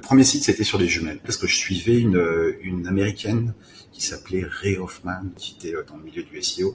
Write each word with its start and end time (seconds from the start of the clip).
Le 0.00 0.06
premier 0.06 0.24
site, 0.24 0.44
c'était 0.44 0.64
sur 0.64 0.78
des 0.78 0.88
jumelles, 0.88 1.20
parce 1.22 1.36
que 1.36 1.46
je 1.46 1.54
suivais 1.54 2.00
une, 2.00 2.56
une 2.62 2.86
américaine 2.88 3.52
qui 3.92 4.00
s'appelait 4.00 4.46
Ray 4.48 4.78
Hoffman, 4.78 5.24
qui 5.36 5.56
était 5.58 5.74
dans 5.86 5.98
le 5.98 6.04
milieu 6.04 6.22
du 6.22 6.42
SEO, 6.42 6.74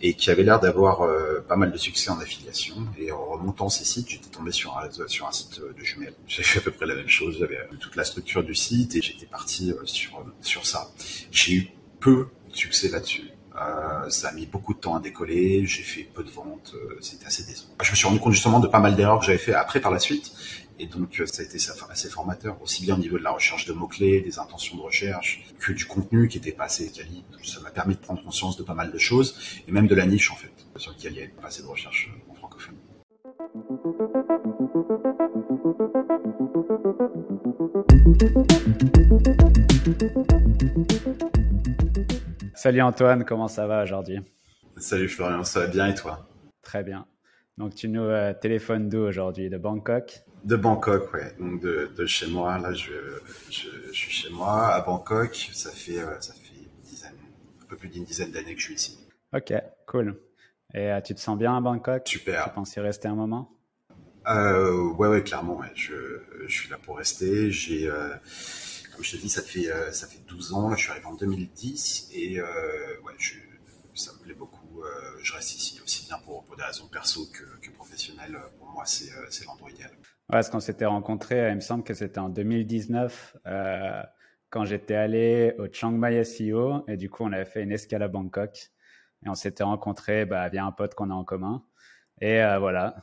et 0.00 0.14
qui 0.14 0.30
avait 0.30 0.42
l'air 0.42 0.58
d'avoir 0.58 1.06
pas 1.46 1.56
mal 1.56 1.70
de 1.70 1.76
succès 1.76 2.08
en 2.08 2.18
affiliation. 2.18 2.76
Et 2.98 3.12
en 3.12 3.26
remontant 3.26 3.68
ces 3.68 3.84
sites, 3.84 4.08
j'étais 4.08 4.30
tombé 4.30 4.52
sur 4.52 4.78
un, 4.78 4.88
sur 5.06 5.28
un 5.28 5.32
site 5.32 5.60
de 5.60 5.84
jumelles. 5.84 6.14
J'ai 6.26 6.42
fait 6.42 6.60
à 6.60 6.62
peu 6.62 6.70
près 6.70 6.86
la 6.86 6.94
même 6.94 7.10
chose, 7.10 7.36
j'avais 7.38 7.58
toute 7.78 7.94
la 7.94 8.04
structure 8.04 8.42
du 8.42 8.54
site, 8.54 8.96
et 8.96 9.02
j'étais 9.02 9.26
parti 9.26 9.74
sur, 9.84 10.24
sur 10.40 10.64
ça. 10.64 10.90
J'ai 11.30 11.52
eu 11.52 11.68
peu 12.00 12.28
de 12.50 12.56
succès 12.56 12.88
là-dessus. 12.88 13.32
Euh, 13.54 14.08
ça 14.08 14.28
a 14.28 14.32
mis 14.32 14.46
beaucoup 14.46 14.72
de 14.72 14.78
temps 14.78 14.96
à 14.96 15.00
décoller, 15.00 15.66
j'ai 15.66 15.82
fait 15.82 16.04
peu 16.04 16.24
de 16.24 16.30
ventes, 16.30 16.74
euh, 16.74 16.96
c'était 17.02 17.26
assez 17.26 17.44
décevant. 17.44 17.74
Je 17.82 17.90
me 17.90 17.96
suis 17.96 18.06
rendu 18.06 18.18
compte 18.18 18.32
justement 18.32 18.60
de 18.60 18.66
pas 18.66 18.78
mal 18.78 18.96
d'erreurs 18.96 19.20
que 19.20 19.26
j'avais 19.26 19.36
fait 19.38 19.52
après 19.52 19.80
par 19.80 19.92
la 19.92 19.98
suite, 19.98 20.32
et 20.78 20.86
donc 20.86 21.20
euh, 21.20 21.26
ça 21.26 21.42
a 21.42 21.44
été 21.44 21.58
assez 21.90 22.08
formateur, 22.08 22.60
aussi 22.62 22.82
bien 22.84 22.94
au 22.94 22.98
niveau 22.98 23.18
de 23.18 23.22
la 23.22 23.30
recherche 23.30 23.66
de 23.66 23.72
mots-clés, 23.72 24.20
des 24.20 24.38
intentions 24.38 24.76
de 24.76 24.82
recherche, 24.82 25.44
que 25.58 25.72
du 25.72 25.84
contenu 25.84 26.28
qui 26.28 26.38
était 26.38 26.52
pas 26.52 26.64
assez 26.64 26.90
quali. 26.90 27.24
Ça 27.42 27.60
m'a 27.60 27.70
permis 27.70 27.94
de 27.94 28.00
prendre 28.00 28.22
conscience 28.22 28.56
de 28.56 28.62
pas 28.62 28.74
mal 28.74 28.90
de 28.90 28.98
choses, 28.98 29.62
et 29.66 29.72
même 29.72 29.86
de 29.86 29.94
la 29.94 30.06
niche 30.06 30.30
en 30.30 30.36
fait, 30.36 30.52
sur 30.76 30.92
laquelle 30.92 31.12
il 31.12 31.18
y 31.18 31.22
avait 31.22 31.28
pas 31.28 31.48
assez 31.48 31.62
de 31.62 31.68
recherche 31.68 32.10
en 32.28 32.34
francophone. 32.34 32.76
Salut 42.54 42.82
Antoine, 42.82 43.24
comment 43.24 43.48
ça 43.48 43.66
va 43.66 43.82
aujourd'hui? 43.82 44.18
Salut 44.76 45.08
Florian, 45.08 45.44
ça 45.44 45.60
va 45.60 45.66
bien 45.66 45.88
et 45.88 45.94
toi? 45.94 46.28
Très 46.62 46.82
bien. 46.84 47.06
Donc 47.58 47.74
tu 47.74 47.88
nous 47.88 48.02
euh, 48.02 48.32
téléphones 48.32 48.88
d'où 48.88 49.00
aujourd'hui? 49.00 49.50
De 49.50 49.58
Bangkok? 49.58 50.22
De 50.44 50.56
Bangkok, 50.56 51.12
ouais. 51.12 51.34
Donc 51.38 51.60
de, 51.60 52.06
chez 52.06 52.26
moi, 52.26 52.58
là 52.58 52.72
je, 52.72 52.92
je, 53.50 53.92
suis 53.92 54.10
chez 54.10 54.30
moi 54.30 54.74
à 54.74 54.80
Bangkok. 54.80 55.50
Ça 55.52 55.70
fait, 55.70 56.00
euh, 56.00 56.20
ça 56.20 56.32
fait 56.34 56.54
une 56.56 56.82
dizaine, 56.82 57.16
un 57.62 57.66
peu 57.66 57.76
plus 57.76 57.88
d'une 57.88 58.04
dizaine 58.04 58.30
d'années 58.32 58.54
que 58.54 58.60
je 58.60 58.66
suis 58.66 58.74
ici. 58.74 58.98
Ok, 59.32 59.52
cool. 59.86 60.20
Et 60.74 60.90
euh, 60.90 61.00
tu 61.00 61.14
te 61.14 61.20
sens 61.20 61.38
bien 61.38 61.56
à 61.56 61.60
Bangkok? 61.60 62.02
Super. 62.06 62.44
Tu 62.44 62.50
penses 62.50 62.74
y 62.76 62.80
rester 62.80 63.08
un 63.08 63.14
moment? 63.14 63.50
Ouais, 64.26 65.08
ouais, 65.08 65.22
clairement. 65.22 65.58
Ouais. 65.58 65.70
Je, 65.74 65.94
je 66.46 66.52
suis 66.52 66.70
là 66.70 66.78
pour 66.82 66.98
rester. 66.98 67.50
J'ai 67.50 67.90
comme 68.92 69.04
je 69.04 69.12
te 69.12 69.16
dis, 69.16 69.28
ça 69.28 69.42
fait 69.42 69.70
euh, 69.70 69.90
ça 69.92 70.06
fait 70.06 70.20
12 70.26 70.52
ans. 70.52 70.68
Là, 70.68 70.76
je 70.76 70.82
suis 70.82 70.90
arrivé 70.90 71.06
en 71.06 71.14
2010 71.14 72.10
et 72.12 72.38
euh, 72.40 72.46
ouais, 73.04 73.14
je, 73.18 73.34
ça 73.94 74.12
me 74.12 74.18
plaît 74.18 74.34
beaucoup. 74.34 74.82
Euh, 74.82 75.18
je 75.22 75.32
reste 75.32 75.54
ici 75.54 75.80
aussi 75.82 76.06
bien 76.06 76.18
pour, 76.18 76.44
pour 76.44 76.56
des 76.56 76.62
raisons 76.62 76.88
perso 76.88 77.26
que, 77.32 77.44
que 77.66 77.70
professionnelles. 77.70 78.38
Pour 78.58 78.68
moi, 78.68 78.84
c'est 78.84 79.10
c'est 79.30 79.46
l'endroit 79.46 79.70
idéal. 79.70 79.92
Parce 80.32 80.50
qu'on 80.50 80.58
s'était 80.60 80.86
rencontrés, 80.86 81.50
il 81.50 81.54
me 81.54 81.60
semble 81.60 81.84
que 81.84 81.94
c'était 81.94 82.18
en 82.18 82.28
2019 82.28 83.36
quand 84.50 84.64
j'étais 84.64 84.94
allé 84.94 85.54
au 85.58 85.66
Chiang 85.70 85.92
Mai 85.92 86.24
SEO 86.24 86.84
et 86.88 86.96
du 86.96 87.08
coup 87.08 87.22
on 87.22 87.32
avait 87.32 87.44
fait 87.44 87.62
une 87.62 87.70
escale 87.70 88.02
à 88.02 88.08
Bangkok 88.08 88.70
et 89.24 89.28
on 89.28 89.34
s'était 89.34 89.62
rencontrés 89.62 90.26
bah, 90.26 90.48
via 90.48 90.64
un 90.64 90.72
pote 90.72 90.94
qu'on 90.94 91.10
a 91.10 91.14
en 91.14 91.24
commun 91.24 91.62
et 92.20 92.38
voilà 92.58 92.96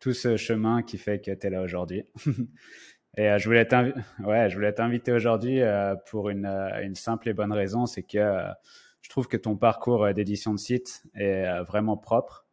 tout 0.00 0.12
ce 0.12 0.36
chemin 0.36 0.82
qui 0.82 0.98
fait 0.98 1.20
que 1.20 1.30
tu 1.30 1.46
es 1.46 1.50
là 1.50 1.62
aujourd'hui. 1.62 2.04
Et 3.16 3.30
euh, 3.30 3.38
je 3.38 3.48
voulais 3.48 4.72
t'inviter 4.72 5.12
aujourd'hui 5.12 5.60
euh, 5.60 5.94
pour 6.10 6.28
euh, 6.28 6.32
une, 6.82 6.94
simple 6.94 7.28
et 7.28 7.32
bonne 7.32 7.52
raison, 7.52 7.86
c'est 7.86 8.02
que 8.02 8.18
je 9.00 9.08
trouve 9.08 9.28
que 9.28 9.36
ton 9.36 9.56
parcours 9.56 10.12
d'édition 10.12 10.52
de 10.52 10.58
site 10.58 11.04
est 11.14 11.62
vraiment 11.62 11.96
propre, 11.96 12.43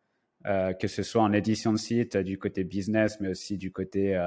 que 0.43 0.87
ce 0.87 1.03
soit 1.03 1.21
en 1.21 1.33
édition 1.33 1.71
de 1.71 1.77
site 1.77 2.17
du 2.17 2.37
côté 2.37 2.63
business, 2.63 3.19
mais 3.19 3.29
aussi 3.29 3.57
du 3.57 3.71
côté 3.71 4.19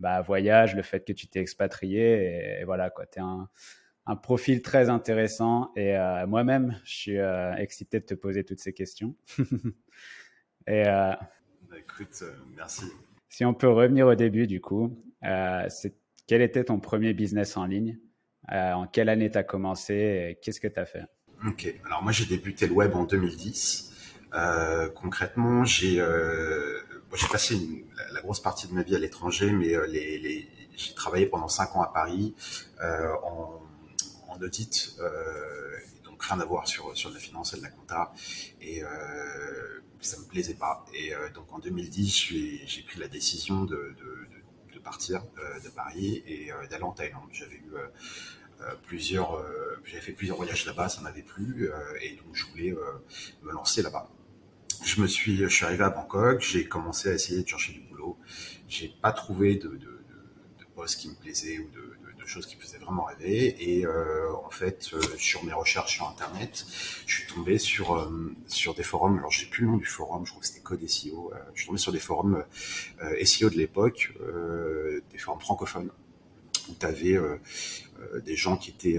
bah, 0.00 0.20
voyage, 0.20 0.74
le 0.74 0.82
fait 0.82 1.04
que 1.06 1.12
tu 1.12 1.28
t'es 1.28 1.40
expatrié, 1.40 2.60
et, 2.60 2.64
voilà 2.64 2.90
quoi, 2.90 3.06
tu 3.06 3.18
es 3.18 3.22
un, 3.22 3.48
un, 4.06 4.16
profil 4.16 4.62
très 4.62 4.90
intéressant. 4.90 5.70
Et 5.76 5.96
moi-même, 6.26 6.80
je 6.84 6.92
suis 6.92 7.18
excité 7.58 8.00
de 8.00 8.04
te 8.06 8.14
poser 8.14 8.44
toutes 8.44 8.60
ces 8.60 8.72
questions. 8.72 9.14
et 10.66 10.84
bah, 11.72 11.78
écoute, 11.78 12.24
merci. 12.56 12.84
Si 13.32 13.46
on 13.46 13.54
peut 13.54 13.70
revenir 13.70 14.06
au 14.08 14.14
début, 14.14 14.46
du 14.46 14.60
coup, 14.60 14.94
euh, 15.24 15.66
quel 16.26 16.42
était 16.42 16.64
ton 16.64 16.80
premier 16.80 17.14
business 17.14 17.56
en 17.56 17.64
ligne? 17.64 17.98
Euh, 18.52 18.72
En 18.72 18.86
quelle 18.86 19.08
année 19.08 19.30
tu 19.30 19.38
as 19.38 19.42
commencé 19.42 20.38
Qu'est-ce 20.42 20.60
que 20.60 20.68
tu 20.68 20.78
as 20.78 20.84
fait? 20.84 21.04
Ok, 21.46 21.74
alors 21.86 22.02
moi 22.02 22.12
j'ai 22.12 22.26
débuté 22.26 22.66
le 22.66 22.74
web 22.74 22.94
en 22.94 23.04
2010. 23.04 23.91
Euh, 24.34 24.88
concrètement, 24.88 25.64
j'ai 25.64 26.02
passé 27.30 27.84
la, 28.12 28.20
grosse 28.20 28.40
partie 28.40 28.68
de 28.68 28.74
ma 28.74 28.82
vie 28.82 28.96
à 28.96 28.98
l'étranger, 28.98 29.50
mais 29.52 29.74
les, 29.88 30.48
j'ai 30.76 30.94
travaillé 30.94 31.26
pendant 31.26 31.48
cinq 31.48 31.76
ans 31.76 31.82
à 31.82 31.92
Paris 31.92 32.34
en, 32.80 33.60
en, 34.28 34.42
audit, 34.42 34.96
donc 36.04 36.22
rien 36.22 36.40
à 36.40 36.44
voir 36.44 36.66
sur, 36.66 36.96
sur 36.96 37.10
la 37.10 37.18
finance 37.18 37.54
et 37.54 37.58
de 37.58 37.62
la 37.62 37.68
compta. 37.68 38.12
Et 38.60 38.82
ça 40.00 40.18
me 40.18 40.24
plaisait 40.24 40.54
pas. 40.54 40.84
Et 40.94 41.12
donc 41.34 41.52
en 41.52 41.58
2010, 41.58 42.14
j'ai 42.66 42.82
pris 42.82 42.98
la 42.98 43.08
décision 43.08 43.64
de, 43.64 43.94
partir 44.82 45.24
euh, 45.38 45.60
de 45.60 45.68
Paris 45.70 46.22
et 46.26 46.52
euh, 46.52 46.66
d'aller 46.66 46.84
en 46.84 46.92
Thaïlande. 46.92 47.28
J'avais 47.32 47.56
eu 47.56 47.72
euh, 47.74 48.74
plusieurs, 48.86 49.44
j'avais 49.84 50.00
fait 50.00 50.12
plusieurs 50.12 50.36
voyages 50.36 50.66
là-bas, 50.66 50.88
ça 50.88 51.00
m'avait 51.00 51.22
plu 51.22 51.68
et 52.00 52.14
donc 52.14 52.32
je 52.32 52.46
voulais 52.46 52.72
me 53.42 53.50
lancer 53.50 53.82
là-bas. 53.82 54.08
Je 54.84 55.00
me 55.00 55.06
suis, 55.06 55.36
je 55.36 55.46
suis 55.46 55.64
arrivé 55.64 55.84
à 55.84 55.90
Bangkok, 55.90 56.40
j'ai 56.40 56.66
commencé 56.66 57.08
à 57.08 57.14
essayer 57.14 57.42
de 57.42 57.48
chercher 57.48 57.72
du 57.72 57.80
boulot. 57.80 58.18
J'ai 58.68 58.92
pas 59.00 59.12
trouvé 59.12 59.54
de, 59.54 59.68
de, 59.68 59.76
de, 59.78 60.64
poste 60.74 61.00
qui 61.00 61.08
me 61.08 61.14
plaisait 61.14 61.58
ou 61.60 61.70
de, 61.70 61.92
de 62.20 62.26
choses 62.26 62.46
qui 62.46 62.56
me 62.56 62.60
faisaient 62.62 62.78
vraiment 62.78 63.04
rêver. 63.04 63.54
Et 63.60 63.86
euh, 63.86 64.32
en 64.44 64.50
fait, 64.50 64.90
euh, 64.92 65.00
sur 65.18 65.44
mes 65.44 65.52
recherches 65.52 65.94
sur 65.94 66.08
Internet, 66.08 66.66
je 67.06 67.16
suis 67.16 67.26
tombé 67.26 67.58
sur 67.58 67.94
euh, 67.94 68.34
sur 68.48 68.74
des 68.74 68.82
forums. 68.82 69.18
Alors, 69.18 69.30
j'ai 69.30 69.46
plus 69.46 69.64
le 69.64 69.70
nom 69.70 69.76
du 69.76 69.86
forum. 69.86 70.26
Je 70.26 70.30
crois 70.30 70.40
que 70.40 70.48
c'était 70.48 70.60
Code 70.60 70.86
SEO. 70.88 71.32
je 71.54 71.60
suis 71.60 71.66
tombé 71.68 71.78
sur 71.78 71.92
des 71.92 72.00
forums 72.00 72.44
SEO 73.24 73.50
de 73.50 73.56
l'époque, 73.56 74.12
des 75.12 75.18
forums 75.18 75.40
francophones 75.40 75.90
où 76.68 76.74
tu 76.78 76.86
avais 76.86 77.18
des 78.24 78.36
gens 78.36 78.56
qui 78.56 78.70
étaient 78.70 78.98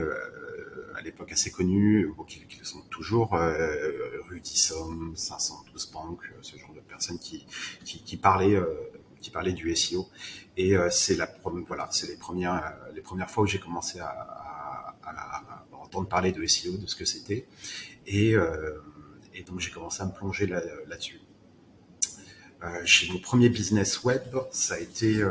à 0.95 1.01
l'époque 1.01 1.31
assez 1.31 1.51
connus, 1.51 2.05
ou 2.05 2.23
qui, 2.23 2.45
le 2.59 2.65
sont 2.65 2.81
toujours, 2.89 3.35
euh, 3.35 3.91
Rudy 4.29 4.57
Somme, 4.57 5.13
512 5.15 5.91
Bank, 5.91 6.19
ce 6.41 6.57
genre 6.57 6.73
de 6.73 6.81
personnes 6.81 7.19
qui, 7.19 7.45
qui, 7.83 8.03
qui 8.03 8.17
parlaient 8.17 8.59
qui 9.23 9.31
parlait 9.31 9.53
du 9.53 9.75
SEO. 9.75 10.07
Et 10.57 10.77
euh, 10.77 10.89
c'est 10.91 11.17
voilà, 11.67 11.89
les 12.07 12.15
premières 12.17 12.75
les 12.93 13.01
premières 13.01 13.31
fois 13.31 13.45
où 13.45 13.47
j'ai 13.47 13.59
commencé 13.59 13.99
à, 13.99 14.95
entendre 15.71 16.07
parler 16.07 16.31
de 16.31 16.45
SEO, 16.45 16.77
de 16.77 16.87
ce 16.87 16.95
que 16.95 17.05
c'était. 17.05 17.45
Et, 18.05 18.35
euh, 18.35 18.79
donc 19.47 19.59
j'ai 19.59 19.71
commencé 19.71 20.01
à 20.01 20.05
me 20.05 20.11
plonger 20.11 20.45
là, 20.45 20.61
là-dessus. 20.87 21.19
Euh, 22.63 22.81
j'ai 22.85 23.11
mon 23.11 23.19
premier 23.19 23.49
business 23.49 24.03
web, 24.03 24.23
ça 24.51 24.75
a 24.75 24.79
été 24.79 25.21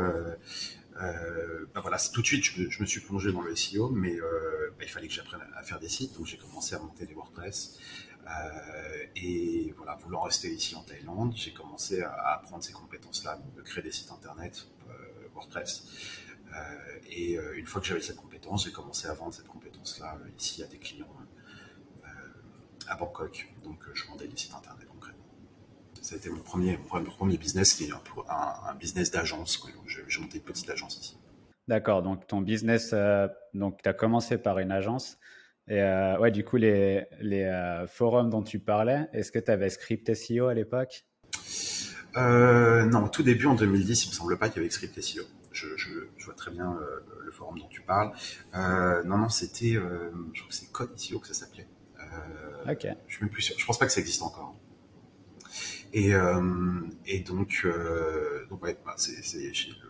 ben 1.73 1.81
voilà, 1.81 1.97
tout 1.97 2.21
de 2.21 2.25
suite, 2.25 2.43
je 2.43 2.81
me, 2.81 2.85
suis 2.85 3.01
plongé 3.01 3.31
dans 3.31 3.41
le 3.41 3.55
SEO, 3.55 3.89
mais 3.89 4.15
euh, 4.19 4.71
ben 4.77 4.85
il 4.85 4.89
fallait 4.89 5.07
que 5.07 5.13
j'apprenne 5.13 5.41
à 5.55 5.63
faire 5.63 5.79
des 5.79 5.89
sites, 5.89 6.13
donc 6.15 6.25
j'ai 6.25 6.37
commencé 6.37 6.75
à 6.75 6.79
monter 6.79 7.05
des 7.05 7.13
WordPress. 7.13 7.79
Euh, 8.25 9.05
et 9.15 9.73
voilà, 9.75 9.95
voulant 9.95 10.21
rester 10.21 10.49
ici 10.49 10.75
en 10.75 10.83
Thaïlande, 10.83 11.33
j'ai 11.35 11.53
commencé 11.53 12.01
à, 12.01 12.35
apprendre 12.35 12.63
ces 12.63 12.73
compétences-là, 12.73 13.39
de 13.55 13.61
créer 13.61 13.83
des 13.83 13.91
sites 13.91 14.11
internet, 14.11 14.67
WordPress. 15.33 15.85
Et 17.09 17.39
une 17.55 17.65
fois 17.65 17.81
que 17.81 17.87
j'avais 17.87 18.01
cette 18.01 18.17
compétence, 18.17 18.65
j'ai 18.65 18.71
commencé 18.71 19.07
à 19.07 19.13
vendre 19.15 19.33
cette 19.33 19.47
compétence-là 19.47 20.19
ici 20.37 20.61
à 20.63 20.67
des 20.67 20.77
clients 20.77 21.07
à 22.87 22.95
Bangkok. 22.95 23.49
Donc 23.63 23.79
je 23.93 24.05
vendais 24.05 24.27
des 24.27 24.37
sites 24.37 24.53
internet. 24.53 24.82
Ça 26.03 26.13
a 26.13 26.17
été 26.19 26.29
mon 26.29 26.41
premier, 26.41 26.77
mon 26.91 27.03
premier 27.03 27.37
business, 27.37 27.73
qui 27.73 27.85
est 27.85 27.91
un, 27.91 27.99
un, 28.69 28.75
business 28.75 29.09
d'agence. 29.09 29.65
J'ai 30.07 30.21
monté 30.21 30.37
une 30.37 30.43
petite 30.43 30.69
agence 30.69 30.99
ici. 30.99 31.17
D'accord, 31.67 32.03
donc 32.03 32.27
ton 32.27 32.41
business, 32.41 32.93
donc 33.55 33.81
tu 33.81 33.89
as 33.89 33.93
commencé 33.93 34.37
par 34.37 34.59
une 34.59 34.71
agence. 34.71 35.17
Et 35.67 35.81
euh, 35.81 36.19
ouais, 36.19 36.31
du 36.31 36.43
coup, 36.43 36.57
les, 36.57 37.05
les 37.21 37.43
euh, 37.43 37.87
forums 37.87 38.29
dont 38.29 38.43
tu 38.43 38.59
parlais, 38.59 39.07
est-ce 39.13 39.31
que 39.31 39.39
tu 39.39 39.49
avais 39.49 39.69
Script 39.69 40.13
SEO 40.13 40.47
à 40.47 40.53
l'époque? 40.53 41.05
Euh, 42.17 42.85
Non, 42.85 43.07
tout 43.07 43.23
début, 43.23 43.45
en 43.45 43.55
2010, 43.55 44.05
il 44.05 44.09
me 44.09 44.13
semble 44.13 44.37
pas 44.37 44.49
qu'il 44.49 44.57
y 44.61 44.65
avait 44.65 44.69
Script 44.69 44.99
SEO. 44.99 45.23
Je, 45.51 45.67
je, 45.77 45.89
je, 46.17 46.25
vois 46.25 46.33
très 46.33 46.51
bien 46.51 46.73
euh, 46.73 47.05
le 47.23 47.31
forum 47.31 47.59
dont 47.59 47.67
tu 47.69 47.81
parles. 47.81 48.11
Euh, 48.55 49.03
non, 49.03 49.17
non, 49.17 49.29
c'était, 49.29 49.75
euh, 49.75 50.11
je 50.33 50.41
crois 50.41 50.49
que 50.49 50.55
c'est 50.55 50.71
Code 50.71 50.99
SEO 50.99 51.19
que 51.19 51.27
ça 51.27 51.33
s'appelait. 51.33 51.67
ok. 52.69 52.87
Je 53.07 53.15
suis 53.15 53.23
même 53.23 53.31
plus 53.31 53.43
sûr. 53.43 53.55
Je 53.57 53.65
pense 53.65 53.79
pas 53.79 53.85
que 53.85 53.91
ça 53.91 54.01
existe 54.01 54.21
encore. 54.21 54.55
Et, 55.93 56.11
et 57.05 57.19
donc, 57.19 57.65
ouais, 57.65 58.77
bah, 58.83 58.95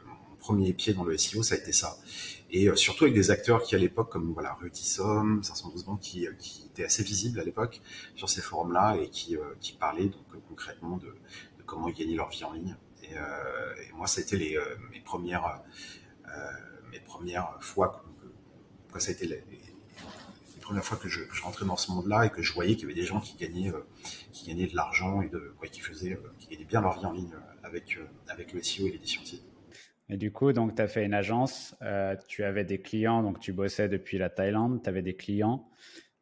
mon 0.05 0.35
premier 0.37 0.73
pied 0.73 0.93
dans 0.93 1.05
le 1.05 1.17
SEO, 1.17 1.43
ça 1.43 1.55
a 1.55 1.57
été 1.57 1.71
ça 1.71 1.97
et 2.53 2.69
euh, 2.69 2.75
surtout 2.75 3.05
avec 3.05 3.15
des 3.15 3.31
acteurs 3.31 3.63
qui 3.63 3.75
à 3.75 3.79
l'époque 3.79 4.11
comme 4.11 4.31
voilà 4.31 4.53
Rudy 4.53 4.85
Somme, 4.85 5.41
512 5.43 5.85
Banques 5.85 5.99
qui, 5.99 6.27
euh, 6.27 6.33
qui 6.37 6.67
étaient 6.67 6.85
assez 6.85 7.03
visibles 7.03 7.39
à 7.39 7.43
l'époque 7.43 7.81
sur 8.15 8.29
ces 8.29 8.41
forums-là 8.41 8.95
et 8.97 9.09
qui, 9.09 9.35
euh, 9.35 9.41
qui 9.59 9.73
parlaient 9.73 10.07
donc 10.07 10.21
concrètement 10.47 10.97
de, 10.97 11.15
comment 11.65 11.87
ils 11.87 11.95
gagnaient 11.95 12.15
leur 12.15 12.29
vie 12.29 12.43
en 12.43 12.53
ligne. 12.53 12.77
Et, 13.01 13.15
moi, 13.95 14.07
ça 14.07 14.21
a 14.21 14.23
été 14.23 14.57
mes 14.91 15.01
premières 15.01 15.61
mes 16.91 16.99
premières 16.99 17.57
fois, 17.59 18.03
ça 18.97 19.09
a 19.09 19.13
été 19.13 19.43
premières 20.63 20.83
fois 20.83 20.97
que 20.97 21.07
je, 21.07 21.21
je, 21.31 21.41
rentrais 21.41 21.65
dans 21.65 21.77
ce 21.77 21.91
monde-là 21.91 22.25
et 22.25 22.29
que 22.29 22.41
je 22.41 22.53
voyais 22.53 22.75
qu'il 22.75 22.89
y 22.89 22.91
avait 22.91 22.99
des 22.99 23.05
gens 23.05 23.19
qui 23.19 23.35
gagnaient, 23.37 23.71
qui 24.31 24.47
gagnaient 24.47 24.67
de 24.67 24.75
l'argent 24.75 25.21
et 25.21 25.29
de, 25.29 25.53
quoi, 25.57 25.67
qui 25.67 25.81
faisaient, 25.81 26.17
qui 26.39 26.47
gagnaient 26.49 26.65
bien 26.65 26.81
leur 26.81 26.99
vie 26.99 27.05
en 27.05 27.11
ligne 27.11 27.33
avec, 27.63 27.97
avec 28.27 28.53
le 28.53 28.61
SEO 28.63 28.87
et 28.87 28.91
l'édition 28.91 29.21
de 29.21 29.27
site. 29.27 29.43
Et 30.09 30.17
du 30.17 30.31
coup, 30.31 30.51
donc, 30.51 30.75
tu 30.75 30.81
as 30.81 30.87
fait 30.87 31.05
une 31.05 31.13
agence, 31.13 31.75
tu 32.27 32.43
avais 32.43 32.65
des 32.65 32.81
clients, 32.81 33.23
donc 33.23 33.39
tu 33.39 33.53
bossais 33.53 33.89
depuis 33.89 34.17
la 34.17 34.29
Thaïlande, 34.29 34.81
tu 34.83 34.89
avais 34.89 35.01
des 35.01 35.15
clients. 35.15 35.69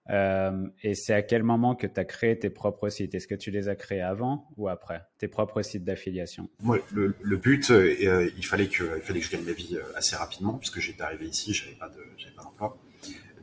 Euh, 0.10 0.68
et 0.82 0.96
c'est 0.96 1.14
à 1.14 1.22
quel 1.22 1.44
moment 1.44 1.76
que 1.76 1.86
tu 1.88 2.00
as 2.00 2.06
créé 2.06 2.38
tes 2.38 2.50
propres 2.50 2.90
sites? 2.90 3.14
Est-ce 3.14 3.28
que 3.28 3.36
tu 3.36 3.52
les 3.52 3.70
as 3.70 3.76
créés 3.76 4.02
avant 4.02 4.48
ou 4.58 4.68
après? 4.68 5.04
Tes 5.20 5.28
propres 5.28 5.62
sites 5.62 5.84
d'affiliation? 5.84 6.50
Moi, 6.60 6.80
le, 6.92 7.16
le 7.22 7.38
but, 7.38 7.70
euh, 7.70 7.96
euh, 8.04 8.30
il, 8.38 8.46
fallait 8.46 8.68
que, 8.68 8.98
il 8.98 9.02
fallait 9.02 9.20
que 9.20 9.26
je 9.26 9.32
gagne 9.32 9.46
ma 9.46 9.54
vie 9.54 9.78
assez 9.96 10.16
rapidement, 10.16 10.54
puisque 10.56 10.80
j'étais 10.80 11.04
arrivé 11.04 11.28
ici, 11.28 11.54
j'avais 11.54 11.76
pas 11.76 11.90
de, 11.90 12.04
j'avais 12.18 12.36
pas 12.36 12.44
d'emploi. 12.44 12.78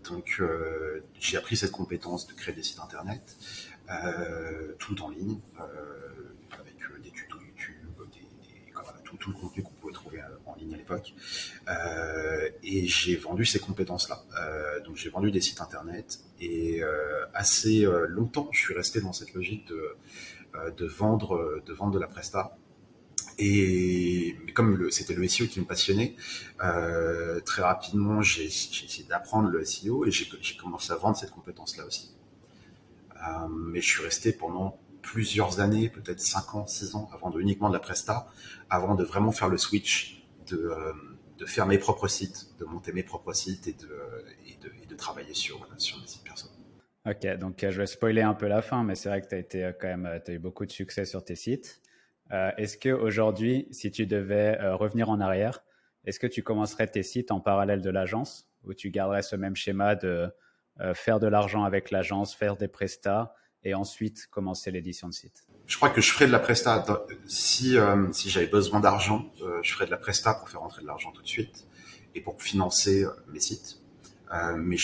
Donc, 0.08 0.42
j'ai 1.20 1.36
appris 1.36 1.56
cette 1.56 1.72
compétence 1.72 2.26
de 2.26 2.32
créer 2.32 2.54
des 2.54 2.62
sites 2.62 2.80
internet, 2.80 3.36
tout 4.78 5.02
en 5.02 5.10
ligne, 5.10 5.38
avec 6.52 6.76
des 7.02 7.10
tutos 7.10 7.38
YouTube, 7.40 7.74
tout, 9.04 9.30
le 9.30 9.36
contenu 9.36 9.62
qu'on 9.62 9.72
pouvait 9.72 9.92
trouver 9.92 10.20
en 10.46 10.54
ligne 10.54 10.74
à 10.74 10.76
l'époque. 10.76 11.14
et 12.62 12.86
j'ai 12.86 13.16
vendu 13.16 13.44
ces 13.44 13.58
compétences-là. 13.58 14.22
donc, 14.84 14.96
j'ai 14.96 15.10
vendu 15.10 15.30
des 15.30 15.40
sites 15.40 15.60
internet 15.60 16.20
et 16.40 16.82
euh, 16.82 17.24
assez 17.34 17.84
euh, 17.84 18.06
longtemps, 18.06 18.48
je 18.52 18.60
suis 18.60 18.74
resté 18.74 19.00
dans 19.00 19.12
cette 19.12 19.34
logique 19.34 19.70
euh, 19.70 20.70
de 20.70 20.86
vendre 20.86 21.60
de 21.64 21.98
la 21.98 22.06
presta. 22.06 22.56
Et 23.38 24.36
comme 24.54 24.90
c'était 24.90 25.14
le 25.14 25.26
SEO 25.28 25.46
qui 25.46 25.60
me 25.60 25.64
passionnait, 25.64 26.16
euh, 26.64 27.40
très 27.40 27.62
rapidement, 27.62 28.20
j'ai 28.20 28.44
essayé 28.44 29.04
d'apprendre 29.08 29.48
le 29.48 29.64
SEO 29.64 30.06
et 30.06 30.10
j'ai 30.10 30.56
commencé 30.60 30.92
à 30.92 30.96
vendre 30.96 31.16
cette 31.16 31.30
compétence-là 31.30 31.86
aussi. 31.86 32.10
Euh, 33.14 33.48
mais 33.48 33.80
je 33.80 33.86
suis 33.88 34.02
resté 34.02 34.32
pendant 34.32 34.80
plusieurs 35.02 35.60
années, 35.60 35.88
peut-être 35.88 36.20
5 36.20 36.54
ans, 36.54 36.66
6 36.66 36.96
ans, 36.96 37.08
avant 37.14 37.30
de 37.30 37.40
uniquement 37.40 37.68
de 37.68 37.74
la 37.74 37.80
presta, 37.80 38.28
avant 38.70 38.94
de 38.94 39.04
vraiment 39.04 39.32
faire 39.32 39.48
le 39.48 39.56
switch, 39.56 40.26
de, 40.48 40.72
de 41.38 41.46
faire 41.46 41.66
mes 41.66 41.78
propres 41.78 42.08
sites, 42.08 42.48
de 42.58 42.64
monter 42.64 42.92
mes 42.92 43.02
propres 43.02 43.32
sites 43.32 43.68
et 43.68 43.74
de, 43.74 44.96
travailler 44.96 45.32
sur, 45.32 45.64
sur 45.78 45.96
sites 46.08 46.24
perso. 46.24 46.48
Ok, 47.08 47.24
donc 47.38 47.62
euh, 47.62 47.70
je 47.70 47.78
vais 47.78 47.86
spoiler 47.86 48.22
un 48.22 48.34
peu 48.34 48.48
la 48.48 48.62
fin, 48.62 48.82
mais 48.82 48.96
c'est 48.96 49.08
vrai 49.08 49.22
que 49.22 49.40
tu 49.42 49.62
euh, 49.62 49.72
euh, 49.84 50.18
as 50.26 50.32
eu 50.32 50.38
beaucoup 50.38 50.66
de 50.66 50.72
succès 50.72 51.04
sur 51.04 51.24
tes 51.24 51.36
sites. 51.36 51.80
Est-ce 52.30 52.76
que 52.76 52.90
aujourd'hui, 52.90 53.66
si 53.70 53.90
tu 53.90 54.06
devais 54.06 54.58
revenir 54.72 55.10
en 55.10 55.20
arrière, 55.20 55.64
est-ce 56.04 56.20
que 56.20 56.26
tu 56.26 56.42
commencerais 56.42 56.86
tes 56.86 57.02
sites 57.02 57.30
en 57.30 57.40
parallèle 57.40 57.80
de 57.80 57.90
l'agence 57.90 58.48
ou 58.64 58.74
tu 58.74 58.90
garderais 58.90 59.22
ce 59.22 59.36
même 59.36 59.56
schéma 59.56 59.94
de 59.94 60.30
faire 60.94 61.20
de 61.20 61.26
l'argent 61.26 61.64
avec 61.64 61.90
l'agence, 61.90 62.34
faire 62.34 62.56
des 62.56 62.68
prestats 62.68 63.34
et 63.64 63.74
ensuite 63.74 64.26
commencer 64.30 64.70
l'édition 64.70 65.08
de 65.08 65.14
site 65.14 65.46
Je 65.66 65.76
crois 65.76 65.90
que 65.90 66.00
je 66.00 66.12
ferais 66.12 66.26
de 66.26 66.32
la 66.32 66.38
presta. 66.38 66.84
Si, 67.26 67.76
j'avais 68.26 68.46
besoin 68.46 68.80
d'argent, 68.80 69.32
je 69.62 69.72
ferais 69.72 69.86
de 69.86 69.90
la 69.90 69.96
presta 69.96 70.34
pour 70.34 70.48
faire 70.48 70.60
rentrer 70.60 70.82
de 70.82 70.86
l'argent 70.86 71.12
tout 71.12 71.22
de 71.22 71.28
suite 71.28 71.66
et 72.14 72.20
pour 72.20 72.40
financer 72.42 73.06
mes 73.32 73.40
sites. 73.40 73.80
Euh, 74.32 74.56
mais 74.56 74.76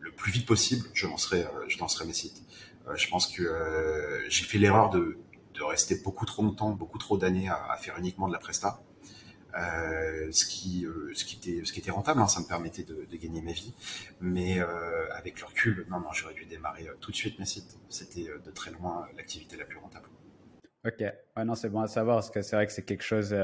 le 0.00 0.10
plus 0.12 0.32
vite 0.32 0.46
possible, 0.46 0.86
je 0.94 1.06
lancerai, 1.06 1.42
euh, 1.42 1.68
je 1.68 1.78
lancerai 1.78 2.06
mes 2.06 2.12
sites. 2.12 2.42
Euh, 2.86 2.96
je 2.96 3.08
pense 3.08 3.26
que 3.28 4.24
j'ai 4.28 4.44
fait 4.44 4.58
l'erreur 4.58 4.90
de, 4.90 5.18
de 5.58 5.64
rester 5.64 5.96
beaucoup 6.02 6.26
trop 6.26 6.42
longtemps, 6.42 6.70
beaucoup 6.70 6.98
trop 6.98 7.18
d'années 7.18 7.48
à, 7.48 7.76
faire 7.76 7.98
uniquement 7.98 8.28
de 8.28 8.32
la 8.32 8.38
presta. 8.38 8.80
Euh, 9.58 10.28
ce 10.30 10.44
qui 10.44 10.86
ce 11.14 11.24
qui 11.24 11.80
était 11.80 11.90
rentable 11.90 12.20
hein, 12.20 12.28
ça 12.28 12.40
me 12.40 12.46
permettait 12.46 12.82
de, 12.82 13.06
gagner 13.16 13.40
ma 13.40 13.52
vie 13.52 13.72
mais 14.20 14.60
euh, 14.60 14.66
avec 15.16 15.40
le 15.40 15.46
recul 15.46 15.86
non 15.88 16.00
non 16.00 16.12
j'aurais 16.12 16.34
dû 16.34 16.44
démarrer 16.44 16.86
tout 17.00 17.10
de 17.12 17.16
suite 17.16 17.38
mes 17.38 17.46
sites 17.46 17.78
c'était 17.88 18.26
de 18.44 18.50
très 18.50 18.70
loin 18.70 19.08
l'activité 19.16 19.56
la 19.56 19.64
plus 19.64 19.78
rentable 19.78 20.06
ok 20.86 21.02
non 21.46 21.54
c'est 21.54 21.70
bon 21.70 21.80
à 21.80 21.88
savoir 21.88 22.18
parce 22.18 22.30
que 22.30 22.42
c'est 22.42 22.56
vrai 22.56 22.66
que 22.66 22.72
c'est 22.72 22.84
quelque 22.84 23.02
chose 23.02 23.34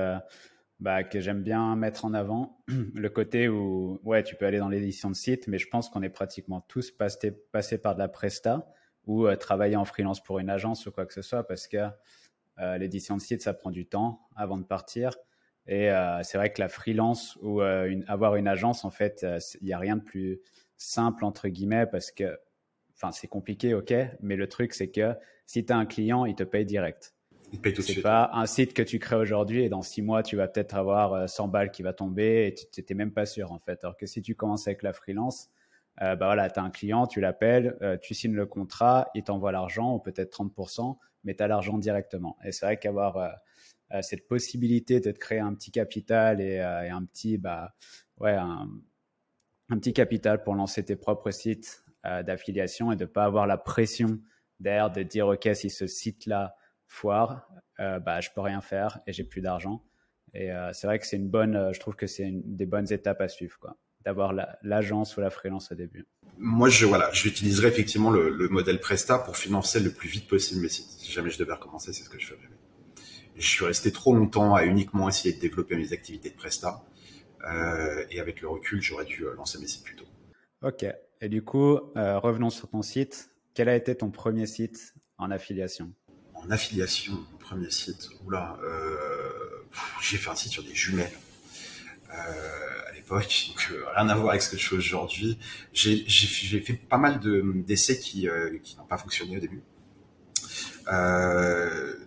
bah, 0.80 1.04
que 1.04 1.20
j'aime 1.20 1.42
bien 1.42 1.76
mettre 1.76 2.04
en 2.04 2.14
avant. 2.14 2.58
Le 2.94 3.08
côté 3.08 3.48
où, 3.48 4.00
ouais, 4.04 4.22
tu 4.22 4.34
peux 4.34 4.44
aller 4.44 4.58
dans 4.58 4.68
l'édition 4.68 5.08
de 5.08 5.14
site, 5.14 5.46
mais 5.48 5.58
je 5.58 5.68
pense 5.68 5.88
qu'on 5.88 6.02
est 6.02 6.10
pratiquement 6.10 6.60
tous 6.60 6.90
passés, 6.90 7.30
passés 7.30 7.78
par 7.78 7.94
de 7.94 8.00
la 8.00 8.08
presta 8.08 8.66
ou 9.06 9.26
euh, 9.26 9.36
travailler 9.36 9.76
en 9.76 9.84
freelance 9.84 10.22
pour 10.22 10.38
une 10.38 10.50
agence 10.50 10.86
ou 10.86 10.92
quoi 10.92 11.06
que 11.06 11.14
ce 11.14 11.22
soit, 11.22 11.46
parce 11.46 11.68
que 11.68 11.88
euh, 12.58 12.78
l'édition 12.78 13.16
de 13.16 13.20
site, 13.20 13.42
ça 13.42 13.54
prend 13.54 13.70
du 13.70 13.86
temps 13.86 14.20
avant 14.36 14.58
de 14.58 14.64
partir. 14.64 15.16
Et 15.66 15.90
euh, 15.90 16.22
c'est 16.22 16.38
vrai 16.38 16.52
que 16.52 16.60
la 16.60 16.68
freelance 16.68 17.38
ou 17.42 17.62
une, 17.62 18.04
avoir 18.06 18.36
une 18.36 18.48
agence, 18.48 18.84
en 18.84 18.90
fait, 18.90 19.26
il 19.60 19.66
n'y 19.66 19.72
a 19.72 19.78
rien 19.78 19.96
de 19.96 20.02
plus 20.02 20.40
simple, 20.76 21.24
entre 21.24 21.48
guillemets, 21.48 21.86
parce 21.86 22.10
que, 22.10 22.38
enfin, 22.94 23.12
c'est 23.12 23.28
compliqué, 23.28 23.74
ok, 23.74 23.94
mais 24.20 24.36
le 24.36 24.48
truc, 24.48 24.74
c'est 24.74 24.90
que 24.90 25.14
si 25.46 25.64
tu 25.64 25.72
as 25.72 25.76
un 25.76 25.86
client, 25.86 26.26
il 26.26 26.34
te 26.34 26.44
paye 26.44 26.66
direct. 26.66 27.14
C'est 27.62 28.02
pas 28.02 28.30
un 28.32 28.46
site 28.46 28.74
que 28.74 28.82
tu 28.82 28.98
crées 28.98 29.16
aujourd'hui 29.16 29.62
et 29.62 29.68
dans 29.68 29.82
six 29.82 30.02
mois, 30.02 30.22
tu 30.22 30.36
vas 30.36 30.48
peut-être 30.48 30.74
avoir 30.74 31.28
100 31.28 31.44
euh, 31.44 31.50
balles 31.50 31.70
qui 31.70 31.82
va 31.82 31.92
tomber 31.92 32.46
et 32.46 32.54
tu 32.54 32.64
n'étais 32.76 32.94
même 32.94 33.12
pas 33.12 33.26
sûr 33.26 33.52
en 33.52 33.58
fait. 33.58 33.84
Alors 33.84 33.96
que 33.96 34.06
si 34.06 34.22
tu 34.22 34.34
commences 34.34 34.66
avec 34.66 34.82
la 34.82 34.92
freelance, 34.92 35.50
euh, 36.02 36.16
bah 36.16 36.26
voilà, 36.26 36.50
tu 36.50 36.58
as 36.58 36.62
un 36.62 36.70
client, 36.70 37.06
tu 37.06 37.20
l'appelles, 37.20 37.76
euh, 37.82 37.96
tu 37.96 38.14
signes 38.14 38.34
le 38.34 38.46
contrat, 38.46 39.10
il 39.14 39.24
t'envoie 39.24 39.52
l'argent 39.52 39.94
ou 39.94 39.98
peut-être 39.98 40.36
30%, 40.36 40.96
mais 41.24 41.34
tu 41.34 41.42
as 41.42 41.48
l'argent 41.48 41.78
directement. 41.78 42.36
Et 42.44 42.52
c'est 42.52 42.66
vrai 42.66 42.78
qu'avoir 42.78 43.38
cette 44.00 44.26
possibilité 44.26 44.98
de 44.98 45.12
te 45.12 45.18
créer 45.18 45.38
un 45.38 45.54
petit 45.54 45.70
capital 45.70 46.40
et, 46.40 46.58
un 46.58 47.04
petit, 47.04 47.38
bah, 47.38 47.74
ouais, 48.18 48.32
un, 48.32 48.68
petit 49.68 49.92
capital 49.92 50.42
pour 50.42 50.56
lancer 50.56 50.84
tes 50.84 50.96
propres 50.96 51.30
sites 51.30 51.84
d'affiliation 52.02 52.90
et 52.90 52.96
de 52.96 53.04
pas 53.04 53.24
avoir 53.24 53.46
la 53.46 53.56
pression 53.56 54.18
derrière 54.58 54.90
de 54.90 55.02
dire, 55.02 55.28
OK, 55.28 55.48
si 55.54 55.70
ce 55.70 55.86
site-là, 55.86 56.56
foire, 56.86 57.48
euh, 57.80 57.98
bah, 57.98 58.20
je 58.20 58.30
peux 58.34 58.40
rien 58.40 58.60
faire 58.60 59.00
et 59.06 59.12
j'ai 59.12 59.24
plus 59.24 59.40
d'argent. 59.40 59.84
Et 60.32 60.52
euh, 60.52 60.72
c'est 60.72 60.86
vrai 60.86 60.98
que 60.98 61.06
c'est 61.06 61.16
une 61.16 61.28
bonne, 61.28 61.56
euh, 61.56 61.72
je 61.72 61.80
trouve 61.80 61.96
que 61.96 62.06
c'est 62.06 62.30
des 62.30 62.66
bonnes 62.66 62.92
étapes 62.92 63.20
à 63.20 63.28
suivre, 63.28 63.58
quoi, 63.58 63.76
d'avoir 64.04 64.32
l'agence 64.62 65.16
ou 65.16 65.20
la 65.20 65.30
freelance 65.30 65.72
au 65.72 65.74
début. 65.74 66.06
Moi, 66.38 66.68
je 66.68 66.86
voilà, 66.86 67.10
j'utiliserai 67.12 67.68
effectivement 67.68 68.10
le, 68.10 68.48
modèle 68.48 68.80
Presta 68.80 69.18
pour 69.18 69.36
financer 69.36 69.80
le 69.80 69.90
plus 69.90 70.08
vite 70.08 70.28
possible 70.28 70.60
mes 70.60 70.68
sites. 70.68 70.90
Si 70.90 71.12
jamais 71.12 71.30
je 71.30 71.38
devais 71.38 71.54
recommencer, 71.54 71.92
c'est 71.92 72.04
ce 72.04 72.10
que 72.10 72.18
je 72.18 72.26
ferais. 72.26 72.38
Je 73.36 73.46
suis 73.46 73.64
resté 73.64 73.92
trop 73.92 74.14
longtemps 74.14 74.54
à 74.54 74.64
uniquement 74.64 75.08
essayer 75.08 75.34
de 75.34 75.40
développer 75.40 75.76
mes 75.76 75.92
activités 75.92 76.30
de 76.30 76.34
Presta. 76.34 76.84
et 78.10 78.20
avec 78.20 78.40
le 78.40 78.48
recul, 78.48 78.80
j'aurais 78.80 79.04
dû 79.04 79.24
lancer 79.36 79.58
mes 79.58 79.66
sites 79.66 79.84
plus 79.84 79.96
tôt. 79.96 80.06
Ok. 80.62 80.86
Et 81.20 81.28
du 81.28 81.42
coup, 81.42 81.78
revenons 81.94 82.50
sur 82.50 82.68
ton 82.68 82.82
site. 82.82 83.30
Quel 83.54 83.68
a 83.68 83.76
été 83.76 83.94
ton 83.94 84.10
premier 84.10 84.46
site 84.46 84.94
en 85.16 85.30
affiliation? 85.30 85.92
En 86.34 86.50
affiliation, 86.50 87.14
mon 87.14 87.38
premier 87.38 87.70
site, 87.70 88.08
oula, 88.24 88.58
euh, 88.64 89.30
j'ai 90.02 90.18
fait 90.18 90.28
un 90.28 90.34
site 90.34 90.50
sur 90.50 90.64
des 90.64 90.74
jumelles 90.74 91.16
euh, 92.10 92.63
donc 93.08 93.68
euh, 93.70 93.84
rien 93.94 94.08
à 94.08 94.14
voir 94.14 94.30
avec 94.30 94.42
ce 94.42 94.50
que 94.50 94.56
je 94.56 94.68
fais 94.68 94.76
aujourd'hui. 94.76 95.38
J'ai 95.72 96.60
fait 96.60 96.74
pas 96.74 96.98
mal 96.98 97.20
d'essais 97.64 97.98
qui, 97.98 98.28
qui 98.62 98.76
n'ont 98.76 98.84
pas 98.84 98.98
fonctionné 98.98 99.36
au 99.36 99.40
début. 99.40 99.62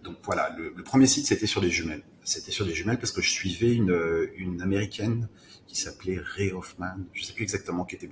donc 0.04 0.18
voilà, 0.24 0.56
le, 0.58 0.84
premier 0.84 1.08
site 1.08 1.25
c'était 1.25 1.48
sur 1.48 1.62
des 1.62 1.70
jumelles. 1.70 2.04
C'était 2.24 2.51
sur 2.51 2.66
des 2.66 2.74
jumelles 2.74 3.00
parce 3.00 3.12
que 3.12 3.22
je 3.22 3.30
suivais 3.30 3.74
une, 3.74 4.62
américaine 4.62 5.30
qui 5.68 5.75
s'appelait 5.75 6.20
Ray 6.20 6.51
Hoffman. 6.51 6.98
Je 7.13 7.25
sais 7.25 7.34
plus 7.34 7.44
exactement 7.44 7.86
qui 7.86 7.96
était 7.96 8.10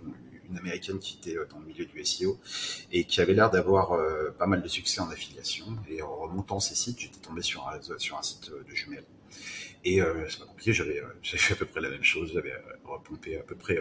une 0.50 0.58
américaine 0.58 1.00
qui 1.00 1.18
était 1.18 1.38
euh, 1.38 1.46
dans 1.50 1.60
le 1.60 1.66
milieu 1.66 1.86
du 1.86 2.04
SEO 2.06 2.40
et 2.92 3.06
qui 3.06 3.22
avait 3.22 3.34
l'air 3.34 3.50
d'avoir 3.50 3.94
euh, 3.94 4.32
pas 4.38 4.48
mal 4.48 4.62
de 4.62 4.68
succès 4.68 5.02
en 5.02 5.10
affiliation. 5.10 5.66
Et 5.90 6.02
en 6.02 6.16
remontant 6.16 6.60
ces 6.60 6.76
sites, 6.76 7.00
j'étais 7.00 7.20
tombé 7.20 7.42
sur 7.42 7.68
un, 7.68 8.22
site 8.22 8.52
euh, 8.52 8.64
de 8.70 8.76
jumelles. 8.76 9.06
Et 9.88 10.00
c'est 10.30 10.40
pas 10.40 10.46
compliqué, 10.48 10.74
j'avais 10.74 11.00
fait 11.22 11.54
à 11.54 11.58
peu 11.58 11.66
près 11.66 11.80
la 11.80 11.90
même 11.90 12.04
chose, 12.04 12.32
j'avais 12.34 12.54
repompé 12.84 13.38
à 13.38 13.44
peu 13.44 13.56
près 13.56 13.78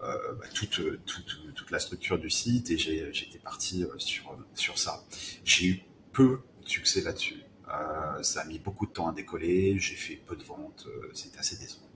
bah, 0.00 0.46
toute, 0.54 0.80
toute, 1.04 1.54
toute, 1.54 1.70
la 1.70 1.78
structure 1.78 2.18
du 2.18 2.30
site 2.30 2.70
et 2.70 2.78
j'étais 2.78 3.38
parti 3.38 3.84
sur, 3.98 4.38
sur 4.54 4.78
ça. 4.78 5.04
J'ai 5.44 5.66
eu 5.66 5.80
peu 6.12 6.40
de 6.62 6.68
succès 6.68 7.02
là-dessus. 7.02 7.42
ça 8.22 8.40
a 8.40 8.44
mis 8.46 8.58
beaucoup 8.58 8.86
de 8.86 8.92
temps 8.92 9.08
à 9.08 9.12
décoller, 9.12 9.78
j'ai 9.78 9.96
fait 9.96 10.16
peu 10.16 10.34
de 10.34 10.44
ventes, 10.44 10.88
c'était 11.12 11.38
assez 11.38 11.58
décevant. 11.58 11.90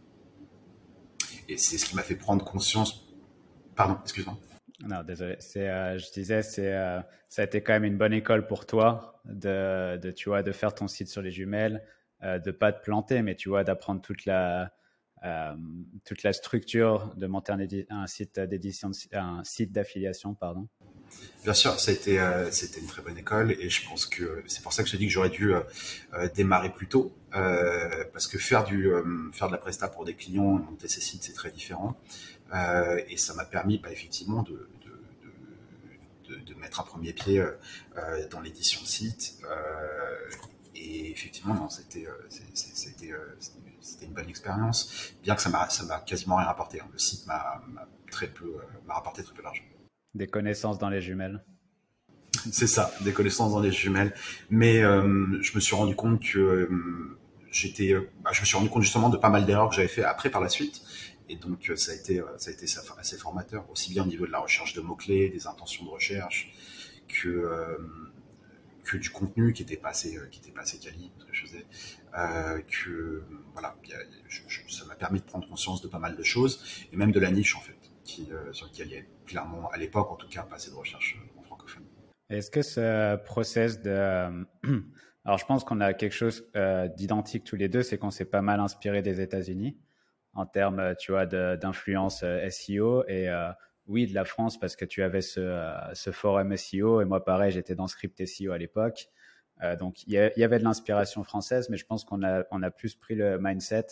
Et 1.49 1.57
c'est 1.57 1.79
ce 1.79 1.87
qui 1.87 1.97
m'a 1.97 2.03
fait 2.03 2.17
prendre 2.17 2.45
conscience 2.45 3.03
Pardon, 3.75 3.99
excuse-moi. 4.03 4.39
Non, 4.81 5.03
désolé. 5.03 5.37
Euh, 5.57 5.99
je 5.99 6.13
disais, 6.13 6.43
c'est, 6.43 6.75
euh, 6.75 7.01
ça 7.29 7.43
a 7.43 7.45
été 7.45 7.63
quand 7.63 7.73
même 7.73 7.85
une 7.85 7.97
bonne 7.97 8.13
école 8.13 8.47
pour 8.47 8.67
toi 8.67 9.21
de, 9.25 9.97
de 9.97 10.11
tu 10.11 10.29
vois, 10.29 10.43
de 10.43 10.53
faire 10.53 10.75
ton 10.75 10.89
site 10.89 11.09
sur 11.09 11.23
les 11.23 11.31
jumelles, 11.31 11.83
euh, 12.23 12.39
de 12.39 12.51
pas 12.51 12.73
te 12.73 12.83
planter, 12.83 13.23
mais 13.23 13.35
tu 13.35 13.49
vois, 13.49 13.65
d'apprendre 13.65 14.01
toute 14.01 14.25
la, 14.27 14.73
euh, 15.25 15.55
toute 16.05 16.23
la 16.23 16.33
structure 16.33 17.13
de 17.17 17.27
monter 17.27 17.87
un, 17.91 18.07
site 18.07 18.41
d'édition, 18.41 18.91
un 19.13 19.45
site 19.45 19.73
d'affiliation, 19.73 20.35
pardon. 20.35 20.69
Bien 21.45 21.53
sûr, 21.53 21.79
c'était 21.79 22.19
c'était 22.51 22.81
une 22.81 22.87
très 22.87 23.03
bonne 23.03 23.19
école 23.19 23.53
et 23.53 23.69
je 23.69 23.87
pense 23.87 24.07
que 24.07 24.43
c'est 24.47 24.63
pour 24.63 24.73
ça 24.73 24.83
que 24.83 24.89
je 24.89 24.97
dis 24.97 25.07
que 25.07 25.13
j'aurais 25.13 25.29
dû 25.29 25.53
démarrer 26.35 26.73
plus 26.73 26.87
tôt 26.89 27.15
parce 27.31 28.27
que 28.27 28.39
faire 28.39 28.65
du 28.65 28.91
faire 29.35 29.49
de 29.49 29.53
la 29.53 29.59
presta 29.59 29.89
pour 29.89 30.07
des 30.07 30.15
clients 30.15 30.59
monter 30.59 30.89
ces 30.89 31.03
sites 31.03 31.25
c'est 31.25 31.35
très 31.35 31.51
différent 31.51 32.01
et 33.09 33.19
ça 33.19 33.35
m'a 33.35 33.45
permis 33.45 33.77
bah, 33.77 33.93
effectivement 33.93 34.43
de, 34.43 34.71
de, 36.41 36.55
mettre 36.55 36.81
un 36.81 36.85
premier 36.85 37.13
pied 37.13 37.39
euh, 37.39 37.51
euh, 37.99 38.27
dans 38.29 38.41
l'édition 38.41 38.81
de 38.81 38.87
site. 38.87 39.39
Euh, 40.83 40.89
et 40.89 41.11
effectivement, 41.11 41.55
non, 41.55 41.69
c'était 41.69 42.07
c'était 43.81 44.07
une 44.07 44.13
bonne 44.13 44.29
expérience, 44.29 45.15
bien 45.23 45.35
que 45.35 45.43
ça 45.43 45.51
m'a 45.51 45.69
ça 45.69 45.85
m'a 45.85 46.01
quasiment 46.01 46.37
rien 46.37 46.47
rapporté. 46.47 46.81
Hein. 46.81 46.89
Le 46.93 46.99
site 46.99 47.27
m'a 47.27 47.63
très 48.11 48.29
peu 48.29 48.57
m'a 48.87 48.95
rapporté 48.95 49.23
très 49.23 49.35
peu 49.35 49.43
d'argent. 49.43 49.63
Des 50.15 50.27
connaissances 50.27 50.79
dans 50.79 50.91
les 50.91 51.01
jumelles. 51.01 51.45
C'est 52.51 52.67
ça, 52.67 52.93
des 53.03 53.13
connaissances 53.13 53.53
dans 53.53 53.61
les 53.61 53.73
jumelles. 53.73 54.15
Mais 54.51 54.81
je 54.81 55.55
me 55.55 55.61
suis 55.61 55.75
rendu 55.75 55.95
compte 55.95 56.23
que 56.23 56.69
j'étais, 57.51 57.95
bah, 58.23 58.31
je 58.33 58.41
me 58.41 58.47
suis 58.47 58.57
rendu 58.57 58.71
compte 58.71 58.83
justement 58.83 59.11
de 59.11 59.17
pas 59.17 59.29
mal 59.29 59.47
d'erreurs 59.47 59.69
que 59.69 59.77
j'avais 59.77 59.89
fait 59.89 60.05
après 60.05 60.31
par 60.31 60.41
la 60.41 60.49
suite. 60.49 60.83
Et 61.33 61.37
donc, 61.37 61.71
euh, 61.71 61.77
ça 61.77 61.93
a 61.93 61.95
été, 61.95 62.21
euh, 62.21 62.27
ça 62.37 62.51
a 62.51 62.53
été 62.53 62.67
assez 62.99 63.17
formateur, 63.17 63.65
aussi 63.71 63.91
bien 63.91 64.03
au 64.03 64.07
niveau 64.07 64.27
de 64.27 64.33
la 64.33 64.41
recherche 64.41 64.75
de 64.75 64.83
mots-clés, 64.83 65.31
des 65.31 65.47
intentions 65.47 65.85
de 65.85 65.91
recherche, 65.91 66.53
que, 67.09 67.29
euh, 67.29 67.79
que 68.85 68.97
du 68.97 69.11
contenu 69.11 69.53
qui 69.53 69.63
était 69.63 69.77
pas 69.77 69.91
assez, 69.91 70.19
qui 70.31 70.41
était 70.41 70.51
pas 70.51 70.65
quali, 70.65 71.13
que 71.27 71.35
je 71.35 71.47
faisais. 71.47 71.67
que, 72.69 73.25
voilà, 73.53 73.77
ça 74.69 74.85
m'a 74.87 74.95
permis 74.95 75.21
de 75.21 75.25
prendre 75.25 75.49
conscience 75.49 75.83
de 75.83 75.89
pas 75.89 75.99
mal 75.99 76.17
de 76.17 76.23
choses, 76.23 76.87
et 76.93 76.97
même 76.97 77.13
de 77.13 77.21
la 77.21 77.31
niche, 77.31 77.57
en 77.57 77.61
fait, 77.61 77.77
qui, 78.05 78.29
sur 78.53 78.67
laquelle 78.67 78.89
il 78.89 78.95
y 78.95 78.99
a 78.99 79.03
clairement, 79.27 79.71
à 79.71 79.77
l'époque, 79.77 80.11
en 80.11 80.17
tout 80.17 80.29
cas, 80.29 80.43
pas 80.43 80.57
assez 80.57 80.71
de 80.71 80.77
recherche 80.77 81.19
en 81.39 81.43
francophone. 81.43 81.85
Est-ce 82.31 82.51
que 82.51 82.63
ce 82.63 83.17
process 83.25 83.81
de... 83.81 84.45
Alors, 85.25 85.39
je 85.39 85.47
pense 85.47 85.63
qu'on 85.63 85.81
a 85.81 85.95
quelque 85.95 86.15
chose 86.15 86.45
d'identique 86.97 87.45
tous 87.45 87.57
les 87.57 87.69
deux, 87.69 87.83
c'est 87.83 87.99
qu'on 87.99 88.11
s'est 88.11 88.25
pas 88.25 88.43
mal 88.43 88.61
inspiré 88.61 89.03
des 89.03 89.21
États-Unis 89.21 89.79
en 90.35 90.47
termes, 90.47 90.81
euh, 90.81 90.95
tu 90.95 91.13
vois, 91.13 91.27
d'influence 91.27 92.23
euh, 92.23 92.49
SEO 92.49 93.05
et 93.09 93.29
euh, 93.29 93.51
oui, 93.87 94.07
de 94.07 94.15
la 94.15 94.25
France 94.25 94.59
parce 94.59 94.77
que 94.77 94.85
tu 94.85 95.03
avais 95.03 95.23
ce, 95.23 95.73
ce 95.95 96.11
forum 96.11 96.57
SEO 96.57 97.01
et 97.01 97.05
moi, 97.05 97.25
pareil, 97.25 97.53
j'étais 97.53 97.75
dans 97.75 97.87
Script 97.87 98.25
SEO 98.25 98.53
à 98.53 98.59
l'époque. 98.59 99.09
donc, 99.79 100.03
il 100.07 100.13
y, 100.13 100.19
avait 100.45 100.59
de 100.59 100.65
l'inspiration 100.65 101.23
française, 101.25 101.69
mais 101.69 101.77
je 101.77 101.87
pense 101.87 102.05
qu'on 102.05 102.23
a, 102.23 102.71
plus 102.71 102.95
pris 102.95 103.15
le 103.15 103.39
mindset, 103.39 103.87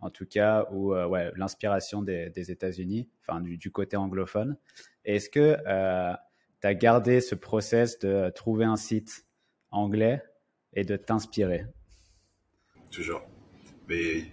en 0.00 0.10
tout 0.10 0.26
cas, 0.26 0.66
ou 0.72 0.94
ouais, 0.94 1.32
l'inspiration 1.36 2.02
des, 2.02 2.50
États-Unis, 2.50 3.08
enfin, 3.22 3.40
du, 3.40 3.70
côté 3.70 3.96
anglophone. 3.96 4.56
Est-ce 5.04 5.30
que 5.30 5.56
tu 6.60 6.66
as 6.66 6.74
gardé 6.74 7.20
ce 7.20 7.34
process 7.34 7.98
de 7.98 8.30
trouver 8.30 8.64
un 8.64 8.76
site 8.76 9.26
anglais 9.70 10.22
et 10.74 10.84
de 10.84 10.96
t'inspirer? 10.96 11.66
Toujours. 12.90 13.22
Mais 13.88 14.24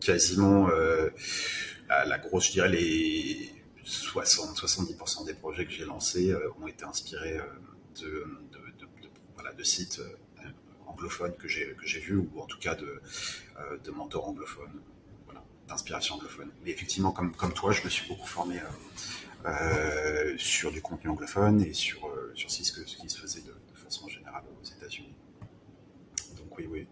quasiment 0.00 0.68
euh, 0.68 1.10
la, 1.88 2.18
grosse, 2.18 2.48
je 2.48 2.52
dirais 2.52 2.68
les 2.68 3.50
60-70% 3.90 5.26
des 5.26 5.34
projets 5.34 5.64
que 5.64 5.72
j'ai 5.72 5.84
lancés 5.84 6.30
euh, 6.30 6.50
ont 6.60 6.66
été 6.66 6.84
inspirés 6.84 7.38
euh, 7.38 7.44
de, 8.00 9.62
sites 9.62 10.00
anglophones 10.86 11.34
que 11.36 11.46
j'ai 11.46 12.00
vus 12.00 12.16
ou 12.16 12.40
en 12.40 12.46
tout 12.46 12.58
cas 12.58 12.74
de, 12.74 13.02
mentors 13.90 14.26
anglophones, 14.26 14.80
d'inspiration 15.68 16.14
anglophone. 16.14 16.50
Mais 16.64 16.70
effectivement, 16.70 17.12
comme 17.12 17.52
toi, 17.52 17.70
je 17.70 17.84
me 17.84 17.90
suis 17.90 18.08
beaucoup 18.08 18.26
formé 18.26 18.58
sur 20.38 20.72
du 20.72 20.80
contenu 20.80 21.10
anglophone 21.10 21.60
et 21.60 21.74
sur 21.74 22.10
sur 22.34 22.50
ce, 22.50 22.56
qui 22.62 23.08
se 23.08 23.20
faisait 23.20 23.42
de, 23.42 23.54
façon 23.74 24.08
générale 24.08 24.44
aux 24.60 24.64
États-Unis. 24.64 25.14
Donc 26.36 26.56
oui, 26.56 26.66
oui, 26.70 26.86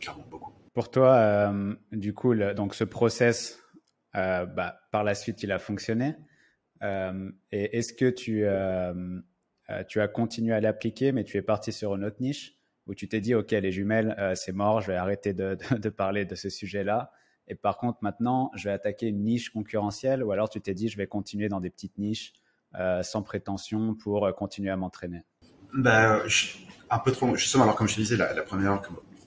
clairement 0.00 0.26
beaucoup. 0.30 0.52
Pour 0.74 0.90
toi, 0.90 1.14
euh, 1.14 1.74
du 1.92 2.14
coup, 2.14 2.34
donc 2.34 2.74
ce 2.74 2.84
process, 2.84 3.58
euh, 4.16 4.46
bah, 4.46 4.80
par 4.90 5.04
la 5.04 5.14
suite, 5.14 5.42
il 5.42 5.52
a 5.52 5.58
fonctionné. 5.58 6.14
Euh, 6.82 7.30
et 7.50 7.78
est-ce 7.78 7.92
que 7.92 8.10
tu, 8.10 8.44
tu 9.88 10.00
as 10.00 10.08
continué 10.08 10.54
à 10.54 10.60
l'appliquer, 10.60 11.12
mais 11.12 11.24
tu 11.24 11.36
es 11.36 11.42
parti 11.42 11.72
sur 11.72 11.94
une 11.94 12.04
autre 12.04 12.18
niche 12.20 12.54
où 12.88 12.94
tu 12.94 13.08
t'es 13.08 13.20
dit, 13.20 13.34
OK, 13.34 13.52
les 13.52 13.70
jumelles, 13.70 14.16
c'est 14.34 14.52
mort, 14.52 14.80
je 14.80 14.88
vais 14.88 14.96
arrêter 14.96 15.32
de, 15.32 15.56
parler 15.88 16.24
de 16.24 16.34
ce 16.34 16.50
sujet-là. 16.50 17.12
Et 17.48 17.54
par 17.54 17.78
contre, 17.78 17.98
maintenant, 18.02 18.50
je 18.54 18.64
vais 18.64 18.74
attaquer 18.74 19.06
une 19.06 19.22
niche 19.22 19.50
concurrentielle, 19.50 20.24
ou 20.24 20.32
alors 20.32 20.48
tu 20.48 20.60
t'es 20.60 20.74
dit, 20.74 20.88
je 20.88 20.96
vais 20.96 21.06
continuer 21.06 21.48
dans 21.48 21.60
des 21.60 21.70
petites 21.70 21.96
niches 21.98 22.32
sans 23.02 23.22
prétention 23.22 23.94
pour 23.94 24.34
continuer 24.34 24.70
à 24.70 24.76
m'entraîner? 24.76 25.24
Ben, 25.74 26.22
Un 26.90 26.98
peu 26.98 27.12
trop. 27.12 27.34
Justement, 27.36 27.64
alors 27.64 27.76
comme 27.76 27.88
je 27.88 27.94
te 27.94 28.00
disais, 28.00 28.16
la, 28.16 28.42
première 28.42 28.82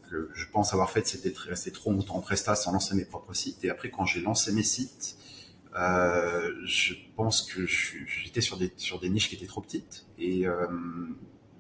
que 0.09 0.29
je 0.33 0.45
pense 0.51 0.74
avoir 0.74 0.91
fait, 0.91 1.05
c'était 1.07 1.33
rester 1.47 1.71
trop 1.71 1.91
longtemps 1.91 2.15
en 2.15 2.21
Presta 2.21 2.55
sans 2.55 2.71
lancer 2.71 2.95
mes 2.95 3.05
propres 3.05 3.33
sites. 3.33 3.63
Et 3.63 3.69
après, 3.69 3.89
quand 3.89 4.05
j'ai 4.05 4.21
lancé 4.21 4.51
mes 4.51 4.63
sites, 4.63 5.17
euh, 5.75 6.53
je 6.63 6.94
pense 7.15 7.41
que 7.41 7.65
j'étais 7.65 8.41
sur 8.41 8.58
des, 8.58 8.72
sur 8.77 9.00
des 9.00 9.10
niches 9.10 9.29
qui 9.29 9.36
étaient 9.36 9.46
trop 9.46 9.62
petites 9.62 10.05
et 10.17 10.48
euh, 10.48 10.67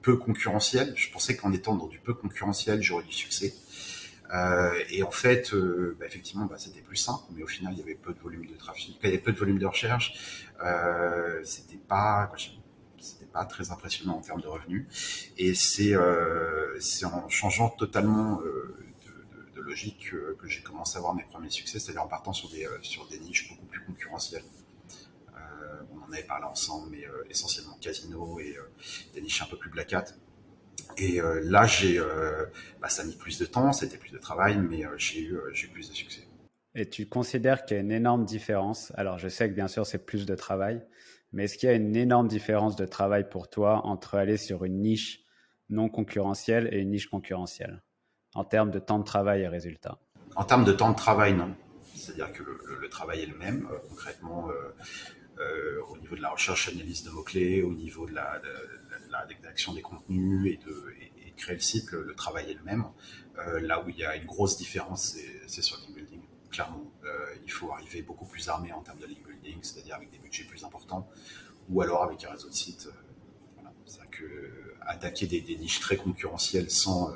peu 0.01 0.15
concurrentielles. 0.15 0.93
Je 0.95 1.11
pensais 1.11 1.35
qu'en 1.35 1.51
étant 1.51 1.75
dans 1.75 1.87
du 1.87 1.99
peu 1.99 2.13
concurrentiel, 2.13 2.81
j'aurais 2.81 3.03
du 3.03 3.13
succès. 3.13 3.53
Euh, 4.33 4.71
et 4.89 5.03
en 5.03 5.11
fait, 5.11 5.53
bah, 5.99 6.05
effectivement, 6.05 6.45
bah, 6.45 6.55
c'était 6.57 6.81
plus 6.81 6.95
simple, 6.95 7.23
mais 7.35 7.43
au 7.43 7.47
final, 7.47 7.73
il 7.73 7.79
y 7.79 7.81
avait 7.81 7.95
peu 7.95 8.13
de 8.13 8.19
volume 8.19 8.45
de 8.45 8.55
trafic, 8.55 8.97
il 9.03 9.05
y 9.05 9.09
avait 9.09 9.21
peu 9.21 9.33
de 9.33 9.37
volume 9.37 9.59
de 9.59 9.65
recherche. 9.65 10.13
C'était 11.43 11.77
pas, 11.77 12.31
c'était 12.99 13.25
pas 13.25 13.45
très 13.45 13.71
impressionnant 13.71 14.17
en 14.17 14.21
termes 14.21 14.41
de 14.41 14.47
revenus. 14.47 14.87
Et 15.37 15.53
c'est 15.55 15.95
en 15.95 17.29
changeant 17.29 17.69
totalement 17.69 18.39
logique 19.65 20.09
que, 20.11 20.35
que 20.35 20.47
j'ai 20.47 20.61
commencé 20.61 20.95
à 20.95 20.99
avoir 20.99 21.13
mes 21.13 21.23
premiers 21.23 21.49
succès, 21.49 21.79
c'est-à-dire 21.79 22.03
en 22.03 22.07
partant 22.07 22.33
sur 22.33 22.49
des, 22.49 22.65
euh, 22.65 22.77
sur 22.81 23.07
des 23.07 23.19
niches 23.19 23.49
beaucoup 23.49 23.65
plus 23.65 23.83
concurrentielles. 23.83 24.43
Euh, 25.35 25.81
on 25.93 26.03
en 26.03 26.11
avait 26.13 26.23
parlé 26.23 26.45
ensemble, 26.45 26.89
mais 26.91 27.05
euh, 27.05 27.25
essentiellement 27.29 27.77
casino 27.81 28.39
et 28.39 28.55
des 29.13 29.21
niches 29.21 29.41
un 29.41 29.47
peu 29.47 29.57
plus 29.57 29.69
black 29.69 29.93
hat. 29.93 30.05
Et 30.97 31.19
là, 31.43 31.65
j'ai, 31.65 31.99
bah, 32.79 32.89
ça 32.89 33.01
a 33.01 33.05
mis 33.05 33.15
plus 33.15 33.39
de 33.39 33.45
temps, 33.45 33.73
c'était 33.73 33.97
plus 33.97 34.11
de 34.11 34.17
travail, 34.17 34.57
mais 34.57 34.83
j'ai 34.97 35.21
eu, 35.21 35.37
j'ai 35.51 35.67
eu 35.67 35.69
plus 35.69 35.89
de 35.89 35.95
succès. 35.95 36.21
Et 36.75 36.87
tu 36.87 37.07
considères 37.07 37.65
qu'il 37.65 37.75
y 37.75 37.79
a 37.79 37.81
une 37.81 37.91
énorme 37.91 38.23
différence? 38.23 38.93
Alors, 38.95 39.17
je 39.17 39.27
sais 39.27 39.49
que 39.49 39.55
bien 39.55 39.67
sûr, 39.67 39.85
c'est 39.85 40.05
plus 40.05 40.25
de 40.25 40.35
travail, 40.35 40.85
mais 41.33 41.45
est-ce 41.45 41.57
qu'il 41.57 41.67
y 41.67 41.71
a 41.71 41.75
une 41.75 41.95
énorme 41.95 42.27
différence 42.27 42.75
de 42.75 42.85
travail 42.85 43.27
pour 43.29 43.49
toi 43.49 43.85
entre 43.85 44.15
aller 44.15 44.37
sur 44.37 44.63
une 44.63 44.81
niche 44.81 45.23
non 45.69 45.89
concurrentielle 45.89 46.69
et 46.71 46.79
une 46.79 46.91
niche 46.91 47.07
concurrentielle? 47.07 47.81
En 48.35 48.43
termes 48.43 48.69
de 48.69 48.79
temps 48.79 48.99
de 48.99 49.05
travail 49.05 49.41
et 49.41 49.47
résultats 49.47 49.97
En 50.35 50.43
termes 50.43 50.65
de 50.65 50.73
temps 50.73 50.91
de 50.91 50.95
travail, 50.95 51.33
non. 51.33 51.55
C'est-à-dire 51.95 52.31
que 52.33 52.43
le, 52.43 52.89
travail 52.89 53.21
est 53.21 53.25
le 53.25 53.37
même, 53.37 53.67
euh, 53.71 53.77
concrètement, 53.89 54.49
euh, 54.49 54.75
euh, 55.39 55.81
au 55.89 55.97
niveau 55.97 56.15
de 56.15 56.21
la 56.21 56.29
recherche, 56.29 56.69
analyse 56.69 57.03
de 57.03 57.09
mots-clés, 57.09 57.63
au 57.63 57.73
niveau 57.73 58.05
de 58.05 58.13
la, 58.13 58.39
de, 58.39 59.73
des 59.73 59.81
contenus 59.81 60.53
et 60.53 60.57
de, 60.57 60.93
créer 61.37 61.55
le 61.55 61.61
site, 61.61 61.91
le, 61.91 62.13
travail 62.15 62.49
est 62.51 62.53
le 62.53 62.63
même. 62.63 62.85
là 63.61 63.83
où 63.83 63.89
il 63.89 63.97
y 63.97 64.05
a 64.05 64.15
une 64.15 64.25
grosse 64.25 64.55
différence, 64.57 65.17
c'est 65.47 65.61
sur 65.61 65.77
link 65.79 65.93
building. 65.93 66.21
Clairement, 66.49 66.89
il 67.45 67.51
faut 67.51 67.71
arriver 67.73 68.01
beaucoup 68.01 68.25
plus 68.25 68.47
armé 68.47 68.71
en 68.71 68.81
termes 68.81 68.99
de 68.99 69.05
link 69.05 69.21
building, 69.27 69.57
c'est-à-dire 69.61 69.95
avec 69.95 70.11
des 70.11 70.17
budgets 70.17 70.45
plus 70.45 70.63
importants, 70.63 71.09
ou 71.69 71.81
alors 71.81 72.03
avec 72.03 72.23
un 72.23 72.31
réseau 72.31 72.47
de 72.47 72.53
sites. 72.53 72.87
voilà. 73.55 73.73
C'est 73.85 74.09
que 74.11 74.75
attaquer 74.81 75.27
des, 75.27 75.57
niches 75.57 75.81
très 75.81 75.97
concurrentielles 75.97 76.71
sans, 76.71 77.11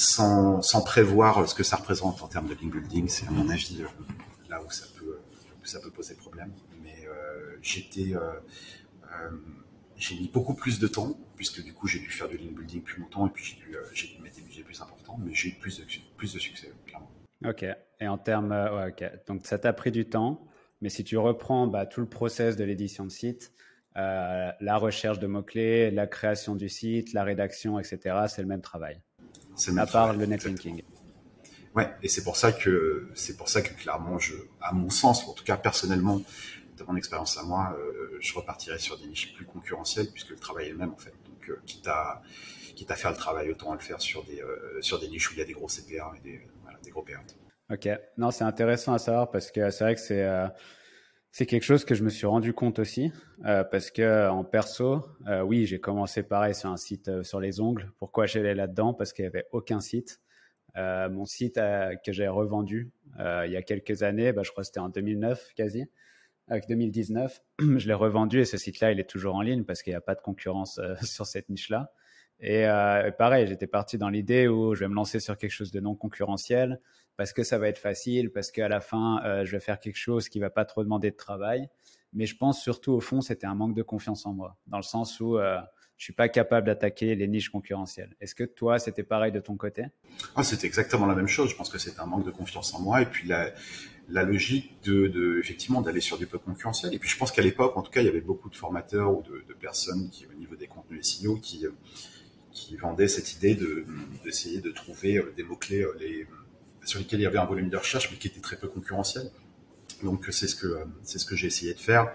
sans, 0.00 0.82
prévoir 0.84 1.48
ce 1.48 1.54
que 1.54 1.62
ça 1.62 1.76
représente 1.76 2.22
en 2.22 2.28
termes 2.28 2.48
de 2.48 2.54
link 2.54 2.72
building, 2.72 3.08
c'est 3.08 3.26
à 3.26 3.30
mon 3.30 3.48
avis 3.48 3.82
euh, 3.82 3.86
là 4.48 4.60
où 4.62 4.70
ça 4.70 4.86
peut, 4.96 5.90
poser 5.90 6.14
problème. 6.14 6.52
Mais 6.82 7.06
euh, 7.06 7.56
j'étais, 7.62 8.14
j'ai 9.96 10.14
mis 10.16 10.28
beaucoup 10.28 10.54
plus 10.54 10.78
de 10.78 10.86
temps, 10.86 11.18
puisque 11.36 11.62
du 11.62 11.74
coup 11.74 11.86
j'ai 11.86 11.98
dû 11.98 12.10
faire 12.10 12.28
du 12.28 12.38
link 12.38 12.56
building 12.56 12.82
plus 12.82 13.02
longtemps 13.02 13.26
et 13.26 13.30
puis 13.30 13.56
j'ai 13.92 14.08
dû, 14.08 14.22
mettre 14.22 14.36
des 14.36 14.42
budgets 14.42 14.62
plus 14.62 14.80
importants, 14.80 15.18
mais 15.22 15.34
j'ai 15.34 15.50
eu 15.50 15.52
plus 15.52 15.78
de, 15.78 16.38
succès, 16.38 16.72
clairement. 16.86 17.10
Ok. 17.44 17.64
Et 18.00 18.08
en 18.08 18.18
termes. 18.18 18.54
Donc 19.26 19.46
ça 19.46 19.58
t'a 19.58 19.72
pris 19.72 19.90
du 19.90 20.08
temps, 20.08 20.46
mais 20.80 20.88
si 20.88 21.04
tu 21.04 21.18
reprends 21.18 21.66
bah, 21.66 21.84
tout 21.84 22.00
le 22.00 22.08
process 22.08 22.56
de 22.56 22.64
l'édition 22.64 23.04
de 23.04 23.10
site, 23.10 23.52
euh, 23.96 24.50
la 24.60 24.76
recherche 24.76 25.18
de 25.18 25.26
mots-clés, 25.26 25.90
la 25.90 26.06
création 26.06 26.54
du 26.54 26.68
site, 26.68 27.12
la 27.12 27.24
rédaction, 27.24 27.78
etc. 27.78 28.16
C'est 28.28 28.42
le 28.42 28.48
même 28.48 28.60
travail. 28.60 29.02
C'est 29.60 29.76
à 29.76 29.86
part 29.86 30.14
le 30.14 30.24
netlinking. 30.26 30.82
Ouais, 31.74 31.88
et 32.02 32.08
c'est 32.08 32.24
pour 32.24 32.36
ça 32.36 32.50
que 32.50 33.10
c'est 33.14 33.36
pour 33.36 33.48
ça 33.48 33.62
que 33.62 33.72
clairement, 33.74 34.18
je, 34.18 34.34
à 34.60 34.72
mon 34.72 34.90
sens, 34.90 35.26
en 35.28 35.34
tout 35.34 35.44
cas 35.44 35.56
personnellement, 35.56 36.20
de 36.76 36.84
mon 36.84 36.96
expérience 36.96 37.36
à 37.36 37.42
moi, 37.42 37.76
euh, 37.78 38.16
je 38.20 38.34
repartirais 38.34 38.78
sur 38.78 38.98
des 38.98 39.06
niches 39.06 39.34
plus 39.34 39.44
concurrentielles 39.44 40.08
puisque 40.10 40.30
le 40.30 40.36
travail 40.36 40.68
est 40.68 40.70
le 40.70 40.78
même 40.78 40.92
en 40.92 40.96
fait. 40.96 41.12
Donc, 41.26 41.50
euh, 41.50 41.60
quitte 41.66 41.86
à 41.86 42.22
quitte 42.74 42.90
à 42.90 42.96
faire 42.96 43.10
le 43.10 43.16
travail, 43.18 43.50
autant 43.50 43.74
le 43.74 43.78
faire 43.78 44.00
sur 44.00 44.24
des 44.24 44.42
sur 44.80 44.98
des 44.98 45.08
niches 45.08 45.30
où 45.30 45.34
il 45.34 45.38
y 45.38 45.42
a 45.42 45.44
des 45.44 45.52
gros 45.52 45.68
CPA 45.68 46.12
et 46.16 46.20
des, 46.20 46.40
voilà, 46.62 46.78
des 46.82 46.90
gros 46.90 47.02
PA. 47.02 47.20
Ok, 47.70 47.88
non, 48.16 48.30
c'est 48.30 48.44
intéressant 48.44 48.94
à 48.94 48.98
savoir 48.98 49.30
parce 49.30 49.50
que 49.50 49.70
c'est 49.70 49.84
vrai 49.84 49.94
que 49.94 50.00
c'est 50.00 50.26
c'est 51.32 51.46
quelque 51.46 51.62
chose 51.62 51.84
que 51.84 51.94
je 51.94 52.02
me 52.02 52.10
suis 52.10 52.26
rendu 52.26 52.52
compte 52.52 52.78
aussi 52.80 53.12
euh, 53.44 53.62
parce 53.62 53.90
que 53.90 54.28
en 54.28 54.42
perso, 54.42 55.06
euh, 55.28 55.42
oui, 55.42 55.64
j'ai 55.64 55.78
commencé 55.78 56.22
pareil 56.24 56.54
sur 56.54 56.70
un 56.70 56.76
site 56.76 57.08
euh, 57.08 57.22
sur 57.22 57.40
les 57.40 57.60
ongles. 57.60 57.92
Pourquoi 57.98 58.26
j'allais 58.26 58.54
là-dedans? 58.54 58.94
Parce 58.94 59.12
qu'il 59.12 59.24
n'y 59.24 59.28
avait 59.28 59.46
aucun 59.52 59.80
site. 59.80 60.20
mon 60.76 61.24
site 61.26 61.60
que 62.04 62.12
j'ai 62.12 62.28
revendu 62.28 62.90
il 63.18 63.50
y 63.50 63.56
a 63.56 63.62
quelques 63.62 64.02
années, 64.02 64.32
bah, 64.32 64.42
je 64.44 64.50
crois 64.50 64.62
que 64.62 64.66
c'était 64.66 64.80
en 64.80 64.88
2009 64.88 65.52
quasi, 65.54 65.84
avec 66.48 66.66
2019, 66.68 67.42
je 67.76 67.86
l'ai 67.86 67.94
revendu 67.94 68.40
et 68.40 68.44
ce 68.44 68.56
site-là, 68.56 68.92
il 68.92 69.00
est 69.00 69.08
toujours 69.08 69.34
en 69.34 69.42
ligne 69.42 69.64
parce 69.64 69.82
qu'il 69.82 69.92
n'y 69.92 69.96
a 69.96 70.00
pas 70.00 70.14
de 70.14 70.20
concurrence 70.20 70.80
sur 71.02 71.26
cette 71.26 71.48
niche-là. 71.48 71.92
Et, 72.40 72.62
et 72.62 73.12
pareil, 73.18 73.46
j'étais 73.46 73.66
parti 73.66 73.98
dans 73.98 74.08
l'idée 74.08 74.48
où 74.48 74.74
je 74.74 74.80
vais 74.80 74.88
me 74.88 74.94
lancer 74.94 75.20
sur 75.20 75.36
quelque 75.36 75.52
chose 75.52 75.70
de 75.72 75.80
non 75.80 75.94
concurrentiel 75.94 76.80
parce 77.20 77.34
que 77.34 77.42
ça 77.42 77.58
va 77.58 77.68
être 77.68 77.76
facile, 77.76 78.30
parce 78.30 78.50
qu'à 78.50 78.66
la 78.66 78.80
fin, 78.80 79.22
euh, 79.26 79.44
je 79.44 79.52
vais 79.52 79.60
faire 79.60 79.78
quelque 79.78 79.98
chose 79.98 80.30
qui 80.30 80.38
va 80.38 80.48
pas 80.48 80.64
trop 80.64 80.82
demander 80.82 81.10
de 81.10 81.16
travail. 81.16 81.68
Mais 82.14 82.24
je 82.24 82.34
pense 82.34 82.62
surtout 82.62 82.92
au 82.92 83.00
fond, 83.00 83.20
c'était 83.20 83.46
un 83.46 83.54
manque 83.54 83.74
de 83.74 83.82
confiance 83.82 84.24
en 84.24 84.32
moi, 84.32 84.56
dans 84.68 84.78
le 84.78 84.82
sens 84.82 85.20
où 85.20 85.36
euh, 85.36 85.58
je 85.98 86.04
suis 86.04 86.14
pas 86.14 86.30
capable 86.30 86.68
d'attaquer 86.68 87.14
les 87.14 87.28
niches 87.28 87.50
concurrentielles. 87.50 88.16
Est-ce 88.22 88.34
que 88.34 88.44
toi, 88.44 88.78
c'était 88.78 89.02
pareil 89.02 89.32
de 89.32 89.40
ton 89.40 89.58
côté? 89.58 89.84
Ah, 90.34 90.42
C'était 90.42 90.66
exactement 90.66 91.04
la 91.04 91.14
même 91.14 91.28
chose. 91.28 91.50
Je 91.50 91.56
pense 91.56 91.68
que 91.68 91.76
c'était 91.76 92.00
un 92.00 92.06
manque 92.06 92.24
de 92.24 92.30
confiance 92.30 92.72
en 92.72 92.80
moi 92.80 93.02
et 93.02 93.06
puis 93.06 93.28
la, 93.28 93.52
logique 94.08 94.82
de, 94.84 95.38
effectivement 95.40 95.82
d'aller 95.82 96.00
sur 96.00 96.16
du 96.16 96.26
peu 96.26 96.38
concurrentiel. 96.38 96.94
Et 96.94 96.98
puis 96.98 97.10
je 97.10 97.18
pense 97.18 97.32
qu'à 97.32 97.42
l'époque, 97.42 97.76
en 97.76 97.82
tout 97.82 97.90
cas, 97.90 98.00
il 98.00 98.06
y 98.06 98.08
avait 98.08 98.22
beaucoup 98.22 98.48
de 98.48 98.56
formateurs 98.56 99.12
ou 99.12 99.22
de, 99.24 99.52
personnes 99.60 100.08
qui, 100.08 100.24
au 100.24 100.32
niveau 100.38 100.56
des 100.56 100.68
contenus 100.68 101.06
SEO, 101.06 101.36
qui 101.36 101.66
qui 102.52 102.76
vendaient 102.76 103.06
cette 103.06 103.34
idée 103.34 103.54
de 103.54 103.84
d'essayer 104.24 104.60
de 104.60 104.70
trouver 104.72 105.18
euh, 105.18 105.32
des 105.36 105.44
mots 105.44 105.54
clés 105.54 105.86
les 106.00 106.26
sur 106.84 106.98
lesquels 106.98 107.20
il 107.20 107.24
y 107.24 107.26
avait 107.26 107.38
un 107.38 107.44
volume 107.44 107.70
de 107.70 107.76
recherche, 107.76 108.10
mais 108.10 108.18
qui 108.18 108.28
était 108.28 108.40
très 108.40 108.56
peu 108.56 108.68
concurrentiel. 108.68 109.30
Donc 110.02 110.26
c'est 110.30 110.48
ce 110.48 110.56
que 110.56 110.84
c'est 111.02 111.18
ce 111.18 111.26
que 111.26 111.36
j'ai 111.36 111.46
essayé 111.48 111.74
de 111.74 111.78
faire. 111.78 112.12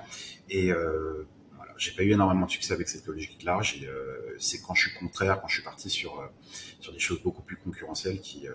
Et 0.50 0.72
euh, 0.72 1.27
voilà, 1.55 1.74
j'ai 1.77 1.91
pas 1.91 2.03
eu 2.03 2.12
énormément 2.12 2.45
de 2.45 2.51
succès 2.51 2.74
avec 2.74 2.88
cette 2.88 3.05
logique-là. 3.05 3.60
Euh, 3.84 4.36
c'est 4.39 4.62
quand 4.62 4.74
je 4.74 4.89
suis 4.89 4.98
contraire, 4.98 5.41
quand 5.41 5.48
je 5.48 5.55
suis 5.55 5.63
parti 5.63 5.89
sur 5.89 6.19
euh, 6.19 6.25
sur 6.79 6.93
des 6.93 7.00
choses 7.00 7.22
beaucoup 7.22 7.43
plus 7.43 7.57
concurrentielles, 7.57 8.19
qui 8.22 8.48
euh, 8.48 8.53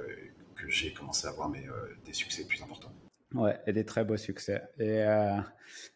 que 0.57 0.69
j'ai 0.69 0.93
commencé 0.93 1.27
à 1.27 1.31
avoir 1.31 1.51
euh, 1.51 1.61
des 2.05 2.13
succès 2.13 2.45
plus 2.45 2.61
importants. 2.63 2.93
Ouais, 3.35 3.57
et 3.67 3.73
des 3.73 3.85
très 3.85 4.05
beaux 4.05 4.17
succès. 4.17 4.63
Et 4.79 5.05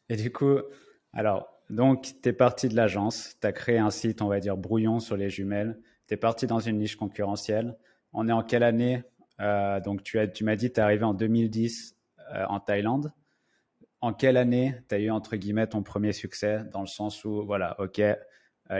et 0.08 0.16
du 0.16 0.30
coup, 0.30 0.58
alors 1.12 1.48
donc 1.70 2.14
tu 2.22 2.28
es 2.28 2.32
parti 2.32 2.68
de 2.68 2.76
l'agence, 2.76 3.36
tu 3.40 3.46
as 3.46 3.52
créé 3.52 3.78
un 3.78 3.90
site, 3.90 4.22
on 4.22 4.28
va 4.28 4.38
dire 4.38 4.56
brouillon 4.56 5.00
sur 5.00 5.16
les 5.16 5.30
jumelles. 5.30 5.80
Tu 6.06 6.14
es 6.14 6.16
parti 6.16 6.46
dans 6.46 6.60
une 6.60 6.78
niche 6.78 6.96
concurrentielle. 6.96 7.76
On 8.12 8.28
est 8.28 8.32
en 8.32 8.44
quelle 8.44 8.62
année? 8.62 9.02
Euh, 9.40 9.80
donc, 9.80 10.02
tu, 10.02 10.18
as, 10.18 10.28
tu 10.28 10.44
m'as 10.44 10.56
dit 10.56 10.72
tu 10.72 10.80
es 10.80 10.82
arrivé 10.82 11.04
en 11.04 11.14
2010 11.14 11.96
euh, 12.34 12.44
en 12.48 12.60
Thaïlande. 12.60 13.12
En 14.00 14.12
quelle 14.12 14.36
année 14.36 14.74
tu 14.88 14.94
as 14.94 14.98
eu, 14.98 15.10
entre 15.10 15.36
guillemets, 15.36 15.66
ton 15.66 15.82
premier 15.82 16.12
succès? 16.12 16.60
Dans 16.72 16.82
le 16.82 16.86
sens 16.86 17.24
où, 17.24 17.44
voilà, 17.44 17.76
OK, 17.80 17.98
euh, 17.98 18.16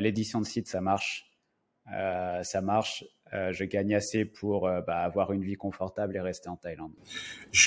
l'édition 0.00 0.40
de 0.40 0.46
site, 0.46 0.68
ça 0.68 0.80
marche. 0.80 1.30
ça 1.86 2.60
marche. 2.62 3.04
je 3.32 3.64
gagne 3.64 3.94
assez 3.94 4.24
pour 4.24 4.68
bah, 4.86 4.98
avoir 4.98 5.32
une 5.32 5.42
vie 5.42 5.56
confortable 5.56 6.16
et 6.16 6.20
rester 6.20 6.48
en 6.48 6.56
Thaïlande. 6.56 6.92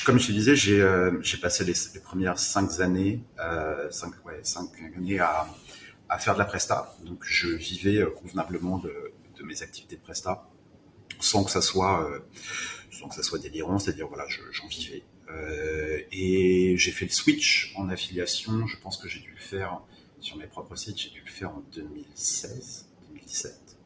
comme 0.05 0.19
je 0.19 0.27
te 0.27 0.31
disais, 0.31 0.55
j'ai 0.55 1.37
passé 1.41 1.65
les, 1.65 1.99
premières 2.01 2.39
cinq 2.39 2.79
années, 2.79 3.23
cinq, 3.89 4.13
ouais, 4.25 4.39
cinq 4.43 4.69
années 4.95 5.19
à, 5.19 5.47
faire 6.19 6.35
de 6.35 6.39
la 6.39 6.45
presta. 6.45 6.95
Donc, 7.03 7.23
je 7.25 7.49
vivais 7.49 8.05
convenablement 8.21 8.77
de, 8.77 9.13
mes 9.43 9.61
activités 9.61 9.97
de 9.97 10.01
presta 10.01 10.47
sans 11.19 11.43
que 11.43 11.51
ça 11.51 11.61
soit 11.61 12.09
sans 12.97 13.07
que 13.07 13.15
ça 13.15 13.23
soit 13.23 13.39
délirant, 13.39 13.79
c'est-à-dire 13.79 14.07
voilà, 14.07 14.25
j'en 14.51 14.67
vivais. 14.67 15.03
Euh, 15.29 15.99
et 16.11 16.75
j'ai 16.77 16.91
fait 16.91 17.05
le 17.05 17.11
switch 17.11 17.73
en 17.77 17.89
affiliation. 17.89 18.65
Je 18.67 18.77
pense 18.77 18.97
que 18.97 19.07
j'ai 19.07 19.19
dû 19.19 19.31
le 19.31 19.41
faire 19.41 19.81
sur 20.19 20.37
mes 20.37 20.47
propres 20.47 20.75
sites. 20.75 20.97
J'ai 20.97 21.09
dû 21.09 21.21
le 21.25 21.31
faire 21.31 21.51
en 21.51 21.63
2016, 21.73 22.89
2017. 23.09 23.77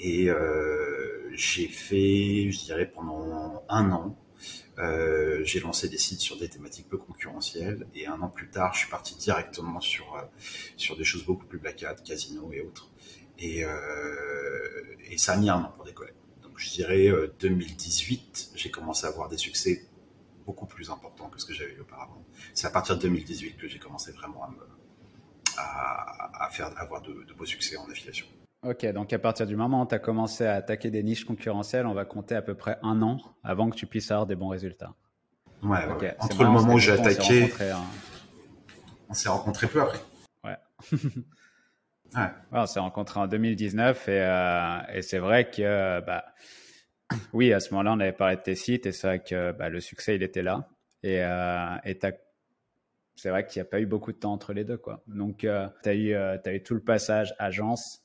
Et 0.00 0.28
euh, 0.28 1.30
j'ai 1.34 1.68
fait, 1.68 2.50
je 2.50 2.64
dirais, 2.64 2.86
pendant 2.86 3.62
un 3.68 3.90
an, 3.92 4.18
euh, 4.78 5.42
j'ai 5.44 5.60
lancé 5.60 5.88
des 5.88 5.98
sites 5.98 6.20
sur 6.20 6.36
des 6.36 6.48
thématiques 6.48 6.88
peu 6.88 6.98
concurrentielles. 6.98 7.86
Et 7.94 8.06
un 8.06 8.20
an 8.20 8.28
plus 8.28 8.48
tard, 8.48 8.74
je 8.74 8.80
suis 8.80 8.90
parti 8.90 9.14
directement 9.16 9.80
sur 9.80 10.16
euh, 10.16 10.22
sur 10.76 10.96
des 10.96 11.04
choses 11.04 11.24
beaucoup 11.24 11.46
plus 11.46 11.58
black 11.58 11.84
casino 12.04 12.52
et 12.52 12.60
autres. 12.60 12.90
Et, 13.38 13.64
euh, 13.64 13.70
et 15.10 15.18
ça 15.18 15.32
a 15.32 15.36
mis 15.36 15.48
un 15.48 15.56
an 15.56 15.72
pour 15.74 15.84
décoller 15.84 16.12
je 16.56 16.70
dirais 16.70 17.10
2018, 17.40 18.50
euh, 18.52 18.56
j'ai 18.56 18.70
commencé 18.70 19.06
à 19.06 19.10
avoir 19.10 19.28
des 19.28 19.36
succès 19.36 19.86
beaucoup 20.46 20.66
plus 20.66 20.90
importants 20.90 21.28
que 21.28 21.40
ce 21.40 21.46
que 21.46 21.54
j'avais 21.54 21.72
eu 21.72 21.80
auparavant. 21.80 22.22
C'est 22.52 22.66
à 22.66 22.70
partir 22.70 22.96
de 22.96 23.02
2018 23.02 23.56
que 23.56 23.68
j'ai 23.68 23.78
commencé 23.78 24.12
vraiment 24.12 24.42
à, 25.56 26.48
faire, 26.50 26.70
avoir 26.78 27.00
de, 27.02 27.24
beaux 27.36 27.46
succès 27.46 27.76
en 27.76 27.88
affiliation. 27.88 28.26
Ok, 28.62 28.86
donc 28.92 29.12
à 29.12 29.18
partir 29.18 29.46
du 29.46 29.56
moment 29.56 29.82
où 29.82 29.86
tu 29.86 29.94
as 29.94 29.98
commencé 29.98 30.44
à 30.44 30.54
attaquer 30.54 30.90
des 30.90 31.02
niches 31.02 31.24
concurrentielles, 31.24 31.86
on 31.86 31.94
va 31.94 32.04
compter 32.04 32.34
à 32.34 32.42
peu 32.42 32.54
près 32.54 32.78
un 32.82 33.02
an 33.02 33.18
avant 33.42 33.68
que 33.70 33.76
tu 33.76 33.86
puisses 33.86 34.10
avoir 34.10 34.26
des 34.26 34.36
bons 34.36 34.48
résultats. 34.48 34.94
Ouais, 35.62 35.86
entre 36.18 36.44
le 36.44 36.50
moment 36.50 36.74
où 36.74 36.78
j'ai 36.78 36.92
attaqué, 36.92 37.52
on 39.08 39.14
s'est 39.14 39.28
rencontrés 39.28 39.66
peu 39.66 39.82
après. 39.82 40.00
Ouais. 40.44 40.56
on 42.52 42.66
s'est 42.66 42.80
rencontrés 42.80 43.20
en 43.20 43.26
2019 43.26 44.06
euh, 44.08 44.78
et, 44.92 45.02
c'est 45.02 45.18
vrai 45.18 45.50
que, 45.50 46.00
bah, 46.00 46.24
oui, 47.32 47.52
à 47.52 47.60
ce 47.60 47.70
moment-là, 47.70 47.92
on 47.92 48.00
avait 48.00 48.12
parlé 48.12 48.36
de 48.36 48.42
tes 48.42 48.54
sites 48.54 48.86
et 48.86 48.92
c'est 48.92 49.06
vrai 49.06 49.22
que 49.22 49.52
bah, 49.52 49.68
le 49.68 49.80
succès, 49.80 50.16
il 50.16 50.22
était 50.22 50.42
là. 50.42 50.68
Et, 51.02 51.22
euh, 51.22 51.76
c'est 53.16 53.30
vrai 53.30 53.46
qu'il 53.46 53.62
n'y 53.62 53.66
a 53.66 53.70
pas 53.70 53.80
eu 53.80 53.86
beaucoup 53.86 54.12
de 54.12 54.18
temps 54.18 54.32
entre 54.32 54.52
les 54.52 54.64
deux. 54.64 54.76
Quoi. 54.76 55.02
Donc, 55.06 55.44
euh, 55.44 55.68
tu 55.82 55.88
as, 55.88 55.94
eu, 55.94 56.14
as 56.14 56.52
eu 56.52 56.62
tout 56.62 56.74
le 56.74 56.82
passage 56.82 57.34
agence. 57.38 58.02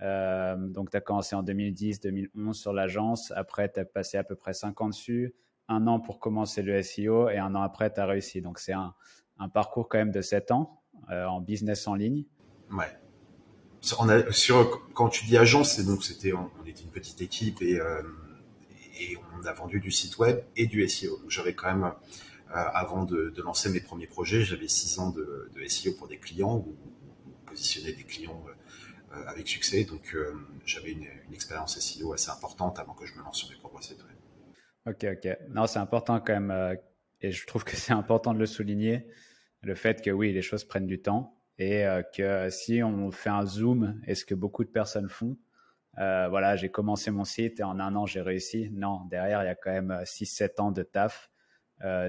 donc, 0.00 0.90
tu 0.90 0.96
as 0.96 1.00
commencé 1.00 1.34
en 1.34 1.42
2010, 1.42 2.00
2011 2.00 2.56
sur 2.56 2.72
l'agence. 2.72 3.32
Après, 3.34 3.70
tu 3.70 3.80
as 3.80 3.84
passé 3.84 4.16
à 4.16 4.24
peu 4.24 4.36
près 4.36 4.52
5 4.52 4.80
ans 4.80 4.88
dessus. 4.88 5.34
Un 5.66 5.86
an 5.86 5.98
pour 5.98 6.20
commencer 6.20 6.62
le 6.62 6.82
SEO 6.82 7.30
et 7.30 7.38
un 7.38 7.54
an 7.54 7.62
après, 7.62 7.92
tu 7.92 7.98
as 7.98 8.06
réussi. 8.06 8.42
Donc, 8.42 8.58
c'est 8.58 8.74
un, 8.74 8.94
un, 9.38 9.48
parcours 9.48 9.88
quand 9.88 9.98
même 9.98 10.12
de 10.12 10.20
7 10.20 10.50
ans 10.52 10.82
en 11.08 11.40
business 11.40 11.88
en 11.88 11.94
ligne. 11.94 12.24
Ouais 12.70 13.03
sur, 14.30 14.86
quand 14.94 15.08
tu 15.08 15.24
dis 15.26 15.36
agence, 15.36 15.78
donc 15.80 16.04
c'était, 16.04 16.32
on, 16.32 16.50
était 16.66 16.82
une 16.82 16.90
petite 16.90 17.20
équipe 17.20 17.60
et, 17.62 17.80
euh, 17.80 18.02
et 18.98 19.16
on 19.36 19.44
a 19.44 19.52
vendu 19.52 19.80
du 19.80 19.90
site 19.90 20.18
web 20.18 20.40
et 20.56 20.66
du 20.66 20.88
SEO. 20.88 21.20
J'avais 21.28 21.54
quand 21.54 21.68
même, 21.68 21.84
euh, 21.84 21.92
avant 22.50 23.04
de, 23.04 23.32
lancer 23.42 23.68
mes 23.70 23.80
premiers 23.80 24.06
projets, 24.06 24.42
j'avais 24.42 24.68
six 24.68 24.98
ans 24.98 25.10
de, 25.10 25.50
de, 25.54 25.66
SEO 25.66 25.92
pour 25.92 26.08
des 26.08 26.18
clients 26.18 26.56
ou, 26.56 26.76
positionner 27.46 27.92
des 27.92 28.02
clients 28.02 28.42
euh, 29.12 29.24
avec 29.26 29.46
succès. 29.46 29.84
Donc 29.84 30.16
j'avais 30.64 30.92
une, 30.92 31.06
une, 31.26 31.34
expérience 31.34 31.78
SEO 31.78 32.14
assez 32.14 32.30
importante 32.30 32.78
avant 32.78 32.94
que 32.94 33.06
je 33.06 33.14
me 33.14 33.22
lance 33.22 33.38
sur 33.38 33.50
mes 33.50 33.56
propres 33.56 33.82
sites 33.82 34.02
web. 34.02 34.16
Ok, 34.86 35.04
ok. 35.04 35.38
Non, 35.50 35.66
c'est 35.66 35.78
important 35.78 36.20
quand 36.20 36.40
même, 36.40 36.78
et 37.20 37.30
je 37.30 37.46
trouve 37.46 37.64
que 37.64 37.76
c'est 37.76 37.92
important 37.92 38.34
de 38.34 38.38
le 38.38 38.46
souligner, 38.46 39.06
le 39.62 39.74
fait 39.74 40.02
que 40.02 40.10
oui, 40.10 40.32
les 40.32 40.42
choses 40.42 40.64
prennent 40.64 40.86
du 40.86 41.00
temps 41.00 41.33
et 41.58 41.86
euh, 41.86 42.02
que 42.02 42.50
si 42.50 42.82
on 42.82 43.10
fait 43.10 43.30
un 43.30 43.46
zoom, 43.46 44.00
et 44.06 44.14
ce 44.14 44.24
que 44.24 44.34
beaucoup 44.34 44.64
de 44.64 44.70
personnes 44.70 45.08
font, 45.08 45.36
euh, 45.98 46.28
voilà, 46.28 46.56
j'ai 46.56 46.70
commencé 46.70 47.10
mon 47.10 47.24
site 47.24 47.60
et 47.60 47.62
en 47.62 47.78
un 47.78 47.94
an 47.94 48.06
j'ai 48.06 48.20
réussi. 48.20 48.70
Non, 48.72 49.04
derrière 49.10 49.42
il 49.42 49.46
y 49.46 49.50
a 49.50 49.54
quand 49.54 49.70
même 49.70 49.92
6-7 50.04 50.42
euh, 50.42 50.62
ans 50.62 50.72
de 50.72 50.82
taf, 50.82 51.30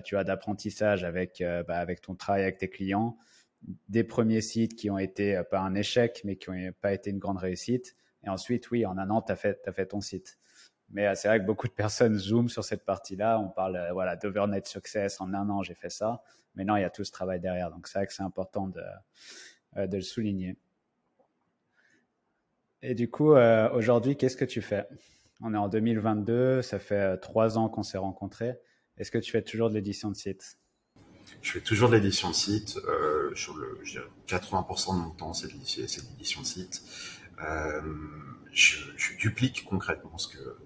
tu 0.04 0.16
as 0.16 0.24
d'apprentissage 0.24 1.04
avec 1.04 1.44
bah, 1.68 1.78
avec 1.78 2.00
ton 2.00 2.16
travail 2.16 2.44
avec 2.44 2.58
tes 2.58 2.70
clients, 2.70 3.18
des 3.90 4.04
premiers 4.04 4.42
sites 4.42 4.76
qui 4.76 4.90
ont 4.90 4.98
été 4.98 5.42
pas 5.52 5.60
un 5.60 5.76
échec 5.76 6.22
mais 6.24 6.38
qui 6.38 6.50
n'ont 6.50 6.72
pas 6.82 6.94
été 6.94 7.10
une 7.10 7.20
grande 7.20 7.40
réussite. 7.40 7.96
Et 8.24 8.30
ensuite, 8.30 8.72
oui, 8.72 8.86
en 8.86 8.98
un 8.98 9.10
an, 9.10 9.22
tu 9.22 9.36
fait, 9.36 9.60
as 9.68 9.72
fait 9.72 9.88
ton 9.88 10.02
site. 10.02 10.40
Mais 10.96 11.14
c'est 11.16 11.28
vrai 11.28 11.42
que 11.42 11.46
beaucoup 11.46 11.68
de 11.68 11.74
personnes 11.74 12.18
zooment 12.18 12.48
sur 12.48 12.64
cette 12.64 12.86
partie-là. 12.86 13.38
On 13.38 13.50
parle 13.50 13.90
voilà 13.92 14.16
d'overnight 14.16 14.66
success. 14.66 15.20
En 15.20 15.34
un 15.34 15.50
an, 15.50 15.62
j'ai 15.62 15.76
fait 15.76 15.90
ça. 15.90 16.24
Mais 16.56 16.64
non, 16.64 16.78
il 16.78 16.82
y 16.82 16.86
a 16.86 16.90
tout 16.90 17.04
ce 17.04 17.12
travail 17.12 17.42
derrière. 17.42 17.70
Donc 17.70 17.88
c'est 17.90 18.00
vrai 18.00 18.08
que 18.08 18.14
c'est 18.14 18.24
important 18.24 18.68
de, 18.68 18.82
euh, 19.76 19.88
le 19.88 20.00
souligner. 20.00 20.58
Et 22.82 22.96
du 22.96 23.12
coup, 23.12 23.34
euh, 23.34 23.70
aujourd'hui, 23.72 24.16
qu'est-ce 24.16 24.38
que 24.38 24.46
tu 24.46 24.62
fais? 24.62 24.88
On 25.42 25.54
est 25.54 25.58
en 25.58 25.68
2022, 25.68 26.62
ça 26.62 26.80
fait 26.80 26.96
euh, 26.96 27.18
trois 27.18 27.58
ans 27.58 27.68
qu'on 27.68 27.84
s'est 27.84 27.98
rencontrés. 27.98 28.58
Est-ce 28.98 29.12
que 29.12 29.18
tu 29.18 29.32
fais 29.32 29.42
toujours 29.42 29.70
de 29.70 29.76
l'édition 29.76 30.10
de 30.10 30.16
site 30.16 30.58
Je 31.42 31.52
fais 31.52 31.60
toujours 31.60 31.90
de 31.90 31.96
l'édition 31.96 32.30
de 32.30 32.36
site. 32.36 32.78
Euh, 32.88 33.36
sur 33.36 33.54
le, 33.58 33.80
je 33.84 34.00
dirais 34.00 34.08
80% 34.28 34.96
de 34.96 35.00
mon 35.02 35.10
temps, 35.10 35.34
c'est 35.34 35.48
de 35.48 35.54
l'édition 35.54 36.42
de 36.42 36.46
site. 36.46 36.84
Euh, 37.44 37.82
je, 38.52 39.18
duplique 39.18 39.66
concrètement 39.66 40.18
ce 40.18 40.30
que 40.30 40.58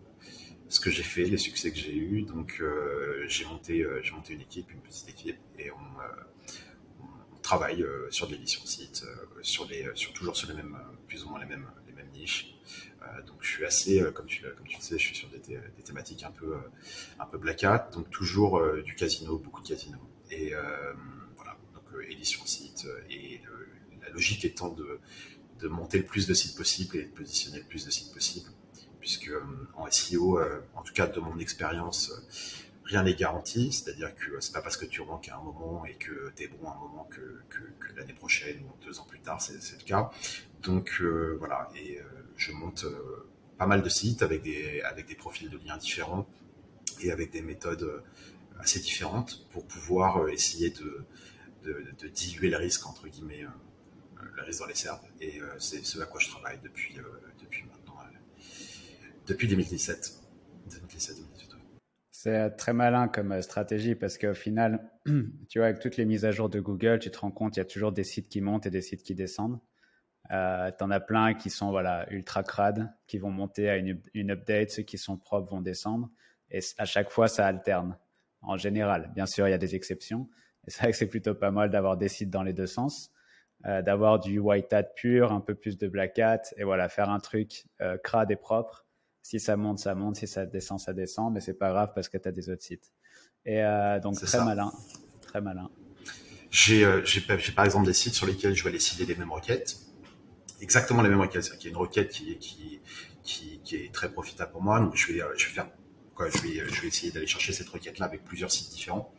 ce 0.69 0.79
que 0.79 0.91
j'ai 0.91 1.03
fait, 1.03 1.25
les 1.25 1.37
succès 1.37 1.71
que 1.71 1.77
j'ai 1.77 1.95
eus. 1.95 2.21
Donc, 2.21 2.57
euh, 2.61 3.25
j'ai 3.27 3.45
monté, 3.45 3.81
euh, 3.81 4.01
j'ai 4.03 4.11
monté 4.11 4.33
une 4.33 4.41
équipe, 4.41 4.71
une 4.71 4.81
petite 4.81 5.09
équipe, 5.09 5.39
et 5.57 5.71
on, 5.71 5.75
euh, 5.75 7.03
travaille 7.41 7.83
sur 8.11 8.27
de 8.27 8.33
l'édition 8.33 8.63
site, 8.63 9.03
sur 9.41 9.65
les, 9.65 9.89
sur 9.95 10.13
toujours 10.13 10.37
sur 10.37 10.47
les 10.49 10.53
mêmes, 10.53 10.77
plus 11.07 11.23
ou 11.23 11.29
moins 11.29 11.39
les 11.39 11.47
mêmes, 11.47 11.65
niches. 12.13 12.55
donc, 13.25 13.37
je 13.41 13.47
suis 13.49 13.65
assez, 13.65 14.03
comme 14.13 14.25
tu, 14.25 14.43
le 14.43 14.53
sais, 14.79 14.99
je 14.99 15.03
suis 15.03 15.15
sur 15.15 15.29
des, 15.29 15.39
thématiques 15.83 16.23
un 16.23 16.31
peu, 16.31 16.57
un 17.19 17.25
peu 17.25 17.37
black 17.37 17.63
hat, 17.63 17.89
donc 17.93 18.09
toujours 18.11 18.61
du 18.83 18.93
casino, 18.93 19.37
beaucoup 19.37 19.63
de 19.63 19.67
casino. 19.67 19.97
Et 20.29 20.53
voilà. 21.35 21.57
Donc, 21.73 21.85
édition 22.07 22.45
site. 22.45 22.87
Et 23.09 23.41
la 24.03 24.09
logique 24.09 24.45
étant 24.45 24.69
de, 24.69 24.99
de 25.59 25.67
monter 25.67 25.99
le 25.99 26.05
plus 26.05 26.27
de 26.27 26.33
sites 26.33 26.55
possible 26.55 26.97
et 26.97 27.05
de 27.05 27.11
positionner 27.11 27.59
le 27.59 27.65
plus 27.65 27.85
de 27.85 27.91
sites 27.91 28.13
possible. 28.13 28.49
Puisque 28.99 29.31
en 29.75 29.89
SEO, 29.89 30.39
en 30.75 30.81
tout 30.81 30.93
cas 30.93 31.07
de 31.07 31.19
mon 31.19 31.39
expérience, 31.39 32.11
rien 32.89 33.03
n'est 33.03 33.13
garanti, 33.13 33.71
c'est-à-dire 33.71 34.15
que 34.15 34.39
c'est 34.39 34.51
pas 34.51 34.61
parce 34.61 34.75
que 34.75 34.85
tu 34.85 35.01
ranks 35.01 35.29
à 35.29 35.37
un 35.37 35.43
moment 35.43 35.85
et 35.85 35.93
que 35.95 36.31
tu 36.35 36.43
es 36.43 36.47
bon 36.47 36.67
à 36.67 36.73
un 36.73 36.79
moment 36.79 37.07
que, 37.09 37.39
l'année 37.95 38.13
prochaine 38.13 38.63
ou 38.63 38.85
deux 38.85 38.99
ans 38.99 39.05
plus 39.07 39.19
tard, 39.19 39.41
c'est 39.41 39.53
le 39.53 39.83
cas. 39.83 40.09
Donc 40.63 40.97
euh, 41.01 41.35
voilà, 41.37 41.69
et 41.75 41.99
euh, 41.99 42.03
je 42.35 42.51
monte 42.51 42.85
euh, 42.85 43.27
pas 43.57 43.67
mal 43.67 43.81
de 43.81 43.89
sites 43.89 44.21
avec 44.23 44.41
des, 44.41 44.81
avec 44.81 45.07
des 45.07 45.15
profils 45.15 45.49
de 45.49 45.57
liens 45.57 45.77
différents 45.77 46.25
et 47.01 47.11
avec 47.11 47.31
des 47.31 47.41
méthodes 47.41 48.03
assez 48.59 48.79
différentes 48.79 49.47
pour 49.51 49.65
pouvoir 49.65 50.29
essayer 50.29 50.71
de, 50.71 51.05
diluer 52.13 52.49
le 52.49 52.57
risque, 52.57 52.87
entre 52.87 53.07
guillemets, 53.07 53.45
le 54.35 54.43
risque 54.43 54.59
dans 54.59 54.65
les 54.65 54.75
serves. 54.75 54.99
Et 55.21 55.39
c'est 55.59 55.85
ce 55.85 55.99
à 55.99 56.05
quoi 56.05 56.19
je 56.19 56.29
travaille 56.29 56.59
depuis, 56.63 56.97
depuis 59.29 59.47
2017. 59.47 60.13
2017 60.71 61.17
c'est 62.21 62.49
très 62.57 62.73
malin 62.73 63.07
comme 63.07 63.31
euh, 63.31 63.41
stratégie 63.41 63.95
parce 63.95 64.17
qu'au 64.17 64.33
final, 64.33 64.91
tu 65.47 65.59
vois, 65.59 65.67
avec 65.67 65.79
toutes 65.79 65.95
les 65.95 66.03
mises 66.03 66.25
à 66.25 66.31
jour 66.31 66.49
de 66.49 66.59
Google, 66.59 66.99
tu 66.99 67.09
te 67.11 67.17
rends 67.17 67.31
compte, 67.31 67.55
il 67.55 67.59
y 67.59 67.61
a 67.61 67.65
toujours 67.65 67.93
des 67.93 68.03
sites 68.03 68.27
qui 68.27 68.41
montent 68.41 68.65
et 68.65 68.69
des 68.69 68.81
sites 68.81 69.03
qui 69.03 69.15
descendent. 69.15 69.57
Euh, 70.31 70.69
tu 70.77 70.83
en 70.83 70.91
as 70.91 70.99
plein 70.99 71.33
qui 71.33 71.49
sont 71.49 71.71
voilà, 71.71 72.11
ultra 72.11 72.43
crades, 72.43 72.91
qui 73.07 73.19
vont 73.19 73.31
monter 73.31 73.69
à 73.69 73.77
une, 73.77 74.01
une, 74.13 74.31
update, 74.31 74.69
ceux 74.71 74.83
qui 74.83 74.97
sont 74.97 75.15
propres 75.15 75.49
vont 75.49 75.61
descendre. 75.61 76.09
Et 76.51 76.59
à 76.77 76.83
chaque 76.83 77.09
fois, 77.09 77.29
ça 77.29 77.47
alterne, 77.47 77.97
en 78.41 78.57
général. 78.57 79.11
Bien 79.15 79.25
sûr, 79.25 79.47
il 79.47 79.51
y 79.51 79.53
a 79.53 79.57
des 79.57 79.75
exceptions. 79.75 80.27
Et 80.67 80.71
c'est 80.71 80.81
vrai 80.81 80.91
que 80.91 80.97
c'est 80.97 81.07
plutôt 81.07 81.35
pas 81.35 81.51
mal 81.51 81.69
d'avoir 81.69 81.95
des 81.95 82.09
sites 82.09 82.29
dans 82.29 82.43
les 82.43 82.53
deux 82.53 82.67
sens, 82.67 83.13
euh, 83.65 83.81
d'avoir 83.81 84.19
du 84.19 84.39
white 84.39 84.73
hat 84.73 84.83
pur, 84.83 85.31
un 85.31 85.39
peu 85.39 85.55
plus 85.55 85.77
de 85.77 85.87
black 85.87 86.19
hat, 86.19 86.41
et 86.57 86.65
voilà, 86.65 86.89
faire 86.89 87.09
un 87.09 87.21
truc 87.21 87.63
euh, 87.79 87.97
crade 87.97 88.29
et 88.29 88.35
propre 88.35 88.85
si 89.29 89.39
ça 89.39 89.55
monte, 89.55 89.77
ça 89.77 89.93
monte. 89.93 90.15
Si 90.15 90.25
ça 90.27 90.47
descend, 90.47 90.79
ça 90.79 90.91
descend. 90.91 91.31
Mais 91.31 91.39
c'est 91.39 91.53
pas 91.53 91.69
grave 91.69 91.91
parce 91.93 92.09
que 92.09 92.17
tu 92.17 92.27
as 92.27 92.31
des 92.31 92.49
autres 92.49 92.63
sites. 92.63 92.91
Et 93.45 93.61
euh, 93.63 93.99
donc, 93.99 94.19
très 94.19 94.43
malin. 94.43 94.73
Très 95.21 95.39
malin. 95.39 95.69
Euh, 96.71 97.05
j'ai 97.05 97.21
par 97.51 97.65
exemple 97.65 97.85
des 97.85 97.93
sites 97.93 98.15
sur 98.15 98.25
lesquels 98.25 98.55
je 98.55 98.63
vais 98.63 98.71
aller 98.71 98.79
citer 98.79 99.05
les 99.05 99.13
mêmes 99.13 99.31
requêtes. 99.31 99.77
Exactement 100.61 101.03
les 101.03 101.09
mêmes 101.09 101.21
requêtes. 101.21 101.43
C'est-à-dire 101.43 101.59
qu'il 101.59 101.69
y 101.69 101.73
a 101.73 101.75
une 101.77 101.81
requête 101.81 102.09
qui, 102.09 102.39
qui, 102.39 102.81
qui, 103.21 103.61
qui, 103.63 103.75
est 103.75 103.93
très 103.93 104.11
profitable 104.11 104.51
pour 104.51 104.63
moi. 104.63 104.79
Donc, 104.79 104.95
je 104.95 105.13
vais, 105.13 105.19
je 105.37 105.45
vais 105.45 105.53
faire 105.53 105.69
quoi, 106.15 106.27
je 106.31 106.39
vais, 106.39 106.67
je 106.67 106.81
vais 106.81 106.87
essayer 106.87 107.11
d'aller 107.11 107.27
chercher 107.27 107.53
cette 107.53 107.69
requête-là 107.69 108.07
avec 108.07 108.23
plusieurs 108.23 108.51
sites 108.51 108.71
différents. 108.71 109.13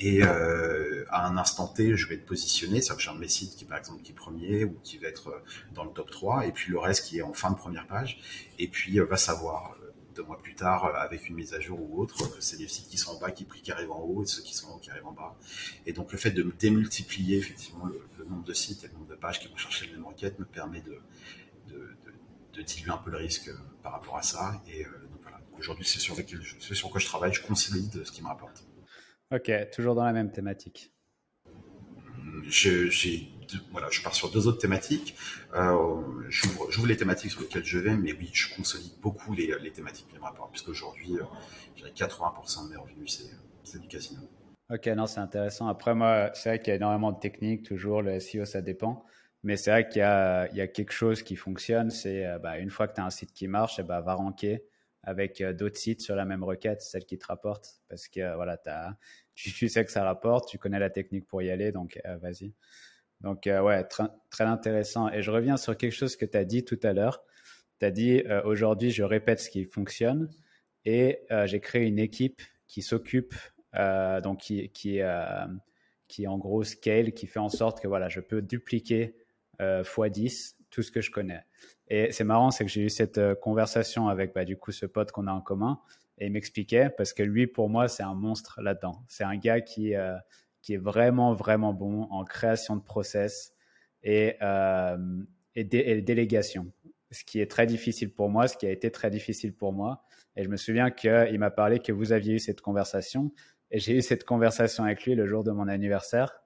Et 0.00 0.22
euh, 0.24 1.04
à 1.10 1.26
un 1.26 1.36
instant 1.36 1.68
T, 1.68 1.96
je 1.96 2.08
vais 2.08 2.16
être 2.16 2.26
positionné, 2.26 2.80
c'est-à-dire 2.80 2.96
que 2.96 3.02
j'ai 3.02 3.10
un 3.10 3.14
de 3.14 3.20
mes 3.20 3.28
sites 3.28 3.54
qui, 3.54 3.64
par 3.64 3.78
exemple, 3.78 4.02
qui 4.02 4.10
est 4.10 4.14
premier 4.14 4.64
ou 4.64 4.76
qui 4.82 4.98
va 4.98 5.08
être 5.08 5.28
euh, 5.28 5.38
dans 5.72 5.84
le 5.84 5.90
top 5.90 6.10
3, 6.10 6.46
et 6.46 6.52
puis 6.52 6.72
le 6.72 6.78
reste 6.78 7.06
qui 7.06 7.18
est 7.18 7.22
en 7.22 7.32
fin 7.32 7.50
de 7.50 7.56
première 7.56 7.86
page. 7.86 8.20
Et 8.58 8.66
puis, 8.66 8.98
euh, 8.98 9.04
va 9.04 9.16
savoir, 9.16 9.76
euh, 9.82 9.92
deux 10.16 10.24
mois 10.24 10.38
plus 10.38 10.54
tard, 10.54 10.94
avec 10.96 11.28
une 11.28 11.36
mise 11.36 11.54
à 11.54 11.60
jour 11.60 11.80
ou 11.80 12.00
autre, 12.00 12.36
c'est 12.40 12.56
des 12.56 12.68
sites 12.68 12.88
qui 12.88 12.98
sont 12.98 13.12
en 13.12 13.18
bas 13.18 13.30
qui, 13.30 13.46
qui 13.46 13.72
arrivent 13.72 13.92
en 13.92 14.00
haut 14.00 14.22
et 14.22 14.26
ceux 14.26 14.42
qui 14.42 14.54
sont 14.54 14.68
en 14.68 14.76
haut 14.76 14.78
qui 14.78 14.90
arrivent 14.90 15.06
en 15.06 15.12
bas. 15.12 15.36
Et 15.86 15.92
donc, 15.92 16.12
le 16.12 16.18
fait 16.18 16.30
de 16.30 16.42
démultiplier 16.58 17.38
effectivement 17.38 17.86
le, 17.86 18.24
nombre 18.24 18.44
de 18.44 18.54
sites 18.54 18.84
et 18.84 18.88
le 18.88 18.94
nombre 18.94 19.08
de 19.08 19.16
pages 19.16 19.38
qui 19.38 19.48
vont 19.48 19.56
chercher 19.56 19.86
la 19.86 19.92
même 19.92 20.06
requête 20.06 20.38
me 20.38 20.44
permet 20.44 20.80
de, 20.80 20.98
de, 21.68 21.90
de, 22.54 22.62
diluer 22.62 22.90
un 22.90 22.96
peu 22.96 23.10
le 23.10 23.18
risque 23.18 23.50
par 23.82 23.92
rapport 23.92 24.16
à 24.16 24.22
ça. 24.22 24.62
Et 24.66 24.84
donc 24.84 25.20
voilà, 25.22 25.40
aujourd'hui, 25.58 25.84
c'est 25.84 25.98
sur, 25.98 26.16
sur 26.58 26.90
quoi 26.90 27.00
je 27.00 27.06
travaille, 27.06 27.34
je 27.34 27.42
consolide 27.42 28.02
ce 28.04 28.10
qui 28.10 28.22
me 28.22 28.28
rapporte. 28.28 28.63
Ok, 29.32 29.50
toujours 29.72 29.94
dans 29.94 30.04
la 30.04 30.12
même 30.12 30.30
thématique. 30.30 30.92
Je, 32.48 32.88
voilà, 33.72 33.88
je 33.90 34.02
pars 34.02 34.14
sur 34.14 34.30
deux 34.30 34.46
autres 34.46 34.58
thématiques. 34.58 35.16
Euh, 35.54 36.02
J'ouvre 36.28 36.86
les 36.86 36.96
thématiques 36.96 37.32
sur 37.32 37.40
lesquelles 37.40 37.64
je 37.64 37.78
vais, 37.78 37.94
mais 37.94 38.12
oui, 38.12 38.30
je 38.32 38.54
consolide 38.54 38.92
beaucoup 39.00 39.34
les, 39.34 39.54
les 39.60 39.72
thématiques 39.72 40.08
qui 40.08 40.16
me 40.16 40.22
rapportent, 40.22 40.52
puisqu'aujourd'hui, 40.52 41.18
euh, 41.18 41.88
80% 41.94 42.66
de 42.66 42.70
mes 42.70 42.76
revenus, 42.76 43.24
c'est 43.62 43.80
du 43.80 43.88
casino. 43.88 44.20
Ok, 44.70 44.86
non, 44.88 45.06
c'est 45.06 45.20
intéressant. 45.20 45.68
Après, 45.68 45.94
moi, 45.94 46.30
c'est 46.34 46.48
vrai 46.48 46.58
qu'il 46.58 46.68
y 46.68 46.72
a 46.72 46.76
énormément 46.76 47.12
de 47.12 47.18
techniques, 47.18 47.64
toujours, 47.64 48.02
le 48.02 48.18
SEO, 48.18 48.44
ça 48.44 48.62
dépend. 48.62 49.04
Mais 49.42 49.56
c'est 49.56 49.70
vrai 49.70 49.88
qu'il 49.88 50.00
y, 50.00 50.56
y 50.56 50.60
a, 50.60 50.66
quelque 50.68 50.92
chose 50.92 51.22
qui 51.22 51.36
fonctionne, 51.36 51.90
c'est 51.90 52.26
euh, 52.26 52.38
bah, 52.38 52.58
une 52.58 52.70
fois 52.70 52.88
que 52.88 52.94
tu 52.94 53.00
as 53.00 53.04
un 53.04 53.10
site 53.10 53.32
qui 53.32 53.46
marche, 53.46 53.78
et 53.78 53.82
eh 53.82 53.84
bah, 53.84 54.00
va 54.00 54.14
ranker 54.14 54.64
avec 55.06 55.40
euh, 55.40 55.52
d'autres 55.52 55.76
sites 55.76 56.00
sur 56.00 56.16
la 56.16 56.24
même 56.24 56.42
requête, 56.42 56.82
celle 56.82 57.04
qui 57.04 57.18
te 57.18 57.26
rapporte, 57.26 57.80
parce 57.88 58.08
que 58.08 58.20
euh, 58.20 58.36
voilà, 58.36 58.58
tu, 59.34 59.68
sais 59.68 59.84
que 59.84 59.90
ça 59.90 60.04
rapporte, 60.04 60.48
tu 60.48 60.58
connais 60.58 60.78
la 60.78 60.90
technique 60.90 61.26
pour 61.26 61.42
y 61.42 61.50
aller, 61.50 61.72
donc 61.72 62.00
euh, 62.06 62.16
vas-y. 62.18 62.52
Donc 63.20 63.44
ouais, 63.46 63.84
très, 63.84 64.04
très 64.28 64.44
intéressant. 64.44 65.08
Et 65.10 65.22
je 65.22 65.30
reviens 65.30 65.56
sur 65.56 65.76
quelque 65.78 65.92
chose 65.92 66.16
que 66.16 66.26
tu 66.26 66.36
as 66.36 66.44
dit 66.44 66.64
tout 66.64 66.80
à 66.82 66.92
l'heure. 66.92 67.24
Tu 67.78 67.86
as 67.86 67.90
dit 67.90 68.22
aujourd'hui, 68.44 68.90
je 68.90 69.02
répète 69.02 69.40
ce 69.40 69.48
qui 69.48 69.64
fonctionne 69.64 70.28
et 70.84 71.20
j'ai 71.46 71.60
créé 71.60 71.86
une 71.86 71.98
équipe 71.98 72.42
qui 72.66 72.82
s'occupe, 72.82 73.34
donc 73.72 74.40
qui, 74.40 74.68
qui, 74.70 75.00
qui 76.06 76.26
en 76.26 76.36
gros 76.36 76.64
scale, 76.64 77.14
qui 77.14 77.26
fait 77.26 77.38
en 77.38 77.48
sorte 77.48 77.80
que 77.80 77.88
voilà, 77.88 78.10
je 78.10 78.20
peux 78.20 78.42
dupliquer 78.42 79.16
x10 79.58 80.56
tout 80.74 80.82
ce 80.82 80.90
que 80.90 81.00
je 81.00 81.10
connais. 81.10 81.44
Et 81.88 82.10
c'est 82.10 82.24
marrant, 82.24 82.50
c'est 82.50 82.64
que 82.64 82.70
j'ai 82.70 82.82
eu 82.82 82.90
cette 82.90 83.18
euh, 83.18 83.34
conversation 83.34 84.08
avec 84.08 84.34
bah, 84.34 84.44
du 84.44 84.56
coup 84.56 84.72
ce 84.72 84.86
pote 84.86 85.12
qu'on 85.12 85.28
a 85.28 85.32
en 85.32 85.40
commun 85.40 85.80
et 86.18 86.26
il 86.26 86.32
m'expliquait 86.32 86.90
parce 86.90 87.12
que 87.12 87.22
lui, 87.22 87.46
pour 87.46 87.68
moi, 87.68 87.86
c'est 87.86 88.02
un 88.02 88.14
monstre 88.14 88.60
là-dedans. 88.60 89.04
C'est 89.06 89.24
un 89.24 89.36
gars 89.36 89.60
qui, 89.60 89.94
euh, 89.94 90.16
qui 90.62 90.74
est 90.74 90.78
vraiment, 90.78 91.32
vraiment 91.32 91.72
bon 91.72 92.02
en 92.10 92.24
création 92.24 92.76
de 92.76 92.82
process 92.82 93.54
et, 94.02 94.36
euh, 94.42 94.96
et, 95.54 95.64
délégation. 95.64 96.72
Ce 97.12 97.22
qui 97.22 97.40
est 97.40 97.50
très 97.50 97.66
difficile 97.66 98.12
pour 98.12 98.28
moi, 98.28 98.48
ce 98.48 98.56
qui 98.56 98.66
a 98.66 98.70
été 98.70 98.90
très 98.90 99.10
difficile 99.10 99.54
pour 99.54 99.72
moi. 99.72 100.02
Et 100.36 100.42
je 100.42 100.48
me 100.48 100.56
souviens 100.56 100.90
qu'il 100.90 101.38
m'a 101.38 101.50
parlé 101.50 101.78
que 101.78 101.92
vous 101.92 102.10
aviez 102.10 102.34
eu 102.34 102.38
cette 102.40 102.60
conversation. 102.60 103.30
Et 103.70 103.78
j'ai 103.78 103.96
eu 103.96 104.02
cette 104.02 104.24
conversation 104.24 104.84
avec 104.84 105.04
lui 105.04 105.14
le 105.14 105.26
jour 105.26 105.44
de 105.44 105.52
mon 105.52 105.68
anniversaire, 105.68 106.42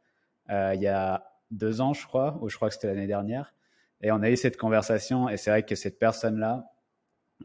il 0.50 0.80
y 0.80 0.86
a 0.86 1.24
deux 1.50 1.80
ans, 1.80 1.92
je 1.92 2.06
crois, 2.06 2.38
ou 2.40 2.48
je 2.48 2.56
crois 2.56 2.68
que 2.68 2.74
c'était 2.74 2.88
l'année 2.88 3.06
dernière. 3.06 3.54
Et 4.02 4.12
on 4.12 4.22
a 4.22 4.30
eu 4.30 4.36
cette 4.36 4.56
conversation 4.56 5.28
et 5.28 5.36
c'est 5.36 5.50
vrai 5.50 5.64
que 5.64 5.74
cette 5.74 5.98
personne-là, 5.98 6.64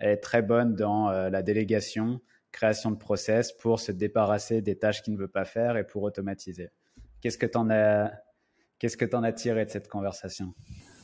est 0.01 0.17
très 0.17 0.41
bonne 0.41 0.75
dans 0.75 1.09
euh, 1.09 1.29
la 1.29 1.41
délégation, 1.41 2.21
création 2.51 2.91
de 2.91 2.97
process 2.97 3.51
pour 3.51 3.79
se 3.79 3.91
débarrasser 3.91 4.61
des 4.61 4.77
tâches 4.77 5.01
qu'il 5.01 5.13
ne 5.13 5.19
veut 5.19 5.27
pas 5.27 5.45
faire 5.45 5.77
et 5.77 5.85
pour 5.85 6.03
automatiser. 6.03 6.69
Qu'est-ce 7.21 7.37
que 7.37 7.45
tu 7.45 7.57
en 7.57 7.69
as, 7.69 8.11
qu'est-ce 8.79 8.97
que 8.97 9.15
en 9.15 9.23
as 9.23 9.33
tiré 9.33 9.65
de 9.65 9.71
cette 9.71 9.87
conversation? 9.87 10.53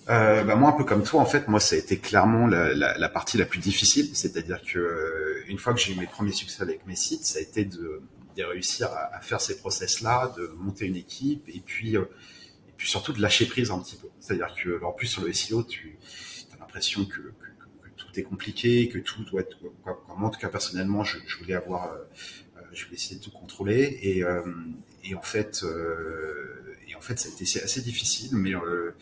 Euh, 0.10 0.44
bah 0.44 0.56
moi, 0.56 0.70
un 0.70 0.74
peu 0.74 0.84
comme 0.84 1.04
toi, 1.04 1.22
en 1.22 1.26
fait, 1.26 1.48
moi, 1.48 1.60
ça 1.60 1.76
a 1.76 1.80
été 1.80 1.98
clairement 1.98 2.48
la, 2.48 3.10
partie 3.10 3.38
la 3.38 3.46
plus 3.46 3.60
difficile. 3.60 4.16
C'est-à-dire 4.16 4.62
que 4.64 4.80
euh, 4.80 5.44
une 5.48 5.60
fois 5.60 5.74
que 5.74 5.80
j'ai 5.80 5.94
eu 5.94 5.96
mes 5.98 6.08
premiers 6.08 6.32
succès 6.32 6.64
avec 6.64 6.86
mes 6.88 6.96
sites, 6.96 7.26
ça 7.26 7.38
a 7.40 7.42
été 7.42 7.66
de, 7.66 8.02
réussir 8.38 8.88
à, 8.88 9.20
faire 9.20 9.42
ces 9.42 9.58
process-là, 9.58 10.34
de 10.38 10.48
monter 10.58 10.86
une 10.86 10.96
équipe, 10.96 11.44
et 11.50 11.60
puis 11.60 11.98
puis 12.80 12.89
surtout 12.89 13.12
de 13.12 13.22
lâcher 13.22 13.46
prise 13.46 13.72
un 13.72 13.80
petit 13.80 13.98
peu. 13.98 14.08
C'est-à-dire 14.22 14.56
que, 14.56 14.82
en 14.84 14.94
plus, 14.94 15.08
sur 15.08 15.22
le 15.24 15.34
SEO, 15.34 15.63
tu 15.63 16.00
as 16.54 16.60
l'impression 16.60 17.06
que, 17.06 17.18
que, 17.18 17.20
que, 17.84 17.89
tout 17.98 18.08
est 18.18 18.24
compliqué, 18.24 18.88
que 18.88 19.00
tout 19.00 19.26
doit 19.26 19.42
être, 19.42 19.58
moi, 19.86 20.30
en 20.30 20.30
tout 20.30 20.39
cas, 20.39 20.48
personnellement, 20.48 21.04
je, 21.04 21.18
je 21.28 21.38
voulais 21.39 21.56
avoir, 21.56 21.92
euh, 21.92 21.98
euh, 22.56 22.62
je 22.72 22.86
voulais 22.86 22.96
essayer 22.96 23.18
de 23.18 23.22
tout 23.24 23.32
contrôler, 23.32 24.00
et, 24.02 24.24
euh, 24.24 24.42
et 25.04 25.13
en 25.13 25.22
fait, 25.22 25.62
euh, 25.65 26.74
et 26.88 26.96
en 26.96 27.02
fait, 27.02 27.20
ça 27.20 27.28
a 27.28 27.32
été 27.34 27.44
assez 27.62 27.82
difficile, 27.82 28.38
mais, 28.38 28.56
euh, 28.56 28.96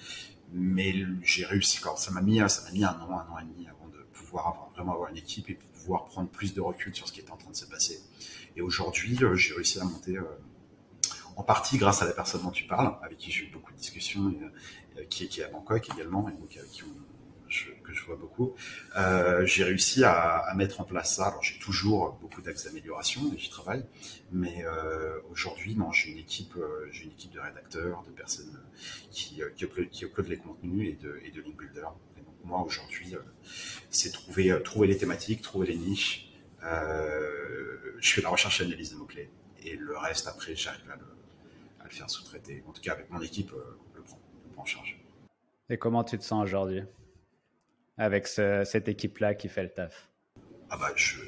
mais 0.51 0.95
j'ai 1.21 1.45
réussi. 1.45 1.79
Quand 1.79 1.97
ça 1.97 2.09
m'a 2.09 2.21
mis, 2.21 2.39
ça 2.49 2.63
m'a 2.63 2.71
mis 2.71 2.83
un 2.83 2.99
an, 2.99 3.11
un 3.11 3.31
an 3.31 3.39
et 3.39 3.45
demi 3.45 3.67
avant 3.67 3.89
de 3.89 4.03
pouvoir 4.11 4.71
vraiment 4.73 4.93
avoir 4.93 5.11
une 5.11 5.17
équipe 5.17 5.51
et 5.51 5.59
pouvoir 5.75 6.05
prendre 6.05 6.29
plus 6.29 6.55
de 6.55 6.61
recul 6.61 6.95
sur 6.95 7.07
ce 7.07 7.13
qui 7.13 7.19
était 7.19 7.31
en 7.31 7.37
train 7.37 7.51
de 7.51 7.55
se 7.55 7.65
passer. 7.65 7.99
Et 8.55 8.61
aujourd'hui, 8.61 9.19
j'ai 9.35 9.53
réussi 9.53 9.79
à 9.79 9.83
monter 9.83 10.17
en 11.37 11.43
partie 11.43 11.77
grâce 11.77 12.01
à 12.01 12.05
la 12.05 12.13
personne 12.13 12.41
dont 12.41 12.51
tu 12.51 12.65
parles, 12.65 12.93
avec 13.01 13.17
qui 13.17 13.31
j'ai 13.31 13.45
eu 13.45 13.51
beaucoup 13.51 13.71
de 13.71 13.77
discussions, 13.77 14.29
et, 14.29 14.99
euh, 14.99 15.03
qui, 15.09 15.23
est 15.23 15.43
à 15.43 15.49
Bangkok 15.49 15.87
également, 15.93 16.27
et 16.27 16.33
donc 16.33 16.57
avec 16.57 16.71
qui 16.71 16.83
je, 17.47 17.69
que 17.83 17.93
je 17.93 18.03
vois 18.03 18.15
beaucoup. 18.15 18.55
Euh, 18.97 19.45
j'ai 19.45 19.63
réussi 19.63 20.03
à, 20.03 20.51
mettre 20.55 20.81
en 20.81 20.83
place 20.83 21.15
ça. 21.15 21.27
Alors 21.27 21.43
j'ai 21.43 21.59
toujours 21.59 22.17
beaucoup 22.19 22.41
d'axes 22.41 22.65
d'amélioration 22.65 23.21
et 23.33 23.37
j'y 23.37 23.49
travaille, 23.49 23.85
mais 24.31 24.65
euh, 24.65 25.19
aujourd'hui, 25.31 25.77
j'ai 25.93 26.11
une 26.11 26.17
équipe, 26.17 26.55
euh, 26.57 26.87
j'ai 26.91 27.05
une 27.05 27.11
équipe 27.11 27.31
de 27.31 27.39
rédacteurs, 27.39 28.03
de 28.03 28.11
personnes 28.11 28.59
qui, 29.11 29.41
euh, 29.41 29.49
qui, 29.55 29.65
upload, 29.65 29.89
qui 29.89 30.05
upload 30.05 30.27
les 30.27 30.37
contenus 30.37 30.89
et 30.89 30.93
de, 30.93 31.19
et 31.23 31.31
link 31.31 31.55
builder. 31.55 31.87
Et 32.17 32.21
donc 32.21 32.35
moi 32.43 32.61
aujourd'hui, 32.61 33.15
c'est 33.91 34.11
trouver, 34.11 34.59
les 34.87 34.97
thématiques, 34.97 35.41
trouver 35.43 35.67
les 35.67 35.77
niches. 35.77 36.31
je 36.63 38.13
fais 38.13 38.21
la 38.21 38.29
recherche 38.29 38.59
et 38.59 38.63
l'analyse 38.63 38.91
de 38.91 38.97
mots 38.97 39.05
clés 39.05 39.29
et 39.63 39.75
le 39.75 39.97
reste 39.97 40.27
après, 40.27 40.55
j'arrive 40.55 40.89
à 40.89 40.95
le 40.95 41.16
le 41.87 41.93
faire 41.93 42.09
sous-traiter. 42.09 42.63
En 42.67 42.71
tout 42.71 42.81
cas, 42.81 42.93
avec 42.93 43.09
mon 43.09 43.21
équipe, 43.21 43.51
euh, 43.53 43.77
le 43.95 44.01
prend, 44.01 44.19
le 44.45 44.51
prend 44.51 44.61
en 44.63 44.65
charge. 44.65 44.99
Et 45.69 45.77
comment 45.77 46.03
tu 46.03 46.17
te 46.17 46.23
sens 46.23 46.43
aujourd'hui 46.43 46.83
avec 47.97 48.27
cette 48.27 48.87
équipe-là 48.87 49.33
qui 49.35 49.49
fait 49.49 49.63
le 49.63 49.69
taf? 49.69 50.09
Ah 50.69 50.77
bah 50.77 50.91
je, 50.95 51.19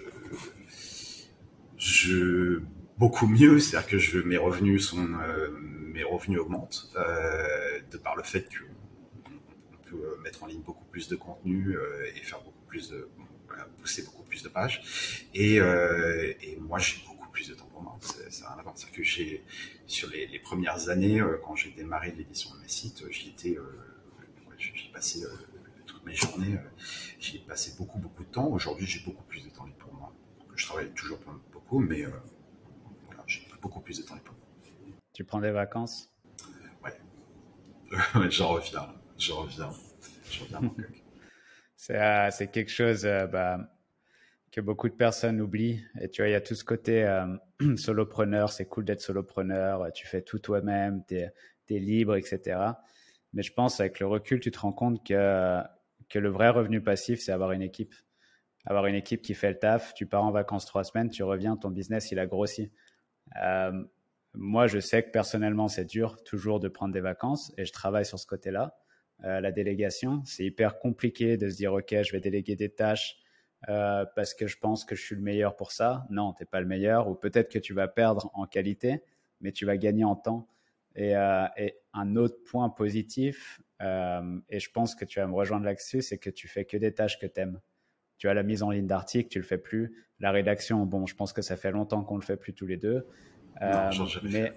je 1.77 2.61
beaucoup 2.97 3.27
mieux, 3.27 3.59
c'est-à-dire 3.59 3.89
que 3.89 3.97
je, 3.97 4.19
mes 4.19 4.37
revenus 4.37 4.87
sont 4.87 5.07
euh, 5.13 5.49
mes 5.51 6.03
revenus 6.03 6.39
augmentent 6.39 6.93
de 6.95 7.97
par 7.97 8.15
le 8.15 8.23
fait 8.23 8.47
que 8.47 8.63
on 9.73 9.89
peut 9.89 10.17
mettre 10.21 10.43
en 10.43 10.47
ligne 10.47 10.61
beaucoup 10.61 10.85
plus 10.85 11.07
de 11.09 11.15
contenu 11.15 11.75
et 12.15 12.21
faire 12.21 12.41
beaucoup 12.41 12.65
plus 12.67 12.91
de 12.91 13.09
pousser 13.79 14.03
beaucoup 14.03 14.23
plus 14.23 14.43
de 14.43 14.49
pages. 14.49 15.23
Et, 15.33 15.55
et 15.55 16.57
moi, 16.59 16.77
j'ai 16.77 17.01
beaucoup 17.07 17.29
plus 17.29 17.49
de 17.49 17.55
temps 17.55 17.69
pour 17.73 17.81
moi. 17.81 17.97
C'est 18.01 18.45
un 18.45 18.59
avantage 18.59 18.91
que 18.91 19.03
j'ai 19.03 19.43
sur 19.89 20.09
les, 20.09 20.27
les, 20.27 20.39
premières 20.39 20.89
années 20.89 21.21
quand 21.43 21.55
j'ai 21.55 21.71
démarré 21.71 22.11
l'édition 22.11 22.53
de 22.55 22.61
mes 22.61 22.67
sites, 22.67 23.03
j'y 23.11 23.29
étais, 23.29 23.57
j'y 24.57 24.89
passais 24.89 25.21
toutes 25.85 26.05
mes 26.05 26.13
journées, 26.13 26.57
j'y 27.19 27.37
ai 27.37 27.39
passé 27.39 27.73
beaucoup 27.77 27.99
beaucoup 27.99 28.23
de 28.23 28.29
temps. 28.29 28.47
Aujourd'hui, 28.47 28.85
j'ai 28.85 29.03
beaucoup 29.03 29.23
plus 29.23 29.43
de 29.43 29.49
temps 29.49 29.67
pour 29.77 29.93
moi. 29.93 30.13
Je 30.55 30.65
travaille 30.65 30.91
toujours 30.91 31.19
beaucoup, 31.51 31.79
mais 31.79 32.05
j'ai 33.27 33.41
beaucoup 33.61 33.79
plus 33.79 33.99
de 33.99 34.03
temps 34.03 34.15
libre. 34.15 34.33
Tu 35.13 35.23
prends 35.23 35.39
des 35.39 35.51
vacances? 35.51 36.11
Ouais. 36.83 38.29
j'en 38.29 38.49
reviens. 38.49 38.87
J'en 39.17 39.41
reviens. 39.41 39.69
J'en 40.31 40.45
reviens 40.45 40.61
euh, 41.89 42.29
c'est, 42.31 42.51
quelque 42.51 42.71
chose 42.71 43.05
euh, 43.05 43.27
bah, 43.27 43.59
que 44.51 44.61
beaucoup 44.61 44.87
de 44.87 44.93
personnes 44.93 45.41
oublient. 45.41 45.83
Et 45.99 46.09
tu 46.09 46.21
vois, 46.21 46.29
il 46.29 46.31
y 46.31 46.35
a 46.35 46.41
tout 46.41 46.55
ce 46.55 46.63
côté 46.63 47.03
euh, 47.03 47.25
solopreneur. 47.77 48.51
C'est 48.51 48.65
cool 48.65 48.85
d'être 48.85 49.01
solopreneur. 49.01 49.91
Tu 49.93 50.07
fais 50.07 50.21
tout 50.21 50.39
toi-même. 50.39 51.03
Tu 51.07 51.15
es, 51.17 51.79
libre, 51.79 52.15
etc. 52.15 52.59
Mais 53.33 53.43
je 53.43 53.53
pense 53.53 53.79
avec 53.79 53.99
le 53.99 54.07
recul, 54.07 54.39
tu 54.39 54.49
te 54.49 54.59
rends 54.59 54.73
compte 54.73 55.05
que, 55.05 55.61
que 56.09 56.17
le 56.17 56.29
vrai 56.29 56.49
revenu 56.49 56.81
passif, 56.81 57.21
c'est 57.21 57.31
avoir 57.31 57.51
une 57.51 57.61
équipe. 57.61 57.93
Avoir 58.65 58.87
une 58.87 58.95
équipe 58.95 59.21
qui 59.21 59.33
fait 59.33 59.49
le 59.49 59.59
taf. 59.59 59.93
Tu 59.93 60.05
pars 60.05 60.23
en 60.23 60.31
vacances 60.31 60.65
trois 60.65 60.83
semaines, 60.83 61.09
tu 61.09 61.23
reviens, 61.23 61.55
ton 61.55 61.69
business, 61.69 62.11
il 62.11 62.19
a 62.19 62.25
grossi. 62.25 62.71
Euh, 63.41 63.71
moi, 64.33 64.67
je 64.67 64.79
sais 64.79 65.03
que 65.03 65.09
personnellement, 65.11 65.67
c'est 65.67 65.85
dur 65.85 66.21
toujours 66.23 66.59
de 66.59 66.67
prendre 66.67 66.93
des 66.93 67.01
vacances 67.01 67.53
et 67.57 67.65
je 67.65 67.71
travaille 67.71 68.05
sur 68.05 68.19
ce 68.19 68.27
côté-là. 68.27 68.77
Euh, 69.25 69.41
la 69.41 69.51
délégation, 69.51 70.21
c'est 70.25 70.45
hyper 70.45 70.79
compliqué 70.79 71.37
de 71.37 71.49
se 71.49 71.55
dire, 71.55 71.73
OK, 71.73 71.89
je 71.89 72.11
vais 72.11 72.19
déléguer 72.19 72.55
des 72.55 72.69
tâches 72.69 73.17
euh, 73.67 74.05
parce 74.15 74.33
que 74.33 74.47
je 74.47 74.57
pense 74.57 74.85
que 74.85 74.95
je 74.95 75.01
suis 75.01 75.15
le 75.15 75.21
meilleur 75.21 75.55
pour 75.55 75.71
ça. 75.71 76.05
Non, 76.09 76.33
tu 76.33 76.43
n'es 76.43 76.45
pas 76.45 76.61
le 76.61 76.67
meilleur 76.67 77.09
ou 77.09 77.15
peut-être 77.15 77.51
que 77.51 77.59
tu 77.59 77.73
vas 77.73 77.87
perdre 77.87 78.31
en 78.33 78.45
qualité, 78.45 79.03
mais 79.41 79.51
tu 79.51 79.65
vas 79.65 79.77
gagner 79.77 80.05
en 80.05 80.15
temps. 80.15 80.47
Et, 80.95 81.13
et 81.57 81.77
un 81.93 82.15
autre 82.15 82.37
point 82.45 82.69
positif, 82.69 83.61
et 83.79 84.59
je 84.59 84.71
pense 84.71 84.95
que 84.95 85.05
tu 85.05 85.19
vas 85.19 85.27
me 85.27 85.35
rejoindre 85.35 85.65
là-dessus, 85.65 86.01
c'est 86.01 86.17
que 86.17 86.29
tu 86.29 86.47
fais 86.47 86.65
que 86.65 86.77
des 86.77 86.93
tâches 86.93 87.19
que 87.19 87.27
tu 87.27 87.39
aimes. 87.39 87.59
Tu 88.17 88.27
as 88.27 88.33
la 88.33 88.43
mise 88.43 88.63
en 88.63 88.71
ligne 88.71 88.87
d'articles, 88.87 89.29
tu 89.29 89.39
le 89.39 89.45
fais 89.45 89.57
plus. 89.57 89.93
La 90.19 90.31
rédaction, 90.31 90.85
bon, 90.85 91.05
je 91.05 91.15
pense 91.15 91.31
que 91.31 91.41
ça 91.41 91.55
fait 91.55 91.71
longtemps 91.71 92.03
qu'on 92.03 92.17
le 92.17 92.21
fait 92.21 92.35
plus 92.35 92.53
tous 92.53 92.67
les 92.67 92.75
deux. 92.75 93.07
Euh, 93.61 93.89
mais, 94.23 94.53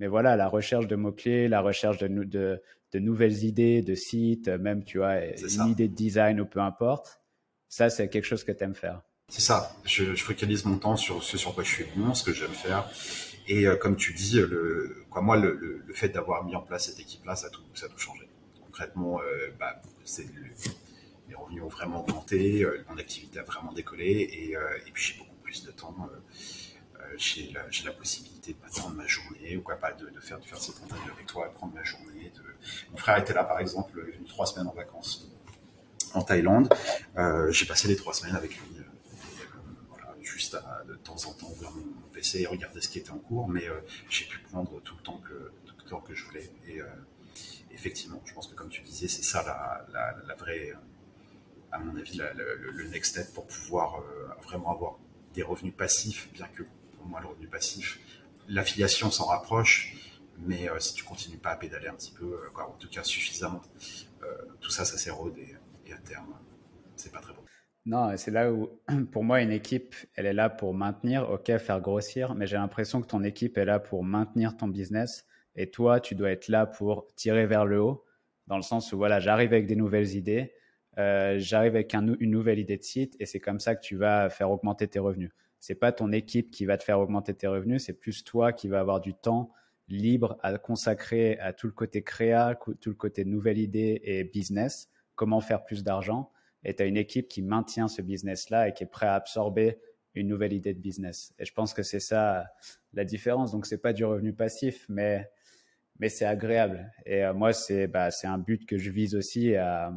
mais 0.00 0.06
voilà, 0.06 0.36
la 0.36 0.48
recherche 0.48 0.86
de 0.86 0.96
mots-clés, 0.96 1.48
la 1.48 1.60
recherche 1.60 1.98
de, 1.98 2.08
de, 2.08 2.62
de, 2.92 2.98
nouvelles 2.98 3.44
idées, 3.44 3.82
de 3.82 3.94
sites, 3.94 4.48
même, 4.48 4.84
tu 4.84 4.98
vois, 4.98 5.24
une 5.24 5.68
idée 5.68 5.88
de 5.88 5.94
design 5.94 6.40
ou 6.40 6.46
peu 6.46 6.60
importe, 6.60 7.20
ça, 7.72 7.88
c'est 7.88 8.10
quelque 8.10 8.26
chose 8.26 8.44
que 8.44 8.52
tu 8.52 8.62
aimes 8.64 8.74
faire. 8.74 9.00
C'est 9.28 9.40
ça. 9.40 9.74
Je, 9.86 10.14
focalise 10.16 10.66
mon 10.66 10.76
temps 10.76 10.98
sur 10.98 11.22
ce 11.22 11.38
sur 11.38 11.54
quoi 11.54 11.64
je 11.64 11.70
suis 11.70 11.86
bon, 11.96 12.12
ce 12.12 12.22
que 12.22 12.34
j'aime 12.34 12.52
faire. 12.52 12.86
Et 13.48 13.66
euh, 13.66 13.76
comme 13.76 13.96
tu 13.96 14.12
dis, 14.12 14.34
le, 14.34 15.06
moi, 15.16 15.38
le, 15.38 15.82
fait 15.94 16.10
d'avoir 16.10 16.44
mis 16.44 16.54
en 16.54 16.60
place 16.60 16.88
cette 16.88 17.00
équipe-là, 17.00 17.34
ça 17.34 17.46
a 17.46 17.50
tout, 17.50 17.62
ça 17.72 17.86
a 17.86 17.98
changé. 17.98 18.28
Concrètement, 18.62 19.22
euh, 19.22 19.50
bah, 19.58 19.80
c'est 20.04 20.26
les 21.30 21.34
revenus 21.34 21.62
ont 21.62 21.68
vraiment 21.68 22.02
augmenté, 22.02 22.62
euh, 22.62 22.84
mon 22.90 22.98
activité 22.98 23.38
a 23.38 23.42
vraiment 23.42 23.72
décollé 23.72 24.28
et, 24.30 24.54
euh, 24.54 24.86
et 24.86 24.90
puis 24.90 25.02
j'ai 25.02 25.18
beaucoup 25.18 25.36
plus 25.36 25.64
de 25.64 25.70
temps. 25.70 25.96
J'ai 27.16 27.52
la, 27.52 27.92
possibilité 27.92 28.52
de 28.52 28.70
prendre 28.70 28.96
ma 28.96 29.06
journée 29.06 29.56
ou 29.56 29.62
quoi 29.62 29.76
pas 29.76 29.92
de, 29.92 30.10
faire 30.20 30.38
de 30.38 30.44
faire 30.44 30.58
cette 30.58 30.82
interviews 30.82 31.12
avec 31.12 31.26
toi, 31.26 31.48
de 31.48 31.54
prendre 31.54 31.72
ma 31.72 31.84
journée. 31.84 32.32
De... 32.34 32.42
Mon 32.90 32.98
frère 32.98 33.16
était 33.16 33.32
là 33.32 33.44
par 33.44 33.60
exemple, 33.60 33.98
il 34.06 34.10
est 34.10 34.16
venu 34.18 34.26
trois 34.26 34.44
semaines 34.44 34.66
en 34.66 34.74
vacances 34.74 35.31
en 36.14 36.22
Thaïlande. 36.22 36.72
Euh, 37.16 37.50
j'ai 37.50 37.66
passé 37.66 37.88
les 37.88 37.96
trois 37.96 38.14
semaines 38.14 38.36
avec 38.36 38.56
lui, 38.56 38.76
voilà, 39.88 40.14
juste 40.20 40.56
de 40.88 40.94
temps 40.94 41.16
en 41.26 41.32
temps 41.32 41.50
ouvrir 41.50 41.70
mon 41.72 42.08
PC 42.12 42.40
et 42.40 42.46
regarder 42.46 42.80
ce 42.80 42.88
qui 42.88 42.98
était 42.98 43.10
en 43.10 43.18
cours, 43.18 43.48
mais 43.48 43.68
euh, 43.68 43.80
j'ai 44.08 44.24
pu 44.26 44.38
prendre 44.38 44.80
tout 44.82 44.94
le 44.96 45.02
temps 45.02 45.20
que 45.26 45.50
que 46.00 46.14
je 46.14 46.24
voulais. 46.24 46.50
Et 46.66 46.80
euh, 46.80 46.86
effectivement, 47.70 48.20
je 48.24 48.32
pense 48.32 48.46
que 48.46 48.54
comme 48.54 48.68
tu 48.68 48.82
disais, 48.82 49.08
c'est 49.08 49.22
ça 49.22 49.42
la, 49.42 50.14
la, 50.26 50.34
vraie 50.34 50.72
à 51.70 51.78
mon 51.78 51.96
avis, 51.96 52.18
le, 52.18 52.88
next 52.88 53.12
step 53.12 53.32
pour 53.34 53.46
pouvoir 53.46 54.00
euh, 54.00 54.28
vraiment 54.42 54.70
avoir 54.70 54.98
des 55.34 55.42
revenus 55.42 55.74
passifs, 55.74 56.30
bien 56.32 56.46
que 56.48 56.62
pour 56.96 57.06
moi, 57.06 57.20
le 57.20 57.28
revenu 57.28 57.46
passif, 57.46 57.98
l'affiliation 58.48 59.10
s'en 59.10 59.26
rapproche, 59.26 59.94
mais 60.38 60.68
euh, 60.68 60.78
si 60.80 60.94
tu 60.94 61.04
continues 61.04 61.38
pas 61.38 61.50
à 61.50 61.56
pédaler 61.56 61.88
un 61.88 61.94
petit 61.94 62.12
peu, 62.12 62.24
euh, 62.24 62.62
en 62.62 62.76
tout 62.78 62.88
cas 62.88 63.02
suffisamment, 63.02 63.62
euh, 64.22 64.26
tout 64.60 64.70
ça, 64.70 64.84
ça 64.84 64.98
s'érode 64.98 65.36
et, 65.86 65.92
à 65.92 65.98
terme, 65.98 66.34
c'est 66.96 67.12
pas 67.12 67.20
très 67.20 67.32
bon. 67.32 67.40
Non, 67.84 68.16
c'est 68.16 68.30
là 68.30 68.52
où, 68.52 68.70
pour 69.10 69.24
moi, 69.24 69.42
une 69.42 69.50
équipe, 69.50 69.94
elle 70.14 70.26
est 70.26 70.32
là 70.32 70.48
pour 70.48 70.74
maintenir, 70.74 71.28
ok, 71.30 71.56
faire 71.58 71.80
grossir, 71.80 72.34
mais 72.34 72.46
j'ai 72.46 72.56
l'impression 72.56 73.00
que 73.00 73.06
ton 73.06 73.24
équipe 73.24 73.58
est 73.58 73.64
là 73.64 73.80
pour 73.80 74.04
maintenir 74.04 74.56
ton 74.56 74.68
business 74.68 75.26
et 75.56 75.70
toi, 75.70 76.00
tu 76.00 76.14
dois 76.14 76.30
être 76.30 76.48
là 76.48 76.66
pour 76.66 77.06
tirer 77.16 77.46
vers 77.46 77.66
le 77.66 77.80
haut, 77.80 78.04
dans 78.46 78.56
le 78.56 78.62
sens 78.62 78.92
où, 78.92 78.96
voilà, 78.96 79.20
j'arrive 79.20 79.52
avec 79.52 79.66
des 79.66 79.76
nouvelles 79.76 80.14
idées, 80.14 80.54
euh, 80.98 81.36
j'arrive 81.38 81.74
avec 81.74 81.94
un, 81.94 82.14
une 82.20 82.30
nouvelle 82.30 82.58
idée 82.58 82.76
de 82.76 82.82
site 82.82 83.16
et 83.18 83.26
c'est 83.26 83.40
comme 83.40 83.60
ça 83.60 83.74
que 83.74 83.82
tu 83.82 83.96
vas 83.96 84.30
faire 84.30 84.50
augmenter 84.50 84.88
tes 84.88 84.98
revenus. 84.98 85.30
C'est 85.58 85.74
pas 85.74 85.92
ton 85.92 86.12
équipe 86.12 86.50
qui 86.50 86.64
va 86.64 86.76
te 86.76 86.84
faire 86.84 86.98
augmenter 87.00 87.34
tes 87.34 87.46
revenus, 87.46 87.84
c'est 87.84 87.92
plus 87.92 88.24
toi 88.24 88.52
qui 88.52 88.68
va 88.68 88.80
avoir 88.80 89.00
du 89.00 89.14
temps 89.14 89.52
libre 89.88 90.38
à 90.42 90.56
consacrer 90.58 91.38
à 91.38 91.52
tout 91.52 91.66
le 91.66 91.72
côté 91.72 92.02
créa, 92.02 92.58
tout 92.80 92.90
le 92.90 92.94
côté 92.94 93.24
nouvelle 93.24 93.58
idée 93.58 94.00
et 94.04 94.24
business, 94.24 94.88
comment 95.22 95.40
faire 95.40 95.62
plus 95.62 95.84
d'argent. 95.84 96.32
Et 96.64 96.74
tu 96.74 96.82
as 96.82 96.86
une 96.86 96.96
équipe 96.96 97.28
qui 97.28 97.42
maintient 97.42 97.86
ce 97.86 98.02
business-là 98.02 98.66
et 98.66 98.72
qui 98.72 98.82
est 98.82 98.88
prêt 98.88 99.06
à 99.06 99.14
absorber 99.14 99.78
une 100.16 100.26
nouvelle 100.26 100.52
idée 100.52 100.74
de 100.74 100.80
business. 100.80 101.32
Et 101.38 101.44
je 101.44 101.52
pense 101.52 101.74
que 101.74 101.84
c'est 101.84 102.00
ça 102.00 102.46
la 102.92 103.04
différence. 103.04 103.52
Donc, 103.52 103.66
c'est 103.66 103.78
pas 103.78 103.92
du 103.92 104.04
revenu 104.04 104.32
passif, 104.32 104.84
mais, 104.88 105.30
mais 106.00 106.08
c'est 106.08 106.24
agréable. 106.24 106.92
Et 107.06 107.24
euh, 107.24 107.34
moi, 107.34 107.52
c'est 107.52 107.86
bah, 107.86 108.08
un 108.24 108.38
but 108.38 108.66
que 108.66 108.78
je 108.78 108.90
vise 108.90 109.14
aussi 109.14 109.54
à, 109.54 109.92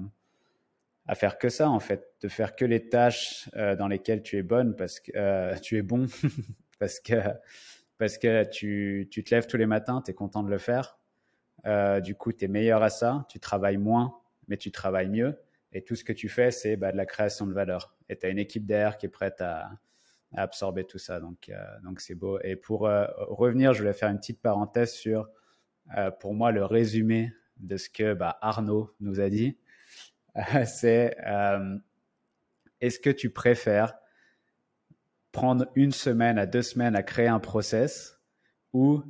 à 1.07 1.15
faire 1.15 1.39
que 1.39 1.49
ça 1.49 1.71
en 1.71 1.79
fait, 1.79 2.07
de 2.21 2.27
faire 2.27 2.55
que 2.55 2.65
les 2.65 2.87
tâches 2.87 3.49
euh, 3.55 3.75
dans 3.75 3.87
lesquelles 3.87 4.21
tu 4.21 4.37
es 4.37 4.43
bonne 4.43 4.75
parce 4.75 4.99
que 4.99 5.11
euh, 5.15 5.55
tu 5.55 5.77
es 5.77 5.81
bon 5.81 6.05
parce 6.79 6.99
que 6.99 7.15
parce 7.97 8.19
que 8.19 8.43
tu, 8.43 9.07
tu 9.09 9.23
te 9.23 9.33
lèves 9.33 9.47
tous 9.47 9.57
les 9.57 9.65
matins, 9.65 10.03
tu 10.05 10.11
es 10.11 10.13
content 10.13 10.43
de 10.43 10.51
le 10.51 10.59
faire. 10.59 10.99
Du 12.03 12.13
coup, 12.13 12.31
tu 12.31 12.45
es 12.45 12.47
meilleur 12.47 12.83
à 12.83 12.91
ça, 12.91 13.25
tu 13.27 13.39
travailles 13.39 13.77
moins, 13.77 14.19
mais 14.47 14.57
tu 14.57 14.71
travailles 14.71 15.09
mieux. 15.09 15.37
Et 15.71 15.83
tout 15.83 15.95
ce 15.95 16.03
que 16.03 16.13
tu 16.13 16.29
fais, 16.29 16.51
c'est 16.51 16.77
bah, 16.77 16.91
de 16.91 16.97
la 16.97 17.05
création 17.05 17.45
de 17.45 17.53
valeur. 17.53 17.95
Et 18.07 18.17
tu 18.17 18.25
as 18.25 18.29
une 18.29 18.39
équipe 18.39 18.65
derrière 18.65 18.97
qui 18.97 19.07
est 19.07 19.09
prête 19.09 19.41
à, 19.41 19.71
absorber 20.37 20.85
tout 20.85 20.97
ça. 20.97 21.19
Donc, 21.19 21.49
euh, 21.49 21.55
donc 21.83 22.01
c'est 22.01 22.15
beau. 22.15 22.39
Et 22.43 22.55
pour 22.55 22.87
euh, 22.87 23.05
revenir, 23.17 23.73
je 23.73 23.79
voulais 23.79 23.93
faire 23.93 24.09
une 24.09 24.17
petite 24.17 24.41
parenthèse 24.41 24.93
sur, 24.93 25.29
euh, 25.97 26.11
pour 26.11 26.33
moi, 26.33 26.51
le 26.51 26.65
résumé 26.65 27.33
de 27.57 27.77
ce 27.77 27.89
que 27.89 28.13
bah, 28.13 28.37
Arnaud 28.41 28.93
nous 28.99 29.19
a 29.19 29.29
dit. 29.29 29.57
c'est 30.65 31.15
est-ce 32.81 32.99
que 32.99 33.09
tu 33.09 33.29
préfères 33.29 33.97
prendre 35.31 35.67
une 35.75 35.93
semaine 35.93 36.37
à 36.37 36.45
deux 36.45 36.61
semaines 36.61 36.95
à 36.95 37.03
créer 37.03 37.27
un 37.27 37.39
process 37.39 38.21
ou 38.73 39.01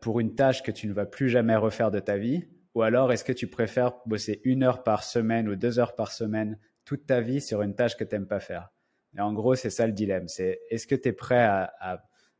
pour 0.00 0.20
une 0.20 0.34
tâche 0.34 0.62
que 0.62 0.70
tu 0.70 0.86
ne 0.86 0.94
vas 0.94 1.04
plus 1.04 1.28
jamais 1.28 1.56
refaire 1.56 1.90
de 1.90 2.00
ta 2.00 2.16
vie 2.16 2.48
ou 2.74 2.82
alors 2.82 3.12
est-ce 3.12 3.24
que 3.24 3.32
tu 3.32 3.46
préfères 3.46 3.94
bosser 4.06 4.40
une 4.44 4.62
heure 4.62 4.82
par 4.82 5.04
semaine 5.04 5.48
ou 5.48 5.56
deux 5.56 5.78
heures 5.78 5.94
par 5.94 6.12
semaine 6.12 6.58
toute 6.84 7.06
ta 7.06 7.20
vie 7.20 7.40
sur 7.40 7.62
une 7.62 7.74
tâche 7.74 7.96
que 7.96 8.04
tu 8.04 8.14
n'aimes 8.14 8.26
pas 8.26 8.40
faire? 8.40 8.70
Et 9.16 9.20
en 9.20 9.32
gros, 9.32 9.54
c'est 9.54 9.70
ça 9.70 9.86
le 9.86 9.92
dilemme. 9.92 10.28
C'est 10.28 10.60
est-ce 10.70 10.86
que 10.86 10.96
tu 10.96 11.08
es 11.08 11.12
prêt 11.12 11.42
à, 11.42 11.72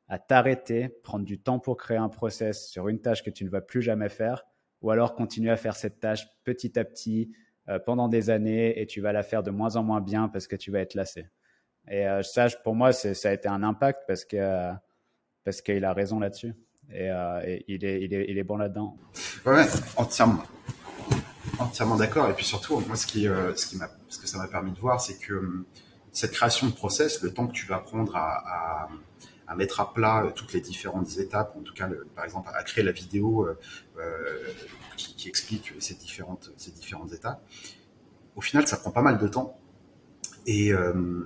à, 0.08 0.18
t'arrêter, 0.18 0.88
prendre 1.02 1.24
du 1.24 1.40
temps 1.40 1.60
pour 1.60 1.76
créer 1.76 1.96
un 1.96 2.08
process 2.08 2.68
sur 2.68 2.88
une 2.88 3.00
tâche 3.00 3.22
que 3.22 3.30
tu 3.30 3.44
ne 3.44 3.50
vas 3.50 3.60
plus 3.60 3.80
jamais 3.80 4.08
faire 4.08 4.44
ou 4.82 4.90
alors 4.90 5.14
continuer 5.14 5.50
à 5.50 5.56
faire 5.56 5.76
cette 5.76 5.98
tâche 5.98 6.26
petit 6.44 6.78
à 6.78 6.84
petit, 6.84 7.32
euh, 7.68 7.78
pendant 7.78 8.08
des 8.08 8.28
années 8.28 8.78
et 8.78 8.86
tu 8.86 9.00
vas 9.00 9.12
la 9.12 9.22
faire 9.22 9.42
de 9.42 9.50
moins 9.50 9.76
en 9.76 9.82
moins 9.82 10.02
bien 10.02 10.28
parce 10.28 10.46
que 10.46 10.56
tu 10.56 10.70
vas 10.70 10.80
être 10.80 10.94
lassé? 10.94 11.28
Et 11.88 12.06
euh, 12.06 12.22
ça, 12.22 12.48
pour 12.62 12.74
moi, 12.74 12.92
ça 12.92 13.28
a 13.28 13.32
été 13.32 13.48
un 13.48 13.62
impact 13.62 14.02
parce 14.06 14.24
que 14.24 14.72
parce 15.44 15.62
qu'il 15.62 15.84
a 15.84 15.92
raison 15.92 16.18
là-dessus 16.18 16.54
et, 16.92 17.10
euh, 17.10 17.58
il, 17.68 17.84
est, 17.84 18.44
bon 18.44 18.56
là-dedans. 18.56 18.96
Ouais, 19.46 19.66
entièrement, 19.96 20.42
entièrement 21.58 21.96
d'accord. 21.96 22.28
Et 22.30 22.34
puis 22.34 22.44
surtout, 22.44 22.80
moi, 22.80 22.96
ce 22.96 23.06
qui, 23.06 23.26
euh, 23.26 23.54
ce 23.56 23.66
qui 23.66 23.78
que 23.78 24.28
ça 24.28 24.38
m'a 24.38 24.48
permis 24.48 24.72
de 24.72 24.78
voir, 24.78 25.00
c'est 25.00 25.18
que 25.18 25.34
hum, 25.34 25.64
cette 26.12 26.32
création 26.32 26.66
de 26.68 26.72
process, 26.72 27.22
le 27.22 27.32
temps 27.32 27.46
que 27.46 27.52
tu 27.52 27.66
vas 27.66 27.78
prendre 27.78 28.16
à, 28.16 28.88
mettre 29.56 29.80
à 29.80 29.92
plat 29.92 30.32
toutes 30.34 30.52
les 30.52 30.60
différentes 30.60 31.16
étapes, 31.18 31.54
en 31.56 31.60
tout 31.60 31.74
cas, 31.74 31.88
par 32.16 32.24
exemple, 32.24 32.50
à 32.52 32.62
créer 32.64 32.82
la 32.82 32.90
vidéo 32.90 33.46
euh, 33.46 33.54
qui, 34.96 35.28
explique 35.28 35.72
ces 35.78 35.94
différentes, 35.94 36.50
étapes. 37.12 37.40
Au 38.34 38.40
final, 38.40 38.66
ça 38.66 38.76
prend 38.76 38.90
pas 38.90 39.02
mal 39.02 39.18
de 39.18 39.28
temps. 39.28 39.58
Et, 40.46 40.72
euh, 40.72 41.24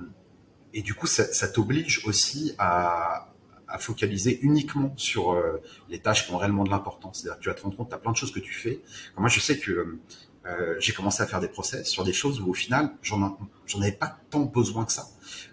et 0.75 0.83
du 0.83 0.95
coup, 0.95 1.07
ça 1.07 1.49
t'oblige 1.49 2.07
aussi 2.07 2.55
à, 2.59 3.29
à 3.69 3.79
focaliser 3.79 4.39
uniquement 4.43 4.93
sur 4.97 5.33
euh, 5.33 5.61
les 5.89 5.99
tâches 6.01 6.27
qui 6.27 6.33
ont 6.33 6.39
réellement 6.39 6.65
de 6.65 6.71
l'importance. 6.71 7.21
C'est-à-dire 7.21 7.39
que 7.39 7.43
tu 7.43 7.49
vas 7.49 7.55
te 7.55 7.63
rendre 7.63 7.77
compte, 7.77 7.89
tu 7.89 7.95
as 7.95 7.99
plein 7.99 8.13
de 8.13 8.17
choses 8.17 8.33
que 8.33 8.41
tu 8.41 8.55
fais. 8.55 8.81
Moi, 9.17 9.29
je 9.29 9.41
sais 9.41 9.59
que 9.59 9.99
euh, 10.49 10.77
j'ai 10.79 10.93
commencé 10.93 11.23
à 11.23 11.27
faire 11.27 11.41
des 11.41 11.49
process 11.49 11.89
sur 11.89 12.05
des 12.05 12.13
choses 12.13 12.41
où 12.41 12.49
au 12.49 12.55
final, 12.55 12.93
j'en 13.03 13.39
j'en 13.67 13.81
avais 13.83 13.93
pas 13.93 14.19
tant 14.31 14.41
besoin 14.41 14.85
que 14.85 14.93
ça. 14.93 15.09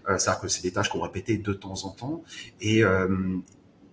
Euh, 0.08 0.16
C'est-à-dire 0.18 0.40
que 0.40 0.48
c'est 0.48 0.62
des 0.62 0.72
tâches 0.72 0.88
qu'on 0.88 1.00
répétait 1.00 1.36
de 1.36 1.52
temps 1.52 1.84
en 1.84 1.90
temps. 1.90 2.22
Et, 2.60 2.82
euh, 2.82 3.36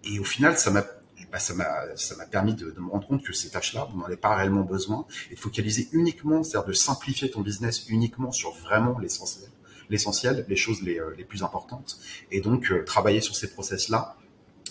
et 0.03 0.19
au 0.19 0.23
final, 0.23 0.57
ça 0.57 0.71
m'a 0.71 0.85
bah, 1.31 1.39
ça 1.39 1.55
m'a 1.55 2.25
permis 2.29 2.53
de, 2.53 2.69
de, 2.69 2.79
me 2.79 2.89
rendre 2.91 3.07
compte 3.07 3.23
que 3.23 3.33
ces 3.33 3.49
tâches-là, 3.49 3.87
on 3.91 3.97
n'en 3.97 4.05
avait 4.05 4.17
pas 4.17 4.35
réellement 4.35 4.61
besoin, 4.61 5.07
et 5.31 5.35
de 5.35 5.39
focaliser 5.39 5.89
uniquement, 5.91 6.43
c'est-à-dire 6.43 6.67
de 6.67 6.73
simplifier 6.73 7.31
ton 7.31 7.41
business 7.41 7.87
uniquement 7.89 8.31
sur 8.31 8.51
vraiment 8.51 8.99
l'essentiel, 8.99 9.49
l'essentiel, 9.89 10.45
les 10.47 10.55
choses 10.55 10.81
les, 10.81 10.99
euh, 10.99 11.13
les 11.17 11.23
plus 11.23 11.43
importantes, 11.43 11.99
et 12.31 12.41
donc 12.41 12.71
euh, 12.71 12.83
travailler 12.83 13.21
sur 13.21 13.35
ces 13.35 13.51
process-là, 13.51 14.17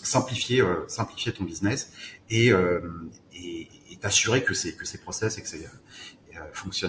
simplifier 0.03 0.61
euh, 0.61 0.87
simplifier 0.89 1.33
ton 1.33 1.45
business 1.45 1.93
et 2.31 2.51
et 3.35 3.97
t'assurer 4.01 4.43
que 4.43 4.55
ces 4.55 4.75
que 4.75 4.85
ces 4.85 4.99
process 4.99 5.39
et 5.39 5.43
que 5.43 5.49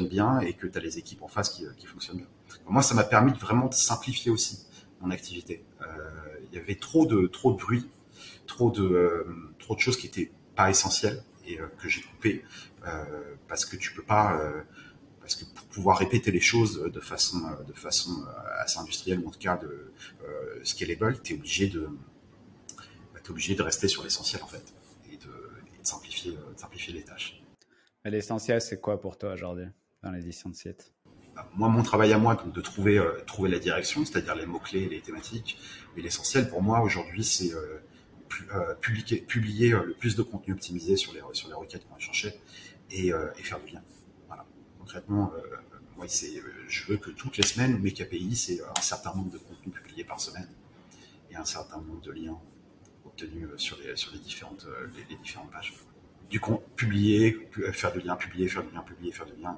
bien 0.07 0.39
et 0.39 0.53
que 0.53 0.65
tu 0.65 0.77
as 0.77 0.81
les 0.81 0.97
équipes 0.97 1.21
en 1.21 1.27
face 1.27 1.49
qui, 1.49 1.65
qui 1.77 1.85
fonctionnent 1.85 2.17
bien. 2.17 2.27
Moi, 2.67 2.81
ça 2.81 2.95
m'a 2.95 3.03
permis 3.03 3.33
vraiment 3.33 3.67
de 3.67 3.73
simplifier 3.73 4.31
aussi 4.31 4.65
mon 5.01 5.11
activité. 5.11 5.63
Il 6.51 6.57
y 6.57 6.61
avait 6.61 6.75
trop 6.75 7.05
de 7.05 7.27
trop 7.27 7.51
de 7.51 7.57
bruit 7.57 7.87
trop 8.47 8.71
de 8.71 9.25
trop 9.59 9.75
de 9.75 9.79
choses 9.79 9.97
qui 9.97 10.07
étaient 10.07 10.31
pas 10.55 10.69
essentielles 10.69 11.23
et 11.45 11.57
que 11.79 11.89
j'ai 11.89 12.01
coupé 12.01 12.43
euh, 12.85 13.05
parce 13.47 13.65
que 13.65 13.75
tu 13.75 13.93
peux 13.93 14.03
pas 14.03 14.39
parce 15.23 15.35
que 15.35 15.45
pour 15.45 15.65
pouvoir 15.67 15.97
répéter 15.97 16.31
les 16.31 16.41
choses 16.41 16.83
de 16.83 16.99
façon 16.99 17.39
de 17.67 17.73
façon 17.73 18.25
assez 18.59 18.77
industrielle 18.77 19.19
ou 19.19 19.27
en 19.29 19.31
tout 19.31 19.39
cas 19.39 19.57
de 19.57 19.91
scalable, 20.63 21.19
tu 21.23 21.33
es 21.33 21.37
obligé 21.37 21.67
de 21.67 21.87
bah, 23.13 23.19
es 23.23 23.31
obligé 23.31 23.55
de 23.55 23.63
rester 23.63 23.87
sur 23.87 24.03
l'essentiel 24.03 24.43
en 24.43 24.47
fait 24.47 24.73
et 25.11 25.17
de, 25.17 25.31
et 25.75 25.81
de 25.81 25.87
simplifier 25.87 26.31
de 26.31 26.59
simplifier 26.59 26.93
les 26.93 27.03
tâches. 27.03 27.41
L'essentiel, 28.05 28.61
c'est 28.61 28.79
quoi 28.81 28.99
pour 28.99 29.17
toi 29.17 29.33
aujourd'hui 29.33 29.67
dans 30.03 30.11
l'édition 30.11 30.49
de 30.49 30.55
site 30.55 30.91
bah, 31.33 31.49
Moi, 31.55 31.69
mon 31.69 31.83
travail 31.83 32.11
à 32.11 32.17
moi, 32.17 32.35
donc 32.35 32.53
de 32.53 32.61
trouver 32.61 32.99
euh, 32.99 33.21
trouver 33.25 33.49
la 33.49 33.59
direction, 33.59 34.03
c'est-à-dire 34.05 34.35
les 34.35 34.45
mots 34.45 34.59
clés, 34.59 34.89
les 34.89 34.99
thématiques. 34.99 35.57
Mais 35.95 36.01
l'essentiel 36.01 36.49
pour 36.49 36.61
moi 36.61 36.81
aujourd'hui, 36.81 37.23
c'est 37.23 37.53
euh, 37.53 37.79
euh, 38.53 38.73
publier, 38.75 39.21
publier 39.21 39.73
euh, 39.73 39.83
le 39.83 39.93
plus 39.93 40.15
de 40.15 40.23
contenu 40.23 40.53
optimisé 40.53 40.95
sur 40.95 41.13
les, 41.13 41.21
sur 41.33 41.47
les 41.47 41.53
requêtes 41.53 41.87
qu'on 41.87 41.93
va 41.93 41.99
chercher 41.99 42.33
et, 42.91 43.13
euh, 43.13 43.27
et, 43.37 43.43
faire 43.43 43.59
du 43.59 43.73
lien. 43.73 43.81
Concrètement, 44.93 45.33
moi, 45.97 46.05
c'est, 46.07 46.39
je 46.67 46.85
veux 46.85 46.97
que 46.97 47.09
toutes 47.09 47.37
les 47.37 47.43
semaines, 47.43 47.79
mes 47.79 47.91
KPI, 47.91 48.35
c'est 48.35 48.61
un 48.61 48.81
certain 48.81 49.11
nombre 49.15 49.31
de 49.31 49.39
contenus 49.39 49.73
publiés 49.73 50.03
par 50.03 50.19
semaine 50.19 50.47
et 51.31 51.35
un 51.35 51.45
certain 51.45 51.77
nombre 51.77 51.99
de 52.01 52.11
liens 52.11 52.39
obtenus 53.03 53.47
sur 53.57 53.75
les, 53.79 54.19
différentes, 54.19 54.67
pages. 55.51 55.73
Du 56.29 56.39
coup, 56.39 56.59
publier, 56.75 57.49
faire 57.71 57.91
du 57.91 58.01
lien, 58.01 58.15
publier, 58.15 58.47
faire 58.47 58.63
du 58.63 58.71
lien, 58.71 58.81
publier, 58.83 59.11
faire 59.11 59.25
du 59.25 59.41
lien. 59.41 59.57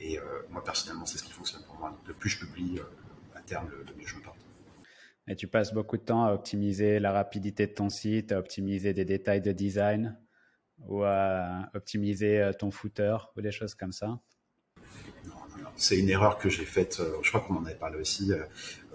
Et, 0.00 0.18
euh, 0.18 0.22
moi, 0.50 0.62
personnellement, 0.62 1.06
c'est 1.06 1.16
ce 1.16 1.24
qui 1.24 1.32
fonctionne 1.32 1.62
pour 1.64 1.76
moi. 1.76 1.98
Le 2.06 2.12
plus 2.12 2.28
je 2.28 2.40
publie, 2.40 2.78
euh, 2.78 3.38
à 3.38 3.40
terme, 3.40 3.70
le, 3.70 3.84
le 3.84 3.94
mieux 3.98 4.06
je 4.06 4.16
me 4.16 4.20
porte. 4.20 4.38
Et 5.28 5.34
tu 5.34 5.48
passes 5.48 5.72
beaucoup 5.72 5.96
de 5.96 6.02
temps 6.02 6.26
à 6.26 6.34
optimiser 6.34 6.98
la 7.00 7.12
rapidité 7.12 7.66
de 7.66 7.72
ton 7.72 7.88
site, 7.88 8.32
à 8.32 8.38
optimiser 8.38 8.92
des 8.92 9.06
détails 9.06 9.40
de 9.40 9.52
design 9.52 10.18
ou 10.86 11.04
à 11.04 11.70
optimiser 11.72 12.38
euh, 12.40 12.52
ton 12.52 12.70
footer 12.70 13.16
ou 13.34 13.40
des 13.40 13.50
choses 13.50 13.74
comme 13.74 13.92
ça? 13.92 14.20
C'est 15.80 15.96
une 15.96 16.08
erreur 16.10 16.38
que 16.38 16.48
j'ai 16.48 16.64
faite, 16.64 16.98
euh, 16.98 17.18
je 17.22 17.28
crois 17.28 17.40
qu'on 17.40 17.54
en 17.54 17.64
avait 17.64 17.76
parlé 17.76 18.00
aussi 18.00 18.32
euh, 18.32 18.42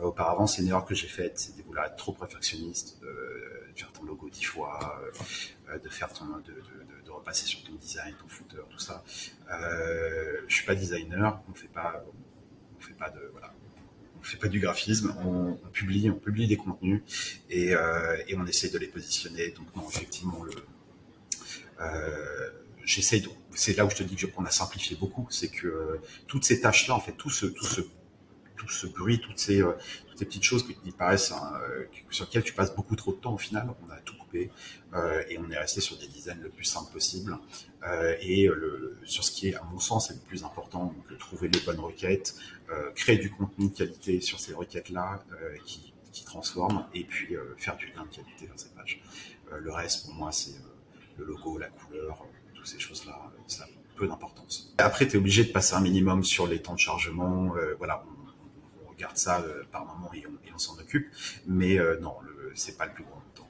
auparavant, 0.01 0.47
c'est 0.47 0.61
une 0.61 0.67
erreur 0.67 0.83
que 0.83 0.93
j'ai 0.93 1.07
faite, 1.07 1.39
c'est 1.39 1.55
de 1.55 1.63
vouloir 1.63 1.85
être 1.85 1.95
trop 1.95 2.11
perfectionniste, 2.11 2.99
de, 3.01 3.09
faire 3.73 3.89
ton 3.93 4.03
logo 4.03 4.29
dix 4.29 4.43
fois, 4.43 5.01
euh, 5.69 5.79
de 5.79 5.87
faire 5.87 6.11
ton, 6.11 6.25
de, 6.25 7.09
repasser 7.09 7.45
sur 7.45 7.63
ton 7.63 7.73
design, 7.75 8.13
ton 8.19 8.27
footer, 8.27 8.57
tout 8.69 8.79
ça. 8.79 9.01
Euh, 9.49 10.41
je 10.47 10.55
suis 10.55 10.65
pas 10.65 10.75
designer, 10.75 11.41
on 11.49 11.53
fait 11.53 11.67
pas, 11.69 12.03
on 12.77 12.81
fait 12.81 12.93
pas 12.95 13.09
de, 13.11 13.29
voilà, 13.31 13.53
on 14.19 14.23
fait 14.23 14.37
pas 14.37 14.49
du 14.49 14.59
graphisme, 14.59 15.15
on, 15.23 15.53
publie, 15.71 16.09
on 16.09 16.19
publie 16.19 16.47
des 16.47 16.57
contenus 16.57 17.01
et, 17.49 17.75
on 17.77 18.45
essaie 18.45 18.69
de 18.69 18.77
les 18.77 18.87
positionner. 18.87 19.51
Donc 19.51 19.73
non, 19.75 19.87
effectivement, 19.87 20.43
le, 20.43 20.53
c'est 22.85 23.77
là 23.77 23.85
où 23.85 23.89
je 23.89 23.95
te 23.95 24.03
dis 24.03 24.15
qu'on 24.15 24.45
a 24.45 24.51
simplifié 24.51 24.95
beaucoup, 24.95 25.27
c'est 25.29 25.49
que 25.49 25.67
euh, 25.67 26.01
toutes 26.27 26.43
ces 26.45 26.61
tâches-là, 26.61 26.95
en 26.95 26.99
fait, 26.99 27.13
tout 27.13 27.29
ce, 27.29 27.45
bruit, 28.87 29.19
toutes 29.19 29.39
ces, 29.39 29.61
euh, 29.61 29.73
toutes 30.07 30.19
ces 30.19 30.25
petites 30.25 30.43
choses 30.43 30.65
qui, 30.65 30.91
paraissent, 30.91 31.31
hein, 31.31 31.53
sur 32.09 32.25
lesquelles 32.25 32.43
tu 32.43 32.53
passes 32.53 32.75
beaucoup 32.75 32.95
trop 32.95 33.13
de 33.13 33.17
temps 33.17 33.33
au 33.33 33.37
final, 33.37 33.73
on 33.85 33.91
a 33.91 33.97
tout 33.97 34.15
coupé 34.17 34.51
et 35.29 35.37
on 35.39 35.49
est 35.49 35.57
resté 35.57 35.81
sur 35.81 35.97
des 35.97 36.07
designs 36.07 36.39
le 36.41 36.49
plus 36.49 36.65
simple 36.65 36.91
possible 36.93 37.37
et 38.21 38.47
sur 39.03 39.23
ce 39.23 39.31
qui 39.31 39.49
est, 39.49 39.55
à 39.55 39.63
mon 39.63 39.79
sens, 39.79 40.11
le 40.11 40.17
plus 40.17 40.43
important, 40.43 40.85
donc 40.85 41.17
trouver 41.17 41.49
les 41.49 41.59
bonnes 41.61 41.79
requêtes, 41.79 42.35
euh, 42.73 42.91
créer 42.95 43.17
du 43.17 43.29
contenu 43.29 43.69
de 43.69 43.75
qualité 43.75 44.21
sur 44.21 44.39
ces 44.39 44.53
requêtes-là 44.53 45.23
euh, 45.33 45.57
qui, 45.65 45.93
qui 46.11 46.23
transforment 46.23 46.87
et 46.93 47.03
puis 47.03 47.35
euh, 47.35 47.53
faire 47.57 47.75
du 47.75 47.87
lien 47.87 48.03
de 48.05 48.15
qualité 48.15 48.47
dans 48.47 48.57
ces 48.57 48.69
pages. 48.69 49.01
le 49.51 49.71
reste, 49.71 50.05
pour 50.05 50.15
moi, 50.15 50.31
c'est 50.31 50.55
le 51.17 51.25
logo, 51.25 51.57
la 51.57 51.67
couleur, 51.67 52.25
ces 52.65 52.79
choses-là, 52.79 53.19
ça 53.47 53.63
a 53.63 53.67
peu 53.95 54.07
d'importance. 54.07 54.73
Après, 54.77 55.07
tu 55.07 55.13
es 55.13 55.19
obligé 55.19 55.43
de 55.43 55.51
passer 55.51 55.75
un 55.75 55.81
minimum 55.81 56.23
sur 56.23 56.47
les 56.47 56.61
temps 56.61 56.73
de 56.73 56.79
chargement. 56.79 57.53
voilà, 57.77 58.03
on, 58.85 58.89
regarde 58.89 59.17
ça 59.17 59.43
par 59.71 59.85
moment 59.85 60.11
et 60.13 60.23
on, 60.53 60.57
s'en 60.57 60.77
occupe. 60.79 61.07
Mais 61.47 61.77
non, 61.99 62.15
c'est 62.53 62.77
pas 62.77 62.85
le 62.85 62.93
plus 62.93 63.03
grand 63.03 63.21
temps. 63.35 63.49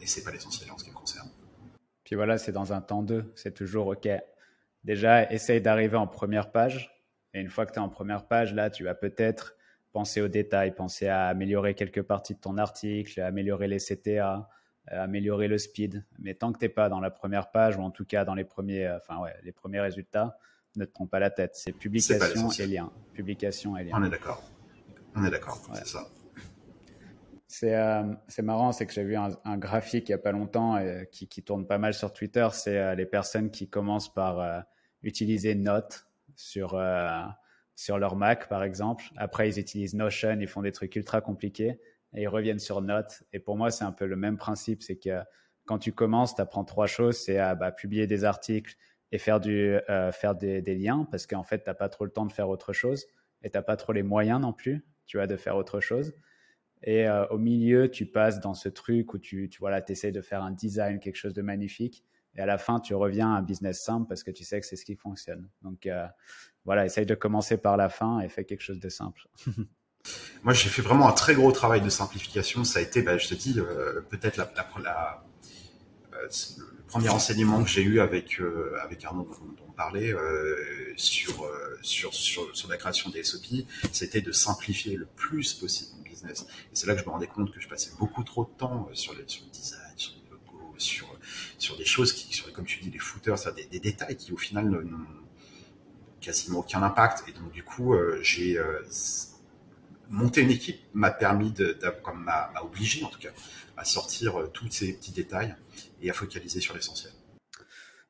Et 0.00 0.06
c'est 0.06 0.22
pas 0.22 0.30
l'essentiel 0.30 0.70
en 0.70 0.78
ce 0.78 0.84
qui 0.84 0.90
me 0.90 0.96
concerne. 0.96 1.28
Puis 2.04 2.16
voilà, 2.16 2.36
c'est 2.36 2.52
dans 2.52 2.72
un 2.72 2.80
temps 2.80 3.02
2. 3.02 3.32
C'est 3.36 3.54
toujours 3.54 3.88
OK. 3.88 4.08
Déjà, 4.84 5.30
essaye 5.30 5.60
d'arriver 5.60 5.96
en 5.96 6.06
première 6.06 6.50
page 6.50 6.92
et 7.34 7.40
une 7.40 7.48
fois 7.48 7.66
que 7.66 7.72
tu 7.72 7.78
es 7.78 7.82
en 7.82 7.88
première 7.88 8.26
page, 8.26 8.54
là, 8.54 8.70
tu 8.70 8.84
vas 8.84 8.94
peut-être 8.94 9.56
penser 9.92 10.20
aux 10.20 10.28
détails, 10.28 10.74
penser 10.74 11.08
à 11.08 11.26
améliorer 11.26 11.74
quelques 11.74 12.02
parties 12.02 12.34
de 12.34 12.40
ton 12.40 12.58
article, 12.58 13.20
améliorer 13.20 13.68
les 13.68 13.78
CTA, 13.78 14.34
euh, 14.34 14.38
améliorer 14.88 15.48
le 15.48 15.58
speed. 15.58 16.04
Mais 16.18 16.34
tant 16.34 16.52
que 16.52 16.58
tu 16.58 16.64
n'es 16.64 16.68
pas 16.68 16.88
dans 16.88 17.00
la 17.00 17.10
première 17.10 17.50
page, 17.50 17.76
ou 17.76 17.80
en 17.80 17.90
tout 17.90 18.04
cas 18.04 18.24
dans 18.24 18.34
les 18.34 18.44
premiers, 18.44 18.86
euh, 18.86 18.96
enfin, 18.96 19.18
ouais, 19.20 19.34
les 19.44 19.52
premiers 19.52 19.80
résultats, 19.80 20.38
ne 20.76 20.84
te 20.84 20.92
trompe 20.92 21.10
pas 21.10 21.20
la 21.20 21.30
tête. 21.30 21.52
C'est 21.54 21.72
publication 21.72 22.50
et 22.50 22.66
lien. 22.66 22.90
Publication 23.12 23.76
et 23.76 23.84
lien. 23.84 23.92
On 23.94 24.04
est 24.04 24.10
d'accord. 24.10 24.42
On 25.14 25.24
est 25.24 25.30
d'accord, 25.30 25.60
ouais. 25.70 25.78
c'est 25.78 25.88
ça. 25.88 26.08
C'est 27.46 27.76
euh, 27.76 28.02
marrant, 28.42 28.72
c'est 28.72 28.86
que 28.86 28.94
j'ai 28.94 29.04
vu 29.04 29.14
un, 29.14 29.28
un, 29.44 29.58
graphique 29.58 30.08
il 30.08 30.12
n'y 30.12 30.14
a 30.14 30.18
pas 30.18 30.32
longtemps 30.32 30.76
euh, 30.76 31.04
qui, 31.04 31.28
qui, 31.28 31.42
tourne 31.42 31.66
pas 31.66 31.76
mal 31.76 31.92
sur 31.92 32.14
Twitter. 32.14 32.48
C'est 32.52 32.78
euh, 32.78 32.94
les 32.94 33.04
personnes 33.04 33.50
qui 33.50 33.68
commencent 33.68 34.12
par 34.12 34.40
euh, 34.40 34.60
utiliser 35.02 35.54
Note 35.54 36.06
sur, 36.34 36.74
euh, 36.74 37.20
sur 37.76 37.98
leur 37.98 38.16
Mac, 38.16 38.48
par 38.48 38.62
exemple. 38.62 39.04
Après, 39.16 39.50
ils 39.50 39.58
utilisent 39.58 39.94
Notion, 39.94 40.38
ils 40.40 40.48
font 40.48 40.62
des 40.62 40.72
trucs 40.72 40.96
ultra 40.96 41.20
compliqués 41.20 41.78
et 42.14 42.22
ils 42.22 42.28
reviennent 42.28 42.58
sur 42.58 42.82
Note. 42.82 43.22
Et 43.32 43.38
pour 43.38 43.56
moi, 43.56 43.70
c'est 43.70 43.84
un 43.84 43.92
peu 43.92 44.06
le 44.06 44.16
même 44.16 44.36
principe. 44.36 44.82
C'est 44.82 44.96
que 44.96 45.20
quand 45.64 45.78
tu 45.78 45.92
commences, 45.92 46.34
tu 46.34 46.40
apprends 46.40 46.64
trois 46.64 46.86
choses. 46.86 47.16
C'est 47.16 47.38
à 47.38 47.54
bah, 47.54 47.72
publier 47.72 48.06
des 48.06 48.24
articles 48.24 48.76
et 49.10 49.18
faire, 49.18 49.40
du, 49.40 49.78
euh, 49.90 50.12
faire 50.12 50.34
des, 50.34 50.62
des, 50.62 50.74
liens 50.74 51.06
parce 51.10 51.26
qu'en 51.26 51.42
fait, 51.42 51.64
tu 51.64 51.70
n'as 51.70 51.74
pas 51.74 51.88
trop 51.88 52.04
le 52.04 52.10
temps 52.10 52.26
de 52.26 52.32
faire 52.32 52.48
autre 52.48 52.72
chose 52.72 53.06
et 53.42 53.50
tu 53.50 53.56
n'as 53.56 53.62
pas 53.62 53.76
trop 53.76 53.92
les 53.92 54.02
moyens 54.02 54.40
non 54.40 54.52
plus, 54.52 54.84
tu 55.06 55.16
vois, 55.16 55.26
de 55.26 55.36
faire 55.36 55.56
autre 55.56 55.80
chose. 55.80 56.14
Et 56.84 57.06
euh, 57.06 57.26
au 57.28 57.38
milieu, 57.38 57.90
tu 57.90 58.06
passes 58.06 58.40
dans 58.40 58.54
ce 58.54 58.68
truc 58.68 59.14
où 59.14 59.18
tu, 59.18 59.48
tu 59.48 59.58
voilà, 59.60 59.82
essaies 59.88 60.12
de 60.12 60.20
faire 60.20 60.42
un 60.42 60.50
design, 60.50 60.98
quelque 60.98 61.16
chose 61.16 61.34
de 61.34 61.42
magnifique. 61.42 62.04
Et 62.34 62.40
à 62.40 62.46
la 62.46 62.58
fin, 62.58 62.80
tu 62.80 62.94
reviens 62.94 63.32
à 63.34 63.38
un 63.38 63.42
business 63.42 63.82
simple 63.82 64.08
parce 64.08 64.22
que 64.22 64.30
tu 64.30 64.44
sais 64.44 64.60
que 64.60 64.66
c'est 64.66 64.76
ce 64.76 64.84
qui 64.84 64.96
fonctionne. 64.96 65.48
Donc 65.60 65.86
euh, 65.86 66.06
voilà, 66.64 66.84
essaye 66.84 67.06
de 67.06 67.14
commencer 67.14 67.58
par 67.58 67.76
la 67.76 67.88
fin 67.88 68.20
et 68.20 68.28
fais 68.28 68.44
quelque 68.44 68.62
chose 68.62 68.80
de 68.80 68.88
simple. 68.88 69.28
Moi, 70.42 70.54
j'ai 70.54 70.68
fait 70.68 70.82
vraiment 70.82 71.08
un 71.08 71.12
très 71.12 71.34
gros 71.34 71.52
travail 71.52 71.80
de 71.80 71.88
simplification. 71.88 72.64
Ça 72.64 72.80
a 72.80 72.82
été, 72.82 73.02
bah, 73.02 73.16
je 73.16 73.28
te 73.28 73.34
dis, 73.34 73.54
euh, 73.58 74.00
peut-être 74.10 74.40
euh, 74.40 74.44
le 76.12 76.82
premier 76.88 77.08
enseignement 77.10 77.62
que 77.62 77.70
j'ai 77.70 77.82
eu 77.82 78.00
avec 78.00 78.40
euh, 78.40 78.76
Arnaud 79.04 79.24
dont, 79.24 79.64
on 79.68 79.72
parlait 79.72 80.12
sur, 80.96 81.48
la 82.68 82.76
création 82.76 83.10
des 83.10 83.22
SOP, 83.22 83.66
c'était 83.92 84.20
de 84.20 84.32
simplifier 84.32 84.96
le 84.96 85.06
plus 85.06 85.54
possible 85.54 85.92
mon 85.96 86.02
business. 86.02 86.42
Et 86.42 86.74
c'est 86.74 86.86
là 86.86 86.94
que 86.94 87.00
je 87.00 87.06
me 87.06 87.10
rendais 87.10 87.26
compte 87.28 87.52
que 87.52 87.60
je 87.60 87.68
passais 87.68 87.90
beaucoup 87.98 88.24
trop 88.24 88.44
de 88.44 88.50
temps 88.58 88.88
sur, 88.92 89.12
les, 89.14 89.20
le 89.20 89.50
design, 89.52 89.80
sur 89.96 90.12
le 90.28 90.36
logo, 90.36 90.74
sur 90.78 91.76
des 91.76 91.84
choses 91.84 92.12
qui, 92.12 92.42
comme 92.52 92.66
tu 92.66 92.80
dis, 92.80 92.90
les 92.90 92.98
footers, 92.98 93.38
des, 93.54 93.64
des 93.66 93.80
détails 93.80 94.16
qui 94.16 94.32
au 94.32 94.36
final 94.36 94.68
n'ont 94.68 95.06
quasiment 96.20 96.58
aucun 96.58 96.82
impact. 96.82 97.24
Et 97.28 97.32
donc 97.32 97.52
du 97.52 97.62
coup, 97.62 97.94
j'ai 98.20 98.60
euh, 100.02 100.06
monté 100.10 100.42
une 100.42 100.50
équipe 100.50 100.80
m'a 100.94 101.10
permis 101.10 101.52
de, 101.52 101.78
comme 102.02 102.24
m'a 102.24 102.52
obligé 102.62 103.04
en 103.04 103.08
tout 103.08 103.20
cas 103.20 103.30
à 103.76 103.84
sortir 103.84 104.38
euh, 104.38 104.46
tous 104.48 104.70
ces 104.70 104.92
petits 104.94 105.12
détails 105.12 105.54
et 106.00 106.10
à 106.10 106.12
focaliser 106.12 106.60
sur 106.60 106.74
l'essentiel. 106.74 107.12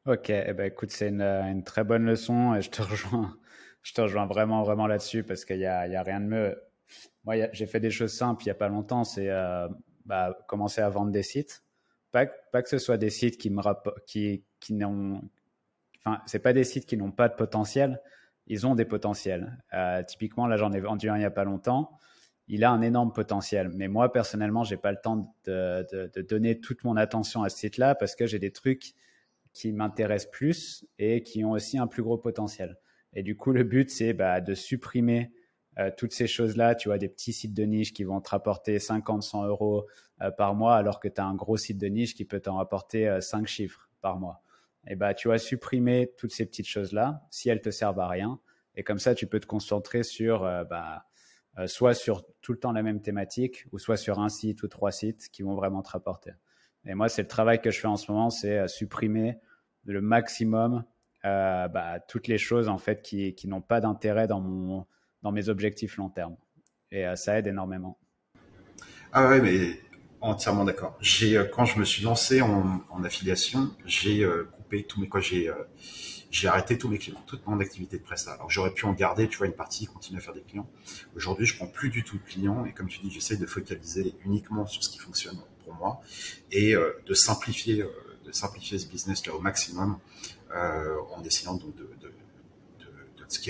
Ok, 0.07 0.31
eh 0.31 0.53
ben 0.53 0.65
écoute, 0.65 0.91
c'est 0.91 1.09
une, 1.09 1.23
une, 1.23 1.63
très 1.63 1.85
bonne 1.85 2.05
leçon 2.05 2.55
et 2.55 2.63
je 2.63 2.71
te 2.71 2.83
rejoins, 2.91 3.37
je 3.83 3.93
te 3.93 4.01
rejoins 4.01 4.27
vraiment 4.27 4.63
vraiment 4.65 4.87
là-dessus 4.87 5.23
parce 5.23 5.45
qu'il 5.45 5.59
y 5.59 5.67
a, 5.67 5.87
y 5.87 5.97
a 5.97 6.03
rien 6.03 6.21
de 6.21 6.27
mieux. 6.27 6.57
Moi, 7.25 7.37
j'ai 7.53 7.67
fait 7.67 7.81
des 7.81 7.91
choses 7.91 8.13
simples 8.13 8.43
il 8.45 8.49
y 8.49 8.51
a 8.51 8.55
pas 8.55 8.69
longtemps. 8.69 9.05
C'est 9.05 9.31
euh, 9.31 9.69
bah, 10.07 10.37
commencer 10.49 10.81
à 10.81 10.89
vendre 10.89 11.13
des 11.13 11.23
sites. 11.23 11.63
Pas, 12.11 12.27
que 12.27 12.69
ce 12.69 12.79
soit 12.79 12.99
des 12.99 13.09
sites 13.09 13.39
qui 13.39 13.51
n'ont, 13.51 15.23
enfin, 16.05 16.21
c'est 16.27 16.41
pas 16.41 16.53
des 16.53 16.65
sites 16.65 16.85
qui 16.85 16.99
n'ont 16.99 17.11
pas 17.11 17.29
de 17.29 17.35
potentiel. 17.35 18.03
Ils 18.47 18.67
ont 18.67 18.75
des 18.75 18.85
potentiels. 18.85 19.63
Euh, 19.73 20.03
typiquement, 20.03 20.47
là, 20.47 20.57
j'en 20.57 20.73
ai 20.73 20.81
vendu 20.81 21.09
un 21.09 21.17
il 21.17 21.23
y 21.23 21.25
a 21.25 21.31
pas 21.31 21.45
longtemps. 21.45 21.99
Il 22.49 22.65
a 22.65 22.71
un 22.71 22.83
énorme 22.83 23.13
potentiel. 23.13 23.71
Mais 23.75 23.89
moi, 23.89 24.13
personnellement, 24.13 24.65
j'ai 24.65 24.77
pas 24.77 24.91
le 24.91 24.99
temps 25.01 25.35
de, 25.45 26.23
donner 26.29 26.61
toute 26.61 26.85
mon 26.85 26.97
attention 26.97 27.43
à 27.45 27.49
ce 27.49 27.59
site-là 27.59 27.95
parce 27.95 28.17
que 28.17 28.27
j'ai 28.27 28.39
des 28.39 28.53
trucs 28.53 28.95
qui 29.53 29.73
m'intéressent 29.73 30.31
plus 30.31 30.87
et 30.99 31.23
qui 31.23 31.45
ont 31.45 31.53
aussi 31.53 31.79
un 31.79 31.87
plus 31.87 32.03
gros 32.03 32.19
potentiel. 32.19 32.77
Et 33.15 33.23
du 33.23 33.37
coup, 33.37 33.53
le 33.53 33.63
but, 33.63 33.91
c'est 33.91 34.13
bah, 34.13 34.41
de 34.41 34.55
supprimer 34.55 35.33
euh, 35.79 35.91
toutes 35.97 36.13
ces 36.13 36.27
choses-là, 36.27 36.75
tu 36.75 36.89
vois, 36.89 36.99
des 36.99 37.09
petits 37.09 37.33
sites 37.33 37.55
de 37.55 37.63
niche 37.63 37.95
qui 37.95 38.05
vont 38.05 38.21
te 38.21 38.31
rapporter 38.31 38.79
50, 38.79 39.23
100 39.23 39.47
euros 39.47 39.87
euh, 40.21 40.31
par 40.31 40.55
mois, 40.55 40.77
alors 40.77 41.01
que 41.01 41.09
tu 41.09 41.21
as 41.21 41.25
un 41.25 41.35
gros 41.35 41.57
site 41.57 41.79
de 41.79 41.87
niche 41.87 42.15
qui 42.15 42.25
peut 42.25 42.41
t'en 42.41 42.57
rapporter 42.57 43.19
5 43.21 43.43
euh, 43.43 43.47
chiffres 43.47 43.89
par 44.03 44.19
mois. 44.19 44.43
Et 44.89 44.97
bah, 44.97 45.15
tu 45.15 45.29
vas 45.29 45.39
supprimer 45.39 46.13
toutes 46.17 46.33
ces 46.33 46.47
petites 46.47 46.67
choses-là 46.67 47.23
si 47.31 47.49
elles 47.49 47.61
te 47.61 47.71
servent 47.71 48.01
à 48.01 48.09
rien. 48.09 48.41
Et 48.75 48.83
comme 48.83 48.99
ça, 48.99 49.15
tu 49.15 49.27
peux 49.27 49.41
te 49.41 49.47
concentrer 49.47 50.03
sur, 50.03 50.41
bah, 50.69 51.05
soit 51.67 51.95
sur 51.95 52.25
tout 52.41 52.53
le 52.53 52.59
temps 52.59 52.73
la 52.73 52.83
même 52.83 53.01
thématique, 53.01 53.67
ou 53.71 53.79
soit 53.79 53.97
sur 53.97 54.19
un 54.19 54.29
site 54.29 54.63
ou 54.63 54.69
trois 54.69 54.91
sites 54.91 55.29
qui 55.31 55.43
vont 55.43 55.55
vraiment 55.55 55.83
te 55.83 55.91
rapporter. 55.91 56.33
Et 56.85 56.95
moi, 56.95 57.09
c'est 57.09 57.23
le 57.23 57.29
travail 57.29 57.61
que 57.61 57.71
je 57.71 57.79
fais 57.79 57.87
en 57.87 57.97
ce 57.97 58.11
moment, 58.11 58.31
c'est 58.31 58.67
supprimer 58.67 59.39
le 59.85 60.01
maximum 60.01 60.85
bah, 61.23 62.01
toutes 62.09 62.29
les 62.29 62.39
choses 62.39 62.69
en 62.69 62.79
fait 62.79 63.03
qui, 63.03 63.35
qui 63.35 63.47
n'ont 63.47 63.61
pas 63.61 63.81
d'intérêt 63.81 64.27
dans 64.27 64.41
mon 64.41 64.87
dans 65.23 65.33
mes 65.33 65.49
objectifs 65.49 65.97
long 65.97 66.09
terme. 66.09 66.37
Et 66.91 67.07
euh, 67.07 67.17
ça 67.17 67.39
aide 67.39 67.47
énormément. 67.47 67.99
Ah 69.13 69.29
ouais, 69.29 69.41
mais 69.41 69.81
entièrement 70.21 70.65
d'accord. 70.65 70.97
J'ai 71.01 71.37
euh, 71.37 71.45
quand 71.45 71.65
je 71.65 71.79
me 71.79 71.85
suis 71.85 72.03
lancé 72.03 72.43
en, 72.43 73.05
affiliation, 73.05 73.71
j'ai 73.87 74.25
euh, 74.25 74.49
tous 74.81 75.01
mes 75.01 75.09
quoi, 75.09 75.21
j'ai 75.21 75.51
j'ai 76.31 76.49
arrêté 76.49 76.79
tous 76.79 76.89
mes 76.89 76.99
clients, 76.99 77.23
toute 77.27 77.47
mon 77.47 77.61
activité 77.61 77.99
de 77.99 78.03
prestat. 78.03 78.33
Alors 78.33 78.51
j'aurais 78.51 78.73
pu 78.73 78.87
en 78.87 78.95
garder, 78.95 79.29
tu 79.29 79.37
vois, 79.37 79.47
une 79.47 79.53
partie, 79.53 79.87
continuer 79.87 80.19
à 80.19 80.23
faire 80.23 80.33
des 80.33 80.41
clients. 80.41 80.69
Aujourd'hui, 81.15 81.45
je 81.45 81.57
prends 81.57 81.67
plus 81.67 81.91
du 81.91 82.05
tout 82.05 82.17
de 82.17 82.23
clients 82.23 82.65
et 82.65 82.73
comme 82.73 82.89
tu 82.89 82.99
dis, 83.01 83.11
j'essaie 83.11 83.37
de 83.37 83.47
focaliser 83.47 84.15
uniquement 84.25 84.67
sur 84.67 84.83
ce 84.83 84.89
qui 84.89 84.99
fonctionne 84.99 85.39
pour 85.65 85.75
moi 85.75 86.01
et 86.51 86.75
de 86.75 87.15
simplifier, 87.15 87.85
de 88.25 88.33
simplifier 88.33 88.79
ce 88.79 88.87
business 88.87 89.27
là 89.27 89.35
au 89.35 89.41
maximum 89.41 89.99
en 90.51 91.23
essayant 91.23 91.55
donc 91.55 91.77
de, 91.77 91.89
de, 92.01 92.13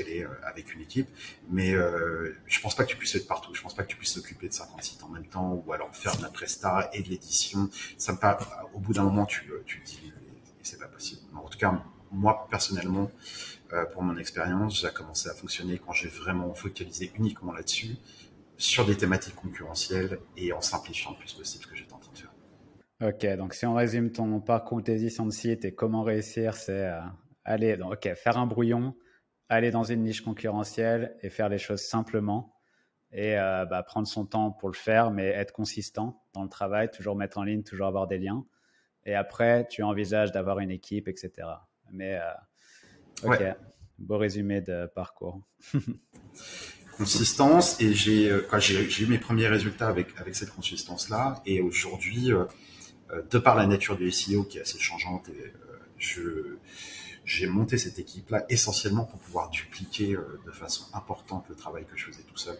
est 0.00 0.24
euh, 0.24 0.28
avec 0.44 0.74
une 0.74 0.80
équipe. 0.80 1.08
Mais 1.50 1.74
euh, 1.74 2.34
je 2.46 2.60
pense 2.60 2.74
pas 2.74 2.84
que 2.84 2.90
tu 2.90 2.96
puisses 2.96 3.14
être 3.14 3.26
partout. 3.26 3.54
Je 3.54 3.62
pense 3.62 3.74
pas 3.74 3.82
que 3.82 3.88
tu 3.88 3.96
puisses 3.96 4.14
s'occuper 4.14 4.48
de 4.48 4.54
50 4.54 4.82
sites 4.82 5.02
en 5.02 5.08
même 5.08 5.26
temps 5.26 5.62
ou 5.66 5.72
alors 5.72 5.94
faire 5.94 6.16
de 6.16 6.22
la 6.22 6.28
presta 6.28 6.90
et 6.92 7.02
de 7.02 7.08
l'édition. 7.08 7.68
Ça 7.98 8.12
me 8.12 8.18
parle, 8.18 8.44
au 8.74 8.78
bout 8.78 8.92
d'un 8.92 9.04
moment, 9.04 9.26
tu, 9.26 9.50
euh, 9.50 9.62
tu 9.66 9.80
dis, 9.84 10.12
et, 10.62 10.64
c'est 10.64 10.78
pas 10.78 10.88
possible. 10.88 11.22
En 11.34 11.48
tout 11.48 11.58
cas, 11.58 11.82
moi, 12.10 12.46
personnellement, 12.50 13.10
pour 13.92 14.02
mon 14.02 14.16
expérience, 14.18 14.84
a 14.84 14.90
commencé 14.90 15.28
à 15.28 15.34
fonctionner 15.34 15.78
quand 15.78 15.92
j'ai 15.92 16.08
vraiment 16.08 16.52
focalisé 16.54 17.10
uniquement 17.16 17.52
là-dessus, 17.52 17.96
sur 18.58 18.84
des 18.84 18.96
thématiques 18.96 19.34
concurrentielles 19.34 20.18
et 20.36 20.52
en 20.52 20.60
simplifiant 20.60 21.12
le 21.12 21.16
plus 21.16 21.32
possible 21.32 21.64
ce 21.64 21.68
que 21.68 21.74
j'étais 21.74 21.92
en 21.94 21.98
train 21.98 22.12
de 22.12 22.18
faire. 22.18 22.32
Ok, 23.02 23.36
donc 23.36 23.54
si 23.54 23.66
on 23.66 23.74
résume 23.74 24.12
ton 24.12 24.40
parcours 24.40 24.82
de 24.82 25.30
site 25.30 25.64
et 25.64 25.74
comment 25.74 26.02
réussir, 26.02 26.54
c'est 26.54 26.88
aller, 27.44 27.76
donc, 27.76 27.94
ok, 27.94 28.14
faire 28.14 28.38
un 28.38 28.46
brouillon, 28.46 28.94
aller 29.48 29.70
dans 29.70 29.84
une 29.84 30.02
niche 30.02 30.20
concurrentielle 30.20 31.16
et 31.22 31.28
faire 31.28 31.48
les 31.48 31.58
choses 31.58 31.82
simplement 31.82 32.54
et 33.12 33.38
euh, 33.38 33.66
bah, 33.66 33.82
prendre 33.82 34.06
son 34.06 34.24
temps 34.24 34.50
pour 34.50 34.70
le 34.70 34.74
faire, 34.74 35.10
mais 35.10 35.26
être 35.26 35.52
consistant 35.52 36.22
dans 36.32 36.42
le 36.42 36.48
travail, 36.48 36.90
toujours 36.90 37.16
mettre 37.16 37.38
en 37.38 37.42
ligne, 37.42 37.62
toujours 37.62 37.86
avoir 37.86 38.06
des 38.06 38.18
liens. 38.18 38.44
Et 39.04 39.14
après, 39.14 39.66
tu 39.68 39.82
envisages 39.82 40.32
d'avoir 40.32 40.58
une 40.60 40.70
équipe, 40.70 41.08
etc. 41.08 41.48
Mais 41.92 42.16
euh, 42.16 43.28
ok, 43.28 43.42
beau 43.98 44.18
résumé 44.18 44.60
de 44.60 44.86
parcours. 44.94 45.40
Consistance 46.96 47.80
et 47.80 47.94
j'ai 47.94 48.30
euh, 48.30 48.46
j'ai 48.58 49.04
eu 49.04 49.06
mes 49.06 49.18
premiers 49.18 49.48
résultats 49.48 49.88
avec 49.88 50.08
avec 50.18 50.34
cette 50.36 50.50
consistance 50.50 51.08
là 51.08 51.40
et 51.46 51.62
aujourd'hui, 51.62 52.30
de 53.30 53.38
par 53.38 53.56
la 53.56 53.66
nature 53.66 53.96
du 53.96 54.10
SEO 54.10 54.44
qui 54.44 54.58
est 54.58 54.60
assez 54.60 54.78
changeante, 54.78 55.28
et, 55.30 55.52
je 55.96 56.58
j'ai 57.24 57.46
monté 57.46 57.78
cette 57.78 57.98
équipe-là 57.98 58.44
essentiellement 58.48 59.04
pour 59.04 59.20
pouvoir 59.20 59.48
dupliquer 59.50 60.14
euh, 60.14 60.40
de 60.44 60.50
façon 60.50 60.84
importante 60.92 61.46
le 61.48 61.54
travail 61.54 61.86
que 61.86 61.96
je 61.96 62.06
faisais 62.06 62.24
tout 62.24 62.36
seul 62.36 62.58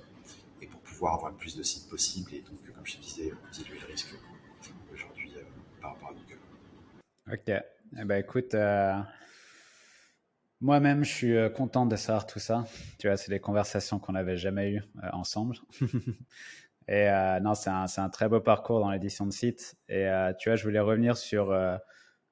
et 0.61 0.66
pour 0.66 0.80
pouvoir 0.80 1.14
avoir 1.14 1.32
le 1.32 1.36
plus 1.36 1.57
de 1.57 1.62
sites 1.62 1.88
possible 1.88 2.32
et 2.34 2.43
donc, 2.43 2.59
comme 2.72 2.86
je 2.86 2.97
te 2.97 3.03
disais, 3.03 3.32
diluer 3.53 3.80
le 3.80 3.86
risque 3.86 4.14
aujourd'hui 4.93 5.32
euh, 5.36 5.43
par 5.80 5.95
rapport 5.95 6.11
à 6.11 6.12
Google. 6.12 6.38
Ok. 7.31 7.49
Eh 7.49 8.05
ben, 8.05 8.16
écoute, 8.16 8.55
euh, 8.55 8.99
moi-même, 10.61 11.05
je 11.05 11.12
suis 11.12 11.53
content 11.55 11.87
de 11.87 11.97
savoir 11.97 12.27
tout 12.27 12.39
ça. 12.39 12.64
Tu 12.99 13.09
vois, 13.09 13.16
c'est 13.16 13.31
des 13.31 13.41
conversations 13.41 13.99
qu'on 13.99 14.12
n'avait 14.12 14.37
jamais 14.37 14.70
eues 14.73 14.83
ensemble. 15.12 15.57
et 16.89 17.09
non, 17.43 17.55
c'est 17.55 17.70
un, 17.70 17.87
un, 17.97 18.09
très 18.09 18.29
beau 18.29 18.41
parcours 18.41 18.81
dans 18.81 18.91
l'édition 18.91 19.27
de 19.27 19.33
site. 19.33 19.77
Et 19.89 20.09
tu 20.39 20.49
vois, 20.49 20.57
je 20.57 20.64
voulais 20.64 20.81
revenir 20.81 21.16
sur 21.16 21.53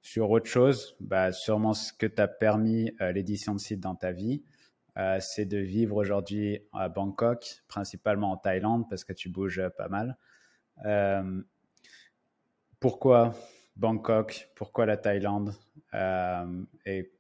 sur 0.02 0.30
autre 0.30 0.46
chose, 0.46 0.96
bah, 1.00 1.32
sûrement 1.32 1.74
ce 1.74 1.92
que 1.92 2.06
t'a 2.06 2.28
permis 2.28 2.92
euh, 3.00 3.12
l'édition 3.12 3.54
de 3.54 3.60
site 3.60 3.80
dans 3.80 3.94
ta 3.94 4.12
vie, 4.12 4.42
euh, 4.96 5.18
c'est 5.20 5.44
de 5.44 5.58
vivre 5.58 5.96
aujourd'hui 5.96 6.66
à 6.72 6.88
Bangkok, 6.88 7.62
principalement 7.68 8.32
en 8.32 8.36
Thaïlande, 8.36 8.88
parce 8.88 9.04
que 9.04 9.12
tu 9.12 9.28
bouges 9.28 9.62
pas 9.76 9.88
mal. 9.88 10.16
Euh, 10.84 11.42
pourquoi 12.80 13.34
Bangkok 13.76 14.48
Pourquoi 14.54 14.86
la 14.86 14.96
Thaïlande 14.96 15.54
Et 16.86 17.12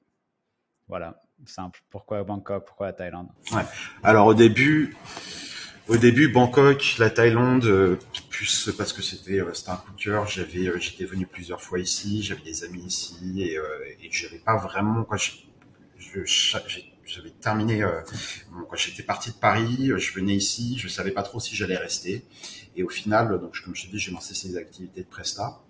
voilà, 0.88 1.22
simple. 1.46 1.80
Pourquoi 1.90 2.22
Bangkok 2.24 2.66
Pourquoi 2.66 2.86
la 2.88 2.92
Thaïlande. 2.92 3.28
Alors 4.02 4.26
au 4.26 4.34
début, 4.34 4.96
au 5.90 5.96
début, 5.96 6.28
Bangkok, 6.28 6.96
la 6.98 7.10
Thaïlande, 7.10 7.64
euh, 7.64 7.96
plus 8.28 8.70
parce 8.78 8.92
que 8.92 9.02
c'était 9.02 9.40
euh, 9.40 9.52
c'était 9.54 9.70
un 9.70 9.76
coup 9.76 9.92
de 9.92 10.00
cœur. 10.00 10.22
Euh, 10.22 10.78
j'étais 10.78 11.04
venu 11.04 11.26
plusieurs 11.26 11.60
fois 11.60 11.80
ici, 11.80 12.22
j'avais 12.22 12.42
des 12.42 12.62
amis 12.62 12.84
ici 12.84 13.42
et, 13.42 13.54
et 13.54 14.08
j'avais 14.12 14.38
pas 14.38 14.56
vraiment. 14.56 15.04
J'avais 15.98 17.30
terminé 17.40 17.84
j'étais 18.74 19.02
parti 19.02 19.30
de 19.30 19.36
Paris, 19.36 19.90
je 19.96 20.12
venais 20.12 20.36
ici, 20.36 20.78
je 20.78 20.86
savais 20.86 21.10
pas 21.10 21.24
trop 21.24 21.40
si 21.40 21.56
j'allais 21.56 21.76
rester 21.76 22.24
et 22.76 22.84
au 22.84 22.88
final, 22.88 23.40
donc 23.40 23.60
comme 23.64 23.74
je 23.74 23.86
te 23.86 23.90
dis, 23.90 23.98
j'ai 23.98 24.12
lancé 24.12 24.32
ces 24.34 24.56
activités 24.56 25.02
de 25.02 25.08
presta. 25.08 25.60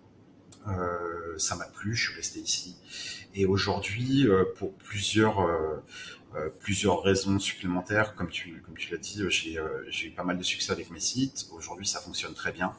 Euh, 0.68 1.38
ça 1.38 1.56
m'a 1.56 1.66
plu, 1.66 1.94
je 1.94 2.08
suis 2.08 2.16
resté 2.16 2.40
ici. 2.40 2.76
Et 3.34 3.46
aujourd'hui, 3.46 4.28
pour 4.56 4.74
plusieurs 4.74 5.40
euh, 6.36 6.48
plusieurs 6.60 7.02
raisons 7.02 7.40
supplémentaires. 7.40 8.14
Comme 8.14 8.28
tu, 8.28 8.62
comme 8.64 8.76
tu 8.76 8.92
l'as 8.92 8.98
dit, 8.98 9.20
j'ai 9.30 9.58
euh, 9.58 9.90
eu 10.04 10.10
pas 10.10 10.22
mal 10.22 10.38
de 10.38 10.44
succès 10.44 10.70
avec 10.70 10.90
mes 10.90 11.00
sites. 11.00 11.48
Aujourd'hui, 11.50 11.88
ça 11.88 12.00
fonctionne 12.00 12.34
très 12.34 12.52
bien. 12.52 12.72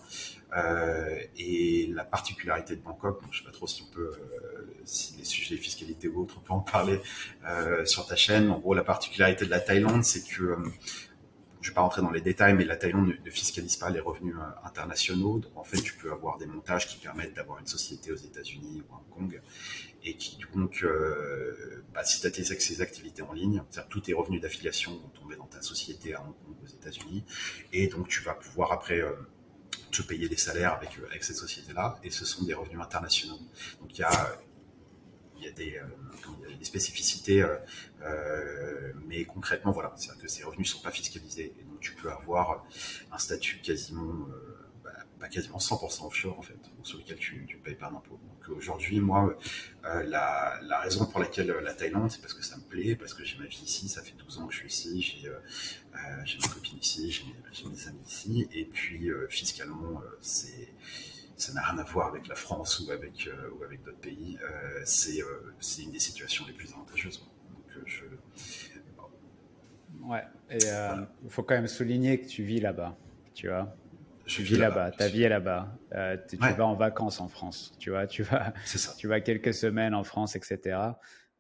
Euh, 0.56 1.20
et 1.38 1.88
la 1.94 2.06
particularité 2.06 2.78
de 2.78 2.82
Bangkok, 2.82 3.22
je 3.30 3.40
sais 3.40 3.46
pas 3.46 3.52
trop 3.52 3.68
si 3.68 3.84
on 3.84 3.94
peut, 3.94 4.12
euh, 4.14 4.74
si 4.86 5.16
les 5.18 5.26
sujets 5.26 5.58
fiscalité 5.58 6.08
ou 6.08 6.22
autres, 6.22 6.36
on 6.38 6.40
peut 6.40 6.54
en 6.54 6.60
parler 6.60 7.02
euh, 7.46 7.84
sur 7.86 8.06
ta 8.06 8.16
chaîne. 8.16 8.50
En 8.50 8.60
gros, 8.60 8.74
la 8.74 8.86
particularité 8.86 9.44
de 9.44 9.50
la 9.50 9.60
Thaïlande, 9.60 10.06
c'est 10.06 10.26
que 10.26 10.58
je 11.62 11.70
vais 11.70 11.76
pas 11.76 11.82
rentrer 11.82 12.02
dans 12.02 12.12
les 12.12 12.22
détails, 12.22 12.54
mais 12.54 12.66
la 12.66 12.76
Thaïlande 12.76 13.14
ne, 13.24 13.30
fiscalise 13.30 13.78
pas 13.78 13.90
les 13.90 14.00
revenus 14.00 14.36
internationaux. 14.64 15.40
Donc 15.40 15.56
en 15.56 15.64
fait, 15.64 15.82
tu 15.82 15.94
peux 15.96 16.12
avoir 16.12 16.38
des 16.38 16.46
montages 16.46 16.88
qui 16.88 16.98
permettent 16.98 17.34
d'avoir 17.34 17.60
une 17.60 17.68
société 17.68 18.12
aux 18.12 18.18
États-Unis 18.18 18.84
ou 18.90 18.94
à 18.94 18.98
Hong 18.98 19.30
Kong 19.30 19.42
et 20.04 20.16
qui 20.16 20.38
donc, 20.54 20.84
euh, 20.84 21.84
bah, 21.94 22.04
si 22.04 22.20
tu 22.20 22.28
as 22.28 22.32
tes, 22.32 22.82
activités 22.82 23.22
en 23.22 23.34
ligne, 23.34 23.64
tous 23.90 24.02
tes 24.02 24.14
revenus 24.14 24.42
d'affiliation 24.42 24.92
vont 24.92 25.10
tomber 25.10 25.36
dans 25.36 25.46
ta 25.46 25.62
société 25.62 26.14
à 26.14 26.22
Hong 26.22 26.34
Kong 26.46 26.56
aux 26.64 26.68
États-Unis, 26.68 27.24
et 27.72 27.88
donc 27.88 28.08
tu 28.08 28.22
vas 28.22 28.34
pouvoir 28.34 28.72
après 28.72 29.02
euh, 29.02 29.14
te 29.92 30.02
payer 30.02 30.28
des 30.28 30.38
salaires 30.38 30.74
avec, 30.74 30.98
euh, 31.00 31.08
avec 31.10 31.24
cette 31.24 31.38
société-là, 31.38 32.00
et 32.04 32.10
ce 32.10 32.26
sont 32.26 32.44
des 32.44 32.54
revenus 32.54 32.82
internationaux. 32.82 33.40
Donc 33.80 33.98
il 33.98 34.02
y 34.02 34.04
a, 34.04 34.36
il 35.42 35.46
y 35.46 35.50
a 35.50 35.52
des, 35.52 35.78
euh, 35.78 36.64
spécificités, 36.64 37.44
mais 39.08 39.26
concrètement, 39.26 39.72
voilà, 39.72 39.94
c'est-à-dire 39.98 40.22
que 40.22 40.28
ces 40.30 40.44
revenus 40.44 40.68
ne 40.70 40.78
sont 40.78 40.84
pas 40.84 40.92
fiscalisés, 40.92 41.54
et 41.60 41.64
donc 41.64 41.80
tu 41.80 41.94
peux 41.96 42.12
avoir 42.12 42.64
un 43.12 43.18
statut 43.18 43.60
quasiment 43.62 44.28
bah, 45.22 45.28
quasiment 45.28 45.60
100% 45.60 46.08
offshore 46.08 46.40
en 46.40 46.42
fait, 46.42 46.58
sur 46.82 46.98
lequel 46.98 47.18
tu 47.18 47.48
ne 47.48 47.64
payes 47.64 47.76
pas 47.76 47.92
d'impôts. 47.92 48.20
Donc 48.28 48.58
aujourd'hui, 48.58 49.00
moi, 49.00 49.38
euh, 49.86 50.04
la, 50.04 50.60
la, 50.64 50.80
raison 50.80 51.06
pour 51.06 51.20
laquelle 51.20 51.52
euh, 51.52 51.62
la 51.62 51.76
Thaïlande, 51.76 52.10
c'est 52.10 52.22
parce 52.22 52.34
que 52.34 52.44
ça 52.44 52.58
me 52.58 52.64
plaît, 52.64 52.96
parce 52.96 53.14
que 53.14 53.24
j'ai 53.24 53.38
ma 53.38 53.46
vie 53.46 53.62
ici, 53.64 53.88
ça 53.88 54.02
fait 54.02 54.16
12 54.18 54.40
ans 54.40 54.48
que 54.48 54.54
je 54.54 54.58
suis 54.58 54.68
ici, 54.68 55.02
j'ai 55.22 55.28
euh, 55.28 55.38
euh 55.94 56.40
ma 56.42 56.48
copine 56.48 56.80
ici, 56.80 57.12
j'ai 57.12 57.24
mes, 57.26 57.88
amis 57.88 58.00
ici, 58.08 58.48
et 58.52 58.66
puis 58.66 59.12
euh, 59.12 59.28
fiscalement, 59.30 60.02
c'est 60.22 60.70
ça 61.42 61.54
n'a 61.54 61.62
rien 61.62 61.78
à 61.80 61.84
voir 61.84 62.08
avec 62.08 62.28
la 62.28 62.36
France 62.36 62.80
ou 62.80 62.92
avec 62.92 63.30
ou 63.58 63.64
avec 63.64 63.84
d'autres 63.84 64.00
pays. 64.00 64.38
c'est 64.86 65.20
c'est 65.60 65.84
une 65.84 65.92
des 65.92 66.00
situations 66.00 66.46
les 66.48 66.54
plus 66.54 66.72
avantageuses. 66.74 67.20
Donc 67.54 67.86
je 67.86 68.06
Ouais, 70.04 70.24
et 70.50 70.58
il 71.24 71.30
faut 71.30 71.44
quand 71.44 71.56
même 71.56 71.68
souligner 71.68 72.22
que 72.22 72.28
tu 72.28 72.44
vis 72.44 72.60
là-bas, 72.60 72.98
tu 73.34 73.48
vois 73.50 73.76
tu 74.26 74.44
vis 74.44 74.58
là-bas, 74.58 74.92
ta 74.92 75.08
vie 75.08 75.24
est 75.24 75.30
là-bas. 75.30 75.78
Euh, 75.94 76.18
tu 76.30 76.38
vas 76.38 76.66
en 76.66 76.76
vacances 76.76 77.20
en 77.20 77.28
France, 77.28 77.74
tu 77.80 77.90
vois, 77.90 78.08
tu 78.08 78.24
vas, 78.24 78.54
tu 78.98 79.08
vas 79.08 79.22
quelques 79.22 79.54
semaines 79.54 79.94
en 79.94 80.04
France, 80.04 80.36
etc. 80.36 80.80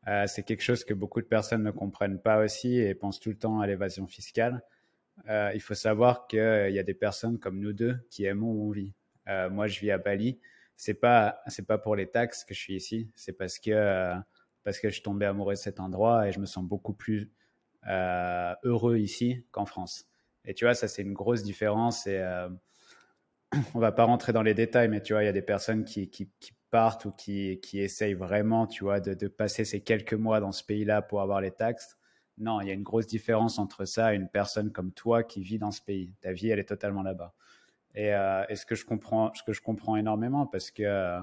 Euh, 0.08 0.26
c'est 0.28 0.44
quelque 0.44 0.64
chose 0.64 0.84
que 0.84 0.94
beaucoup 0.94 1.22
de 1.22 1.28
personnes 1.28 1.64
ne 1.64 1.72
comprennent 1.72 2.20
pas 2.20 2.44
aussi 2.44 2.80
et 2.80 2.94
pensent 2.96 3.20
tout 3.20 3.30
le 3.30 3.38
temps 3.38 3.62
à 3.62 3.68
l'évasion 3.68 4.08
fiscale. 4.08 4.62
Euh, 5.30 5.52
il 5.54 5.62
faut 5.62 5.76
savoir 5.76 6.28
qu'il 6.28 6.40
y 6.40 6.80
a 6.80 6.84
des 6.84 6.94
personnes 6.94 7.38
comme 7.38 7.60
nous 7.60 7.74
deux 7.74 7.98
qui 8.10 8.26
aimons 8.26 8.52
où 8.52 8.68
on 8.68 8.72
vit. 8.72 8.94
Moi, 9.28 9.68
je 9.68 9.80
vis 9.80 9.92
à 9.92 9.98
Bali. 9.98 10.40
C'est 10.78 10.96
pas, 10.96 11.42
c'est 11.48 11.68
pas 11.68 11.78
pour 11.78 11.96
les 11.96 12.10
taxes 12.10 12.44
que 12.44 12.54
je 12.54 12.60
suis 12.60 12.76
ici. 12.76 13.12
C'est 13.16 13.34
parce 13.34 13.60
que 13.60 14.14
parce 14.64 14.80
que 14.80 14.90
je 14.90 14.94
suis 14.94 15.04
tombé 15.04 15.26
amoureux 15.26 15.54
de 15.54 15.60
cet 15.60 15.80
endroit 15.80 16.28
et 16.28 16.32
je 16.32 16.40
me 16.40 16.46
sens 16.46 16.64
beaucoup 16.64 16.94
plus 16.94 17.32
heureux 17.88 18.98
ici 18.98 19.46
qu'en 19.52 19.66
France. 19.66 20.06
Et 20.46 20.54
tu 20.54 20.66
vois, 20.66 20.74
ça 20.74 20.88
c'est 20.88 21.02
une 21.02 21.14
grosse 21.14 21.44
différence 21.44 22.08
et 22.08 22.20
on 23.76 23.80
va 23.80 23.92
pas 23.92 24.06
rentrer 24.06 24.34
dans 24.34 24.44
les 24.44 24.54
détails, 24.54 24.88
mais 24.88 25.02
tu 25.02 25.14
vois, 25.14 25.24
il 25.24 25.26
y 25.26 25.30
a 25.30 25.34
des 25.34 25.42
personnes 25.42 25.84
qui, 25.84 26.10
qui, 26.10 26.32
partent 26.70 27.04
ou 27.04 27.12
qui, 27.12 27.60
qui 27.62 27.82
essayent 27.82 28.14
vraiment, 28.14 28.66
tu 28.66 28.86
vois, 28.86 29.02
de, 29.02 29.28
passer 29.28 29.66
ces 29.66 29.82
quelques 29.82 30.14
mois 30.14 30.40
dans 30.40 30.54
ce 30.54 30.64
pays-là 30.64 31.02
pour 31.02 31.20
avoir 31.20 31.42
les 31.42 31.52
taxes. 31.52 31.98
Non, 32.38 32.62
il 32.62 32.68
y 32.70 32.72
a 32.72 32.74
une 32.74 32.82
grosse 32.82 33.08
différence 33.08 33.60
entre 33.60 33.84
ça 33.84 34.14
et 34.14 34.16
une 34.16 34.30
personne 34.30 34.72
comme 34.72 34.94
toi 34.94 35.22
qui 35.24 35.44
vit 35.44 35.60
dans 35.60 35.72
ce 35.72 35.82
pays. 35.82 36.14
Ta 36.22 36.32
vie, 36.32 36.50
elle 36.50 36.60
est 36.60 36.70
totalement 36.70 37.04
là-bas. 37.04 37.34
Et, 37.96 38.14
euh, 38.14 38.44
ce 38.56 38.66
que 38.66 38.76
je 38.76 38.86
comprends, 38.86 39.34
ce 39.34 39.44
que 39.44 39.54
je 39.54 39.62
comprends 39.62 39.96
énormément, 39.98 40.46
parce 40.46 40.72
que 40.72 41.20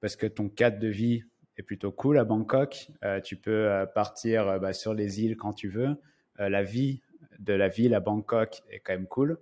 parce 0.00 0.16
que 0.16 0.26
ton 0.26 0.48
cadre 0.48 0.78
de 0.78 0.88
vie 0.88 1.24
est 1.58 1.62
plutôt 1.62 1.92
cool 1.92 2.18
à 2.18 2.24
Bangkok. 2.24 2.88
Euh, 3.04 3.20
tu 3.20 3.36
peux 3.36 3.50
euh, 3.68 3.86
partir 3.86 4.48
euh, 4.48 4.58
bah, 4.58 4.72
sur 4.72 4.94
les 4.94 5.22
îles 5.22 5.36
quand 5.36 5.52
tu 5.52 5.68
veux. 5.68 5.96
la 6.38 6.62
vie 6.62 7.02
de 7.40 7.52
la 7.52 7.68
ville 7.68 7.94
à 7.94 8.00
Bangkok 8.00 8.62
est 8.70 8.78
quand 8.78 8.92
même 8.92 9.08
cool. 9.08 9.38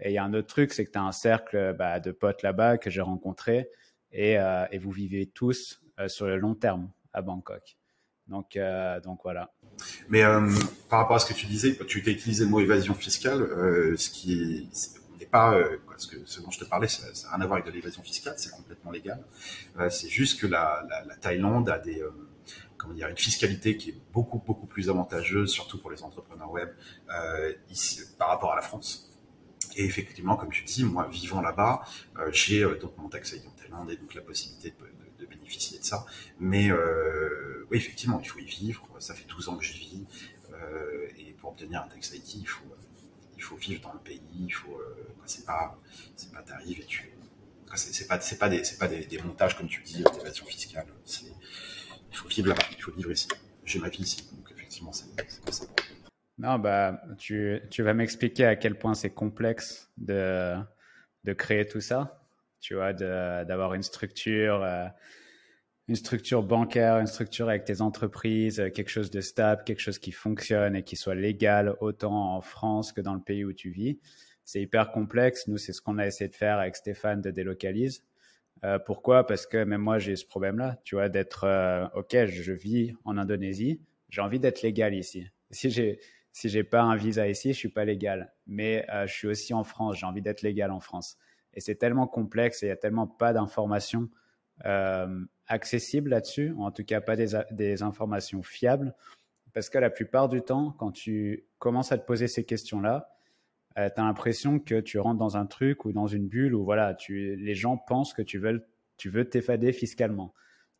Et 0.00 0.10
il 0.10 0.14
y 0.14 0.18
a 0.18 0.24
un 0.24 0.34
autre 0.34 0.48
truc, 0.48 0.72
c'est 0.72 0.84
que 0.84 0.90
tu 0.90 0.98
as 0.98 1.02
un 1.02 1.12
cercle 1.12 1.74
bah, 1.78 2.00
de 2.00 2.12
potes 2.12 2.42
là-bas 2.42 2.78
que 2.78 2.90
j'ai 2.90 3.00
rencontrés 3.00 3.70
et, 4.12 4.38
euh, 4.38 4.66
et, 4.70 4.78
vous 4.78 4.90
vivez 4.90 5.26
tous 5.26 5.80
euh, 5.98 6.08
sur 6.08 6.26
le 6.26 6.36
long 6.36 6.54
terme 6.54 6.90
à 7.12 7.22
Bangkok. 7.22 7.76
Donc, 8.26 8.56
euh, 8.56 9.00
donc 9.00 9.20
voilà. 9.22 9.52
Mais 10.08 10.22
par 10.88 11.00
rapport 11.00 11.16
à 11.16 11.18
ce 11.18 11.26
que 11.26 11.34
tu 11.34 11.46
disais, 11.46 11.76
tu 11.86 12.02
as 12.06 12.10
utilisé 12.10 12.44
le 12.44 12.50
mot 12.50 12.60
évasion 12.60 12.94
fiscale, 12.94 13.46
ce 13.96 14.10
qui 14.10 14.68
pas, 15.34 15.58
parce 15.86 16.06
que 16.06 16.16
ce 16.24 16.40
dont 16.40 16.50
je 16.50 16.60
te 16.60 16.64
parlais, 16.64 16.88
ça 16.88 17.06
n'a 17.06 17.36
rien 17.36 17.40
à 17.44 17.46
voir 17.46 17.58
avec 17.58 17.66
de 17.66 17.76
l'évasion 17.76 18.02
fiscale, 18.02 18.34
c'est 18.36 18.50
complètement 18.50 18.90
légal. 18.90 19.22
c'est 19.90 20.08
juste 20.08 20.40
que 20.40 20.46
la, 20.46 20.84
la, 20.88 21.04
la, 21.04 21.16
Thaïlande 21.16 21.68
a 21.68 21.78
des 21.78 22.02
comment 22.76 22.94
dire, 22.94 23.08
une 23.08 23.16
fiscalité 23.16 23.76
qui 23.76 23.90
est 23.90 24.00
beaucoup 24.12 24.38
beaucoup 24.38 24.66
plus 24.66 24.88
avantageuse, 24.90 25.50
surtout 25.50 25.78
pour 25.78 25.90
les 25.90 26.02
entrepreneurs 26.02 26.50
web, 26.50 26.68
par 28.18 28.28
rapport 28.28 28.52
à 28.52 28.56
la 28.56 28.62
France. 28.62 29.10
Et 29.76 29.84
effectivement, 29.84 30.36
comme 30.36 30.50
tu 30.50 30.64
dis, 30.64 30.84
moi, 30.84 31.08
vivant 31.10 31.40
là-bas, 31.40 31.82
euh, 32.18 32.30
j'ai 32.32 32.62
euh, 32.62 32.78
donc 32.78 32.96
mon 32.98 33.08
tax 33.08 33.32
ID 33.32 33.46
en 33.46 33.50
Thaïlande 33.50 33.90
et 33.90 33.96
donc 33.96 34.14
la 34.14 34.22
possibilité 34.22 34.74
de, 35.18 35.26
bénéficier 35.26 35.78
de 35.78 35.84
ça. 35.84 36.04
Mais 36.38 36.70
euh, 36.70 37.66
oui, 37.70 37.78
effectivement, 37.78 38.20
il 38.22 38.28
faut 38.28 38.38
y 38.38 38.44
vivre. 38.44 38.86
Ça 38.98 39.14
fait 39.14 39.26
12 39.26 39.48
ans 39.48 39.56
que 39.56 39.64
j'y 39.64 39.78
vis. 39.78 40.06
Euh, 40.52 41.08
et 41.18 41.32
pour 41.32 41.50
obtenir 41.50 41.82
un 41.82 41.88
tax 41.88 42.14
ID, 42.14 42.42
il 42.42 42.46
faut, 42.46 42.64
il 43.36 43.42
faut 43.42 43.56
vivre 43.56 43.82
dans 43.82 43.92
le 43.92 44.00
pays. 44.00 44.20
Il 44.38 44.52
faut, 44.52 44.80
c'est 45.24 45.44
pas, 45.44 45.78
c'est 46.16 46.32
pas 46.32 46.42
t'arrives 46.42 46.80
et 46.80 46.84
tu, 46.84 47.10
c'est 47.76 48.06
pas, 48.06 48.20
c'est 48.20 48.38
pas 48.38 48.48
des, 48.48 48.64
c'est 48.64 48.78
pas 48.78 48.88
des, 48.88 49.18
montages 49.24 49.56
comme 49.56 49.68
tu 49.68 49.82
dis, 49.82 50.04
d'évasion 50.12 50.46
fiscale. 50.46 50.86
il 52.10 52.16
faut 52.16 52.28
vivre 52.28 52.48
là-bas. 52.48 52.62
Il 52.76 52.82
faut 52.82 52.92
vivre 52.92 53.10
ici. 53.10 53.28
J'ai 53.64 53.78
ma 53.78 53.88
vie 53.88 54.02
ici. 54.02 54.28
Donc 54.32 54.50
effectivement, 54.52 54.92
c'est, 54.92 55.06
c'est 55.28 55.52
ça. 55.52 55.64
Non, 56.38 56.58
bah, 56.58 57.00
tu, 57.18 57.60
tu 57.70 57.82
vas 57.82 57.94
m'expliquer 57.94 58.44
à 58.46 58.56
quel 58.56 58.76
point 58.76 58.94
c'est 58.94 59.10
complexe 59.10 59.90
de, 59.96 60.56
de 61.24 61.32
créer 61.32 61.66
tout 61.66 61.80
ça. 61.80 62.20
Tu 62.60 62.74
vois, 62.74 62.92
d'avoir 62.92 63.74
une 63.74 63.82
structure, 63.82 64.62
euh, 64.62 64.86
une 65.88 65.96
structure 65.96 66.42
bancaire, 66.42 66.98
une 66.98 67.06
structure 67.06 67.48
avec 67.48 67.64
tes 67.64 67.80
entreprises, 67.80 68.56
quelque 68.74 68.88
chose 68.88 69.10
de 69.10 69.20
stable, 69.20 69.64
quelque 69.64 69.80
chose 69.80 69.98
qui 69.98 70.12
fonctionne 70.12 70.76
et 70.76 70.82
qui 70.82 70.96
soit 70.96 71.14
légal 71.14 71.76
autant 71.80 72.34
en 72.34 72.40
France 72.40 72.92
que 72.92 73.00
dans 73.00 73.14
le 73.14 73.20
pays 73.20 73.44
où 73.44 73.52
tu 73.52 73.70
vis. 73.70 73.98
C'est 74.44 74.60
hyper 74.60 74.92
complexe. 74.92 75.46
Nous, 75.48 75.58
c'est 75.58 75.72
ce 75.72 75.82
qu'on 75.82 75.98
a 75.98 76.06
essayé 76.06 76.28
de 76.28 76.34
faire 76.34 76.58
avec 76.58 76.76
Stéphane 76.76 77.20
de 77.20 77.30
Délocalise. 77.30 78.04
Euh, 78.64 78.78
pourquoi? 78.78 79.26
Parce 79.26 79.46
que 79.46 79.62
même 79.62 79.82
moi, 79.82 79.98
j'ai 79.98 80.16
ce 80.16 80.26
problème-là, 80.26 80.80
tu 80.84 80.94
vois, 80.94 81.08
d'être, 81.08 81.44
euh, 81.44 81.86
OK, 81.94 82.16
je 82.26 82.52
vis 82.52 82.94
en 83.04 83.18
Indonésie, 83.18 83.80
j'ai 84.08 84.20
envie 84.22 84.40
d'être 84.40 84.62
légal 84.62 84.94
ici. 84.94 85.26
Si 85.50 85.70
j'ai 85.70 86.00
si 86.34 86.48
j'ai 86.48 86.64
pas 86.64 86.82
un 86.82 86.96
visa 86.96 87.28
ici, 87.28 87.52
je 87.52 87.58
suis 87.58 87.68
pas 87.68 87.84
légal. 87.84 88.34
Mais 88.48 88.84
euh, 88.92 89.06
je 89.06 89.12
suis 89.12 89.28
aussi 89.28 89.54
en 89.54 89.62
France, 89.62 89.98
j'ai 89.98 90.04
envie 90.04 90.20
d'être 90.20 90.42
légal 90.42 90.72
en 90.72 90.80
France. 90.80 91.16
Et 91.54 91.60
c'est 91.60 91.76
tellement 91.76 92.08
complexe 92.08 92.62
et 92.64 92.66
il 92.66 92.68
y 92.70 92.72
a 92.72 92.76
tellement 92.76 93.06
pas 93.06 93.32
d'informations 93.32 94.10
euh, 94.64 95.24
accessibles 95.46 96.10
là-dessus, 96.10 96.54
en 96.58 96.70
tout 96.70 96.84
cas 96.84 97.00
pas 97.00 97.16
des, 97.16 97.38
des, 97.50 97.82
informations 97.82 98.42
fiables, 98.42 98.94
parce 99.52 99.68
que 99.68 99.78
la 99.78 99.90
plupart 99.90 100.28
du 100.28 100.42
temps, 100.42 100.72
quand 100.78 100.90
tu 100.90 101.44
commences 101.58 101.92
à 101.92 101.98
te 101.98 102.06
poser 102.06 102.28
ces 102.28 102.44
questions-là, 102.44 103.10
euh, 103.78 103.88
tu 103.94 104.00
as 104.00 104.04
l'impression 104.04 104.58
que 104.58 104.80
tu 104.80 104.98
rentres 104.98 105.18
dans 105.18 105.36
un 105.36 105.46
truc 105.46 105.84
ou 105.84 105.92
dans 105.92 106.06
une 106.06 106.28
bulle 106.28 106.54
où 106.54 106.64
voilà, 106.64 106.94
tu, 106.94 107.36
les 107.36 107.54
gens 107.54 107.76
pensent 107.76 108.14
que 108.14 108.22
tu 108.22 108.38
veux, 108.38 108.66
tu 108.96 109.08
veux 109.08 109.28
t'effader 109.28 109.72
fiscalement. 109.72 110.32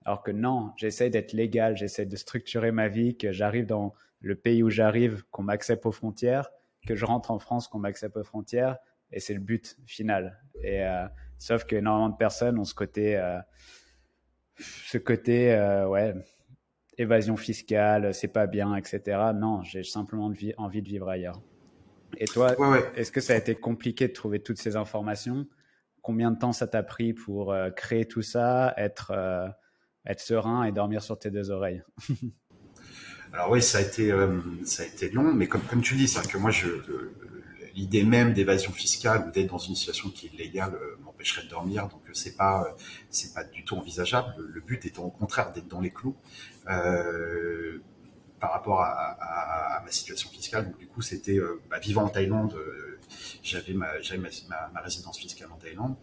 Alors 0.04 0.22
que 0.22 0.30
non, 0.30 0.72
j'essaie 0.76 1.10
d'être 1.10 1.32
légal, 1.32 1.76
j'essaie 1.76 2.06
de 2.06 2.16
structurer 2.16 2.72
ma 2.72 2.88
vie, 2.88 3.16
que 3.16 3.32
j'arrive 3.32 3.66
dans 3.66 3.94
le 4.20 4.36
pays 4.36 4.62
où 4.62 4.70
j'arrive, 4.70 5.24
qu'on 5.30 5.42
m'accepte 5.42 5.86
aux 5.86 5.92
frontières, 5.92 6.50
que 6.86 6.94
je 6.94 7.04
rentre 7.04 7.30
en 7.30 7.38
France, 7.38 7.68
qu'on 7.68 7.78
m'accepte 7.78 8.16
aux 8.16 8.24
frontières, 8.24 8.76
et 9.12 9.20
c'est 9.20 9.34
le 9.34 9.40
but 9.40 9.76
final. 9.86 10.40
Et 10.62 10.84
euh, 10.84 11.06
sauf 11.38 11.64
que 11.64 11.76
énormément 11.76 12.10
de 12.10 12.16
personnes 12.16 12.58
ont 12.58 12.64
ce 12.64 12.74
côté, 12.74 13.16
euh, 13.16 13.38
ce 14.58 14.98
côté, 14.98 15.52
euh, 15.52 15.88
ouais, 15.88 16.14
évasion 16.98 17.36
fiscale, 17.36 18.14
c'est 18.14 18.28
pas 18.28 18.46
bien, 18.46 18.74
etc. 18.76 19.00
Non, 19.34 19.62
j'ai 19.62 19.82
simplement 19.82 20.32
envie 20.56 20.82
de 20.82 20.88
vivre 20.88 21.08
ailleurs. 21.08 21.40
Et 22.16 22.26
toi, 22.26 22.54
est-ce 22.94 23.10
que 23.10 23.20
ça 23.20 23.32
a 23.32 23.36
été 23.36 23.54
compliqué 23.56 24.06
de 24.06 24.12
trouver 24.12 24.40
toutes 24.40 24.58
ces 24.58 24.76
informations? 24.76 25.46
Combien 26.00 26.30
de 26.30 26.38
temps 26.38 26.52
ça 26.52 26.68
t'a 26.68 26.82
pris 26.82 27.12
pour 27.12 27.52
créer 27.74 28.06
tout 28.06 28.22
ça, 28.22 28.72
être, 28.76 29.12
être 30.06 30.20
serein 30.20 30.62
et 30.62 30.70
dormir 30.70 31.02
sur 31.02 31.18
tes 31.18 31.30
deux 31.30 31.50
oreilles? 31.50 31.82
Alors 33.34 33.50
oui, 33.50 33.60
ça 33.60 33.78
a 33.78 33.80
été 33.80 34.12
euh, 34.12 34.38
ça 34.64 34.84
a 34.84 34.86
été 34.86 35.10
long, 35.10 35.34
mais 35.34 35.48
comme 35.48 35.62
comme 35.62 35.82
tu 35.82 35.96
dis, 35.96 36.06
c'est 36.06 36.24
que 36.28 36.38
moi 36.38 36.52
je 36.52 36.68
l'idée 37.74 38.04
même 38.04 38.32
d'évasion 38.32 38.72
fiscale 38.72 39.26
ou 39.26 39.30
d'être 39.30 39.50
dans 39.50 39.58
une 39.58 39.74
situation 39.74 40.10
qui 40.10 40.26
est 40.26 40.38
légale 40.38 40.74
euh, 40.74 40.96
m'empêcherait 41.04 41.44
de 41.44 41.48
dormir, 41.48 41.88
donc 41.88 42.02
c'est 42.12 42.36
pas 42.36 42.74
c'est 43.10 43.34
pas 43.34 43.44
du 43.44 43.64
tout 43.64 43.76
envisageable. 43.76 44.34
Le, 44.38 44.60
but 44.60 44.84
étant 44.86 45.04
au 45.04 45.10
contraire 45.10 45.52
d'être 45.52 45.68
dans 45.68 45.80
les 45.80 45.90
clous. 45.90 46.16
Euh, 46.68 47.78
par 48.40 48.52
rapport 48.52 48.82
à, 48.82 49.80
ma 49.82 49.90
situation 49.90 50.28
fiscale, 50.28 50.66
donc 50.66 50.78
du 50.78 50.86
coup 50.86 51.00
c'était 51.00 51.38
euh, 51.38 51.62
bah, 51.70 51.78
vivant 51.78 52.04
en 52.04 52.10
Thaïlande, 52.10 52.54
j'avais 53.42 53.72
ma 53.72 53.88
ma, 54.74 54.80
résidence 54.80 55.18
fiscale 55.18 55.48
en 55.50 55.56
Thaïlande 55.56 55.96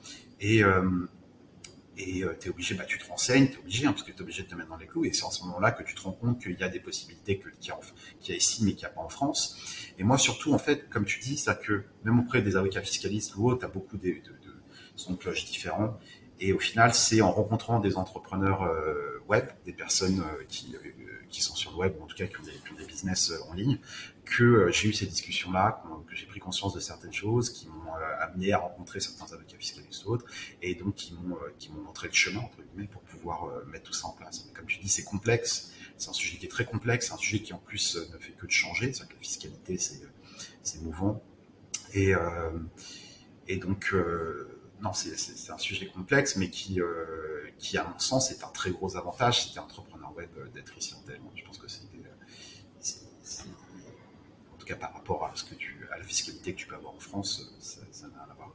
et 1.98 2.24
euh, 2.24 2.36
tu 2.40 2.48
es 2.48 2.52
obligé, 2.52 2.76
bah, 2.76 2.86
tu 2.86 2.98
te 2.98 3.06
renseignes, 3.08 3.48
tu 3.48 3.56
es 3.56 3.60
obligé, 3.60 3.86
hein, 3.86 3.92
parce 3.92 4.04
que 4.04 4.12
tu 4.12 4.18
es 4.18 4.22
obligé 4.22 4.44
de 4.44 4.48
te 4.48 4.56
mettre 4.56 4.70
dans 4.70 4.78
les 4.78 4.88
clous, 4.88 5.06
et 5.06 5.14
c'est 5.14 5.24
en 5.24 5.32
ce 5.32 5.44
moment-là 5.44 5.72
que 5.72 5.84
tu 5.84 5.94
te 5.94 6.02
rends 6.02 6.14
compte 6.14 6.42
qu'il 6.42 6.58
y 6.58 6.64
a 6.64 6.70
des 6.70 6.80
possibilités 6.80 7.40
qu'il 7.40 7.70
y, 7.70 8.32
a, 8.32 8.36
ici, 8.36 8.64
mais 8.64 8.72
qu'il 8.72 8.80
n'y 8.80 8.86
a 8.86 8.90
pas 8.90 9.02
en 9.02 9.10
France. 9.10 9.58
Et 9.98 10.04
moi, 10.04 10.18
surtout, 10.18 10.54
en 10.54 10.58
fait, 10.58 10.90
comme 10.90 11.06
tu 11.06 11.20
dis, 11.20 11.38
c'est 11.38 11.60
que 11.60 11.84
même 12.04 12.20
auprès 12.20 12.42
des 12.42 12.56
avocats 12.56 12.82
fiscalistes 12.82 13.36
ou 13.36 13.50
autres, 13.50 13.60
tu 13.60 13.66
as 13.66 13.70
beaucoup 13.70 13.98
de, 13.98 14.08
de, 14.08 14.14
de 14.14 14.54
sons 14.96 15.14
de 15.14 15.18
cloche 15.18 15.46
différents, 15.46 15.98
et 16.42 16.54
au 16.54 16.60
final, 16.60 16.94
c'est 16.94 17.22
en 17.22 17.32
rencontrant 17.32 17.80
des 17.80 17.98
entrepreneurs 17.98 18.64
euh, 18.64 19.22
web, 19.30 19.46
des 19.64 19.74
personnes 19.74 20.22
euh, 20.22 20.44
qui, 20.50 20.76
euh, 20.76 20.90
qui 21.30 21.42
sont 21.42 21.54
sur 21.54 21.72
le 21.72 21.78
web, 21.78 21.94
ou 22.00 22.04
en 22.04 22.08
tout 22.08 22.18
cas 22.18 22.26
qui 22.26 22.36
ont 22.38 22.44
des, 22.44 22.52
qui 22.52 22.74
ont 22.74 22.78
des 22.78 22.86
business 22.86 23.32
en 23.48 23.54
ligne, 23.54 23.78
que 24.26 24.70
j'ai 24.72 24.90
eu 24.90 24.94
ces 24.94 25.06
discussions-là, 25.06 25.84
que 26.08 26.16
j'ai 26.16 26.26
pris 26.26 26.40
conscience 26.40 26.74
de 26.74 26.80
certaines 26.80 27.14
choses, 27.14 27.50
qui 27.50 27.68
m'ont 27.68 27.94
amené 28.20 28.54
à 28.54 28.60
rencontrer 28.60 29.00
certains 29.00 29.34
avocats 29.34 29.58
fiscalistes 29.58 30.06
ou 30.06 30.12
autres, 30.12 30.26
et 30.62 30.76
donc 30.76 30.96
qui 30.96 31.14
m'ont 31.14 31.38
qui 31.58 31.72
m'ont 31.72 31.82
montré 31.82 32.08
le 32.08 32.14
chemin 32.14 32.40
entre 32.40 32.62
guillemets 32.62 32.88
pour 32.88 33.02
pouvoir 33.02 33.50
mettre 33.68 33.86
tout 33.86 33.94
ça 33.94 34.08
en 34.08 34.14
place. 34.14 34.48
Comme 34.54 34.66
tu 34.66 34.80
dis, 34.80 34.90
c'est 34.90 35.04
complexe, 35.04 35.72
c'est 35.98 36.10
un 36.10 36.14
sujet 36.14 36.38
qui 36.38 36.46
est 36.46 36.50
très 36.50 36.66
complexe, 36.66 37.08
c'est 37.08 37.14
un 37.14 37.18
sujet 37.18 37.40
qui 37.40 37.54
en 37.54 37.60
plus 37.60 37.96
ne 37.96 38.18
fait 38.18 38.34
que 38.34 38.46
de 38.46 38.52
changer, 38.52 38.94
c'est 38.94 39.08
que 39.08 39.14
la 39.14 39.20
fiscalité 39.20 39.78
c'est 39.78 40.02
c'est 40.64 40.82
mouvant, 40.82 41.22
et 41.94 42.14
et 43.48 43.58
donc 43.58 43.94
non, 44.82 44.94
c'est 44.94 45.52
un 45.52 45.58
sujet 45.60 45.88
complexe, 45.88 46.38
mais 46.38 46.50
qui, 46.50 46.82
euh, 46.82 47.48
qui, 47.60 47.78
à 47.78 47.84
mon 47.84 48.00
sens, 48.00 48.32
est 48.32 48.44
un 48.44 48.50
très 48.50 48.72
gros 48.72 48.98
avantage 48.98 49.54
es 49.56 49.60
entrepreneur 49.60 50.12
web 50.16 50.30
euh, 50.38 50.48
d'être 50.50 50.76
ici 50.76 50.96
en 50.96 51.02
Thaïlande. 51.06 51.30
Je 51.36 51.46
pense 51.46 51.60
que 51.60 51.68
c'est, 51.68 51.84
tout 54.62 54.68
cas 54.68 54.76
par 54.76 54.94
rapport 54.94 55.26
à, 55.26 55.32
ce 55.36 55.44
que 55.44 55.56
tu, 55.56 55.88
à 55.92 55.98
la 55.98 56.04
fiscalité 56.04 56.54
que 56.54 56.60
tu 56.60 56.68
peux 56.68 56.76
avoir 56.76 56.94
en 56.94 57.00
France, 57.00 57.56
ça 57.60 58.08
n'a 58.08 58.24
rien 58.24 58.32
à 58.32 58.36
voir. 58.36 58.54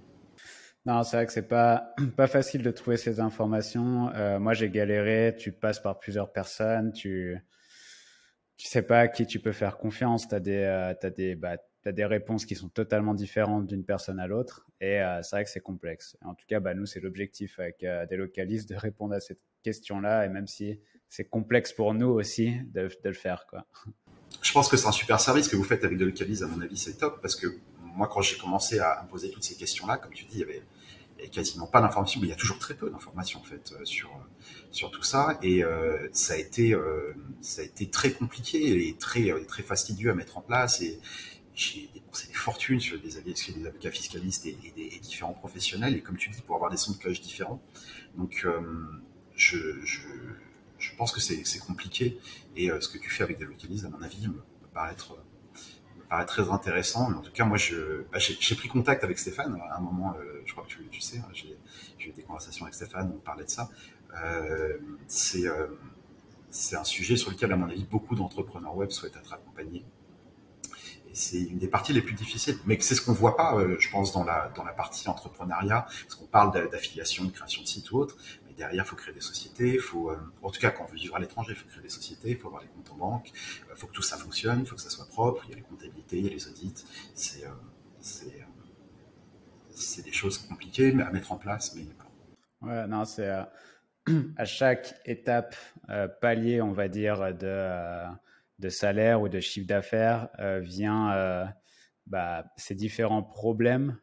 Non, 0.84 1.02
c'est 1.02 1.16
vrai 1.16 1.26
que 1.26 1.32
c'est 1.32 1.48
pas 1.48 1.94
pas 2.16 2.28
facile 2.28 2.62
de 2.62 2.70
trouver 2.70 2.96
ces 2.96 3.18
informations. 3.18 4.10
Euh, 4.14 4.38
moi, 4.38 4.54
j'ai 4.54 4.70
galéré. 4.70 5.34
Tu 5.36 5.50
passes 5.50 5.80
par 5.80 5.98
plusieurs 5.98 6.32
personnes. 6.32 6.92
Tu 6.92 7.36
tu 8.56 8.68
sais 8.68 8.82
pas 8.82 9.00
à 9.00 9.08
qui 9.08 9.26
tu 9.26 9.40
peux 9.40 9.52
faire 9.52 9.78
confiance. 9.78 10.28
Tu 10.28 10.34
as 10.34 10.40
des, 10.40 10.64
as 10.64 11.10
des, 11.10 11.34
bah, 11.34 11.56
as 11.84 11.92
des 11.92 12.04
réponses 12.06 12.46
qui 12.46 12.54
sont 12.54 12.68
totalement 12.68 13.14
différentes 13.14 13.66
d'une 13.66 13.84
personne 13.84 14.20
à 14.20 14.26
l'autre. 14.26 14.66
Et 14.80 15.02
c'est 15.22 15.36
vrai 15.36 15.44
que 15.44 15.50
c'est 15.50 15.60
complexe. 15.60 16.16
En 16.22 16.34
tout 16.34 16.46
cas, 16.46 16.60
bah, 16.60 16.72
nous, 16.72 16.86
c'est 16.86 17.00
l'objectif 17.00 17.58
avec 17.58 17.84
des 18.08 18.16
localistes 18.16 18.68
de 18.70 18.76
répondre 18.76 19.12
à 19.12 19.20
cette 19.20 19.42
question-là. 19.62 20.24
Et 20.24 20.30
même 20.30 20.46
si 20.46 20.80
c'est 21.08 21.26
complexe 21.28 21.72
pour 21.72 21.92
nous 21.92 22.08
aussi 22.08 22.54
de, 22.72 22.88
de 22.88 23.08
le 23.08 23.12
faire. 23.12 23.46
Quoi. 23.46 23.66
Je 24.46 24.52
pense 24.52 24.68
que 24.68 24.76
c'est 24.76 24.86
un 24.86 24.92
super 24.92 25.18
service 25.18 25.48
que 25.48 25.56
vous 25.56 25.64
faites 25.64 25.82
avec 25.82 25.98
localistes. 25.98 26.44
À 26.44 26.46
mon 26.46 26.60
avis, 26.60 26.76
c'est 26.76 26.98
top 26.98 27.20
parce 27.20 27.34
que 27.34 27.58
moi, 27.82 28.06
quand 28.06 28.20
j'ai 28.20 28.36
commencé 28.36 28.78
à 28.78 29.02
me 29.02 29.08
poser 29.08 29.28
toutes 29.30 29.42
ces 29.42 29.56
questions-là, 29.56 29.96
comme 29.96 30.12
tu 30.12 30.24
dis, 30.24 30.34
il 30.34 30.40
y 30.40 30.42
avait, 30.44 30.62
quasiment 31.32 31.66
pas 31.66 31.80
d'informations, 31.80 32.20
mais 32.20 32.28
il 32.28 32.30
y 32.30 32.32
a 32.32 32.36
toujours 32.36 32.60
très 32.60 32.74
peu 32.74 32.88
d'informations 32.88 33.40
en 33.40 33.42
fait 33.42 33.72
euh, 33.72 33.84
sur 33.84 34.10
sur 34.70 34.92
tout 34.92 35.02
ça, 35.02 35.36
et 35.42 35.64
euh, 35.64 36.08
ça 36.12 36.34
a 36.34 36.36
été 36.36 36.74
euh, 36.74 37.12
ça 37.40 37.62
a 37.62 37.64
été 37.64 37.90
très 37.90 38.12
compliqué 38.12 38.86
et 38.86 38.94
très 38.96 39.32
très 39.46 39.64
fastidieux 39.64 40.10
à 40.10 40.14
mettre 40.14 40.38
en 40.38 40.42
place, 40.42 40.80
et 40.80 41.00
j'ai 41.54 41.90
dépensé 41.92 42.28
des 42.28 42.34
fortunes 42.34 42.78
sur 42.78 43.00
des, 43.00 43.16
avocats 43.66 43.90
fiscalistes 43.90 44.46
et, 44.46 44.56
des 44.76 45.00
différents 45.00 45.32
professionnels, 45.32 45.96
et 45.96 46.02
comme 46.02 46.18
tu 46.18 46.30
dis, 46.30 46.42
pour 46.42 46.54
avoir 46.54 46.70
des 46.70 46.76
sons 46.76 46.92
de 46.92 46.98
cloche 46.98 47.20
différents. 47.20 47.60
Donc, 48.16 48.46
je, 49.34 49.56
je, 50.90 50.96
pense 50.96 51.12
que 51.12 51.20
c'est 51.20 51.58
compliqué, 51.58 52.18
et 52.56 52.70
ce 52.80 52.88
que 52.88 52.98
tu 52.98 53.10
fais 53.10 53.22
avec 53.22 53.38
des 53.38 53.44
localistes, 53.44 53.84
à 53.84 53.88
mon 53.88 54.02
avis, 54.02 54.28
me 54.28 54.42
paraît 54.72 54.94
très 56.26 56.50
intéressant. 56.50 57.10
Mais 57.10 57.16
en 57.16 57.22
tout 57.22 57.32
cas, 57.32 57.44
moi, 57.44 57.58
bah, 58.12 58.18
j'ai 58.18 58.54
pris 58.54 58.68
contact 58.68 59.04
avec 59.04 59.18
Stéphane 59.18 59.58
à 59.70 59.76
un 59.76 59.80
moment. 59.80 60.14
Euh, 60.18 60.42
je 60.44 60.52
crois 60.52 60.64
que 60.64 60.70
tu, 60.90 61.00
sais, 61.00 61.18
hein, 61.18 61.28
j'ai 61.32 62.08
eu 62.08 62.12
des 62.12 62.22
conversations 62.22 62.64
avec 62.64 62.74
Stéphane, 62.74 63.12
on 63.14 63.18
parlait 63.18 63.44
de 63.44 63.50
ça. 63.50 63.68
Euh, 64.22 64.78
c'est 65.08 65.46
euh, 65.46 65.66
un 66.72 66.84
sujet 66.84 67.16
sur 67.16 67.30
lequel, 67.30 67.52
à 67.52 67.56
mon 67.56 67.68
avis, 67.68 67.84
beaucoup 67.84 68.14
d'entrepreneurs 68.14 68.76
web 68.76 68.90
souhaitent 68.90 69.16
être 69.16 69.32
accompagnés. 69.32 69.84
Et 71.10 71.14
c'est 71.14 71.42
une 71.42 71.58
des 71.58 71.68
parties 71.68 71.92
les 71.92 72.02
plus 72.02 72.14
difficiles, 72.14 72.58
mais 72.66 72.78
c'est 72.80 72.94
ce 72.94 73.02
qu'on 73.02 73.12
voit 73.12 73.36
pas, 73.36 73.56
je 73.78 73.90
pense, 73.90 74.12
dans 74.12 74.24
la 74.24 74.50
dans 74.56 74.64
la 74.64 74.72
partie 74.72 75.08
entrepreneuriat, 75.08 75.82
parce 75.82 76.14
qu'on 76.16 76.26
parle 76.26 76.52
d'affiliation, 76.70 77.24
de 77.24 77.30
création 77.30 77.62
de 77.62 77.66
site 77.68 77.90
ou 77.92 77.98
autre, 77.98 78.16
derrière, 78.56 78.84
il 78.84 78.88
faut 78.88 78.96
créer 78.96 79.14
des 79.14 79.20
sociétés. 79.20 79.78
Faut, 79.78 80.10
euh, 80.10 80.16
en 80.42 80.50
tout 80.50 80.60
cas, 80.60 80.70
quand 80.70 80.84
on 80.84 80.86
veut 80.86 80.96
vivre 80.96 81.16
à 81.16 81.20
l'étranger, 81.20 81.52
il 81.52 81.56
faut 81.56 81.68
créer 81.68 81.82
des 81.82 81.88
sociétés. 81.88 82.30
Il 82.30 82.36
faut 82.36 82.48
avoir 82.48 82.62
les 82.62 82.68
comptes 82.68 82.90
en 82.90 82.96
banque. 82.96 83.30
Il 83.66 83.72
euh, 83.72 83.76
faut 83.76 83.86
que 83.86 83.92
tout 83.92 84.02
ça 84.02 84.16
fonctionne. 84.16 84.60
Il 84.60 84.66
faut 84.66 84.76
que 84.76 84.82
ça 84.82 84.90
soit 84.90 85.08
propre. 85.08 85.44
Il 85.46 85.50
y 85.50 85.52
a 85.54 85.56
les 85.56 85.62
comptabilités, 85.62 86.18
il 86.18 86.26
y 86.26 86.28
a 86.28 86.32
les 86.32 86.48
audits. 86.48 86.84
C'est, 87.14 87.44
euh, 87.44 87.50
c'est, 89.70 90.02
des 90.02 90.12
choses 90.12 90.38
compliquées 90.38 90.90
à 91.00 91.10
mettre 91.10 91.32
en 91.32 91.36
place, 91.36 91.74
mais 91.74 91.84
Ouais, 92.62 92.86
non, 92.86 93.04
c'est 93.04 93.28
à 94.36 94.44
chaque 94.44 94.94
étape, 95.04 95.54
palier, 96.20 96.62
on 96.62 96.72
va 96.72 96.88
dire, 96.88 97.34
de, 97.34 98.04
de 98.58 98.68
salaire 98.70 99.20
ou 99.20 99.28
de 99.28 99.40
chiffre 99.40 99.66
d'affaires, 99.66 100.28
vient 100.60 101.52
bah, 102.06 102.46
ces 102.56 102.74
différents 102.74 103.22
problèmes. 103.22 103.98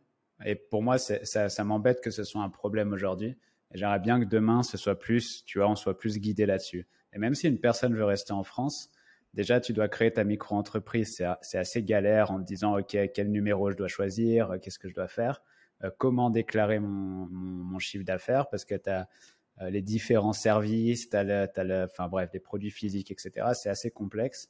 Et 0.46 0.56
pour 0.56 0.84
moi, 0.84 0.98
ça 1.00 1.64
m'embête 1.64 2.02
que 2.02 2.12
ce 2.12 2.24
soit 2.24 2.44
un 2.44 2.50
problème 2.50 2.94
aujourd'hui 2.94 3.38
j'aimerais 3.74 4.00
bien 4.00 4.20
que 4.20 4.26
demain, 4.26 4.64
ce 4.64 4.78
soit 4.78 4.98
plus, 4.98 5.44
tu 5.46 5.60
vois, 5.60 5.70
on 5.70 5.76
soit 5.76 5.98
plus 5.98 6.20
guidé 6.20 6.46
là-dessus. 6.46 6.88
Et 7.14 7.20
même 7.20 7.36
si 7.36 7.48
une 7.48 7.60
personne 7.60 7.96
veut 7.96 8.06
rester 8.06 8.34
en 8.34 8.44
France, 8.44 8.90
déjà, 9.34 9.60
tu 9.60 9.74
dois 9.74 9.88
créer 9.88 10.12
ta 10.12 10.24
micro-entreprise. 10.24 11.24
C'est 11.42 11.58
assez 11.58 11.84
galère 11.84 12.32
en 12.32 12.40
te 12.40 12.46
disant, 12.46 12.78
OK, 12.78 12.98
quel 13.14 13.32
numéro 13.32 13.72
je 13.72 13.76
dois 13.76 13.88
choisir, 13.88 14.52
euh, 14.52 14.58
qu'est-ce 14.58 14.80
que 14.80 14.90
je 14.90 14.94
dois 14.94 15.08
faire, 15.08 15.42
euh, 15.84 15.92
comment 15.98 16.30
déclarer 16.30 16.80
mon, 16.80 17.80
chiffre 17.80 18.06
d'affaires, 18.06 18.50
parce 18.50 18.66
que 18.66 18.76
tu 18.76 18.90
as 18.90 19.10
euh, 19.62 19.70
les 19.70 19.82
différents 19.82 20.34
services, 20.34 21.10
tu 21.10 21.18
le, 21.18 21.84
enfin 21.84 22.08
bref, 22.08 22.30
les 22.34 22.40
produits 22.40 22.72
physiques, 22.72 23.12
etc. 23.12 23.48
C'est 23.54 23.70
assez 23.70 23.92
complexe. 23.92 24.50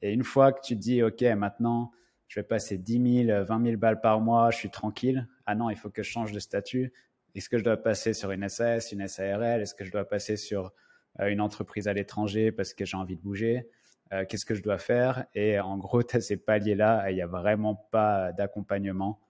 Et 0.00 0.12
une 0.12 0.24
fois 0.24 0.52
que 0.52 0.60
tu 0.62 0.74
te 0.74 0.80
dis, 0.80 1.02
OK, 1.02 1.22
maintenant, 1.22 1.92
je 2.28 2.40
vais 2.40 2.44
passer 2.44 2.78
10 2.78 3.26
000, 3.26 3.44
20 3.44 3.64
000 3.64 3.76
balles 3.76 4.00
par 4.00 4.20
mois, 4.20 4.50
je 4.50 4.56
suis 4.56 4.70
tranquille. 4.70 5.28
Ah 5.46 5.54
non, 5.54 5.70
il 5.70 5.76
faut 5.76 5.90
que 5.90 6.02
je 6.02 6.10
change 6.10 6.32
de 6.32 6.40
statut. 6.40 6.92
Est-ce 7.34 7.48
que 7.48 7.58
je 7.58 7.64
dois 7.64 7.76
passer 7.76 8.12
sur 8.12 8.30
une 8.30 8.48
SAS, 8.48 8.92
une 8.92 9.06
SARL 9.08 9.62
Est-ce 9.62 9.74
que 9.74 9.84
je 9.84 9.90
dois 9.90 10.06
passer 10.06 10.36
sur 10.36 10.72
euh, 11.20 11.28
une 11.28 11.40
entreprise 11.40 11.88
à 11.88 11.92
l'étranger 11.92 12.52
parce 12.52 12.74
que 12.74 12.84
j'ai 12.84 12.96
envie 12.96 13.16
de 13.16 13.22
bouger? 13.22 13.68
Euh, 14.12 14.24
Qu'est-ce 14.28 14.44
que 14.44 14.54
je 14.54 14.62
dois 14.62 14.78
faire? 14.78 15.24
Et 15.34 15.58
en 15.58 15.78
gros, 15.78 16.02
tu 16.02 16.16
as 16.16 16.20
ces 16.20 16.36
paliers-là, 16.36 17.10
il 17.10 17.14
n'y 17.14 17.22
a 17.22 17.26
vraiment 17.26 17.74
pas 17.74 18.32
d'accompagnement 18.32 19.20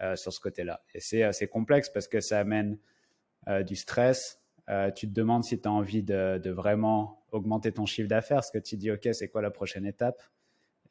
euh, 0.00 0.16
sur 0.16 0.32
ce 0.32 0.40
côté-là. 0.40 0.82
Et 0.94 1.00
c'est 1.00 1.22
assez 1.22 1.48
complexe 1.48 1.90
parce 1.90 2.08
que 2.08 2.20
ça 2.20 2.38
amène 2.38 2.78
du 3.66 3.74
stress. 3.74 4.38
tu 4.94 5.08
te 5.08 5.12
demandes 5.14 5.44
si 5.44 5.58
tu 5.58 5.66
as 5.66 5.72
envie 5.72 6.02
de, 6.02 6.50
vraiment 6.50 7.24
augmenter 7.32 7.72
ton 7.72 7.86
chiffre 7.86 8.06
d'affaires, 8.06 8.36
parce 8.36 8.50
que 8.50 8.58
tu 8.58 8.76
dis, 8.76 8.90
OK, 8.90 9.08
c'est 9.12 9.28
quoi 9.28 9.40
la 9.40 9.50
prochaine 9.50 9.86
étape? 9.86 10.22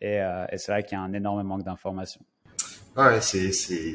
Et, 0.01 0.19
c'est 0.57 0.71
vrai 0.71 0.83
qu'il 0.83 0.97
y 0.97 0.99
a 0.99 1.03
un 1.03 1.13
énorme 1.13 1.43
manque 1.43 1.63
d'informations. 1.63 2.25
Ouais, 2.97 3.21
c'est 3.21 3.93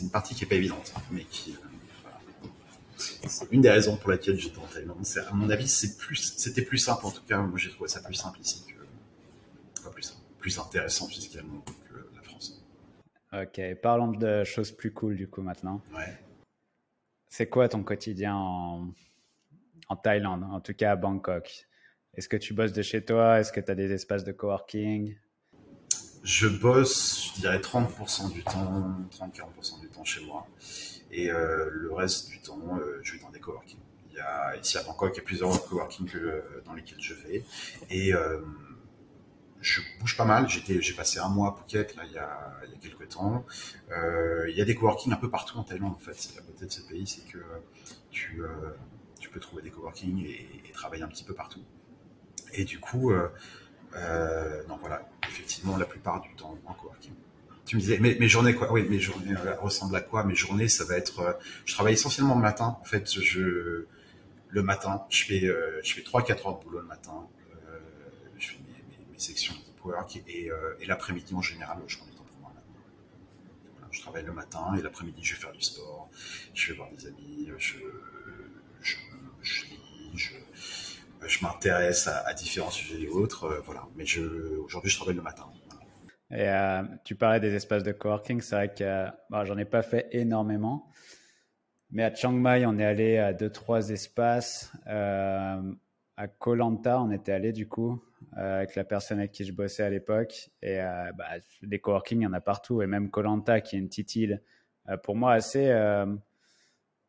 une 0.00 0.10
partie 0.12 0.36
qui 0.36 0.44
n'est 0.44 0.48
pas 0.48 0.54
évidente, 0.54 0.94
mais 1.10 1.24
qui, 1.24 1.56
c'est 2.96 3.50
une 3.50 3.60
des 3.60 3.70
raisons 3.70 3.96
pour 3.96 4.10
laquelle 4.10 4.38
j'étais 4.38 4.58
en 4.58 4.66
Thaïlande. 4.66 5.04
À 5.28 5.32
mon 5.34 5.50
avis, 5.50 5.68
c'est 5.68 5.96
plus, 5.96 6.34
c'était 6.36 6.62
plus 6.62 6.78
simple 6.78 7.06
en 7.06 7.10
tout 7.10 7.22
cas. 7.22 7.38
Moi, 7.38 7.58
j'ai 7.58 7.70
trouvé 7.70 7.88
ça 7.88 8.00
plus 8.00 8.14
simple 8.14 8.40
ici 8.40 8.64
que, 8.66 9.82
pas 9.82 9.90
plus 9.90 10.02
simple, 10.02 10.20
plus 10.38 10.58
intéressant 10.58 11.06
fiscalement 11.08 11.62
que 11.88 11.94
la 12.14 12.22
France. 12.22 12.62
Ok, 13.32 13.60
parlons 13.82 14.12
de 14.12 14.44
choses 14.44 14.72
plus 14.72 14.92
cool 14.92 15.16
du 15.16 15.28
coup 15.28 15.42
maintenant. 15.42 15.82
Ouais. 15.94 16.18
C'est 17.28 17.48
quoi 17.48 17.68
ton 17.68 17.82
quotidien 17.82 18.34
en, 18.34 18.88
en 19.88 19.96
Thaïlande, 19.96 20.44
en 20.44 20.60
tout 20.60 20.74
cas 20.74 20.92
à 20.92 20.96
Bangkok? 20.96 21.66
Est-ce 22.14 22.28
que 22.28 22.36
tu 22.38 22.54
bosses 22.54 22.72
de 22.72 22.80
chez 22.80 23.04
toi? 23.04 23.40
Est-ce 23.40 23.52
que 23.52 23.60
tu 23.60 23.70
as 23.70 23.74
des 23.74 23.92
espaces 23.92 24.24
de 24.24 24.32
coworking? 24.32 25.16
Je 26.22 26.48
bosse, 26.48 27.32
je 27.36 27.40
dirais 27.40 27.58
30% 27.58 28.32
du 28.32 28.42
temps, 28.42 28.96
30-40% 29.12 29.80
du 29.80 29.88
temps 29.88 30.02
chez 30.02 30.24
moi. 30.24 30.46
Et 31.10 31.30
euh, 31.30 31.68
le 31.70 31.92
reste 31.92 32.28
du 32.28 32.40
temps, 32.40 32.78
euh, 32.78 32.98
je 33.02 33.12
vais 33.12 33.18
dans 33.18 33.30
des 33.30 33.40
coworking. 33.40 33.78
Il 34.10 34.16
y 34.16 34.20
a, 34.20 34.56
ici 34.56 34.78
à 34.78 34.82
Bangkok, 34.82 35.12
il 35.14 35.18
y 35.18 35.20
a 35.20 35.24
plusieurs 35.24 35.66
coworking 35.68 36.08
que, 36.08 36.42
dans 36.64 36.74
lesquels 36.74 37.00
je 37.00 37.14
vais. 37.14 37.44
Et 37.90 38.14
euh, 38.14 38.40
je 39.60 39.80
bouge 40.00 40.16
pas 40.16 40.24
mal. 40.24 40.48
J'ai 40.48 40.94
passé 40.94 41.18
un 41.18 41.28
mois 41.28 41.48
à 41.48 41.56
Phuket 41.56 41.96
là 41.96 42.04
il 42.04 42.12
y 42.12 42.18
a, 42.18 42.54
quelques 42.80 43.08
temps. 43.08 43.44
Euh, 43.90 44.46
il 44.48 44.56
y 44.56 44.60
a 44.60 44.64
des 44.64 44.74
coworking 44.74 45.12
un 45.12 45.16
peu 45.16 45.30
partout 45.30 45.58
en 45.58 45.64
Thaïlande 45.64 45.94
en 45.94 45.98
fait. 45.98 46.34
La 46.36 46.42
beauté 46.42 46.66
de 46.66 46.72
ce 46.72 46.82
pays, 46.82 47.06
c'est 47.06 47.26
que 47.26 47.38
tu, 48.10 48.42
euh, 48.42 48.48
peux 49.32 49.40
trouver 49.40 49.60
des 49.60 49.70
coworking 49.70 50.24
et, 50.24 50.48
et, 50.66 50.72
travailler 50.72 51.02
un 51.02 51.08
petit 51.08 51.24
peu 51.24 51.34
partout. 51.34 51.62
Et 52.54 52.64
du 52.64 52.78
coup, 52.78 53.12
euh, 53.12 54.62
non 54.68 54.78
voilà, 54.80 55.08
effectivement 55.28 55.76
la 55.76 55.84
plupart 55.84 56.20
du 56.20 56.34
temps 56.36 56.56
en 56.64 56.72
coworking 56.72 57.14
tu 57.66 57.74
me 57.74 57.80
disais, 57.80 57.98
mes, 57.98 58.14
mes 58.14 58.28
journées 58.28 58.54
quoi 58.54 58.72
Oui, 58.72 58.86
mes 58.88 59.00
journées 59.00 59.34
euh, 59.44 59.56
ressemblent 59.56 59.96
à 59.96 60.00
quoi? 60.00 60.22
Mes 60.24 60.36
journées, 60.36 60.68
ça 60.68 60.84
va 60.84 60.96
être, 60.96 61.20
euh, 61.20 61.32
je 61.64 61.74
travaille 61.74 61.94
essentiellement 61.94 62.36
le 62.36 62.40
matin. 62.40 62.78
En 62.80 62.84
fait, 62.84 63.10
je 63.20 63.86
le 64.48 64.62
matin, 64.62 65.02
je 65.10 65.24
fais 65.24 65.44
euh, 65.44 65.80
je 65.82 65.94
fais 65.94 66.02
trois 66.02 66.22
quatre 66.22 66.46
heures 66.46 66.58
de 66.58 66.64
boulot 66.64 66.78
le 66.78 66.86
matin. 66.86 67.26
je 68.38 68.46
fais 68.46 68.58
mes, 68.58 69.18
sections 69.18 69.54
de 69.54 69.82
work 69.82 70.16
et, 70.28 70.50
et 70.80 70.86
l'après-midi 70.86 71.34
en 71.34 71.42
général, 71.42 71.78
je 71.86 71.96
prends 71.96 72.06
du 72.06 72.12
temps 72.12 72.24
pour 72.24 72.40
moi. 72.40 72.52
je 73.90 74.00
travaille 74.00 74.24
le 74.24 74.32
matin 74.32 74.74
et 74.78 74.82
l'après-midi, 74.82 75.24
je 75.24 75.34
vais 75.34 75.40
faire 75.40 75.52
du 75.52 75.62
sport. 75.62 76.08
Je 76.54 76.70
vais 76.70 76.76
voir 76.76 76.88
des 76.90 77.06
amis. 77.06 77.48
Je 77.58 77.78
je, 78.82 78.96
je 79.42 79.64
lis. 79.64 79.78
Je 80.14 80.30
je 81.26 81.44
m'intéresse 81.44 82.06
à, 82.06 82.18
à, 82.18 82.34
différents 82.34 82.70
sujets 82.70 83.00
et 83.00 83.08
autres. 83.08 83.60
voilà. 83.64 83.88
Mais 83.96 84.06
je 84.06 84.20
aujourd'hui, 84.58 84.90
je 84.90 84.96
travaille 84.96 85.16
le 85.16 85.22
matin. 85.22 85.50
Et 86.30 86.48
euh, 86.48 86.82
tu 87.04 87.14
parlais 87.14 87.40
des 87.40 87.54
espaces 87.54 87.84
de 87.84 87.92
coworking, 87.92 88.40
c'est 88.40 88.56
vrai 88.56 88.74
que 88.74 89.06
bah, 89.30 89.44
j'en 89.44 89.56
ai 89.58 89.64
pas 89.64 89.82
fait 89.82 90.08
énormément, 90.10 90.90
mais 91.90 92.02
à 92.02 92.14
Chiang 92.14 92.32
Mai, 92.32 92.66
on 92.66 92.78
est 92.78 92.84
allé 92.84 93.18
à 93.18 93.32
deux 93.32 93.50
trois 93.50 93.90
espaces. 93.90 94.72
Euh, 94.88 95.62
à 96.16 96.28
Koh 96.28 96.54
Lanta, 96.54 97.00
on 97.00 97.10
était 97.10 97.32
allé 97.32 97.52
du 97.52 97.68
coup 97.68 98.02
euh, 98.38 98.58
avec 98.58 98.74
la 98.74 98.84
personne 98.84 99.18
avec 99.18 99.32
qui 99.32 99.44
je 99.44 99.52
bossais 99.52 99.82
à 99.82 99.90
l'époque. 99.90 100.50
Et 100.62 100.80
euh, 100.80 101.12
bah, 101.16 101.26
des 101.62 101.78
coworking, 101.78 102.20
il 102.20 102.24
y 102.24 102.26
en 102.26 102.32
a 102.32 102.40
partout, 102.40 102.82
et 102.82 102.86
même 102.86 103.10
Koh 103.10 103.22
Lanta, 103.22 103.60
qui 103.60 103.76
est 103.76 103.78
une 103.78 103.88
petite 103.88 104.16
île, 104.16 104.42
euh, 104.88 104.96
pour 104.96 105.16
moi 105.16 105.32
assez. 105.32 105.68
Euh, 105.68 106.06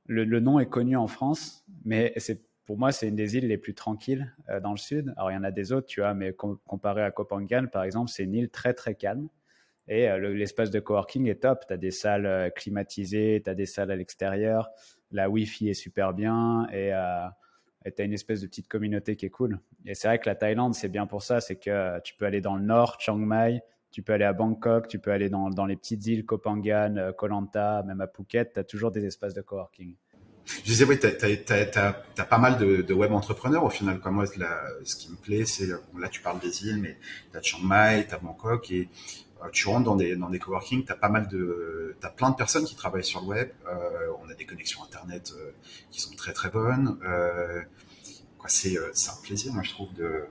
le, 0.06 0.24
le, 0.24 0.40
nom 0.40 0.60
est 0.60 0.70
connu 0.70 0.96
en 0.96 1.08
France, 1.08 1.66
mais 1.84 2.14
c'est 2.18 2.47
pour 2.68 2.78
moi, 2.78 2.92
c'est 2.92 3.08
une 3.08 3.16
des 3.16 3.38
îles 3.38 3.48
les 3.48 3.58
plus 3.58 3.74
tranquilles 3.74 4.36
euh, 4.50 4.60
dans 4.60 4.72
le 4.72 4.78
sud. 4.78 5.14
Alors, 5.16 5.32
il 5.32 5.36
y 5.36 5.38
en 5.38 5.44
a 5.44 5.52
des 5.52 5.72
autres, 5.72 5.88
tu 5.88 6.02
vois, 6.02 6.14
mais 6.14 6.34
comparé 6.34 7.02
à 7.02 7.12
Kopangan, 7.12 7.68
par 7.72 7.84
exemple, 7.84 8.12
c'est 8.12 8.24
une 8.24 8.36
île 8.36 8.50
très, 8.50 8.74
très 8.74 8.94
calme. 8.94 9.30
Et 9.88 10.10
euh, 10.10 10.34
l'espace 10.34 10.70
de 10.70 10.82
coworking 10.82 11.28
est 11.28 11.44
top. 11.44 11.66
Tu 11.66 11.74
as 11.74 11.78
des 11.78 11.92
salles 11.92 12.26
euh, 12.26 12.50
climatisées, 12.50 13.42
tu 13.42 13.50
as 13.50 13.56
des 13.56 13.66
salles 13.66 13.90
à 13.90 13.96
l'extérieur. 13.96 14.70
La 15.12 15.30
Wi-Fi 15.30 15.70
est 15.70 15.74
super 15.74 16.14
bien 16.14 16.68
et 16.74 16.92
tu 17.96 18.02
as 18.02 18.04
une 18.04 18.12
espèce 18.12 18.42
de 18.42 18.48
petite 18.48 18.68
communauté 18.68 19.16
qui 19.16 19.26
est 19.26 19.30
cool. 19.30 19.62
Et 19.86 19.94
c'est 19.96 20.10
vrai 20.10 20.20
que 20.20 20.28
la 20.28 20.36
Thaïlande, 20.36 20.76
c'est 20.76 20.90
bien 20.90 21.08
pour 21.08 21.24
ça. 21.24 21.40
C'est 21.40 21.56
que 21.56 22.02
tu 22.02 22.16
peux 22.16 22.26
aller 22.26 22.42
dans 22.42 22.58
le 22.58 22.64
nord, 22.64 22.98
Chiang 23.00 23.16
Mai, 23.16 23.62
tu 23.92 24.02
peux 24.02 24.12
aller 24.12 24.26
à 24.26 24.34
Bangkok, 24.34 24.90
tu 24.90 25.00
peux 25.00 25.12
aller 25.14 25.30
dans, 25.30 25.50
dans 25.50 25.66
les 25.66 25.78
petites 25.78 26.06
îles, 26.06 26.26
Koh 26.26 26.38
Phangan, 26.38 27.14
Koh 27.18 27.28
Lanta, 27.28 27.84
même 27.84 28.02
à 28.02 28.08
Phuket. 28.08 28.52
Tu 28.52 28.60
as 28.60 28.66
toujours 28.66 28.92
des 28.92 29.06
espaces 29.06 29.34
de 29.34 29.42
coworking. 29.42 29.96
Je 30.48 30.64
disais, 30.64 30.86
oui, 30.86 30.98
tu 31.00 31.08
as, 31.08 31.94
pas 32.24 32.38
mal 32.38 32.58
de, 32.58 32.94
web 32.94 33.12
entrepreneurs 33.12 33.64
au 33.64 33.70
final. 33.70 34.00
Comme 34.00 34.16
moi, 34.16 34.26
ce 34.26 34.96
qui 34.96 35.12
me 35.12 35.18
plaît, 35.18 35.46
c'est, 35.46 35.68
là 35.68 36.08
tu 36.10 36.22
parles 36.22 36.40
des 36.40 36.66
îles, 36.66 36.80
mais 36.82 36.98
tu 37.32 37.38
as 37.38 37.42
Chiang 37.42 37.64
Mai, 37.64 38.06
tu 38.08 38.16
as 38.16 38.18
Bangkok, 38.18 38.72
et 38.72 38.90
euh, 39.44 39.50
tu 39.52 39.68
rentres 39.68 39.84
dans 39.84 39.96
des, 39.96 40.16
dans 40.16 40.30
des 40.30 40.40
tu 40.40 40.86
as 40.90 40.96
pas 40.96 41.10
mal 41.10 41.28
de, 41.28 41.96
t'as 42.00 42.10
plein 42.10 42.30
de 42.30 42.36
personnes 42.36 42.66
qui 42.66 42.76
travaillent 42.76 43.04
sur 43.04 43.22
le 43.22 43.28
web. 43.28 43.50
Euh, 43.68 44.08
on 44.24 44.30
a 44.30 44.34
des 44.34 44.46
connexions 44.46 44.84
Internet 44.84 45.34
euh, 45.38 45.52
qui 45.92 46.02
sont 46.02 46.16
très 46.16 46.34
très 46.34 46.50
bonnes. 46.50 46.98
c'est, 48.48 48.78
un 48.78 49.22
plaisir, 49.24 49.54
moi, 49.54 49.64
je 49.64 49.72
trouve, 49.72 49.94
de, 49.94 50.24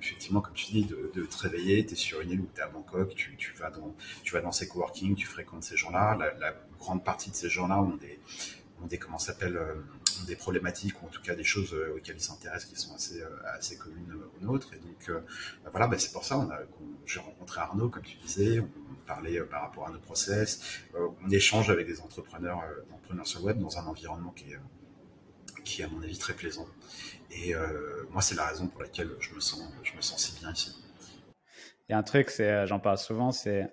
effectivement, 0.00 0.40
comme 0.40 0.54
tu 0.54 0.66
dis, 0.72 0.84
de, 0.84 1.12
de 1.14 1.24
te 1.24 1.38
réveiller, 1.38 1.86
tu 1.86 1.92
es 1.92 1.96
sur 1.96 2.20
une 2.20 2.30
île 2.32 2.40
ou 2.40 2.48
tu 2.52 2.60
es 2.60 2.64
à 2.64 2.68
Bangkok, 2.68 3.14
tu, 3.14 3.54
vas 3.58 3.70
dans, 4.40 4.52
ces 4.52 4.66
coworking, 4.66 5.14
tu 5.14 5.26
fréquentes 5.26 5.62
ces 5.62 5.76
gens-là. 5.76 6.16
La, 6.40 6.54
grande 6.78 7.04
partie 7.04 7.30
de 7.30 7.36
ces 7.36 7.48
gens-là 7.48 7.80
ont 7.80 7.94
des, 7.94 8.18
ont 8.82 8.86
des 8.86 8.98
comment 8.98 9.18
s'appelle, 9.18 9.56
euh, 9.56 9.74
des 10.26 10.36
problématiques 10.36 11.00
ou 11.02 11.06
en 11.06 11.08
tout 11.08 11.22
cas 11.22 11.34
des 11.34 11.44
choses 11.44 11.72
euh, 11.74 11.96
auxquelles 11.96 12.16
ils 12.16 12.22
s'intéressent 12.22 12.70
qui 12.70 12.80
sont 12.80 12.94
assez, 12.94 13.22
euh, 13.22 13.28
assez 13.54 13.76
communes 13.76 14.14
aux 14.36 14.44
nôtres. 14.44 14.72
Et 14.74 14.78
donc, 14.78 15.22
bah 15.64 15.70
voilà, 15.70 15.86
bah 15.86 15.98
c'est 15.98 16.12
pour 16.12 16.24
ça, 16.24 16.38
on 16.38 16.48
j'ai 17.06 17.20
rencontré 17.20 17.60
Arnaud, 17.60 17.88
comme 17.88 18.02
tu 18.02 18.16
disais, 18.18 18.60
on, 18.60 18.68
parlait 19.04 19.40
par 19.40 19.62
rapport 19.62 19.88
à 19.88 19.90
nos 19.90 19.98
process, 19.98 20.80
on 20.94 21.28
échange 21.28 21.70
avec 21.70 21.88
des 21.88 22.00
entrepreneurs, 22.00 22.62
entrepreneurs 22.92 23.26
sur 23.26 23.40
le 23.40 23.46
web 23.46 23.58
dans 23.58 23.76
un 23.76 23.84
environnement 23.86 24.30
qui 24.30 24.52
est, 24.52 24.58
qui 25.64 25.82
à 25.82 25.88
mon 25.88 26.00
avis 26.02 26.16
très 26.16 26.34
plaisant. 26.34 26.68
Et 27.32 27.52
moi, 28.10 28.22
c'est 28.22 28.36
la 28.36 28.46
raison 28.46 28.68
pour 28.68 28.80
laquelle 28.80 29.10
je 29.18 29.34
me 29.34 29.40
sens, 29.40 29.60
je 29.82 29.96
me 29.96 30.00
sens 30.00 30.24
si 30.24 30.38
bien 30.38 30.52
ici. 30.52 30.80
Il 31.88 31.92
y 31.92 31.94
a 31.96 31.98
un 31.98 32.04
truc, 32.04 32.30
c'est, 32.30 32.64
j'en 32.68 32.78
parle 32.78 32.96
souvent, 32.96 33.32
c'est, 33.32 33.68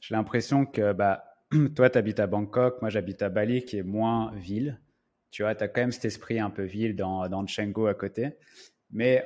j'ai 0.00 0.14
l'impression 0.14 0.64
que 0.64 0.94
bah, 0.94 1.29
toi, 1.76 1.90
tu 1.90 1.98
habites 1.98 2.20
à 2.20 2.26
Bangkok, 2.26 2.80
moi, 2.80 2.90
j'habite 2.90 3.22
à 3.22 3.28
Bali, 3.28 3.64
qui 3.64 3.78
est 3.78 3.82
moins 3.82 4.32
ville. 4.36 4.80
Tu 5.30 5.42
vois, 5.42 5.54
tu 5.54 5.64
as 5.64 5.68
quand 5.68 5.80
même 5.80 5.92
cet 5.92 6.04
esprit 6.04 6.40
un 6.40 6.50
peu 6.50 6.64
ville 6.64 6.96
dans, 6.96 7.28
dans 7.28 7.44
à 7.44 7.94
côté. 7.94 8.36
Mais 8.90 9.24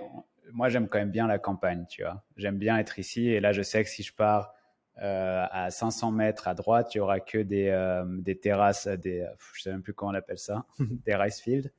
moi, 0.53 0.69
j'aime 0.69 0.89
quand 0.89 0.99
même 0.99 1.11
bien 1.11 1.27
la 1.27 1.39
campagne, 1.39 1.87
tu 1.89 2.03
vois. 2.03 2.23
J'aime 2.37 2.59
bien 2.59 2.79
être 2.79 2.99
ici. 2.99 3.29
Et 3.29 3.41
là, 3.41 3.53
je 3.53 3.63
sais 3.63 3.83
que 3.83 3.89
si 3.89 4.03
je 4.03 4.15
pars 4.15 4.55
euh, 5.03 5.47
à 5.51 5.71
500 5.71 6.13
mètres 6.13 6.47
à 6.47 6.55
droite, 6.55 6.95
il 6.95 6.99
y 6.99 7.01
aura 7.01 7.21
que 7.21 7.39
des, 7.39 7.69
euh, 7.69 8.05
des 8.07 8.39
terrasses, 8.39 8.87
des, 8.87 9.27
je 9.55 9.63
sais 9.63 9.71
même 9.71 9.83
plus 9.83 9.95
comment 9.95 10.13
on 10.13 10.15
appelle 10.15 10.39
ça, 10.39 10.67
des 10.79 11.15
rice 11.15 11.41
fields. 11.41 11.71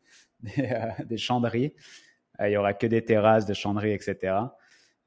Euh, 0.60 1.04
des, 1.06 1.18
chanderies. 1.18 1.74
Euh, 2.40 2.50
il 2.50 2.54
y 2.54 2.58
aura 2.58 2.74
que 2.74 2.88
des 2.88 3.04
terrasses, 3.04 3.46
de 3.46 3.54
chanderies, 3.54 3.92
etc. 3.92 4.36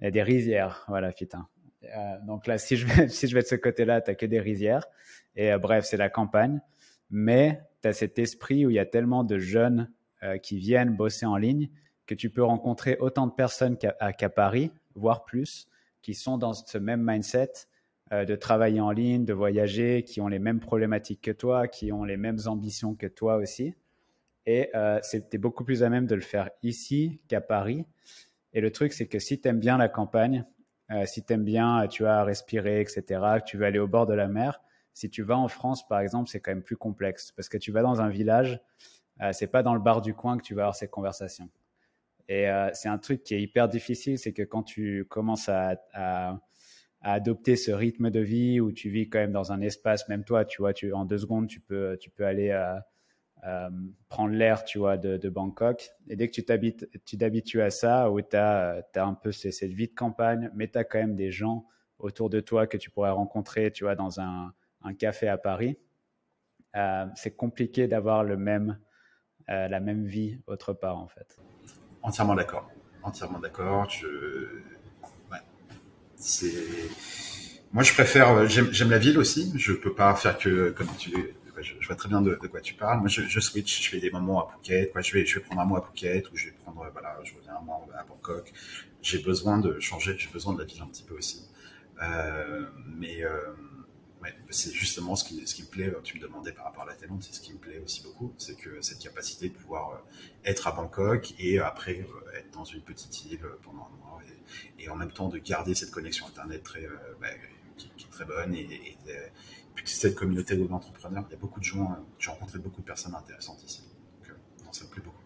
Et 0.00 0.10
des 0.10 0.22
rizières, 0.22 0.84
voilà, 0.88 1.12
putain. 1.12 1.48
Euh, 1.84 2.18
donc 2.26 2.46
là, 2.46 2.58
si 2.58 2.76
je 2.76 2.86
vais, 2.86 3.08
si 3.08 3.28
je 3.28 3.34
vais 3.34 3.42
de 3.42 3.46
ce 3.46 3.54
côté-là, 3.54 4.00
tu 4.00 4.14
que 4.14 4.26
des 4.26 4.40
rizières. 4.40 4.86
Et 5.38 5.56
bref, 5.56 5.86
c'est 5.86 5.96
la 5.96 6.10
campagne. 6.10 6.60
Mais 7.08 7.62
tu 7.80 7.88
as 7.88 7.94
cet 7.94 8.18
esprit 8.18 8.66
où 8.66 8.70
il 8.70 8.74
y 8.74 8.78
a 8.78 8.84
tellement 8.84 9.24
de 9.24 9.38
jeunes 9.38 9.90
qui 10.42 10.58
viennent 10.58 10.94
bosser 10.94 11.24
en 11.24 11.36
ligne 11.36 11.70
que 12.06 12.14
tu 12.14 12.28
peux 12.28 12.42
rencontrer 12.42 12.98
autant 12.98 13.26
de 13.26 13.32
personnes 13.32 13.78
qu'à 13.78 14.28
Paris, 14.28 14.72
voire 14.94 15.24
plus, 15.24 15.68
qui 16.02 16.12
sont 16.12 16.36
dans 16.36 16.52
ce 16.52 16.76
même 16.76 17.02
mindset 17.02 17.52
de 18.10 18.34
travailler 18.34 18.80
en 18.80 18.90
ligne, 18.90 19.24
de 19.24 19.32
voyager, 19.32 20.02
qui 20.02 20.20
ont 20.20 20.28
les 20.28 20.40
mêmes 20.40 20.60
problématiques 20.60 21.22
que 21.22 21.30
toi, 21.30 21.68
qui 21.68 21.92
ont 21.92 22.04
les 22.04 22.16
mêmes 22.16 22.40
ambitions 22.46 22.94
que 22.94 23.06
toi 23.06 23.36
aussi. 23.36 23.74
Et 24.50 24.70
euh, 24.74 24.98
c'était 25.02 25.36
beaucoup 25.36 25.62
plus 25.62 25.82
à 25.82 25.90
même 25.90 26.06
de 26.06 26.14
le 26.14 26.22
faire 26.22 26.48
ici 26.62 27.20
qu'à 27.28 27.42
Paris. 27.42 27.84
Et 28.54 28.62
le 28.62 28.72
truc, 28.72 28.94
c'est 28.94 29.06
que 29.06 29.18
si 29.18 29.38
tu 29.38 29.46
aimes 29.46 29.60
bien 29.60 29.76
la 29.76 29.90
campagne, 29.90 30.46
euh, 30.90 31.04
si 31.04 31.22
tu 31.22 31.34
aimes 31.34 31.44
bien, 31.44 31.86
tu 31.86 32.04
vas 32.04 32.24
respirer, 32.24 32.80
etc., 32.80 33.02
que 33.10 33.44
tu 33.44 33.58
veux 33.58 33.66
aller 33.66 33.78
au 33.78 33.86
bord 33.86 34.06
de 34.06 34.14
la 34.14 34.26
mer, 34.26 34.62
si 34.98 35.08
tu 35.08 35.22
vas 35.22 35.38
en 35.38 35.46
France, 35.46 35.86
par 35.86 36.00
exemple, 36.00 36.28
c'est 36.28 36.40
quand 36.40 36.50
même 36.50 36.64
plus 36.64 36.76
complexe 36.76 37.30
parce 37.30 37.48
que 37.48 37.56
tu 37.56 37.70
vas 37.70 37.82
dans 37.82 38.00
un 38.00 38.08
village, 38.08 38.60
euh, 39.20 39.30
c'est 39.32 39.46
pas 39.46 39.62
dans 39.62 39.74
le 39.74 39.80
bar 39.80 40.00
du 40.00 40.12
coin 40.12 40.36
que 40.36 40.42
tu 40.42 40.54
vas 40.54 40.62
avoir 40.62 40.74
ces 40.74 40.88
conversations. 40.88 41.48
Et 42.28 42.50
euh, 42.50 42.68
c'est 42.72 42.88
un 42.88 42.98
truc 42.98 43.22
qui 43.22 43.34
est 43.34 43.40
hyper 43.40 43.68
difficile, 43.68 44.18
c'est 44.18 44.32
que 44.32 44.42
quand 44.42 44.64
tu 44.64 45.04
commences 45.08 45.48
à, 45.48 46.40
adopter 47.00 47.54
ce 47.54 47.70
rythme 47.70 48.10
de 48.10 48.18
vie 48.18 48.58
où 48.58 48.72
tu 48.72 48.90
vis 48.90 49.08
quand 49.08 49.20
même 49.20 49.30
dans 49.30 49.52
un 49.52 49.60
espace, 49.60 50.08
même 50.08 50.24
toi, 50.24 50.44
tu 50.44 50.62
vois, 50.62 50.72
tu, 50.72 50.92
en 50.92 51.04
deux 51.04 51.18
secondes, 51.18 51.46
tu 51.46 51.60
peux, 51.60 51.96
tu 52.00 52.10
peux 52.10 52.26
aller 52.26 52.50
à 52.50 52.84
euh, 53.46 53.70
prendre 54.08 54.34
l'air, 54.34 54.64
tu 54.64 54.78
vois, 54.80 54.96
de, 54.96 55.28
Bangkok. 55.28 55.90
Et 56.08 56.16
dès 56.16 56.26
que 56.26 56.32
tu 56.32 57.18
t'habitues 57.18 57.62
à 57.62 57.70
ça, 57.70 58.10
où 58.10 58.20
tu 58.20 58.34
as, 58.34 58.82
as, 58.96 59.04
un 59.04 59.14
peu 59.14 59.30
cette 59.30 59.70
vie 59.70 59.86
de 59.86 59.94
campagne, 59.94 60.50
mais 60.56 60.66
tu 60.66 60.76
as 60.76 60.82
quand 60.82 60.98
même 60.98 61.14
des 61.14 61.30
gens 61.30 61.66
autour 62.00 62.30
de 62.30 62.40
toi 62.40 62.66
que 62.66 62.76
tu 62.76 62.90
pourrais 62.90 63.10
rencontrer, 63.10 63.70
tu 63.70 63.84
vois, 63.84 63.94
dans 63.94 64.18
un, 64.18 64.52
un 64.82 64.94
café 64.94 65.28
à 65.28 65.38
Paris. 65.38 65.78
Euh, 66.76 67.06
c'est 67.14 67.34
compliqué 67.34 67.86
d'avoir 67.88 68.24
le 68.24 68.36
même, 68.36 68.78
euh, 69.48 69.68
la 69.68 69.80
même 69.80 70.06
vie 70.06 70.38
autre 70.46 70.72
part, 70.72 70.98
en 70.98 71.08
fait. 71.08 71.38
Entièrement 72.02 72.34
d'accord. 72.34 72.70
Entièrement 73.02 73.38
d'accord. 73.38 73.88
Je... 73.90 74.06
C'est... 76.16 76.52
Moi, 77.72 77.84
je 77.84 77.92
préfère. 77.92 78.48
J'aime 78.48 78.90
la 78.90 78.98
ville 78.98 79.18
aussi. 79.18 79.52
Je 79.56 79.72
peux 79.72 79.94
pas 79.94 80.14
faire 80.16 80.36
que 80.36 80.70
comme 80.70 80.88
tu 80.98 81.12
je, 81.62 81.86
vois 81.86 81.96
très 81.96 82.08
bien 82.08 82.22
de, 82.22 82.34
quoi 82.34 82.60
tu 82.60 82.74
parles. 82.74 82.98
Moi, 83.00 83.08
je, 83.08 83.22
je, 83.22 83.40
switch, 83.40 83.82
je 83.82 83.90
fais 83.90 84.00
des 84.00 84.10
moments 84.10 84.46
à 84.46 84.52
Phuket. 84.52 84.92
Je 85.00 85.12
vais, 85.12 85.26
je 85.26 85.38
vais 85.38 85.44
prendre 85.44 85.60
un 85.60 85.64
mois 85.64 85.78
à 85.78 85.82
Phuket 85.82 86.30
ou 86.30 86.36
je 86.36 86.46
vais 86.46 86.52
prendre, 86.52 86.86
voilà, 86.92 87.18
je 87.24 87.34
reviens 87.34 87.56
un 87.56 87.64
mois 87.64 87.86
à 87.96 88.04
Bangkok. 88.04 88.52
J'ai 89.02 89.18
besoin 89.18 89.58
de 89.58 89.78
changer, 89.80 90.16
j'ai 90.18 90.30
besoin 90.30 90.54
de 90.54 90.60
la 90.60 90.64
ville 90.64 90.82
un 90.82 90.86
petit 90.86 91.02
peu 91.02 91.14
aussi. 91.14 91.48
Euh, 92.02 92.66
mais 92.96 93.24
ouais, 94.22 94.34
c'est 94.50 94.72
justement 94.72 95.16
ce 95.16 95.24
qui, 95.24 95.46
ce 95.46 95.62
me 95.62 95.66
plaît. 95.68 95.92
Tu 96.04 96.18
me 96.18 96.22
demandais 96.22 96.52
par 96.52 96.64
rapport 96.64 96.84
à 96.84 96.86
la 96.86 96.94
Thaïlande, 96.94 97.22
c'est 97.22 97.34
ce 97.34 97.40
qui 97.40 97.52
me 97.52 97.58
plaît 97.58 97.80
aussi 97.84 98.02
beaucoup, 98.02 98.34
c'est 98.38 98.56
que 98.56 98.80
cette 98.82 98.98
capacité 98.98 99.48
de 99.48 99.54
pouvoir 99.54 99.92
euh, 99.92 100.50
être 100.50 100.66
à 100.68 100.72
Bangkok 100.72 101.34
et 101.38 101.58
après 101.58 102.00
euh, 102.00 102.38
être 102.38 102.50
dans 102.52 102.64
une 102.64 102.82
petite 102.82 103.24
île 103.26 103.40
pendant 103.62 103.88
un 103.92 103.96
mois 104.04 104.20
et, 104.78 104.84
et, 104.84 104.88
en 104.88 104.96
même 104.96 105.12
temps 105.12 105.28
de 105.28 105.38
garder 105.38 105.74
cette 105.74 105.90
connexion 105.90 106.26
internet 106.26 106.62
très, 106.62 106.84
euh, 106.84 106.96
bah, 107.20 107.28
qui, 107.76 107.86
est 107.86 108.10
très 108.10 108.24
bonne 108.24 108.54
et, 108.54 108.62
et 108.62 108.96
cette 109.88 110.14
communauté 110.14 110.56
d'entrepreneurs. 110.56 111.24
Il 111.28 111.32
y 111.32 111.36
a 111.36 111.38
beaucoup 111.38 111.60
de 111.60 111.64
gens, 111.64 111.92
euh, 111.92 111.96
j'ai 112.18 112.30
rencontré 112.30 112.58
beaucoup 112.58 112.80
de 112.80 112.86
personnes 112.86 113.14
intéressantes 113.14 113.62
ici. 113.64 113.82
Donc, 114.20 114.30
euh, 114.30 114.64
ça 114.72 114.84
me 114.84 114.90
plaît 114.90 115.02
beaucoup. 115.04 115.22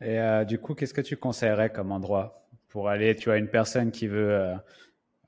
Et 0.00 0.18
euh, 0.18 0.44
du 0.44 0.58
coup, 0.58 0.74
qu'est-ce 0.74 0.94
que 0.94 1.00
tu 1.00 1.16
conseillerais 1.16 1.70
comme 1.70 1.92
endroit 1.92 2.48
pour 2.68 2.88
aller? 2.88 3.14
Tu 3.16 3.30
as 3.30 3.36
une 3.36 3.48
personne 3.48 3.90
qui 3.90 4.06
veut, 4.06 4.54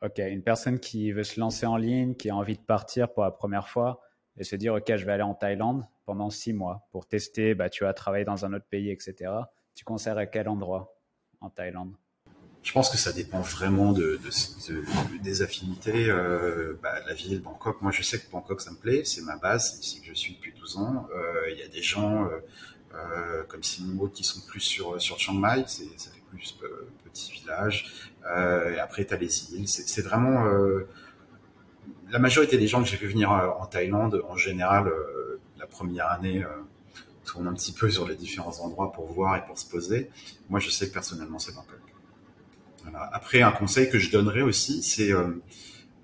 ok, 0.02 0.18
une 0.18 0.42
personne 0.42 0.80
qui 0.80 1.12
veut 1.12 1.24
se 1.24 1.38
lancer 1.38 1.66
en 1.66 1.76
ligne, 1.76 2.14
qui 2.14 2.30
a 2.30 2.36
envie 2.36 2.56
de 2.56 2.62
partir 2.62 3.12
pour 3.12 3.22
la 3.22 3.30
première 3.30 3.68
fois 3.68 4.00
et 4.36 4.44
se 4.44 4.56
dire, 4.56 4.74
ok, 4.74 4.96
je 4.96 5.04
vais 5.04 5.12
aller 5.12 5.22
en 5.22 5.34
Thaïlande 5.34 5.84
pendant 6.04 6.30
six 6.30 6.52
mois 6.52 6.88
pour 6.90 7.06
tester. 7.06 7.54
Bah, 7.54 7.70
tu 7.70 7.84
vas 7.84 7.94
travailler 7.94 8.24
dans 8.24 8.44
un 8.44 8.52
autre 8.52 8.66
pays, 8.68 8.90
etc. 8.90 9.30
Tu 9.74 9.84
conseillerais 9.84 10.30
quel 10.30 10.48
endroit 10.48 10.96
en 11.40 11.50
Thaïlande? 11.50 11.94
Je 12.62 12.72
pense 12.72 12.90
que 12.90 12.96
ça 12.96 13.12
dépend 13.12 13.40
vraiment 13.40 13.92
de, 13.92 14.20
de, 14.22 14.72
de 14.72 15.22
des 15.22 15.42
affinités. 15.42 16.08
Euh, 16.08 16.78
bah, 16.80 16.94
la 17.06 17.14
ville, 17.14 17.40
Bangkok, 17.40 17.82
moi 17.82 17.90
je 17.90 18.02
sais 18.02 18.20
que 18.20 18.30
Bangkok 18.30 18.60
ça 18.60 18.70
me 18.70 18.76
plaît, 18.76 19.04
c'est 19.04 19.22
ma 19.22 19.36
base, 19.36 19.72
c'est 19.72 19.80
ici 19.80 20.00
que 20.00 20.06
je 20.06 20.14
suis 20.14 20.34
depuis 20.34 20.52
12 20.52 20.76
ans. 20.76 21.08
Euh, 21.12 21.50
il 21.50 21.58
y 21.58 21.62
a 21.62 21.68
des 21.68 21.82
gens 21.82 22.24
euh, 22.24 22.38
euh 22.94 23.42
comme 23.48 23.64
Simon 23.64 24.06
qui 24.06 24.22
sont 24.22 24.40
plus 24.46 24.60
sur 24.60 25.00
sur 25.02 25.18
Chiang 25.18 25.34
Mai, 25.34 25.64
ça 25.66 26.10
fait 26.12 26.21
plus 26.32 26.58
euh, 26.62 26.88
petit 27.04 27.32
village. 27.32 28.08
et 28.24 28.78
après 28.78 29.04
tu 29.04 29.14
as 29.14 29.16
les 29.16 29.54
îles, 29.54 29.68
c'est 29.68 30.02
vraiment 30.02 30.44
la 32.10 32.18
majorité 32.18 32.58
des 32.58 32.66
gens 32.66 32.82
que 32.82 32.88
j'ai 32.88 32.96
vu 32.96 33.08
venir 33.08 33.30
en 33.30 33.66
Thaïlande, 33.66 34.22
en 34.28 34.36
général, 34.36 34.90
la 35.58 35.66
première 35.66 36.10
année 36.10 36.44
tourne 37.24 37.46
un 37.48 37.54
petit 37.54 37.72
peu 37.72 37.90
sur 37.90 38.06
les 38.08 38.16
différents 38.16 38.58
endroits 38.60 38.92
pour 38.92 39.06
voir 39.06 39.36
et 39.36 39.44
pour 39.46 39.58
se 39.58 39.68
poser. 39.68 40.10
Moi 40.48 40.60
je 40.60 40.70
sais 40.70 40.88
que 40.88 40.92
personnellement 40.92 41.38
c'est 41.38 41.54
Bangkok. 41.54 41.82
Après, 43.12 43.42
un 43.42 43.52
conseil 43.52 43.88
que 43.90 43.98
je 43.98 44.10
donnerais 44.10 44.42
aussi, 44.42 44.82
c'est 44.82 45.12
euh, 45.12 45.40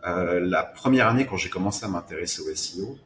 euh, 0.06 0.40
la 0.40 0.62
première 0.62 1.08
année 1.08 1.26
quand 1.26 1.36
j'ai 1.36 1.50
commencé 1.50 1.84
à 1.84 1.88
m'intéresser 1.88 2.42
au 2.42 2.54
SEO, 2.54 2.98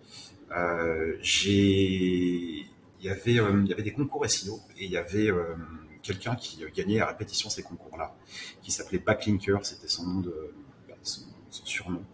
euh, 0.57 1.17
j'ai, 1.23 2.67
il 3.01 3.03
y 3.03 3.09
avait, 3.09 3.39
euh, 3.39 3.61
il 3.63 3.69
y 3.69 3.73
avait 3.73 3.83
des 3.83 3.93
concours 3.93 4.29
SEO 4.29 4.61
et 4.77 4.85
il 4.85 4.91
y 4.91 4.97
avait 4.97 5.31
euh, 5.31 5.55
quelqu'un 6.03 6.35
qui 6.35 6.65
gagnait 6.75 7.01
à 7.01 7.07
répétition 7.07 7.49
ces 7.51 7.63
concours-là, 7.63 8.15
qui 8.63 8.71
s'appelait 8.71 8.99
Backlinker, 8.99 9.59
c'était 9.63 9.89
son 9.89 10.07
nom 10.07 10.21
de, 10.21 10.55
bah, 10.89 10.95
son, 11.03 11.23
son, 11.51 11.65
surnom, 11.65 12.05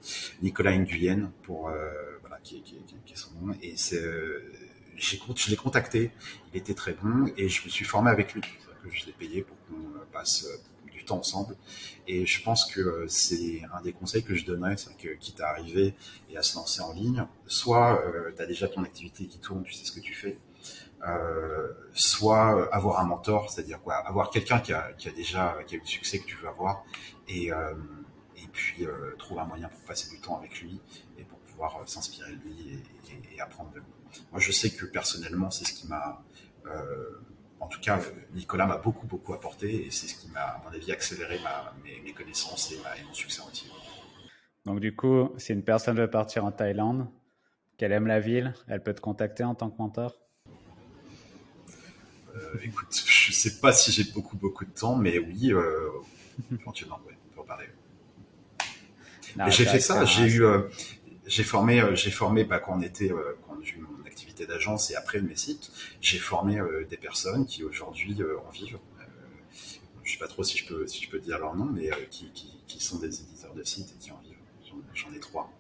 Nicolas 0.43 0.77
Nguyen 0.77 1.31
pour, 1.43 1.71
voilà, 2.21 2.39
qui, 2.43 2.63
qui, 2.63 2.77
qui, 2.87 2.95
qui, 3.05 3.13
est 3.13 3.17
son 3.17 3.33
nom 3.41 3.55
et 3.63 3.77
c'est 3.77 4.03
j'ai, 4.97 5.21
je 5.37 5.51
l'ai 5.51 5.57
contacté, 5.57 6.11
il 6.53 6.59
était 6.59 6.75
très 6.75 6.93
bon 6.93 7.31
et 7.37 7.49
je 7.49 7.65
me 7.65 7.69
suis 7.71 7.85
formé 7.85 8.11
avec 8.11 8.35
lui. 8.35 8.43
Que 8.83 8.91
je 8.95 9.07
l'ai 9.07 9.13
payé 9.13 9.43
pour 9.43 9.57
qu'on 9.67 10.07
passe 10.13 10.47
ensemble. 11.15 11.57
Et 12.07 12.27
je 12.27 12.43
pense 12.43 12.65
que 12.67 12.81
euh, 12.81 13.07
c'est 13.09 13.63
un 13.73 13.83
des 13.83 13.93
conseils 13.93 14.23
que 14.23 14.35
je 14.35 14.45
donnerais, 14.45 14.77
c'est 14.77 14.97
que 14.97 15.15
quitte 15.15 15.41
à 15.41 15.49
arriver 15.51 15.95
et 16.31 16.37
à 16.37 16.43
se 16.43 16.57
lancer 16.57 16.81
en 16.81 16.93
ligne, 16.93 17.27
soit 17.47 18.03
euh, 18.07 18.33
tu 18.35 18.43
as 18.43 18.47
déjà 18.47 18.69
ton 18.69 18.83
activité 18.83 19.27
qui 19.27 19.39
tourne, 19.39 19.63
tu 19.65 19.73
sais 19.73 19.85
ce 19.85 19.93
que 19.93 20.01
tu 20.01 20.15
fais, 20.15 20.37
euh, 20.37 20.48
soit 21.93 22.75
avoir 22.75 23.01
un 23.01 23.05
mentor, 23.05 23.51
c'est-à-dire 23.51 23.79
avoir 24.05 24.31
quelqu'un 24.31 24.61
qui 24.61 24.73
a, 24.73 24.93
déjà 25.15 25.57
eu 25.71 25.79
le 25.79 25.87
succès 25.87 26.19
que 26.19 26.27
tu 26.27 26.37
veux 26.37 26.49
avoir, 26.49 26.85
et, 27.29 27.53
euh, 27.53 27.75
puis 28.53 28.87
euh, 28.87 29.15
trouver 29.19 29.43
un 29.43 29.45
moyen 29.45 29.69
pour 29.69 29.81
passer 29.81 30.09
du 30.09 30.21
temps 30.21 30.39
avec 30.39 30.61
lui 30.63 30.81
et 31.19 31.25
pour 31.25 31.39
pouvoir 31.41 31.87
s'inspirer 31.87 32.33
de 32.33 32.43
lui 32.43 32.83
et, 33.35 33.41
apprendre 33.41 33.71
de 33.71 33.79
lui. 33.79 33.87
Moi, 34.33 34.41
je 34.41 34.51
sais 34.51 34.71
que 34.71 34.87
personnellement, 34.87 35.51
c'est 35.51 35.67
ce 35.67 35.75
qui 35.75 35.87
m'a, 35.87 36.23
en 37.61 37.67
tout 37.67 37.81
cas, 37.81 38.01
Nicolas 38.35 38.67
m'a 38.67 38.79
beaucoup, 38.79 39.07
beaucoup 39.07 39.35
apporté 39.35 39.87
et 39.87 39.91
c'est 39.91 40.07
ce 40.07 40.15
qui 40.15 40.31
m'a, 40.31 40.41
à 40.41 40.63
mon 40.65 40.71
avis, 40.71 40.91
accéléré 40.91 41.39
mes, 42.05 42.13
connaissances 42.13 42.73
et, 42.73 42.79
mon 43.07 43.13
succès 43.13 43.43
en 43.43 43.51
team. 43.51 43.71
Donc, 44.65 44.81
du 44.81 44.95
coup, 44.97 45.31
si 45.37 45.53
une 45.53 45.63
personne 45.63 45.97
veut 45.97 46.11
partir 46.11 46.45
en 46.45 46.53
Thaïlande, 46.53 47.07
qu'elle 47.77 47.93
aime 47.93 48.07
la 48.07 48.21
ville, 48.21 48.55
elle 48.67 48.83
peut 48.83 48.95
te 48.95 49.01
contacter 49.01 49.45
en 49.45 49.55
tant 49.55 49.71
que 49.71 49.79
mentor? 49.79 50.13
euh, 50.13 50.28
Écoute, 52.63 53.03
je 53.07 53.33
sais 53.33 53.59
pas 53.61 53.73
si 53.73 53.93
j'ai 53.93 54.11
beaucoup, 54.13 54.37
beaucoup 54.37 54.65
de 54.65 54.71
temps, 54.71 54.97
mais 54.97 55.19
oui, 55.19 55.53
euh, 55.53 55.89
éventuellement, 56.53 57.01
ouais, 57.07 57.17
on 57.31 57.35
peut 57.35 57.41
en 57.41 57.45
parler. 57.45 57.67
j'ai 59.51 59.65
fait 59.65 59.81
ça, 59.81 60.05
j'ai 60.05 60.27
eu, 60.27 60.45
euh, 60.45 60.63
j'ai 61.27 61.43
formé, 61.43 61.81
euh, 61.81 61.95
j'ai 61.95 62.11
formé, 62.11 62.45
bah, 62.45 62.59
quand 62.59 62.77
on 62.77 62.83
était, 62.83 63.13
quand 63.47 63.57
j'ai 63.63 63.77
eu 63.77 63.81
mon 63.81 64.05
activité 64.07 64.47
d'agence 64.47 64.91
et 64.91 64.97
après 64.97 65.21
mes 65.21 65.37
sites, 65.37 65.71
j'ai 66.01 66.19
formé 66.19 66.61
des 66.89 66.97
personnes 66.97 67.47
qui 67.47 67.65
aujourd'hui 67.65 68.17
en 68.47 68.51
vivent. 68.51 68.79
je 70.03 70.13
sais 70.13 70.19
pas 70.19 70.29
trop 70.29 70.43
si 70.43 70.59
je 70.59 70.67
peux, 70.67 70.87
si 70.87 71.05
je 71.05 71.11
peux 71.11 71.19
dire 71.19 71.39
leur 71.39 71.55
nom, 71.57 71.67
mais 71.67 71.91
qui, 72.11 72.31
qui, 72.33 72.61
qui 72.67 72.83
sont 72.83 72.99
des 72.99 73.21
éditeurs 73.21 73.55
de 73.55 73.63
sites 73.63 73.95
et 73.95 73.99
qui 73.99 74.11
en 74.11 74.19
vivent. 74.19 74.37
J'en 74.95 75.13
ai 75.13 75.21
trois. 75.21 75.51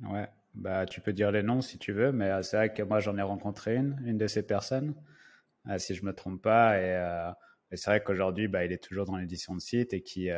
Ouais, 0.00 0.28
bah, 0.54 0.86
tu 0.86 1.00
peux 1.00 1.12
dire 1.12 1.30
les 1.30 1.42
noms 1.42 1.60
si 1.60 1.78
tu 1.78 1.92
veux, 1.92 2.12
mais 2.12 2.30
euh, 2.30 2.42
c'est 2.42 2.56
vrai 2.56 2.72
que 2.72 2.82
moi 2.82 3.00
j'en 3.00 3.16
ai 3.18 3.22
rencontré 3.22 3.76
une, 3.76 4.00
une 4.04 4.18
de 4.18 4.26
ces 4.26 4.42
personnes, 4.42 4.90
euh, 4.90 5.15
si 5.78 5.94
je 5.94 6.04
me 6.04 6.12
trompe 6.12 6.42
pas. 6.42 6.78
Et, 6.78 6.94
euh, 6.94 7.30
c'est 7.72 7.90
vrai 7.90 8.02
qu'aujourd'hui, 8.02 8.48
bah, 8.48 8.64
il 8.64 8.72
est 8.72 8.82
toujours 8.82 9.04
dans 9.04 9.16
l'édition 9.16 9.54
de 9.54 9.60
site 9.60 9.92
et 9.92 10.02
qui, 10.02 10.28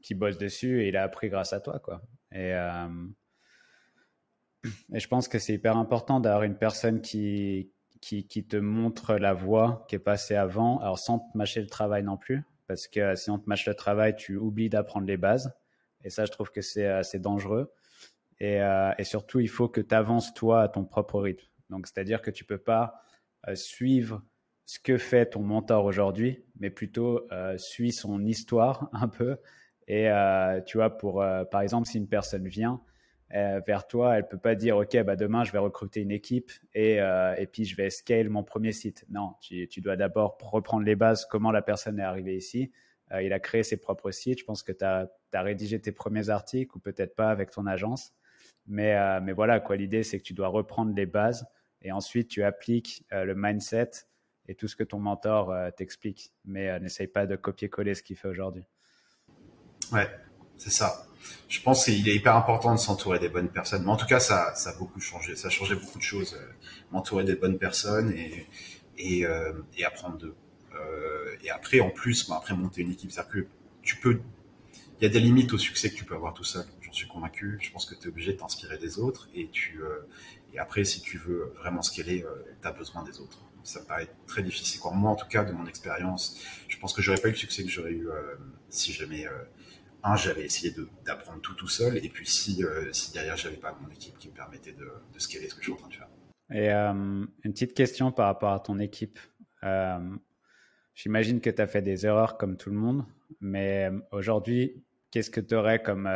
qui 0.00 0.14
bosse 0.14 0.38
dessus 0.38 0.82
et 0.82 0.88
il 0.88 0.96
a 0.96 1.02
appris 1.02 1.28
grâce 1.28 1.52
à 1.52 1.60
toi. 1.60 1.80
Quoi. 1.80 2.02
Et, 2.32 2.54
et 4.94 5.00
je 5.00 5.08
pense 5.08 5.26
que 5.26 5.38
c'est 5.38 5.54
hyper 5.54 5.76
important 5.76 6.20
d'avoir 6.20 6.44
une 6.44 6.56
personne 6.56 7.00
qui, 7.00 7.72
qui, 8.00 8.46
te 8.46 8.56
montre 8.56 9.16
la 9.16 9.34
voie 9.34 9.84
qui 9.88 9.96
est 9.96 10.00
passée 10.00 10.34
avant, 10.34 10.78
alors 10.80 10.98
sans 10.98 11.18
te 11.18 11.36
mâcher 11.36 11.60
le 11.60 11.66
travail 11.66 12.02
non 12.02 12.16
plus, 12.16 12.42
parce 12.66 12.88
que 12.88 13.14
si 13.14 13.30
on 13.30 13.38
te 13.38 13.48
mâche 13.48 13.66
le 13.66 13.74
travail, 13.74 14.16
tu 14.16 14.36
oublies 14.36 14.70
d'apprendre 14.70 15.06
les 15.06 15.16
bases. 15.16 15.52
Et 16.02 16.10
ça, 16.10 16.24
je 16.24 16.30
trouve 16.30 16.50
que 16.50 16.62
c'est 16.62 16.86
assez 16.86 17.18
dangereux. 17.18 17.72
Et, 18.38 18.62
euh, 18.62 18.92
et, 18.96 19.04
surtout, 19.04 19.40
il 19.40 19.48
faut 19.48 19.68
que 19.68 19.82
tu 19.82 19.94
avances 19.94 20.32
toi 20.32 20.62
à 20.62 20.68
ton 20.68 20.84
propre 20.84 21.20
rythme. 21.20 21.46
Donc, 21.68 21.86
c'est-à-dire 21.86 22.22
que 22.22 22.30
tu 22.30 22.44
peux 22.44 22.58
pas 22.58 22.84
euh, 22.84 23.09
suivre 23.54 24.22
ce 24.70 24.78
que 24.78 24.98
fait 24.98 25.26
ton 25.26 25.42
mentor 25.42 25.84
aujourd'hui, 25.84 26.44
mais 26.60 26.70
plutôt 26.70 27.26
euh, 27.32 27.58
suis 27.58 27.90
son 27.90 28.24
histoire 28.24 28.88
un 28.92 29.08
peu. 29.08 29.36
Et 29.88 30.08
euh, 30.08 30.60
tu 30.60 30.76
vois, 30.76 30.96
pour 30.96 31.22
euh, 31.22 31.44
par 31.44 31.62
exemple, 31.62 31.88
si 31.88 31.98
une 31.98 32.06
personne 32.06 32.46
vient 32.46 32.80
euh, 33.34 33.60
vers 33.66 33.88
toi, 33.88 34.16
elle 34.16 34.28
peut 34.28 34.38
pas 34.38 34.54
dire 34.54 34.76
OK, 34.76 34.96
bah 35.02 35.16
demain 35.16 35.42
je 35.42 35.50
vais 35.50 35.58
recruter 35.58 36.02
une 36.02 36.12
équipe 36.12 36.52
et, 36.72 36.98
et 36.98 37.46
puis 37.50 37.64
je 37.64 37.74
vais 37.74 37.90
scale 37.90 38.28
mon 38.28 38.44
premier 38.44 38.70
site. 38.70 39.04
Non, 39.10 39.34
tu, 39.40 39.66
tu 39.66 39.80
dois 39.80 39.96
d'abord 39.96 40.38
reprendre 40.40 40.84
les 40.84 40.94
bases, 40.94 41.26
comment 41.26 41.50
la 41.50 41.62
personne 41.62 41.98
est 41.98 42.04
arrivée 42.04 42.36
ici. 42.36 42.70
il 43.20 43.32
a 43.32 43.40
créé 43.40 43.64
ses 43.64 43.76
propres 43.76 44.12
sites. 44.12 44.38
Je 44.38 44.44
pense 44.44 44.62
que 44.62 44.70
tu 44.70 44.84
as, 44.84 45.08
rédigé 45.34 45.80
tes 45.80 45.90
premiers 45.90 46.30
articles 46.30 46.76
ou 46.76 46.78
peut-être 46.78 47.16
pas 47.16 47.30
avec 47.30 47.50
ton 47.50 47.66
agence. 47.66 48.14
Mais, 48.66 48.94
euh, 48.94 49.20
mais 49.20 49.32
voilà, 49.32 49.58
quoi, 49.60 49.76
l'idée, 49.76 50.04
c'est 50.04 50.18
que 50.18 50.22
tu 50.22 50.32
dois 50.32 50.48
reprendre 50.48 50.94
les 50.94 51.06
bases 51.06 51.44
et 51.82 51.92
ensuite 51.92 52.28
tu 52.28 52.42
appliques 52.42 53.04
euh, 53.12 53.24
le 53.24 53.34
mindset 53.34 53.90
et 54.48 54.54
tout 54.54 54.68
ce 54.68 54.76
que 54.76 54.84
ton 54.84 54.98
mentor 54.98 55.50
euh, 55.50 55.70
t'explique. 55.70 56.32
Mais 56.44 56.78
n'essaye 56.80 57.06
pas 57.06 57.26
de 57.26 57.36
copier-coller 57.36 57.94
ce 57.94 58.02
qu'il 58.02 58.16
fait 58.16 58.28
aujourd'hui. 58.28 58.64
Ouais, 59.92 60.08
c'est 60.56 60.70
ça. 60.70 61.06
Je 61.48 61.60
pense 61.60 61.84
qu'il 61.84 62.08
est 62.08 62.14
hyper 62.14 62.34
important 62.34 62.74
de 62.74 62.80
s'entourer 62.80 63.18
des 63.18 63.28
bonnes 63.28 63.50
personnes. 63.50 63.84
Mais 63.84 63.90
en 63.90 63.96
tout 63.96 64.06
cas, 64.06 64.20
ça, 64.20 64.54
ça 64.54 64.70
a 64.70 64.74
beaucoup 64.76 65.00
changé. 65.00 65.36
Ça 65.36 65.48
a 65.48 65.50
changé 65.50 65.74
beaucoup 65.74 65.98
de 65.98 66.02
choses. 66.02 66.38
M'entourer 66.92 67.24
des 67.24 67.36
bonnes 67.36 67.58
personnes 67.58 68.10
et, 68.12 68.46
et, 68.96 69.26
et 69.76 69.84
apprendre 69.84 70.16
d'eux. 70.16 70.34
et 71.42 71.50
après, 71.50 71.80
en 71.80 71.90
plus, 71.90 72.26
bah, 72.28 72.36
après 72.38 72.54
monter 72.54 72.80
une 72.80 72.90
équipe, 72.90 73.12
c'est-à-dire 73.12 73.32
que 73.32 73.46
tu 73.82 73.96
peux. 73.96 74.20
Il 75.00 75.04
y 75.04 75.06
a 75.06 75.10
des 75.10 75.20
limites 75.20 75.52
au 75.52 75.58
succès 75.58 75.90
que 75.90 75.94
tu 75.94 76.04
peux 76.04 76.14
avoir 76.14 76.32
tout 76.32 76.44
seul 76.44 76.64
j'en 76.90 76.96
suis 76.96 77.08
convaincu. 77.08 77.58
Je 77.60 77.70
pense 77.70 77.86
que 77.86 77.94
tu 77.94 78.04
es 78.04 78.08
obligé 78.08 78.32
de 78.32 78.38
t'inspirer 78.38 78.78
des 78.78 78.98
autres 78.98 79.28
et 79.34 79.48
tu 79.48 79.82
euh, 79.82 80.00
et 80.52 80.58
après 80.58 80.84
si 80.84 81.00
tu 81.00 81.18
veux 81.18 81.52
vraiment 81.58 81.82
scaler, 81.82 82.22
euh, 82.22 82.44
tu 82.60 82.68
as 82.68 82.72
besoin 82.72 83.02
des 83.04 83.20
autres. 83.20 83.38
Ça 83.62 83.80
me 83.80 83.86
paraît 83.86 84.08
très 84.26 84.42
difficile. 84.42 84.80
Moi 84.92 85.10
en 85.10 85.16
tout 85.16 85.28
cas 85.28 85.44
de 85.44 85.52
mon 85.52 85.66
expérience, 85.66 86.40
je 86.68 86.78
pense 86.78 86.94
que 86.94 87.02
j'aurais 87.02 87.20
pas 87.20 87.28
eu 87.28 87.32
le 87.32 87.36
succès 87.36 87.62
que 87.62 87.68
j'aurais 87.68 87.92
eu 87.92 88.08
euh, 88.08 88.36
si 88.68 88.92
jamais 88.92 89.26
un 90.02 90.16
j'avais 90.16 90.44
essayé 90.44 90.74
d'apprendre 91.04 91.40
tout 91.42 91.54
tout 91.54 91.68
seul 91.68 91.98
et 91.98 92.08
puis 92.08 92.26
si 92.26 92.64
si 92.92 93.12
derrière 93.12 93.36
j'avais 93.36 93.56
pas 93.56 93.76
mon 93.82 93.90
équipe 93.90 94.16
qui 94.18 94.28
me 94.28 94.34
permettait 94.34 94.72
de, 94.72 94.90
de 95.12 95.18
scaler 95.18 95.48
ce 95.48 95.54
que 95.54 95.60
je 95.60 95.64
suis 95.64 95.72
en 95.72 95.76
train 95.76 95.88
de 95.88 95.94
faire. 95.94 96.08
Et 96.52 96.70
une 96.70 97.28
petite 97.52 97.74
question 97.74 98.10
par 98.10 98.26
rapport 98.26 98.52
à 98.52 98.60
ton 98.60 98.78
équipe. 98.78 99.18
J'imagine 100.94 101.40
que 101.40 101.50
tu 101.50 101.62
as 101.62 101.66
fait 101.66 101.82
des 101.82 102.06
erreurs 102.06 102.36
comme 102.36 102.56
tout 102.56 102.70
le 102.70 102.76
monde, 102.76 103.04
mais 103.40 103.90
aujourd'hui, 104.10 104.84
qu'est-ce 105.10 105.30
que 105.30 105.40
tu 105.40 105.54
aurais 105.54 105.82
comme, 105.82 106.10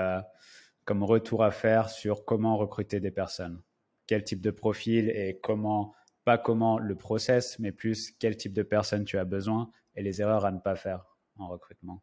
comme 0.85 1.03
retour 1.03 1.45
à 1.45 1.51
faire 1.51 1.89
sur 1.89 2.25
comment 2.25 2.57
recruter 2.57 3.01
des 3.01 3.11
personnes? 3.11 3.63
Quel 4.07 4.25
type 4.25 4.41
de 4.41 4.51
profil 4.51 5.11
et 5.11 5.39
comment, 5.43 5.95
pas 6.25 6.39
comment 6.39 6.79
le 6.79 6.95
process, 6.95 7.59
mais 7.59 7.73
plus 7.73 8.13
quel 8.19 8.37
type 8.37 8.53
de 8.53 8.63
personnes 8.63 9.05
tu 9.05 9.19
as 9.19 9.25
besoin 9.25 9.71
et 9.97 10.03
les 10.03 10.21
erreurs 10.21 10.45
à 10.45 10.53
ne 10.53 10.59
pas 10.59 10.77
faire 10.77 11.05
en 11.37 11.49
recrutement 11.49 12.03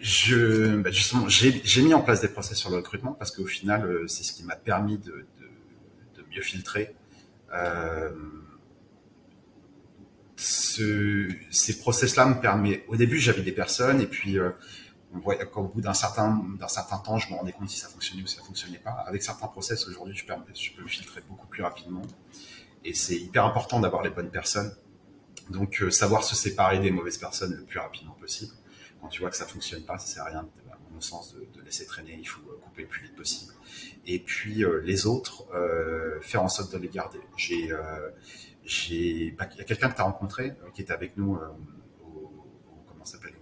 je, 0.00 0.76
bah, 0.76 0.90
justement, 0.90 1.28
j'ai 1.28 1.82
mis 1.82 1.92
en 1.92 2.00
place 2.00 2.20
des 2.20 2.28
process 2.28 2.56
sur 2.56 2.70
le 2.70 2.76
recrutement 2.76 3.12
parce 3.12 3.32
qu'au 3.32 3.46
final, 3.46 3.84
euh, 3.84 4.06
c'est 4.06 4.22
ce 4.22 4.32
qui 4.32 4.44
m'a 4.44 4.56
permis 4.56 4.98
de, 4.98 5.26
mieux 6.30 6.42
filtrer. 6.42 6.94
Euh, 7.54 8.10
ce, 10.36 11.28
ces 11.50 11.78
process-là 11.78 12.26
me 12.26 12.40
permet. 12.40 12.84
Au 12.86 12.96
début, 12.96 13.18
j'avais 13.18 13.42
des 13.42 13.52
personnes 13.52 14.00
et 14.00 14.06
puis 14.06 14.38
euh, 14.38 14.50
on 15.14 15.18
voit 15.18 15.36
qu'au 15.36 15.64
bout 15.64 15.80
d'un 15.80 15.94
certain, 15.94 16.44
d'un 16.58 16.68
certain 16.68 16.98
temps, 16.98 17.18
je 17.18 17.30
me 17.30 17.36
rendais 17.36 17.52
compte 17.52 17.70
si 17.70 17.78
ça 17.78 17.88
fonctionnait 17.88 18.22
ou 18.22 18.26
si 18.26 18.36
ça 18.36 18.42
fonctionnait 18.42 18.78
pas. 18.78 19.04
Avec 19.06 19.22
certains 19.22 19.46
process, 19.46 19.86
aujourd'hui, 19.88 20.14
je, 20.14 20.26
peux 20.26 20.86
filtrer 20.86 21.22
beaucoup 21.28 21.46
plus 21.46 21.62
rapidement. 21.62 22.02
Et 22.84 22.94
c'est 22.94 23.16
hyper 23.16 23.44
important 23.44 23.80
d'avoir 23.80 24.02
les 24.02 24.10
bonnes 24.10 24.30
personnes. 24.30 24.74
Donc, 25.50 25.80
euh, 25.80 25.90
savoir 25.90 26.24
se 26.24 26.36
séparer 26.36 26.78
des 26.78 26.90
mauvaises 26.90 27.16
personnes 27.16 27.54
le 27.54 27.64
plus 27.64 27.78
rapidement 27.78 28.12
possible. 28.20 28.52
Quand 29.00 29.08
tu 29.08 29.20
vois 29.20 29.30
que 29.30 29.36
ça 29.36 29.46
fonctionne 29.46 29.82
pas, 29.84 29.98
ça 29.98 30.06
sert 30.06 30.22
à 30.24 30.26
rien, 30.26 30.48
à 30.70 30.76
mon 30.92 31.00
sens, 31.00 31.34
de, 31.34 31.62
laisser 31.62 31.86
traîner. 31.86 32.16
Il 32.18 32.28
faut 32.28 32.42
euh, 32.42 32.58
couper 32.62 32.82
le 32.82 32.88
plus 32.88 33.04
vite 33.04 33.16
possible. 33.16 33.52
Et 34.06 34.18
puis, 34.18 34.62
euh, 34.62 34.82
les 34.84 35.06
autres, 35.06 35.46
faire 36.20 36.42
en 36.42 36.48
sorte 36.48 36.72
de 36.72 36.78
les 36.78 36.88
garder. 36.88 37.20
J'ai, 37.36 37.70
j'ai, 38.64 39.30
bah, 39.38 39.48
il 39.52 39.58
y 39.58 39.60
a 39.62 39.64
quelqu'un 39.64 39.88
que 39.88 39.94
tu 39.94 40.00
as 40.02 40.04
rencontré, 40.04 40.52
qui 40.74 40.82
était 40.82 40.92
avec 40.92 41.16
nous 41.16 41.36
au, 42.02 42.06
au, 42.06 42.84
comment 42.86 43.04
s'appelle 43.04 43.37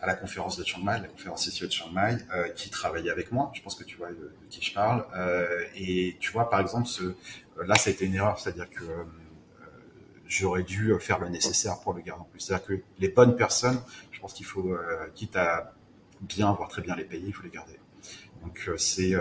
à 0.00 0.06
la 0.06 0.14
conférence 0.14 0.56
de 0.56 0.64
Chiang 0.64 0.82
Mai, 0.82 1.00
la 1.00 1.08
conférence 1.08 1.48
CTO 1.48 1.66
de 1.66 1.72
Chiang 1.72 1.90
Mai, 1.90 2.18
euh, 2.32 2.48
qui 2.50 2.70
travaillait 2.70 3.10
avec 3.10 3.32
moi. 3.32 3.50
Je 3.54 3.62
pense 3.62 3.74
que 3.74 3.84
tu 3.84 3.96
vois 3.96 4.10
de, 4.10 4.32
qui 4.48 4.62
je 4.62 4.72
parle. 4.72 5.04
Euh, 5.16 5.64
et 5.74 6.16
tu 6.20 6.30
vois, 6.30 6.48
par 6.48 6.60
exemple, 6.60 6.86
ce, 6.86 7.14
là, 7.66 7.74
ça 7.74 7.90
a 7.90 7.92
été 7.92 8.04
une 8.04 8.14
erreur, 8.14 8.38
c'est-à-dire 8.38 8.70
que 8.70 8.84
euh, 8.84 9.04
j'aurais 10.26 10.62
dû 10.62 10.92
faire 11.00 11.18
le 11.18 11.28
nécessaire 11.28 11.80
pour 11.80 11.94
le 11.94 12.02
garder 12.02 12.22
en 12.22 12.24
plus. 12.24 12.40
C'est-à-dire 12.40 12.66
que 12.66 12.74
les 12.98 13.08
bonnes 13.08 13.36
personnes, 13.36 13.80
je 14.12 14.20
pense 14.20 14.32
qu'il 14.32 14.46
faut, 14.46 14.72
euh, 14.72 15.08
quitte 15.14 15.36
à 15.36 15.74
bien, 16.20 16.52
voire 16.52 16.68
très 16.68 16.82
bien 16.82 16.94
les 16.96 17.04
payer, 17.04 17.28
il 17.28 17.34
faut 17.34 17.42
les 17.42 17.50
garder. 17.50 17.78
Donc 18.42 18.64
euh, 18.68 18.76
c'est 18.76 19.14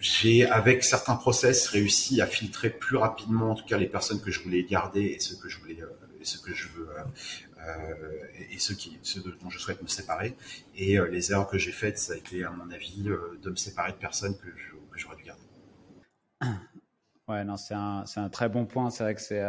j'ai, 0.00 0.46
avec 0.50 0.82
certains 0.82 1.14
process, 1.14 1.68
réussi 1.68 2.20
à 2.20 2.26
filtrer 2.26 2.70
plus 2.70 2.96
rapidement, 2.96 3.52
en 3.52 3.54
tout 3.54 3.64
cas, 3.64 3.78
les 3.78 3.86
personnes 3.86 4.20
que 4.20 4.32
je 4.32 4.40
voulais 4.42 4.64
garder 4.64 5.02
et 5.02 5.20
ceux 5.20 5.36
que 5.36 5.48
je 5.48 5.60
voulais, 5.60 5.74
et 5.74 6.11
ceux 6.24 6.40
que 6.40 6.54
je 6.54 6.68
veux 6.68 6.88
euh, 7.66 7.94
et 8.50 8.58
ceux, 8.58 8.74
qui, 8.74 8.98
ceux 9.02 9.20
dont 9.40 9.50
je 9.50 9.58
souhaite 9.58 9.82
me 9.82 9.88
séparer. 9.88 10.34
Et 10.74 10.98
euh, 10.98 11.08
les 11.08 11.32
erreurs 11.32 11.48
que 11.48 11.58
j'ai 11.58 11.72
faites, 11.72 11.98
ça 11.98 12.14
a 12.14 12.16
été, 12.16 12.44
à 12.44 12.50
mon 12.50 12.70
avis, 12.70 13.08
euh, 13.08 13.38
de 13.42 13.50
me 13.50 13.56
séparer 13.56 13.92
de 13.92 13.98
personnes 13.98 14.36
que, 14.36 14.48
j'aurais 14.96 15.16
dû 15.16 15.24
garder. 15.24 15.42
Ouais, 17.28 17.44
non, 17.44 17.56
c'est 17.56 17.74
un, 17.74 18.02
un, 18.16 18.28
très 18.28 18.48
bon 18.48 18.66
point. 18.66 18.90
C'est 18.90 19.04
vrai 19.04 19.14
que 19.14 19.20
c'est. 19.20 19.40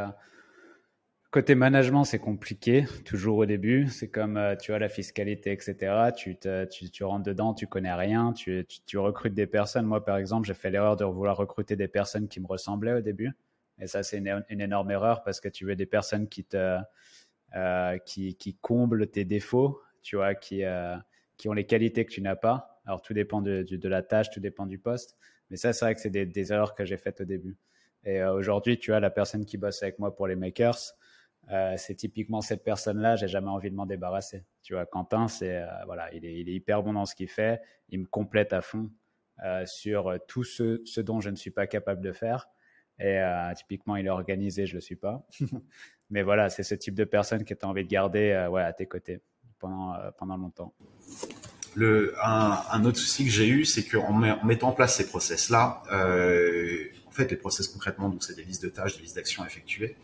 Côté 1.31 1.55
management, 1.55 2.03
c'est 2.03 2.19
compliqué, 2.19 2.85
toujours 3.03 3.37
au 3.37 3.45
début. 3.47 3.89
C'est 3.89 4.09
comme, 4.09 4.39
tu 4.61 4.71
vois, 4.71 4.77
la 4.77 4.89
fiscalité, 4.89 5.51
etc. 5.51 6.11
Tu, 6.15 6.37
tu, 6.37 6.91
tu, 6.91 7.03
rentres 7.03 7.23
dedans, 7.23 7.55
tu 7.55 7.65
connais 7.65 7.93
rien, 7.93 8.31
tu, 8.31 8.63
tu 8.85 8.97
recrutes 8.99 9.33
des 9.33 9.47
personnes. 9.47 9.87
Moi, 9.87 10.05
par 10.05 10.17
exemple, 10.17 10.45
j'ai 10.45 10.53
fait 10.53 10.69
l'erreur 10.69 10.95
de 10.95 11.03
vouloir 11.03 11.35
recruter 11.35 11.75
des 11.75 11.87
personnes 11.87 12.27
qui 12.27 12.39
me 12.39 12.45
ressemblaient 12.45 12.93
au 12.93 13.01
début. 13.01 13.33
Et 13.79 13.87
ça, 13.87 14.03
c'est 14.03 14.17
une, 14.17 14.61
énorme 14.61 14.91
erreur 14.91 15.23
parce 15.23 15.39
que 15.39 15.49
tu 15.49 15.65
veux 15.65 15.75
des 15.75 15.85
personnes 15.85 16.27
qui 16.27 16.43
te, 16.43 16.77
euh, 17.55 17.97
qui, 17.99 18.35
qui 18.35 18.55
comblent 18.55 19.07
tes 19.07 19.25
défauts, 19.25 19.81
tu 20.01 20.15
vois, 20.15 20.35
qui, 20.35 20.63
euh, 20.63 20.95
qui 21.37 21.49
ont 21.49 21.53
les 21.53 21.65
qualités 21.65 22.05
que 22.05 22.11
tu 22.11 22.21
n'as 22.21 22.35
pas. 22.35 22.81
Alors, 22.85 23.01
tout 23.01 23.13
dépend 23.13 23.41
de, 23.41 23.63
de, 23.63 23.89
la 23.89 24.03
tâche, 24.03 24.29
tout 24.29 24.39
dépend 24.39 24.65
du 24.65 24.77
poste. 24.77 25.17
Mais 25.49 25.57
ça, 25.57 25.73
c'est 25.73 25.85
vrai 25.85 25.95
que 25.95 26.01
c'est 26.01 26.09
des, 26.09 26.51
erreurs 26.51 26.75
que 26.75 26.85
j'ai 26.85 26.97
faites 26.97 27.21
au 27.21 27.25
début. 27.25 27.57
Et 28.03 28.21
euh, 28.21 28.33
aujourd'hui, 28.33 28.77
tu 28.77 28.91
vois, 28.91 28.99
la 28.99 29.09
personne 29.09 29.45
qui 29.45 29.57
bosse 29.57 29.81
avec 29.81 29.99
moi 29.99 30.15
pour 30.15 30.27
les 30.27 30.35
makers, 30.35 30.93
c'est 31.75 31.95
typiquement 31.95 32.39
cette 32.39 32.63
personne-là, 32.63 33.17
j'ai 33.17 33.27
jamais 33.27 33.49
envie 33.49 33.69
de 33.69 33.75
m'en 33.75 33.85
débarrasser. 33.85 34.45
Tu 34.61 34.73
vois, 34.73 34.85
Quentin, 34.85 35.27
c'est 35.27 35.61
voilà, 35.85 36.13
il 36.13 36.23
est, 36.23 36.39
il 36.39 36.47
est, 36.47 36.53
hyper 36.53 36.81
bon 36.83 36.93
dans 36.93 37.05
ce 37.05 37.15
qu'il 37.15 37.27
fait, 37.27 37.61
il 37.89 37.99
me 37.99 38.05
complète 38.05 38.53
à 38.53 38.61
fond. 38.61 38.89
sur 39.65 40.17
tout 40.25 40.45
ce, 40.45 40.81
ce, 40.85 41.01
dont 41.01 41.19
je 41.19 41.29
ne 41.29 41.35
suis 41.35 41.51
pas 41.51 41.67
capable 41.67 42.01
de 42.01 42.13
faire. 42.13 42.47
Et 42.99 43.19
typiquement, 43.55 43.95
il 43.95 44.05
est 44.05 44.09
organisé, 44.09 44.65
je 44.65 44.73
ne 44.73 44.77
le 44.77 44.81
suis 44.81 44.95
pas. 44.95 45.27
Mais 46.09 46.21
voilà, 46.21 46.49
c'est 46.49 46.63
ce 46.63 46.75
type 46.75 46.93
de 46.93 47.03
personne 47.03 47.43
que 47.43 47.53
tu 47.53 47.65
as 47.65 47.67
envie 47.67 47.83
de 47.83 47.89
garder 47.89 48.47
ouais, 48.51 48.61
à 48.61 48.71
tes 48.71 48.85
côtés 48.85 49.19
pendant, 49.59 49.95
pendant 50.17 50.37
longtemps. 50.37 50.73
Le, 51.75 52.13
un, 52.23 52.85
autre 52.85 52.99
souci 52.99 53.25
que 53.25 53.31
j'ai 53.31 53.47
eu, 53.47 53.65
c'est 53.65 53.83
qu'en 53.83 54.21
en 54.21 54.45
mettant 54.45 54.69
en 54.69 54.71
place 54.73 54.97
ces 54.97 55.07
process-là, 55.07 55.81
euh, 55.91 56.85
en 57.07 57.11
fait, 57.11 57.31
les 57.31 57.37
process 57.37 57.67
concrètement, 57.67 58.09
donc 58.09 58.23
c'est 58.23 58.35
des 58.35 58.43
listes 58.43 58.63
de 58.63 58.69
tâches, 58.69 58.97
des 58.97 59.03
listes 59.03 59.15
d'actions 59.15 59.43
à 59.43 59.47
effectuer. 59.47 59.95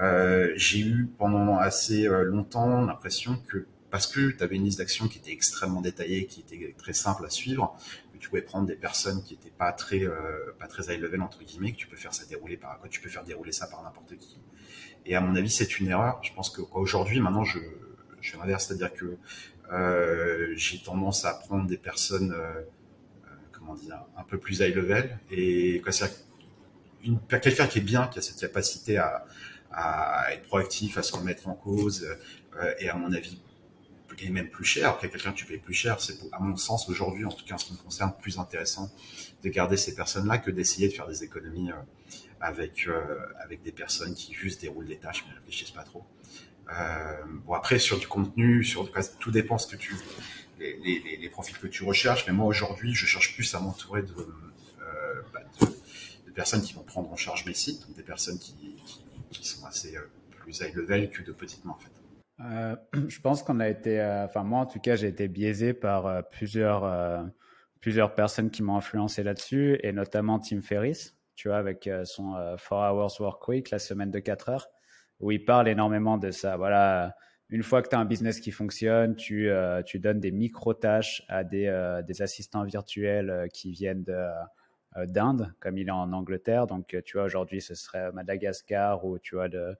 Euh, 0.00 0.52
j'ai 0.56 0.80
eu 0.80 1.08
pendant 1.18 1.56
assez 1.56 2.06
euh, 2.06 2.22
longtemps 2.22 2.82
l'impression 2.82 3.38
que 3.48 3.66
parce 3.90 4.06
que 4.06 4.30
tu 4.30 4.42
avais 4.42 4.56
une 4.56 4.64
liste 4.64 4.78
d'actions 4.78 5.08
qui 5.08 5.18
était 5.18 5.32
extrêmement 5.32 5.80
détaillée, 5.80 6.26
qui 6.26 6.40
était 6.40 6.74
très 6.76 6.92
simple 6.92 7.24
à 7.24 7.30
suivre, 7.30 7.74
tu 8.18 8.28
pouvais 8.28 8.42
prendre 8.42 8.66
des 8.66 8.76
personnes 8.76 9.22
qui 9.24 9.34
étaient 9.34 9.50
pas 9.50 9.72
très 9.72 10.04
euh, 10.04 10.52
pas 10.58 10.66
très 10.66 10.94
high 10.94 11.00
level 11.00 11.22
entre 11.22 11.42
guillemets, 11.42 11.72
que 11.72 11.76
tu 11.76 11.86
peux 11.86 11.96
faire 11.96 12.14
ça 12.14 12.24
dérouler 12.26 12.56
par 12.56 12.80
tu 12.90 13.00
peux 13.00 13.08
faire 13.08 13.24
dérouler 13.24 13.52
ça 13.52 13.66
par 13.66 13.82
n'importe 13.82 14.16
qui. 14.16 14.38
Et 15.04 15.14
à 15.14 15.20
mon 15.20 15.36
avis, 15.36 15.50
c'est 15.50 15.78
une 15.78 15.88
erreur. 15.88 16.20
Je 16.22 16.32
pense 16.32 16.50
que 16.50 16.62
aujourd'hui, 16.72 17.20
maintenant, 17.20 17.44
je 17.44 17.58
je 18.20 18.36
l'inverse, 18.36 18.66
c'est-à-dire 18.66 18.92
que 18.92 19.16
euh, 19.72 20.52
j'ai 20.56 20.78
tendance 20.82 21.24
à 21.24 21.34
prendre 21.34 21.66
des 21.66 21.76
personnes, 21.76 22.32
euh, 22.32 22.62
comment 23.52 23.74
dire, 23.74 24.04
un 24.16 24.24
peu 24.24 24.38
plus 24.38 24.58
high 24.60 24.74
level. 24.74 25.18
Et 25.30 25.80
quoi, 25.80 25.92
c'est 25.92 26.10
quelqu'un 27.40 27.66
qui 27.68 27.78
est 27.78 27.82
bien, 27.82 28.08
qui 28.08 28.18
a 28.18 28.22
cette 28.22 28.40
capacité 28.40 28.96
à, 28.96 29.24
à 29.70 30.32
être 30.32 30.42
proactif, 30.42 30.98
à 30.98 31.02
se 31.04 31.14
remettre 31.14 31.46
en 31.46 31.54
cause, 31.54 32.04
et 32.80 32.88
à 32.88 32.96
mon 32.96 33.12
avis, 33.12 33.40
et 34.18 34.30
même 34.30 34.48
plus 34.48 34.64
cher. 34.64 34.98
quelqu'un 34.98 35.32
que 35.32 35.36
tu 35.36 35.44
payes 35.44 35.58
plus 35.58 35.74
cher, 35.74 36.00
c'est 36.00 36.16
à 36.32 36.40
mon 36.40 36.56
sens 36.56 36.88
aujourd'hui, 36.88 37.24
en 37.24 37.30
tout 37.30 37.44
cas 37.44 37.54
en 37.54 37.58
ce 37.58 37.66
qui 37.66 37.72
me 37.72 37.78
concerne, 37.78 38.12
plus 38.20 38.38
intéressant 38.38 38.90
de 39.42 39.48
garder 39.48 39.76
ces 39.76 39.94
personnes-là 39.94 40.38
que 40.38 40.50
d'essayer 40.50 40.88
de 40.88 40.92
faire 40.94 41.06
des 41.06 41.22
économies 41.24 41.70
avec 42.40 42.88
avec 43.38 43.62
des 43.62 43.72
personnes 43.72 44.14
qui 44.14 44.32
juste 44.34 44.60
déroulent 44.60 44.86
des 44.86 44.96
tâches 44.96 45.24
mais 45.26 45.34
ne 45.34 45.38
réfléchissent 45.38 45.70
pas 45.70 45.84
trop. 45.84 46.04
Euh, 46.72 47.22
bon 47.44 47.54
après 47.54 47.78
sur 47.78 47.98
du 47.98 48.08
contenu, 48.08 48.64
sur 48.64 48.90
tout 49.20 49.30
dépend 49.30 49.58
ce 49.58 49.68
que 49.68 49.76
tu 49.76 49.94
les, 50.58 51.18
les, 51.20 51.28
profils 51.28 51.56
que 51.56 51.66
tu 51.66 51.84
recherches. 51.84 52.26
Mais 52.26 52.32
moi 52.32 52.46
aujourd'hui, 52.46 52.94
je 52.94 53.06
cherche 53.06 53.34
plus 53.34 53.54
à 53.54 53.60
m'entourer 53.60 54.02
de, 54.02 54.14
euh, 54.18 55.22
bah, 55.32 55.42
personnes 56.34 56.62
qui 56.62 56.74
vont 56.74 56.82
prendre 56.82 57.10
en 57.12 57.16
charge 57.16 57.46
mes 57.46 57.54
sites, 57.54 57.86
des 57.94 58.02
personnes 58.02 58.38
qui, 58.38 58.54
sont 59.42 59.64
assez 59.66 59.96
euh, 59.96 60.00
plus 60.38 60.60
high 60.60 60.74
level 60.74 61.10
que 61.10 61.22
de 61.22 61.32
petites 61.32 61.64
mains 61.64 61.72
en 61.72 61.78
fait. 61.78 61.90
Euh, 62.40 62.76
je 63.08 63.20
pense 63.20 63.42
qu'on 63.42 63.60
a 63.60 63.68
été, 63.68 64.00
euh, 64.00 64.24
enfin 64.24 64.42
moi 64.44 64.60
en 64.60 64.66
tout 64.66 64.80
cas, 64.80 64.96
j'ai 64.96 65.08
été 65.08 65.28
biaisé 65.28 65.72
par 65.72 66.06
euh, 66.06 66.22
plusieurs 66.22 67.30
plusieurs 67.80 68.14
personnes 68.14 68.50
qui 68.50 68.62
m'ont 68.62 68.76
influencé 68.76 69.22
là-dessus, 69.22 69.78
et 69.82 69.92
notamment 69.92 70.40
Tim 70.40 70.60
Ferriss, 70.60 71.16
tu 71.36 71.48
vois, 71.48 71.58
avec 71.58 71.88
son 72.04 72.32
4 72.32 72.72
Hours 72.72 73.20
Work 73.20 73.46
Week, 73.48 73.70
la 73.70 73.78
semaine 73.78 74.10
de 74.10 74.18
4 74.18 74.48
heures 74.48 74.68
où 75.20 75.30
il 75.30 75.44
parle 75.44 75.68
énormément 75.68 76.18
de 76.18 76.30
ça. 76.30 76.56
Voilà, 76.56 77.14
une 77.48 77.62
fois 77.62 77.82
que 77.82 77.88
tu 77.88 77.94
as 77.94 78.00
un 78.00 78.04
business 78.04 78.40
qui 78.40 78.50
fonctionne, 78.50 79.14
tu, 79.14 79.50
tu 79.84 80.00
donnes 80.00 80.18
des 80.18 80.32
micro-tâches 80.32 81.22
à 81.28 81.44
des, 81.44 82.00
des, 82.06 82.22
assistants 82.22 82.64
virtuels 82.64 83.48
qui 83.52 83.70
viennent 83.70 84.04
d'Inde, 84.96 85.54
comme 85.60 85.78
il 85.78 85.86
est 85.86 85.92
en 85.92 86.12
Angleterre. 86.12 86.66
Donc, 86.66 86.96
tu 87.04 87.16
vois, 87.16 87.24
aujourd'hui, 87.24 87.60
ce 87.60 87.76
serait 87.76 88.10
Madagascar 88.12 89.04
ou 89.04 89.18
tu 89.20 89.36
vois, 89.36 89.48
de, 89.48 89.76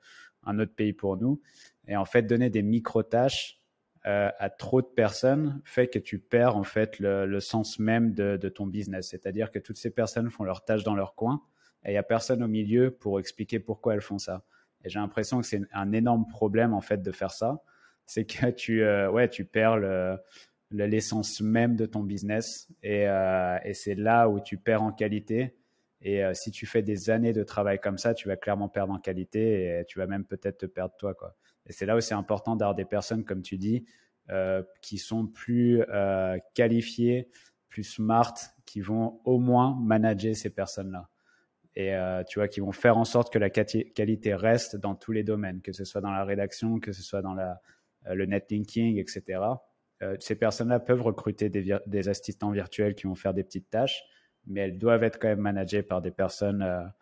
un 0.47 0.59
autre 0.59 0.74
pays 0.74 0.92
pour 0.92 1.16
nous. 1.16 1.40
Et 1.88 1.97
en 1.97 2.05
fait, 2.05 2.22
donner 2.22 2.51
des 2.51 2.62
micro-tâches 2.62 3.61
à 4.07 4.51
trop 4.51 4.82
de 4.82 4.86
personnes 4.86 5.61
fait 5.64 5.88
que 5.88 5.99
tu 5.99 6.20
perds 6.20 6.57
en 6.57 6.62
fait 6.62 7.01
le, 7.01 7.26
le 7.26 7.40
sens 7.40 7.80
même 7.80 8.14
de, 8.14 8.49
ton 8.49 8.64
business. 8.64 9.09
C'est-à-dire 9.09 9.51
que 9.51 9.59
toutes 9.59 9.78
ces 9.78 9.90
personnes 9.90 10.30
font 10.30 10.44
leurs 10.44 10.64
tâches 10.64 10.84
dans 10.84 10.94
leur 10.94 11.16
coin 11.16 11.42
et 11.84 11.90
il 11.90 11.92
n'y 11.92 11.99
a 11.99 12.05
personne 12.05 12.42
au 12.42 12.47
milieu 12.47 12.92
pour 12.92 13.18
expliquer 13.18 13.59
pourquoi 13.59 13.94
elles 13.94 14.01
font 14.01 14.18
ça. 14.18 14.44
Et 14.84 14.88
j'ai 14.88 15.01
l'impression 15.01 15.40
que 15.40 15.47
c'est 15.47 15.62
un 15.72 15.92
énorme 15.92 16.28
problème 16.28 16.72
en 16.72 16.80
fait 16.80 17.03
de 17.03 17.11
faire 17.11 17.32
ça. 17.32 17.62
C'est 18.07 18.24
que 18.24 18.51
tu, 18.51 18.84
euh, 18.84 19.11
ouais, 19.11 19.28
tu 19.28 19.44
perds 19.44 19.78
l'essence 20.70 21.40
même 21.40 21.74
de 21.74 21.86
ton 21.86 22.05
business 22.05 22.68
et, 22.82 23.09
euh, 23.09 23.59
et 23.64 23.74
c'est 23.74 23.97
là 23.97 24.28
où 24.28 24.38
tu 24.40 24.57
perds 24.57 24.82
en 24.82 24.92
qualité. 24.92 25.57
Et 26.03 26.24
euh, 26.24 26.34
si 26.34 26.51
tu 26.51 26.66
fais 26.66 26.82
des 26.82 27.11
années 27.11 27.32
de 27.32 27.42
travail 27.42 27.80
comme 27.80 27.99
ça, 27.99 28.14
tu 28.14 28.28
vas 28.28 28.36
clairement 28.36 28.68
perdre 28.68 28.92
en 28.92 28.99
qualité 28.99 29.80
et 29.80 29.84
tu 29.86 29.99
vas 29.99 30.07
même 30.07 30.24
peut-être 30.24 30.59
te 30.59 30.66
perdre 30.66 30.94
toi. 30.99 31.14
Quoi. 31.14 31.34
Et 31.66 31.72
c'est 31.72 31.86
là 31.86 31.97
où 31.97 32.01
c'est 32.01 32.14
important 32.14 32.57
d'avoir 32.57 32.74
des 32.74 32.84
personnes, 32.84 33.24
comme 33.24 33.42
tu 33.42 33.57
dis, 33.57 33.86
qui 34.82 34.99
sont 34.99 35.26
plus 35.26 35.82
qualifiées, 36.55 37.30
plus 37.68 37.84
smart, 37.84 38.34
qui 38.64 38.80
vont 38.80 39.20
au 39.24 39.38
moins 39.38 39.78
manager 39.80 40.34
ces 40.34 40.51
personnes-là 40.51 41.09
et 41.76 41.94
euh, 41.94 42.24
tu 42.24 42.38
vois 42.38 42.49
qui 42.49 42.61
vont 42.61 42.72
faire 42.72 42.97
en 42.97 43.05
sorte 43.05 43.32
que 43.32 43.38
la 43.38 43.51
qualité 43.51 44.34
reste 44.34 44.76
dans 44.76 44.94
tous 44.94 45.12
les 45.12 45.22
domaines, 45.22 45.61
que 45.61 45.72
ce 45.72 45.84
soit 45.84 46.01
dans 46.01 46.11
la 46.11 46.24
rédaction, 46.24 46.80
que 46.80 46.92
ce 46.92 47.03
soit 47.03 47.20
dans 47.20 47.34
la, 47.34 47.61
euh, 48.07 48.14
le 48.14 48.24
netlinking, 48.24 48.99
etc. 48.99 49.40
Euh, 50.03 50.16
ces 50.18 50.36
personnes-là 50.36 50.80
peuvent 50.80 51.03
recruter 51.03 51.51
des, 51.51 52.09
assistants 52.09 52.51
virtuels 52.51 52.94
qui 52.94 53.07
vont 53.07 53.14
faire 53.14 53.34
des 53.34 53.44
petites 53.44 53.68
tâches, 53.68 54.03
mais 54.47 54.61
elles 54.61 54.78
doivent 54.78 55.03
être 55.03 55.18
quand 55.18 55.28
même 55.28 55.40
managées 55.40 55.82
par 55.82 56.03
des 56.03 56.11
personnes 56.11 56.92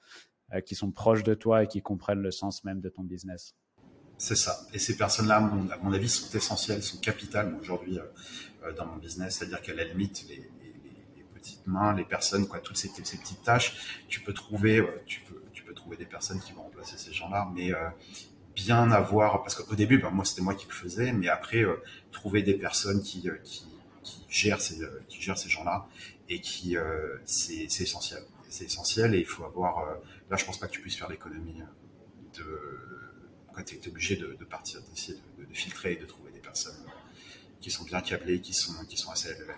qui 0.67 0.75
sont 0.75 0.91
proches 0.91 1.23
de 1.23 1.35
toi 1.35 1.65
et 1.65 1.67
qui 1.67 1.83
comprennent 1.83 2.23
le 2.23 2.31
sens 2.31 2.65
même 2.65 2.81
de 2.81 2.89
ton 2.89 3.03
business. 3.03 3.55
C'est 4.19 4.37
ça. 4.37 4.57
Et 4.73 4.79
ces 4.79 4.97
personnes-là, 4.97 5.37
à 5.37 5.79
mon 5.83 5.93
avis, 5.93 6.09
sont 6.09 6.37
essentielles, 6.37 6.83
sont 6.83 6.99
capitales 6.99 7.57
aujourd'hui 7.61 7.99
dans 8.77 8.87
mon 8.87 8.97
business. 8.97 9.37
C'est-à-dire 9.37 9.61
qu'à 9.61 9.75
la 9.75 9.85
limite, 9.85 10.25
les, 10.29 10.49
petites 11.45 11.67
mains, 11.67 11.95
les 11.95 12.05
personnes, 12.05 12.49
toutes 12.63 12.79
ces, 12.79 12.89
petites 12.89 13.43
tâches, 13.43 13.77
tu 14.09 14.21
peux 14.21 14.33
trouver, 14.33 14.79
euh, 14.79 15.03
tu 15.07 15.21
peux, 15.21 15.35
trouver 15.75 15.97
des 15.97 16.07
personnes 16.07 16.41
qui 16.41 16.53
vont 16.53 16.63
remplacer 16.63 16.97
ces 16.97 17.13
gens-là, 17.13 17.51
mais 17.53 17.75
euh, 17.75 17.89
bien 18.55 18.93
avoir, 18.93 19.43
parce 19.43 19.57
qu'au 19.57 19.75
début, 19.75 19.99
ben, 19.99 20.11
moi 20.11 20.25
c'était 20.25 20.41
moi 20.41 20.55
qui 20.55 20.67
le 20.67 20.73
faisais, 20.73 21.13
mais 21.13 21.29
après 21.29 21.63
euh, 21.63 21.83
trouver 22.13 22.43
des 22.43 22.55
personnes 22.55 23.03
qui 23.03 23.29
gèrent 24.29 24.61
ces 24.61 25.49
gens-là 25.49 25.87
et 26.29 26.41
qui, 26.41 26.77
c'est, 27.25 27.67
c'est 27.69 27.83
essentiel. 27.85 28.23
C'est 28.49 28.65
essentiel 28.65 29.15
et 29.15 29.19
il 29.19 29.27
faut 29.27 29.45
avoir. 29.45 29.87
là, 30.31 30.37
je 30.37 30.45
pense 30.45 30.59
pas 30.59 30.67
que 30.67 30.73
tu 30.73 30.81
puisses 30.81 30.97
faire 30.97 31.09
l'économie 31.09 31.63
de 32.39 32.45
quand 33.55 33.63
tu 33.63 33.77
es 33.77 33.89
obligé 33.89 34.17
de, 34.17 34.45
partir, 34.45 34.81
d'essayer 34.83 35.19
de, 35.39 35.55
filtrer 35.55 35.93
et 35.93 35.97
de 35.97 36.05
trouver 36.05 36.33
des 36.33 36.41
personnes 36.41 36.75
qui 37.61 37.71
sont 37.71 37.85
bien 37.85 38.01
câblées, 38.01 38.41
qui 38.41 38.53
sont, 38.53 38.85
qui 38.87 38.97
sont 38.97 39.11
assez 39.11 39.31
élevées. 39.31 39.55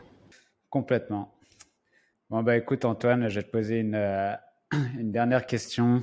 Complètement. 0.69 1.35
Bon, 2.29 2.43
bah 2.43 2.57
écoute, 2.57 2.85
Antoine, 2.85 3.29
je 3.29 3.37
vais 3.37 3.43
te 3.43 3.51
poser 3.51 3.81
une, 3.81 3.95
euh, 3.95 4.35
une 4.99 5.13
dernière 5.13 5.47
question. 5.47 6.03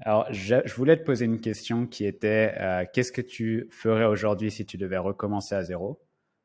Alors, 0.00 0.32
je, 0.32 0.56
voulais 0.74 0.96
te 0.96 1.04
poser 1.04 1.24
une 1.24 1.40
question 1.40 1.86
qui 1.86 2.04
était 2.04 2.54
euh, 2.58 2.84
qu'est-ce 2.92 3.12
que 3.12 3.20
tu 3.20 3.68
ferais 3.70 4.04
aujourd'hui 4.04 4.50
si 4.50 4.64
tu 4.64 4.76
devais 4.76 4.98
recommencer 4.98 5.54
à 5.54 5.64
zéro, 5.64 6.00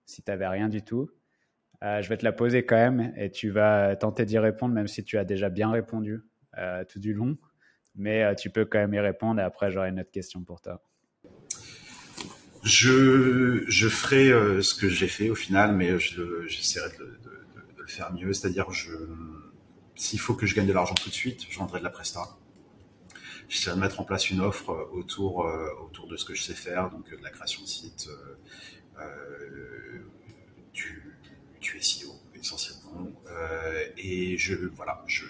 si 0.06 0.22
tu 0.24 0.32
n'avais 0.32 0.48
rien 0.48 0.70
du 0.70 0.82
tout? 0.82 1.10
Euh, 1.84 2.02
Je 2.02 2.10
vais 2.10 2.18
te 2.18 2.26
la 2.26 2.32
poser 2.32 2.66
quand 2.66 2.76
même 2.76 3.14
et 3.18 3.32
tu 3.32 3.50
vas 3.50 3.96
tenter 3.96 4.26
d'y 4.26 4.38
répondre, 4.38 4.74
même 4.74 4.88
si 4.88 5.04
tu 5.04 5.18
as 5.18 5.24
déjà 5.24 5.50
bien 5.50 5.72
répondu 5.72 6.22
tout 6.90 7.00
du 7.00 7.14
long. 7.14 7.38
Mais 7.96 8.36
tu 8.36 8.50
peux 8.50 8.66
quand 8.66 8.80
même 8.80 8.94
y 8.96 9.00
répondre 9.00 9.40
et 9.40 9.44
après, 9.44 9.72
j'aurai 9.72 9.90
une 9.90 10.00
autre 10.00 10.12
question 10.12 10.44
pour 10.44 10.60
toi. 10.60 10.82
Je, 12.64 13.90
ferai 13.90 14.30
ce 14.64 14.74
que 14.74 14.90
j'ai 14.90 15.08
fait 15.08 15.30
au 15.30 15.36
final, 15.36 15.76
mais 15.76 16.00
j'essaierai 16.00 16.90
de, 16.98 17.20
de, 17.78 17.86
faire 17.86 18.12
mieux. 18.12 18.34
C'est-à-dire, 18.34 18.68
s'il 19.96 20.20
faut 20.20 20.34
que 20.34 20.46
je 20.46 20.56
gagne 20.56 20.68
de 20.68 20.74
l'argent 20.74 20.96
tout 20.96 21.10
de 21.10 21.14
suite, 21.14 21.46
je 21.50 21.60
vendrai 21.60 21.80
de 21.80 21.84
la 21.84 21.90
presta. 21.90 22.22
J'essaierai 23.50 23.76
de 23.78 23.82
mettre 23.82 24.00
en 24.02 24.04
place 24.04 24.30
une 24.30 24.42
offre 24.42 24.72
euh, 24.72 24.86
autour, 24.92 25.46
euh, 25.46 25.70
de 26.10 26.18
ce 26.18 26.26
que 26.26 26.34
je 26.34 26.44
sais 26.44 26.54
faire, 26.54 26.90
donc 26.90 27.12
euh, 27.12 27.18
de 27.18 27.24
la 27.24 27.30
création 27.30 27.62
de 27.62 27.68
site, 27.68 28.10
du 31.74 31.82
SEO 31.82 32.14
essentiellement. 32.40 33.12
et 33.98 34.38
je, 34.38 34.54
voilà, 34.76 35.04
je, 35.08 35.26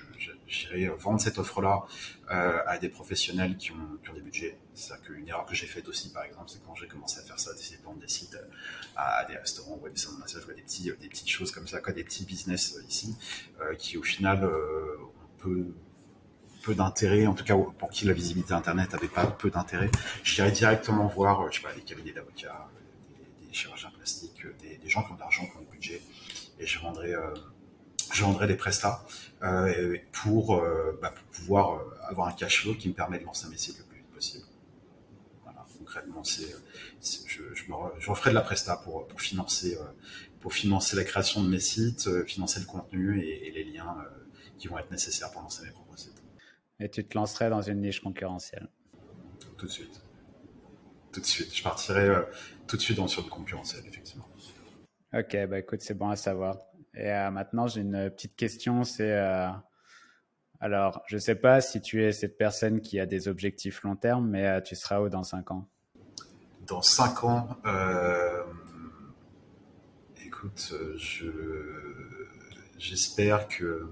j'irai 0.47 0.88
vendre 0.88 1.19
cette 1.19 1.38
offre-là 1.38 1.83
euh, 2.31 2.59
à 2.65 2.77
des 2.77 2.89
professionnels 2.89 3.57
qui 3.57 3.71
ont, 3.71 3.97
qui 4.03 4.09
ont 4.09 4.13
des 4.13 4.21
budgets. 4.21 4.57
C'est-à-dire 4.73 5.05
qu'une 5.05 5.27
erreur 5.27 5.45
que 5.45 5.55
j'ai 5.55 5.67
faite 5.67 5.88
aussi, 5.88 6.11
par 6.11 6.23
exemple, 6.23 6.45
c'est 6.47 6.63
quand 6.63 6.75
j'ai 6.75 6.88
commencé 6.88 7.19
à 7.19 7.23
faire 7.23 7.39
ça, 7.39 7.53
d'essayer 7.53 7.77
de 7.77 7.83
vendre 7.83 7.99
des 7.99 8.07
sites 8.07 8.38
à 8.95 9.25
des 9.25 9.35
restaurants, 9.38 9.79
ou 9.81 9.89
des 9.89 9.97
salons 9.97 10.15
de 10.15 10.19
massage, 10.21 10.45
des, 10.47 10.61
petits, 10.61 10.91
des 10.99 11.09
petites 11.09 11.29
choses 11.29 11.51
comme 11.51 11.67
ça, 11.67 11.79
quoi, 11.81 11.93
des 11.93 12.03
petits 12.03 12.25
business 12.25 12.77
ici, 12.88 13.15
euh, 13.61 13.75
qui 13.75 13.97
au 13.97 14.03
final 14.03 14.43
euh, 14.43 14.97
ont 14.99 15.38
peu, 15.39 15.65
d'intérêt, 16.75 17.25
en 17.27 17.33
tout 17.33 17.45
cas 17.45 17.55
pour 17.55 17.89
qui 17.89 18.03
la 18.03 18.11
visibilité 18.11 18.53
Internet 18.53 18.93
avait 18.93 19.07
pas 19.07 19.25
peu 19.25 19.49
d'intérêt. 19.49 19.89
J'irais 20.21 20.51
directement 20.51 21.07
voir, 21.07 21.49
je 21.49 21.61
sais 21.61 21.63
pas, 21.65 21.73
des 21.73 21.79
cabinets 21.79 22.11
d'avocats, 22.11 22.67
des, 23.17 23.47
des, 23.47 23.53
chirurgiens 23.53 23.89
plastiques, 23.91 24.45
des, 24.61 24.75
des 24.75 24.89
gens 24.89 25.01
qui 25.03 25.13
ont 25.13 25.15
de 25.15 25.21
l'argent, 25.21 25.45
qui 25.45 25.55
ont 25.55 25.61
du 25.61 25.67
budget, 25.67 26.01
et 26.57 26.57
je 26.68 26.80
vendrais 26.80 27.15
je 28.13 28.24
vendrai 28.24 28.47
des 28.47 28.55
prestats 28.55 29.05
euh, 29.43 29.97
pour, 30.11 30.55
euh, 30.55 30.97
bah, 31.01 31.11
pour, 31.11 31.26
pouvoir 31.28 31.76
euh, 31.76 32.09
avoir 32.09 32.28
un 32.28 32.32
cash 32.32 32.61
flow 32.61 32.76
qui 32.76 32.89
me 32.89 32.93
permet 32.93 33.20
de 33.20 33.26
lancer 33.26 33.47
mes 33.49 33.57
sites 33.57 33.78
le 33.78 33.84
plus 33.86 33.97
vite 33.97 34.09
possible. 34.09 34.45
Voilà, 35.43 35.65
concrètement, 35.78 36.24
c'est, 36.24 36.55
je, 37.01 37.43
je, 37.53 37.63
me 37.65 37.76
je 37.99 38.09
referai 38.09 38.32
de 38.32 38.36
la 38.36 38.41
presta 38.41 38.78
pour, 38.78 39.07
pour 39.07 39.22
financer 39.22 39.78
pour 40.39 40.53
financer 40.53 40.95
la 40.95 41.03
création 41.03 41.43
de 41.43 41.49
mes 41.49 41.59
sites, 41.59 42.09
financer 42.26 42.59
le 42.59 42.68
contenu 42.68 43.20
et, 43.22 43.51
les 43.51 43.63
liens 43.63 43.97
qui 44.57 44.68
vont 44.68 44.78
être 44.78 44.91
nécessaires 44.91 45.32
pour 45.32 45.41
lancer 45.41 45.63
mes 45.63 45.72
propres 45.72 45.97
sites. 45.97 46.22
Et 46.80 46.89
tu 46.89 47.03
te 47.03 47.18
lancerais 47.18 47.49
dans 47.49 47.61
une 47.61 47.82
niche 47.82 48.01
concurrentielle? 48.01 48.70
Tout 49.57 49.65
de 49.65 49.72
suite. 49.72 49.99
Tout 51.11 51.22
de 51.22 51.26
suite. 51.26 51.55
Je 51.55 51.63
partirais 51.63 52.28
tout 52.68 52.78
de 52.78 52.82
suite 52.82 52.97
dans 52.97 53.07
sur 53.07 53.24
le 53.24 53.30
concurrentiel, 53.30 53.84
effectivement. 53.88 54.28
Ok, 55.14 55.38
bah 55.47 55.60
écoute, 55.60 55.82
c'est 55.82 55.93
bon 55.93 56.10
à 56.10 56.16
savoir. 56.16 56.58
Et 56.93 57.10
maintenant, 57.32 57.68
j'ai 57.68 57.82
une 57.82 58.10
petite 58.10 58.36
question, 58.36 58.84
c'est 58.84 59.14
alors, 60.60 61.03
je 61.05 61.18
sais 61.18 61.36
pas 61.36 61.62
si 61.62 61.82
tu 61.82 62.03
es 62.03 62.12
cette 62.12 62.38
personne 62.38 62.82
qui 62.82 62.99
a 62.99 63.05
des 63.05 63.28
objectifs 63.28 63.84
long 63.84 63.95
terme, 63.95 64.28
mais 64.28 64.47
euh, 64.47 64.62
tu 64.62 64.76
seras 64.76 65.01
où 65.01 65.10
dans 65.10 65.24
5 65.24 65.51
ans? 65.51 65.70
Dans 66.66 66.82
5 66.82 67.24
ans, 67.24 67.47
euh, 67.66 68.43
écoute, 70.26 70.74
je, 70.97 71.28
j'espère 72.80 73.47
que 73.47 73.88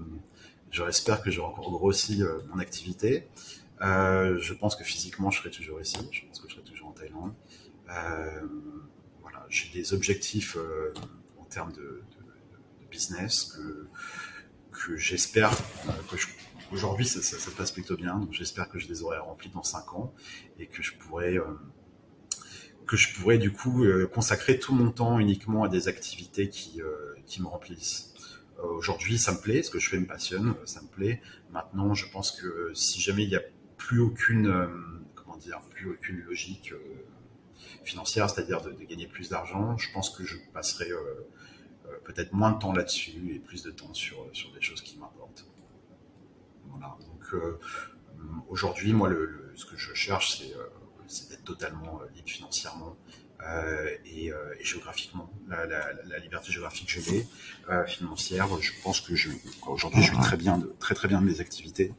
j'espère 0.70 1.22
que 1.22 1.30
j'aurai 1.30 1.48
encore 1.48 1.70
grossi 1.70 2.22
euh, 2.22 2.40
mon 2.48 2.58
activité. 2.58 3.28
je 3.80 4.52
pense 4.54 4.74
que 4.74 4.82
physiquement, 4.82 5.30
je 5.30 5.38
serai 5.38 5.50
toujours 5.50 5.80
ici. 5.80 5.98
Je 6.10 6.26
pense 6.26 6.40
que 6.40 6.48
je 6.48 6.54
serai 6.54 6.64
toujours 6.64 6.88
en 6.88 6.92
Thaïlande. 6.92 7.34
J'ai 9.48 9.68
des 9.72 9.94
objectifs 9.94 10.56
en 11.38 11.44
termes 11.44 11.72
de, 11.72 12.02
business 12.90 13.52
que, 13.52 13.88
que 14.70 14.96
j'espère 14.96 15.50
que 16.08 16.16
je 16.16 16.28
Aujourd'hui, 16.72 17.06
ça, 17.06 17.22
ça, 17.22 17.50
passe 17.56 17.70
plutôt 17.70 17.96
bien, 17.96 18.18
donc 18.18 18.32
j'espère 18.32 18.68
que 18.68 18.78
je 18.78 18.88
les 18.88 19.02
aurai 19.02 19.18
remplis 19.18 19.50
dans 19.50 19.62
5 19.62 19.94
ans 19.94 20.12
et 20.58 20.66
que 20.66 20.82
je 20.82 20.94
pourrai, 20.94 21.36
euh, 21.36 21.44
que 22.86 22.96
je 22.96 23.14
pourrais 23.14 23.38
du 23.38 23.52
coup 23.52 23.84
euh, 23.84 24.08
consacrer 24.08 24.58
tout 24.58 24.74
mon 24.74 24.90
temps 24.90 25.20
uniquement 25.20 25.62
à 25.62 25.68
des 25.68 25.86
activités 25.86 26.48
qui, 26.48 26.82
euh, 26.82 27.14
qui 27.24 27.40
me 27.40 27.46
remplissent. 27.46 28.12
Aujourd'hui, 28.62 29.18
ça 29.18 29.32
me 29.32 29.38
plaît, 29.38 29.62
ce 29.62 29.70
que 29.70 29.78
je 29.78 29.90
fais 29.90 29.98
me 29.98 30.06
passionne, 30.06 30.54
ça 30.64 30.80
me 30.80 30.88
plaît. 30.88 31.20
Maintenant, 31.52 31.92
je 31.92 32.10
pense 32.10 32.32
que 32.32 32.70
si 32.74 33.02
jamais 33.02 33.22
il 33.24 33.28
n'y 33.28 33.36
a 33.36 33.42
plus 33.76 34.00
aucune, 34.00 34.50
comment 35.14 35.36
dire, 35.36 35.60
plus 35.70 35.90
aucune 35.90 36.20
logique 36.20 36.72
financière, 37.86 38.28
c'est-à-dire 38.28 38.60
de, 38.60 38.72
gagner 38.72 39.06
plus 39.06 39.30
d'argent, 39.30 39.76
je 39.78 39.90
pense 39.92 40.10
que 40.10 40.24
je 40.24 40.36
passerai 40.52 40.90
peut-être 42.04 42.32
moins 42.32 42.52
de 42.52 42.58
temps 42.58 42.72
là-dessus 42.72 43.34
et 43.34 43.38
plus 43.38 43.62
de 43.62 43.70
temps 43.70 43.94
sur, 43.94 44.28
sur 44.32 44.52
des 44.52 44.60
choses 44.60 44.82
qui 44.82 44.98
m'importent. 44.98 45.46
Donc 46.80 47.34
euh, 47.34 47.58
aujourd'hui, 48.48 48.92
moi, 48.92 49.10
ce 49.54 49.64
que 49.64 49.76
je 49.76 49.94
cherche, 49.94 50.38
c'est 50.38 50.54
euh, 50.54 51.28
d'être 51.30 51.44
totalement 51.44 52.00
euh, 52.00 52.06
libre 52.14 52.28
financièrement. 52.28 52.96
et, 54.04 54.32
géographiquement, 54.60 55.30
la, 55.48 56.18
liberté 56.18 56.50
géographique 56.50 56.88
que 56.94 57.00
j'ai, 57.00 57.26
financière, 57.86 58.48
je 58.60 58.72
pense 58.82 59.00
que 59.00 59.14
je, 59.14 59.30
aujourd'hui, 59.66 60.02
je 60.02 60.12
vis 60.12 60.20
très 60.20 60.36
bien, 60.36 60.58
de, 60.58 60.74
très 60.80 60.94
très 60.94 61.06
bien 61.06 61.20
de 61.20 61.26
mes 61.26 61.40
activités, 61.40 61.92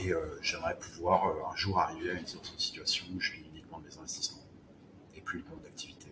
et 0.00 0.12
j'aimerais 0.42 0.78
pouvoir 0.78 1.18
un 1.52 1.56
jour 1.56 1.80
arriver 1.80 2.10
à 2.10 2.14
une 2.14 2.26
situation 2.26 3.06
où 3.12 3.20
je 3.20 3.32
vis 3.32 3.42
uniquement 3.52 3.80
de 3.80 3.86
mes 3.88 3.96
investissements 3.98 4.46
et 5.16 5.20
plus 5.22 5.40
de 5.42 5.48
mon 5.48 5.64
activité, 5.66 6.06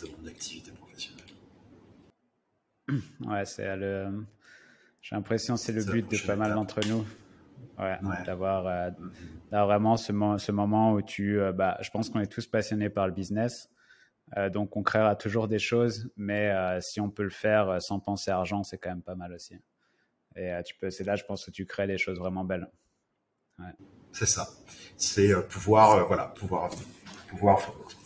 de 0.00 0.08
mon 0.16 0.28
activité 0.28 0.70
professionnelle. 0.72 1.24
Ouais, 3.20 3.44
c'est 3.44 3.76
le, 3.76 4.24
j'ai 5.02 5.16
l'impression 5.16 5.54
que 5.54 5.60
c'est 5.60 5.72
le 5.72 5.84
but 5.84 6.10
de 6.10 6.26
pas 6.26 6.36
mal 6.36 6.54
d'entre 6.54 6.80
nous. 6.86 7.06
Ouais, 7.78 7.96
D'avoir 8.26 8.66
euh, 8.66 8.90
vraiment 9.50 9.96
ce, 9.96 10.12
ce, 10.38 10.52
moment 10.52 10.92
où 10.92 11.02
tu. 11.02 11.40
Euh, 11.40 11.52
bah, 11.52 11.78
je 11.80 11.90
pense 11.90 12.10
qu'on 12.10 12.18
est 12.20 12.26
tous 12.26 12.46
passionnés 12.46 12.90
par 12.90 13.06
le 13.06 13.12
business. 13.12 13.70
Euh, 14.36 14.50
donc, 14.50 14.76
on 14.76 14.82
créera 14.82 15.14
toujours 15.14 15.46
des 15.46 15.60
choses, 15.60 16.10
mais 16.16 16.52
si 16.80 17.00
on 17.00 17.08
peut 17.08 17.22
le 17.22 17.30
faire 17.30 17.80
sans 17.80 18.00
penser 18.00 18.30
à 18.30 18.36
argent, 18.36 18.64
c'est 18.64 18.78
quand 18.78 18.90
même 18.90 19.02
pas 19.02 19.14
mal 19.14 19.32
aussi. 19.32 19.56
Et 20.36 20.52
tu 20.64 20.74
peux, 20.74 20.90
c'est 20.90 21.04
là, 21.04 21.16
je 21.16 21.24
pense, 21.24 21.46
que 21.46 21.50
tu 21.50 21.66
crées 21.66 21.86
des 21.86 21.98
choses 21.98 22.18
vraiment 22.18 22.44
belles. 22.44 22.68
C'est 24.12 24.26
ça. 24.26 24.48
C'est 24.96 25.32
pouvoir, 25.48 26.06
voilà, 26.06 26.26
pouvoir, 26.26 26.70
pouvoir 27.28 27.58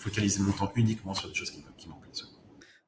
focaliser 0.03 0.43
mon 0.43 0.53
temps 0.53 0.73
uniquement 0.77 1.15
sur 1.15 1.29
des 1.29 1.35
choses 1.35 1.51
qui, 1.51 1.65
qui 1.77 1.89
m'emplissent. 1.89 2.27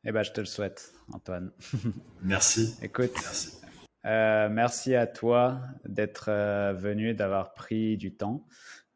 Eh 0.05 0.13
ben, 0.13 0.23
je 0.23 0.33
te 0.33 0.41
le 0.41 0.47
souhaite, 0.47 0.93
Antoine. 1.13 1.51
Merci. 2.23 2.75
Écoute, 2.83 3.13
Merci. 3.15 3.59
Euh, 4.07 4.49
merci 4.51 4.95
à 4.95 5.07
toi 5.07 5.61
d'être 5.87 6.27
euh, 6.29 6.75
venu, 6.75 7.15
d'avoir 7.15 7.55
pris 7.55 7.97
du 7.97 8.15
temps 8.15 8.47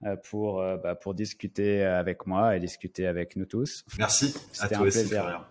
euh, 0.05 0.17
pour, 0.17 0.63
bah, 0.83 0.95
pour 0.95 1.15
discuter 1.15 1.83
avec 1.83 2.27
moi 2.27 2.57
et 2.57 2.61
discuter 2.61 3.07
avec 3.07 3.37
nous 3.37 3.47
tous. 3.47 3.85
Merci. 3.99 4.35
C'était 4.53 4.75
un 4.75 4.83
plaisir. 4.83 5.49